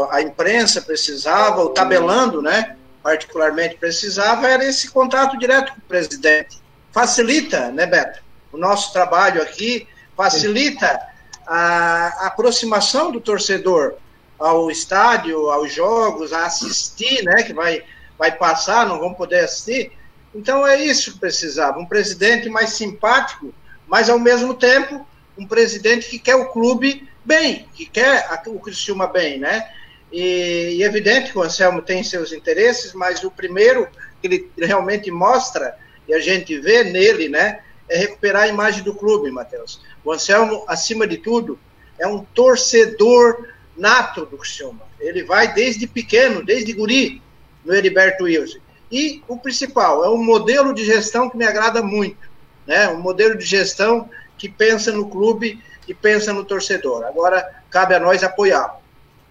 a 0.09 0.21
imprensa 0.21 0.81
precisava, 0.81 1.61
o 1.61 1.69
tabelando, 1.69 2.41
né? 2.41 2.77
Particularmente 3.05 3.75
precisava 3.75 4.47
era 4.47 4.65
esse 4.65 4.89
contato 4.89 5.37
direto 5.37 5.73
com 5.73 5.77
o 5.77 5.81
presidente. 5.83 6.59
Facilita, 6.91 7.69
né, 7.69 7.85
Beto? 7.85 8.19
O 8.51 8.57
nosso 8.57 8.91
trabalho 8.91 9.43
aqui 9.43 9.87
facilita 10.17 10.99
a 11.45 12.25
aproximação 12.25 13.11
do 13.11 13.21
torcedor 13.21 13.93
ao 14.39 14.71
estádio, 14.71 15.51
aos 15.51 15.71
jogos, 15.71 16.33
a 16.33 16.47
assistir, 16.47 17.23
né, 17.23 17.43
que 17.43 17.53
vai, 17.53 17.83
vai 18.17 18.31
passar, 18.31 18.87
não 18.87 18.97
vão 18.97 19.13
poder 19.13 19.41
assistir. 19.41 19.91
Então 20.33 20.65
é 20.65 20.81
isso 20.81 21.13
que 21.13 21.19
precisava, 21.19 21.77
um 21.77 21.85
presidente 21.85 22.49
mais 22.49 22.71
simpático, 22.71 23.53
mas 23.87 24.09
ao 24.09 24.17
mesmo 24.17 24.55
tempo 24.55 25.05
um 25.37 25.45
presidente 25.45 26.09
que 26.09 26.17
quer 26.17 26.37
o 26.37 26.49
clube 26.49 27.07
bem, 27.23 27.69
que 27.75 27.85
quer 27.85 28.27
o 28.47 28.59
Criciúma 28.59 29.05
bem, 29.05 29.37
né? 29.37 29.71
E, 30.15 30.77
e 30.77 30.83
evidente 30.83 31.33
que 31.33 31.37
o 31.37 31.43
Anselmo 31.43 31.81
tem 31.81 32.01
seus 32.01 32.31
interesses, 32.31 32.93
mas 32.93 33.21
o 33.25 33.29
primeiro 33.29 33.85
que 34.21 34.27
ele 34.27 34.49
realmente 34.57 35.11
mostra, 35.11 35.77
e 36.07 36.13
a 36.13 36.19
gente 36.19 36.57
vê 36.57 36.85
nele, 36.85 37.27
né, 37.27 37.59
é 37.89 37.97
recuperar 37.97 38.43
a 38.43 38.47
imagem 38.47 38.81
do 38.81 38.95
clube, 38.95 39.29
Matheus. 39.29 39.81
O 40.05 40.13
Anselmo, 40.13 40.63
acima 40.69 41.05
de 41.05 41.17
tudo, 41.17 41.59
é 41.99 42.07
um 42.07 42.23
torcedor 42.23 43.49
nato 43.75 44.25
do 44.25 44.37
Criciúma. 44.37 44.83
Ele 45.01 45.21
vai 45.21 45.53
desde 45.53 45.85
pequeno, 45.85 46.45
desde 46.45 46.71
guri, 46.71 47.21
no 47.65 47.75
Heriberto 47.75 48.23
Wilson. 48.23 48.59
E 48.89 49.21
o 49.27 49.37
principal, 49.37 50.05
é 50.05 50.09
um 50.09 50.23
modelo 50.23 50.73
de 50.73 50.85
gestão 50.85 51.29
que 51.29 51.35
me 51.35 51.43
agrada 51.43 51.81
muito. 51.81 52.29
Né? 52.65 52.87
Um 52.87 53.01
modelo 53.01 53.37
de 53.37 53.43
gestão 53.43 54.09
que 54.37 54.47
pensa 54.47 54.93
no 54.93 55.09
clube 55.09 55.61
e 55.89 55.93
pensa 55.93 56.31
no 56.31 56.45
torcedor. 56.45 57.03
Agora, 57.03 57.45
cabe 57.69 57.95
a 57.95 57.99
nós 57.99 58.23
apoiá-lo. 58.23 58.84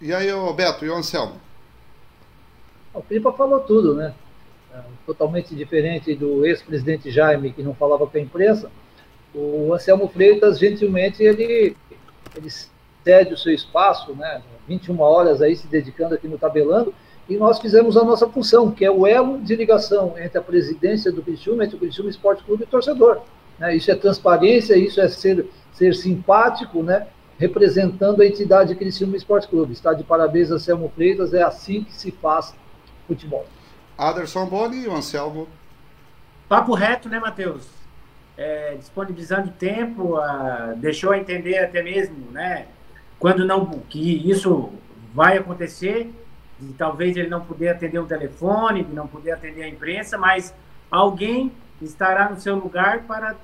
E 0.05 0.13
aí, 0.13 0.31
o 0.31 0.53
Beto, 0.53 0.85
e 0.85 0.91
o 0.91 0.95
Anselmo? 0.95 1.41
O 2.93 3.01
Pipa 3.01 3.33
falou 3.33 3.61
tudo, 3.61 3.95
né? 3.95 4.13
É, 4.71 4.79
totalmente 5.07 5.55
diferente 5.55 6.15
do 6.15 6.45
ex-presidente 6.45 7.11
Jaime, 7.11 7.55
que 7.55 7.63
não 7.63 7.75
falava 7.75 8.07
com 8.07 8.19
a 8.19 8.21
imprensa. 8.21 8.71
O 9.35 9.73
Anselmo 9.73 10.07
Freitas, 10.07 10.59
gentilmente, 10.59 11.23
ele, 11.23 11.75
ele 12.37 12.51
cede 13.03 13.33
o 13.33 13.39
seu 13.39 13.51
espaço, 13.55 14.15
né? 14.15 14.43
21 14.69 15.01
horas 15.01 15.41
aí 15.41 15.57
se 15.57 15.67
dedicando 15.69 16.15
aqui 16.15 16.29
no 16.29 16.37
Tabelando, 16.37 16.95
e 17.27 17.39
nós 17.39 17.59
fizemos 17.59 17.97
a 17.97 18.05
nossa 18.05 18.29
função, 18.29 18.71
que 18.71 18.85
é 18.85 18.91
o 18.91 19.07
elo 19.07 19.41
de 19.41 19.57
ligação 19.57 20.19
entre 20.19 20.37
a 20.37 20.43
presidência 20.43 21.11
do 21.11 21.23
Criciúma, 21.23 21.65
entre 21.65 21.77
o 21.77 21.79
Criciúma 21.79 22.11
Esporte 22.11 22.45
Clube 22.45 22.65
e 22.65 22.67
o 22.67 22.69
torcedor. 22.71 23.23
Né? 23.59 23.75
Isso 23.75 23.91
é 23.91 23.95
transparência, 23.95 24.77
isso 24.77 25.01
é 25.01 25.09
ser, 25.09 25.49
ser 25.73 25.95
simpático, 25.95 26.83
né? 26.83 27.07
Representando 27.39 28.21
a 28.23 28.27
entidade 28.27 28.75
Criciúma 28.75 29.17
Esporte 29.17 29.49
Clube. 29.49 29.73
Está 29.73 29.93
de 29.93 30.05
parabéns, 30.05 30.51
Anselmo 30.51 30.91
Freitas, 30.95 31.35
é 31.35 31.43
assim 31.43 31.85
que 31.85 31.95
se 31.95 32.11
faz 32.13 32.55
futebol. 33.07 33.47
Aderson 33.97 34.47
Boni 34.47 34.85
e 34.85 34.89
o 34.89 34.95
Anselmo. 34.95 35.49
Papo 36.49 36.75
reto, 36.75 37.09
né, 37.09 37.19
Matheus? 37.19 37.69
É, 38.37 38.75
disponibilizando 38.75 39.51
tempo, 39.53 40.17
a, 40.17 40.75
deixou 40.77 41.13
a 41.13 41.19
entender 41.19 41.59
até 41.59 41.83
mesmo, 41.83 42.33
né, 42.33 42.67
quando 43.19 43.45
não, 43.45 43.65
que 43.89 44.29
isso 44.29 44.73
vai 45.15 45.39
acontecer, 45.39 46.13
de 46.59 46.73
talvez 46.75 47.17
ele 47.17 47.29
não 47.29 47.41
poder 47.41 47.69
atender 47.69 47.99
o 47.99 48.07
telefone, 48.07 48.83
de 48.83 48.93
não 48.93 49.07
poder 49.07 49.33
atender 49.33 49.63
a 49.63 49.69
imprensa, 49.69 50.19
mas 50.19 50.53
alguém 50.91 51.53
estará 51.81 52.29
no 52.29 52.41
seu 52.41 52.57
lugar 52.57 53.05
para 53.05 53.37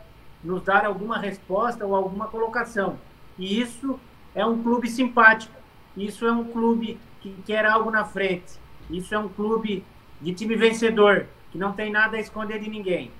nos 0.42 0.62
dar 0.62 0.84
alguma 0.84 1.18
resposta 1.18 1.86
ou 1.86 1.94
alguma 1.94 2.26
colocação. 2.26 2.98
E 3.40 3.58
isso 3.58 3.98
é 4.34 4.44
um 4.44 4.62
clube 4.62 4.88
simpático. 4.88 5.54
Isso 5.96 6.26
é 6.26 6.30
um 6.30 6.44
clube 6.44 7.00
que 7.22 7.34
quer 7.46 7.64
algo 7.64 7.90
na 7.90 8.04
frente. 8.04 8.52
Isso 8.90 9.14
é 9.14 9.18
um 9.18 9.30
clube 9.30 9.82
de 10.20 10.34
time 10.34 10.54
vencedor, 10.54 11.26
que 11.50 11.56
não 11.56 11.72
tem 11.72 11.90
nada 11.90 12.18
a 12.18 12.20
esconder 12.20 12.60
de 12.60 12.68
ninguém. 12.68 13.10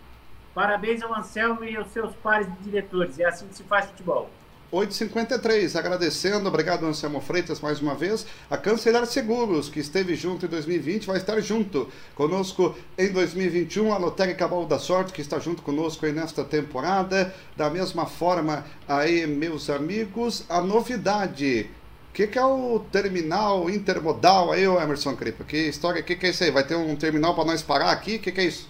Parabéns 0.55 1.02
ao 1.02 1.14
Anselmo 1.14 1.64
e 1.64 1.74
aos 1.74 1.88
seus 1.88 2.14
pares 2.16 2.47
de 2.52 2.64
diretores. 2.64 3.18
É 3.18 3.24
assim 3.24 3.48
que 3.48 3.55
se 3.55 3.62
faz 3.62 3.86
futebol. 3.86 4.30
853, 4.72 5.74
agradecendo, 5.74 6.48
obrigado 6.48 6.86
Anselmo 6.86 7.20
Freitas 7.20 7.60
mais 7.60 7.80
uma 7.80 7.94
vez, 7.94 8.24
a 8.48 8.56
Cancelar 8.56 9.05
Seguros, 9.05 9.68
que 9.68 9.80
esteve 9.80 10.14
junto 10.14 10.47
em 10.47 10.48
2020, 10.48 11.06
vai 11.06 11.16
estar 11.16 11.40
junto 11.40 11.88
conosco 12.14 12.76
em 12.97 13.09
2021, 13.09 13.92
a 13.92 13.98
Lotérica 13.98 14.47
Baú 14.47 14.66
da 14.66 14.78
Sorte, 14.78 15.12
que 15.12 15.20
está 15.20 15.40
junto 15.40 15.62
conosco 15.62 16.06
aí 16.06 16.12
nesta 16.12 16.44
temporada, 16.44 17.34
da 17.56 17.68
mesma 17.68 18.06
forma 18.06 18.64
aí, 18.86 19.26
meus 19.26 19.68
amigos, 19.68 20.44
a 20.48 20.60
novidade, 20.60 21.68
o 22.10 22.12
que, 22.12 22.28
que, 22.28 22.38
é 22.38 22.44
o 22.44 22.80
terminal 22.92 23.68
intermodal 23.68 24.52
aí, 24.52 24.64
Emerson 24.64 25.16
Cripa? 25.16 25.44
Que 25.44 25.68
história, 25.68 26.01
o 26.01 26.05
que, 26.05 26.16
que 26.16 26.26
é 26.26 26.30
isso 26.30 26.44
aí? 26.44 26.51
Vai 26.51 26.64
ter 26.64 26.74
um 26.74 26.94
terminal 26.97 27.34
para 27.34 27.44
nós 27.44 27.62
parar 27.62 27.90
aqui? 27.90 28.16
O 28.16 28.18
que, 28.18 28.32
que 28.32 28.40
é 28.40 28.44
isso? 28.44 28.68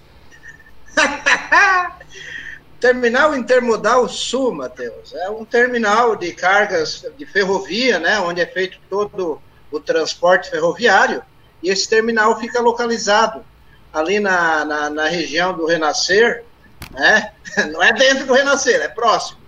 Terminal 2.80 3.36
Intermodal 3.36 4.08
Sul, 4.08 4.54
Matheus, 4.54 5.12
é 5.12 5.28
um 5.28 5.44
terminal 5.44 6.16
de 6.16 6.32
cargas 6.32 7.04
de 7.16 7.26
ferrovia, 7.26 7.98
né, 7.98 8.18
onde 8.20 8.40
é 8.40 8.46
feito 8.46 8.78
todo 8.88 9.40
o 9.70 9.78
transporte 9.78 10.48
ferroviário, 10.50 11.22
e 11.62 11.68
esse 11.68 11.88
terminal 11.88 12.40
fica 12.40 12.60
localizado 12.60 13.44
ali 13.92 14.18
na, 14.18 14.64
na, 14.64 14.90
na 14.90 15.08
região 15.08 15.54
do 15.54 15.66
Renascer, 15.66 16.42
né, 16.90 17.32
não 17.70 17.82
é 17.82 17.92
dentro 17.92 18.26
do 18.26 18.32
Renascer, 18.32 18.80
é 18.80 18.88
próximo. 18.88 19.38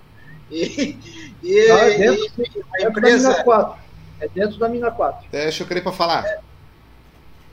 E, 0.50 0.98
e, 1.42 1.68
não, 1.68 1.78
é 1.78 1.96
dentro, 1.96 2.32
e 2.38 2.84
a 2.84 2.88
empresa... 2.88 3.28
Da 3.28 3.34
mina 3.38 3.44
4. 3.44 3.82
É 4.20 4.28
dentro 4.28 4.58
da 4.58 4.68
mina 4.68 4.90
4. 4.90 5.28
Deixa 5.30 5.62
eu 5.62 5.66
querer 5.66 5.80
para 5.80 5.92
falar. 5.92 6.26
É, 6.26 6.40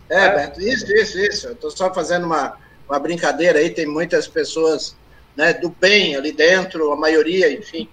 é, 0.10 0.36
Beto, 0.36 0.62
isso, 0.62 0.92
isso, 0.92 1.18
isso. 1.18 1.48
Eu 1.48 1.54
estou 1.54 1.72
só 1.72 1.94
fazendo 1.94 2.26
uma, 2.26 2.58
uma 2.88 3.00
brincadeira 3.00 3.60
aí, 3.60 3.70
tem 3.70 3.86
muitas 3.86 4.28
pessoas 4.28 4.98
né, 5.36 5.54
do 5.54 5.70
bem 5.70 6.16
ali 6.16 6.32
dentro, 6.32 6.92
a 6.92 6.96
maioria, 6.96 7.52
enfim. 7.52 7.90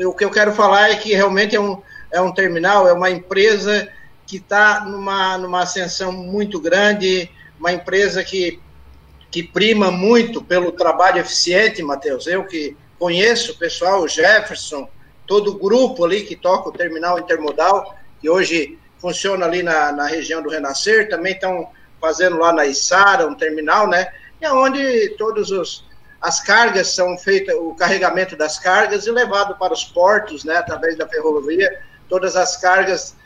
O 0.00 0.14
que 0.14 0.24
eu 0.24 0.30
quero 0.30 0.52
falar 0.52 0.90
é 0.90 0.96
que 0.96 1.14
realmente 1.14 1.54
é 1.54 1.60
um, 1.60 1.80
é 2.10 2.20
um 2.20 2.32
terminal, 2.32 2.88
é 2.88 2.92
uma 2.92 3.10
empresa 3.10 3.88
que 4.26 4.36
está 4.36 4.84
numa, 4.84 5.36
numa 5.38 5.62
ascensão 5.62 6.10
muito 6.12 6.60
grande, 6.60 7.30
uma 7.58 7.72
empresa 7.72 8.24
que, 8.24 8.60
que 9.30 9.42
prima 9.42 9.90
muito 9.90 10.42
pelo 10.42 10.72
trabalho 10.72 11.20
eficiente, 11.20 11.82
Matheus. 11.82 12.26
Eu 12.26 12.44
que 12.44 12.76
conheço 12.98 13.52
o 13.52 13.58
pessoal, 13.58 14.02
o 14.02 14.08
Jefferson, 14.08 14.88
todo 15.26 15.50
o 15.52 15.58
grupo 15.58 16.04
ali 16.04 16.22
que 16.22 16.36
toca 16.36 16.68
o 16.68 16.72
terminal 16.72 17.18
intermodal, 17.18 17.96
que 18.20 18.30
hoje 18.30 18.78
funciona 18.98 19.44
ali 19.46 19.62
na, 19.62 19.92
na 19.92 20.06
região 20.06 20.42
do 20.42 20.48
Renascer, 20.48 21.08
também 21.08 21.32
estão 21.32 21.68
fazendo 22.00 22.38
lá 22.38 22.52
na 22.52 22.66
Içara 22.66 23.26
um 23.26 23.34
terminal, 23.34 23.86
né? 23.88 24.12
É 24.40 24.52
onde 24.52 25.10
todos 25.18 25.50
os, 25.50 25.84
as 26.22 26.40
cargas 26.40 26.94
são 26.94 27.18
feitas, 27.18 27.54
o 27.56 27.74
carregamento 27.74 28.36
das 28.36 28.56
cargas 28.56 29.06
e 29.06 29.10
levado 29.10 29.56
para 29.56 29.72
os 29.72 29.82
portos, 29.82 30.44
né, 30.44 30.56
através 30.56 30.96
da 30.96 31.08
ferrovia, 31.08 31.80
todas 32.08 32.36
as 32.36 32.56
cargas 32.56 33.16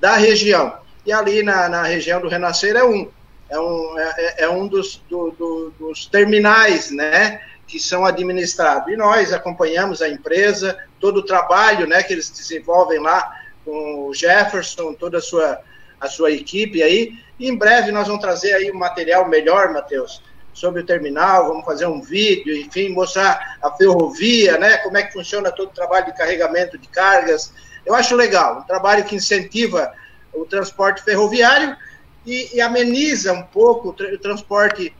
da 0.00 0.16
região. 0.16 0.78
E 1.04 1.12
ali 1.12 1.42
na, 1.42 1.68
na 1.68 1.82
região 1.82 2.18
do 2.18 2.28
Renascer 2.28 2.74
é 2.74 2.82
um, 2.82 3.10
é 3.50 3.60
um, 3.60 3.98
é, 3.98 4.34
é 4.38 4.48
um 4.48 4.66
dos, 4.66 5.02
do, 5.08 5.30
do, 5.32 5.70
dos 5.78 6.06
terminais, 6.06 6.90
né, 6.90 7.42
que 7.66 7.78
são 7.78 8.06
administrados. 8.06 8.90
E 8.90 8.96
nós 8.96 9.34
acompanhamos 9.34 10.00
a 10.00 10.08
empresa, 10.08 10.78
todo 10.98 11.18
o 11.18 11.24
trabalho, 11.24 11.86
né, 11.86 12.02
que 12.02 12.14
eles 12.14 12.30
desenvolvem 12.30 12.98
lá 12.98 13.38
com 13.66 14.08
o 14.08 14.14
Jefferson, 14.14 14.94
toda 14.94 15.18
a 15.18 15.20
sua, 15.20 15.60
a 16.00 16.08
sua 16.08 16.30
equipe 16.30 16.82
aí. 16.82 17.12
E 17.38 17.50
em 17.50 17.54
breve 17.54 17.92
nós 17.92 18.06
vamos 18.06 18.22
trazer 18.22 18.54
aí 18.54 18.70
um 18.70 18.78
material 18.78 19.28
melhor, 19.28 19.74
Matheus, 19.74 20.22
sobre 20.56 20.80
o 20.80 20.86
terminal, 20.86 21.48
vamos 21.48 21.66
fazer 21.66 21.84
um 21.84 22.00
vídeo, 22.00 22.56
enfim, 22.56 22.88
mostrar 22.88 23.58
a 23.62 23.70
ferrovia, 23.72 24.56
né, 24.56 24.78
como 24.78 24.96
é 24.96 25.02
que 25.02 25.12
funciona 25.12 25.52
todo 25.52 25.68
o 25.68 25.74
trabalho 25.74 26.06
de 26.06 26.16
carregamento 26.16 26.78
de 26.78 26.88
cargas. 26.88 27.52
Eu 27.84 27.94
acho 27.94 28.16
legal, 28.16 28.60
um 28.60 28.62
trabalho 28.62 29.04
que 29.04 29.14
incentiva 29.14 29.92
o 30.32 30.46
transporte 30.46 31.04
ferroviário 31.04 31.76
e, 32.24 32.56
e 32.56 32.60
ameniza 32.62 33.34
um 33.34 33.42
pouco 33.42 33.90
o, 33.90 33.92
tra 33.92 34.06
o 34.14 34.18
transporte 34.18 34.94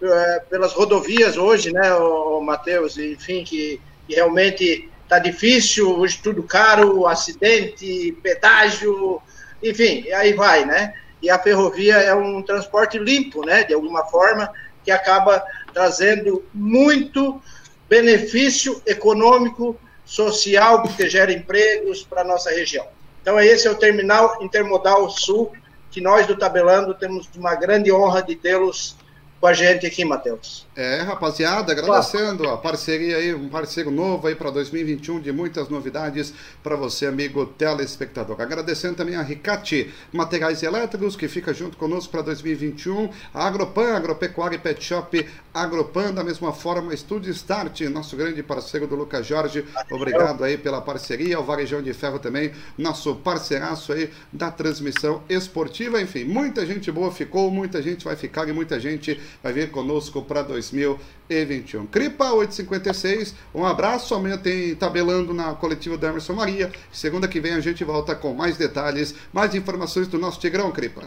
uh, 0.00 0.48
pelas 0.48 0.72
rodovias 0.72 1.36
hoje, 1.36 1.70
né, 1.70 1.92
o, 1.94 2.38
o 2.38 2.40
Matheus, 2.40 2.96
enfim, 2.96 3.44
que, 3.44 3.78
que 4.08 4.14
realmente 4.14 4.88
está 5.04 5.18
difícil, 5.18 5.90
hoje 5.90 6.20
tudo 6.22 6.42
caro, 6.42 7.06
acidente, 7.06 8.16
pedágio, 8.22 9.20
enfim, 9.62 10.10
aí 10.12 10.32
vai, 10.32 10.64
né? 10.64 10.94
E 11.20 11.28
a 11.28 11.38
ferrovia 11.38 11.96
é 11.96 12.14
um 12.14 12.42
transporte 12.42 12.98
limpo, 12.98 13.44
né, 13.44 13.62
de 13.62 13.74
alguma 13.74 14.06
forma, 14.06 14.50
que 14.84 14.90
acaba 14.90 15.44
trazendo 15.72 16.44
muito 16.52 17.40
benefício 17.88 18.80
econômico, 18.86 19.78
social, 20.04 20.82
porque 20.82 21.08
gera 21.08 21.32
empregos 21.32 22.02
para 22.02 22.22
a 22.22 22.24
nossa 22.24 22.50
região. 22.50 22.86
Então, 23.20 23.38
esse 23.40 23.66
é 23.66 23.70
o 23.70 23.76
Terminal 23.76 24.42
Intermodal 24.42 25.08
Sul, 25.08 25.52
que 25.90 26.00
nós 26.00 26.26
do 26.26 26.36
Tabelando 26.36 26.94
temos 26.94 27.28
uma 27.36 27.54
grande 27.54 27.92
honra 27.92 28.22
de 28.22 28.34
tê-los 28.34 28.96
com 29.42 29.48
a 29.48 29.52
gente 29.52 29.84
aqui, 29.84 30.04
Matheus. 30.04 30.64
É, 30.76 31.00
rapaziada, 31.00 31.72
agradecendo 31.72 32.48
a 32.48 32.56
parceria 32.56 33.16
aí, 33.16 33.34
um 33.34 33.48
parceiro 33.48 33.90
novo 33.90 34.28
aí 34.28 34.36
para 34.36 34.52
2021 34.52 35.20
de 35.20 35.32
muitas 35.32 35.68
novidades 35.68 36.32
para 36.62 36.76
você, 36.76 37.06
amigo 37.06 37.44
telespectador. 37.44 38.40
Agradecendo 38.40 38.94
também 38.94 39.16
a 39.16 39.22
Ricate 39.22 39.92
Materiais 40.12 40.62
Elétricos, 40.62 41.16
que 41.16 41.26
fica 41.26 41.52
junto 41.52 41.76
conosco 41.76 42.12
para 42.12 42.22
2021, 42.22 43.10
a 43.34 43.48
Agropan, 43.48 43.96
Agropecuária 43.96 44.54
e 44.54 44.60
Pet 44.60 44.82
Shop 44.82 45.26
Agropan, 45.52 46.14
da 46.14 46.22
mesma 46.22 46.52
forma, 46.52 46.94
Estúdio 46.94 47.32
Start, 47.32 47.80
nosso 47.82 48.16
grande 48.16 48.44
parceiro 48.44 48.86
do 48.86 48.94
Lucas 48.94 49.26
Jorge, 49.26 49.64
obrigado 49.90 50.44
aí 50.44 50.56
pela 50.56 50.80
parceria, 50.80 51.38
o 51.38 51.44
Varejão 51.44 51.82
de 51.82 51.92
Ferro 51.92 52.20
também, 52.20 52.52
nosso 52.78 53.16
parceiraço 53.16 53.92
aí 53.92 54.08
da 54.32 54.52
transmissão 54.52 55.22
esportiva, 55.28 56.00
enfim, 56.00 56.24
muita 56.24 56.64
gente 56.64 56.90
boa 56.92 57.10
ficou, 57.10 57.50
muita 57.50 57.82
gente 57.82 58.04
vai 58.04 58.16
ficar 58.16 58.48
e 58.48 58.52
muita 58.52 58.80
gente 58.80 59.20
vai 59.42 59.52
vir 59.52 59.70
conosco 59.70 60.22
para 60.22 60.42
2021. 60.42 61.86
Cripa 61.86 62.32
856, 62.32 63.34
um 63.54 63.64
abraço. 63.64 64.14
Amanhã 64.14 64.36
tem 64.36 64.74
tabelando 64.74 65.32
na 65.32 65.54
coletiva 65.54 65.96
da 65.96 66.08
Emerson 66.08 66.34
Maria. 66.34 66.70
Segunda 66.92 67.28
que 67.28 67.40
vem 67.40 67.54
a 67.54 67.60
gente 67.60 67.84
volta 67.84 68.14
com 68.14 68.34
mais 68.34 68.56
detalhes, 68.56 69.14
mais 69.32 69.54
informações 69.54 70.08
do 70.08 70.18
nosso 70.18 70.40
Tigrão, 70.40 70.72
Cripa. 70.72 71.02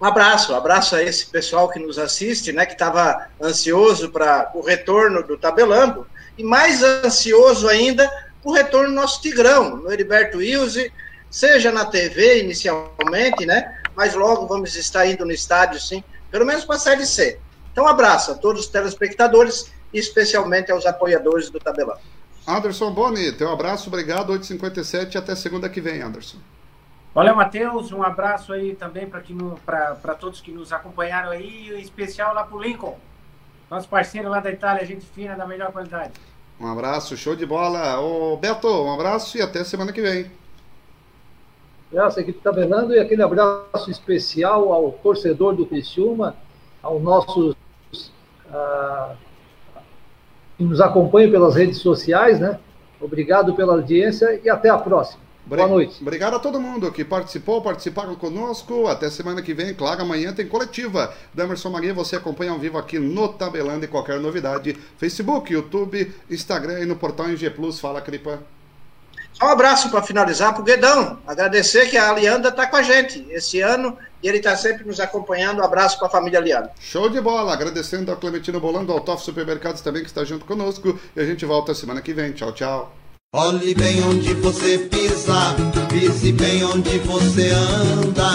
Um 0.00 0.04
abraço, 0.04 0.52
um 0.52 0.56
abraço 0.56 0.94
a 0.94 1.02
esse 1.02 1.26
pessoal 1.26 1.68
que 1.68 1.80
nos 1.80 1.98
assiste, 1.98 2.52
né, 2.52 2.64
que 2.64 2.74
estava 2.74 3.26
ansioso 3.42 4.10
para 4.10 4.48
o 4.54 4.60
retorno 4.60 5.24
do 5.24 5.36
Tabelando, 5.36 6.06
e 6.36 6.44
mais 6.44 6.84
ansioso 6.84 7.68
ainda 7.68 8.08
o 8.44 8.52
retorno 8.52 8.90
do 8.90 8.94
nosso 8.94 9.20
Tigrão, 9.20 9.76
no 9.78 9.92
Heriberto 9.92 10.38
Wilson, 10.38 10.86
seja 11.28 11.72
na 11.72 11.84
TV 11.84 12.44
inicialmente, 12.44 13.44
né, 13.44 13.76
mas 13.96 14.14
logo 14.14 14.46
vamos 14.46 14.76
estar 14.76 15.04
indo 15.04 15.24
no 15.24 15.32
estádio, 15.32 15.80
sim, 15.80 16.04
pelo 16.30 16.46
menos 16.46 16.64
para 16.64 16.76
a 16.76 16.78
Série 16.78 17.06
C. 17.06 17.38
Então, 17.72 17.84
um 17.84 17.88
abraço 17.88 18.32
a 18.32 18.34
todos 18.34 18.62
os 18.62 18.68
telespectadores 18.68 19.72
e 19.92 19.98
especialmente 19.98 20.70
aos 20.72 20.84
apoiadores 20.84 21.50
do 21.50 21.58
Tabelão. 21.58 21.96
Anderson 22.46 22.90
Boni, 22.92 23.32
teu 23.32 23.52
abraço, 23.52 23.88
obrigado, 23.88 24.32
8h57, 24.32 25.16
até 25.16 25.34
segunda 25.34 25.68
que 25.68 25.80
vem, 25.80 26.00
Anderson. 26.00 26.38
Valeu, 27.14 27.34
Matheus, 27.34 27.92
um 27.92 28.02
abraço 28.02 28.52
aí 28.52 28.74
também 28.74 29.06
para 29.06 30.14
todos 30.18 30.40
que 30.40 30.50
nos 30.50 30.72
acompanharam 30.72 31.30
aí, 31.30 31.70
em 31.74 31.80
especial 31.80 32.34
lá 32.34 32.44
para 32.44 32.56
o 32.56 32.62
Lincoln, 32.62 32.98
nosso 33.70 33.88
parceiro 33.88 34.28
lá 34.28 34.40
da 34.40 34.50
Itália, 34.50 34.86
gente 34.86 35.04
fina, 35.04 35.34
da 35.34 35.46
melhor 35.46 35.72
qualidade. 35.72 36.12
Um 36.60 36.66
abraço, 36.66 37.16
show 37.16 37.36
de 37.36 37.46
bola. 37.46 38.00
Ô, 38.00 38.36
Beto, 38.36 38.66
um 38.66 38.92
abraço 38.92 39.36
e 39.36 39.42
até 39.42 39.62
semana 39.62 39.92
que 39.92 40.00
vem 40.00 40.30
essa 41.92 42.20
equipe 42.20 42.38
tabelando 42.40 42.94
e 42.94 42.98
aquele 42.98 43.22
abraço 43.22 43.90
especial 43.90 44.72
ao 44.72 44.92
torcedor 44.92 45.54
do 45.54 45.66
Criciúma, 45.66 46.36
aos 46.82 47.02
nossos 47.02 47.56
ah, 48.50 49.14
que 50.56 50.64
nos 50.64 50.80
acompanham 50.80 51.30
pelas 51.30 51.54
redes 51.54 51.78
sociais, 51.78 52.40
né? 52.40 52.58
Obrigado 53.00 53.54
pela 53.54 53.74
audiência 53.74 54.40
e 54.42 54.50
até 54.50 54.68
a 54.68 54.76
próxima. 54.76 55.28
Boa 55.46 55.66
noite. 55.66 56.02
Obrigado 56.02 56.36
a 56.36 56.38
todo 56.38 56.60
mundo 56.60 56.92
que 56.92 57.02
participou, 57.02 57.62
participaram 57.62 58.14
conosco. 58.14 58.86
Até 58.86 59.08
semana 59.08 59.40
que 59.40 59.54
vem, 59.54 59.72
claro, 59.72 60.02
amanhã 60.02 60.30
tem 60.30 60.46
coletiva 60.46 61.14
da 61.32 61.44
Emerson 61.44 61.70
Maria. 61.70 61.94
Você 61.94 62.16
acompanha 62.16 62.52
ao 62.52 62.58
vivo 62.58 62.76
aqui 62.76 62.98
no 62.98 63.28
Tabelando 63.28 63.82
e 63.82 63.88
qualquer 63.88 64.20
novidade. 64.20 64.74
Facebook, 64.98 65.50
YouTube, 65.50 66.12
Instagram 66.28 66.80
e 66.80 66.86
no 66.86 66.96
portal 66.96 67.28
NG 67.28 67.48
Plus. 67.48 67.80
Fala, 67.80 68.02
Cripa. 68.02 68.40
Só 69.38 69.46
um 69.46 69.50
abraço 69.50 69.88
para 69.88 70.02
finalizar 70.02 70.52
para 70.52 70.62
o 70.62 70.64
Guedão. 70.64 71.18
Agradecer 71.24 71.88
que 71.88 71.96
a 71.96 72.10
Alianda 72.10 72.48
está 72.48 72.66
com 72.66 72.76
a 72.76 72.82
gente 72.82 73.24
esse 73.30 73.60
ano 73.60 73.96
e 74.20 74.28
ele 74.28 74.38
está 74.38 74.56
sempre 74.56 74.84
nos 74.84 74.98
acompanhando. 74.98 75.60
Um 75.60 75.64
abraço 75.64 75.96
para 75.96 76.08
a 76.08 76.10
família 76.10 76.40
Alianda. 76.40 76.72
Show 76.80 77.08
de 77.08 77.20
bola. 77.20 77.52
Agradecendo 77.52 78.10
ao 78.10 78.16
Clementino 78.16 78.58
Bolando, 78.58 78.92
ao 78.92 79.00
Toff 79.00 79.24
Supermercados 79.24 79.80
também 79.80 80.02
que 80.02 80.08
está 80.08 80.24
junto 80.24 80.44
conosco. 80.44 80.98
E 81.14 81.20
a 81.20 81.24
gente 81.24 81.44
volta 81.44 81.72
semana 81.72 82.02
que 82.02 82.12
vem. 82.12 82.32
Tchau, 82.32 82.52
tchau. 82.52 82.92
Olhe 83.32 83.74
bem 83.74 84.02
onde 84.02 84.34
você 84.34 84.78
pisa, 84.78 85.54
pise 85.88 86.32
bem 86.32 86.64
onde 86.64 86.98
você 87.00 87.50
anda. 87.50 88.30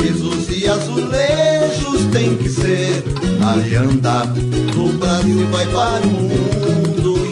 Pisos 0.00 0.50
e 0.50 0.68
azulejos 0.68 2.04
tem 2.12 2.36
que 2.36 2.48
ser 2.48 3.02
Alianda. 3.44 4.22
O 4.76 4.92
Brasil 4.98 5.46
vai 5.48 5.66
para 5.66 6.06
o 6.06 6.10
mundo 6.10 6.77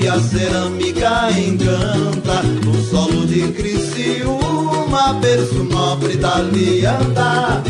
a 0.08 0.20
cerâmica 0.20 1.30
encanta 1.32 2.42
No 2.64 2.74
solo 2.84 3.26
de 3.26 3.50
Criciúma 3.52 5.14
Berço 5.14 5.64
nobre 5.64 6.16
da 6.16 6.36
lianda 6.36 7.62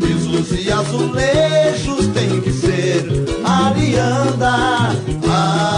Pisos 0.00 0.50
e 0.58 0.72
azulejos 0.72 2.08
tem 2.08 2.40
que 2.40 2.52
ser 2.52 3.06
Alianda, 3.44 4.96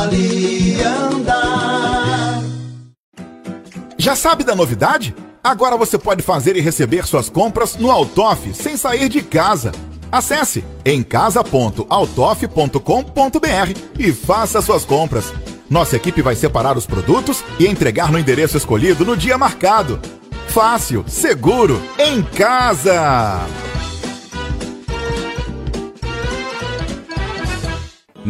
Alianda 0.03 1.41
Já 3.99 4.17
sabe 4.17 4.45
da 4.45 4.55
novidade? 4.55 5.15
Agora 5.43 5.77
você 5.77 5.99
pode 5.99 6.23
fazer 6.23 6.57
e 6.57 6.61
receber 6.61 7.07
suas 7.07 7.29
compras 7.29 7.77
no 7.77 7.91
Altoff 7.91 8.55
sem 8.55 8.77
sair 8.77 9.09
de 9.09 9.23
casa 9.23 9.73
Acesse 10.13 10.65
emcasa.autof.com.br 10.85 13.81
e 13.97 14.13
faça 14.13 14.61
suas 14.61 14.85
compras. 14.85 15.33
Nossa 15.71 15.95
equipe 15.95 16.21
vai 16.21 16.35
separar 16.35 16.77
os 16.77 16.85
produtos 16.85 17.45
e 17.61 17.69
entregar 17.69 18.11
no 18.11 18.19
endereço 18.19 18.57
escolhido 18.57 19.05
no 19.05 19.17
dia 19.17 19.39
marcado. 19.39 20.01
Fácil, 20.49 21.05
seguro, 21.07 21.81
em 21.97 22.23
casa! 22.23 23.70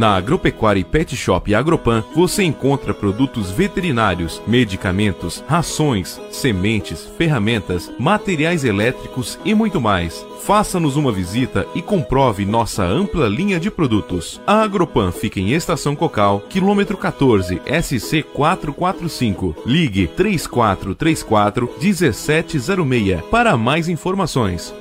Na 0.01 0.17
Agropecuária 0.17 0.81
e 0.81 0.85
Pet 0.85 1.15
Shop 1.15 1.55
Agropan 1.55 2.03
você 2.15 2.43
encontra 2.43 2.95
produtos 2.95 3.51
veterinários, 3.51 4.41
medicamentos, 4.47 5.45
rações, 5.47 6.19
sementes, 6.31 7.05
ferramentas, 7.19 7.93
materiais 7.99 8.65
elétricos 8.65 9.39
e 9.45 9.55
muito 9.55 9.79
mais. 9.79 10.25
Faça-nos 10.43 10.97
uma 10.97 11.13
visita 11.13 11.67
e 11.75 11.83
comprove 11.83 12.47
nossa 12.47 12.83
ampla 12.83 13.29
linha 13.29 13.61
de 13.61 13.71
produtos. 13.71 14.41
A 14.47 14.63
Agropan 14.63 15.13
fica 15.13 15.39
em 15.39 15.53
Estação 15.53 15.95
Cocal, 15.95 16.41
quilômetro 16.49 16.97
14, 16.97 17.61
SC 17.67 18.23
445. 18.23 19.55
Ligue 19.67 20.07
3434 20.07 21.75
1706 21.79 23.21
para 23.31 23.55
mais 23.55 23.87
informações. 23.87 24.73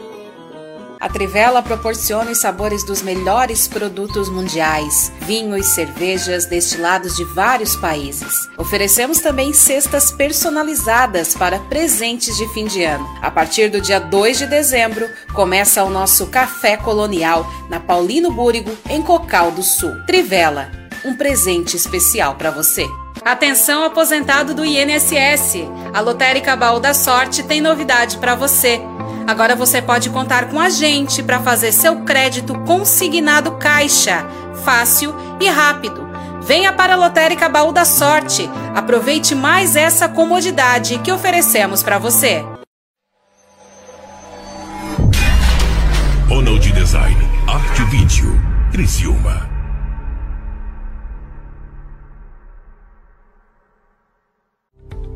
A 0.99 1.07
Trivela 1.07 1.61
proporciona 1.61 2.31
os 2.31 2.39
sabores 2.39 2.83
dos 2.83 3.01
melhores 3.01 3.69
produtos 3.69 4.27
mundiais, 4.27 5.13
vinhos, 5.21 5.67
cervejas 5.67 6.45
destilados 6.45 7.15
de 7.15 7.23
vários 7.23 7.73
países. 7.77 8.49
Oferecemos 8.57 9.19
também 9.19 9.53
cestas 9.53 10.11
personalizadas 10.11 11.33
para 11.35 11.57
presentes 11.57 12.35
de 12.35 12.45
fim 12.49 12.65
de 12.65 12.83
ano. 12.83 13.07
A 13.21 13.31
partir 13.31 13.69
do 13.69 13.79
dia 13.79 13.97
2 13.97 14.39
de 14.39 14.47
dezembro, 14.47 15.09
começa 15.33 15.85
o 15.85 15.89
nosso 15.89 16.27
Café 16.27 16.75
Colonial 16.75 17.49
na 17.69 17.79
Paulino 17.79 18.29
Búrigo, 18.29 18.77
em 18.89 19.01
Cocal 19.01 19.51
do 19.51 19.63
Sul. 19.63 19.95
Trivela, 20.05 20.69
um 21.05 21.15
presente 21.15 21.77
especial 21.77 22.35
para 22.35 22.51
você. 22.51 22.85
Atenção 23.23 23.85
aposentado 23.85 24.53
do 24.53 24.65
INSS. 24.65 25.65
A 25.93 26.01
Lotérica 26.01 26.57
Baú 26.57 26.79
da 26.79 26.93
Sorte 26.93 27.41
tem 27.43 27.61
novidade 27.61 28.17
para 28.17 28.35
você. 28.35 28.81
Agora 29.29 29.55
você 29.55 29.79
pode 29.79 30.09
contar 30.09 30.49
com 30.49 30.59
a 30.59 30.71
gente 30.71 31.21
para 31.21 31.39
fazer 31.39 31.71
seu 31.71 31.97
crédito 31.97 32.57
consignado 32.61 33.51
caixa, 33.59 34.25
fácil 34.65 35.13
e 35.39 35.47
rápido. 35.47 36.09
Venha 36.41 36.73
para 36.73 36.93
a 36.93 36.97
Lotérica 36.97 37.47
Baú 37.47 37.71
da 37.71 37.85
Sorte. 37.85 38.49
Aproveite 38.73 39.35
mais 39.35 39.75
essa 39.75 40.09
comodidade 40.09 40.97
que 40.97 41.11
oferecemos 41.11 41.83
para 41.83 41.99
você. 41.99 42.43
Ronald 46.27 46.71
Design, 46.71 47.21
Arte 47.47 47.83
Vídeo, 47.83 48.33
Criciúma. 48.71 49.48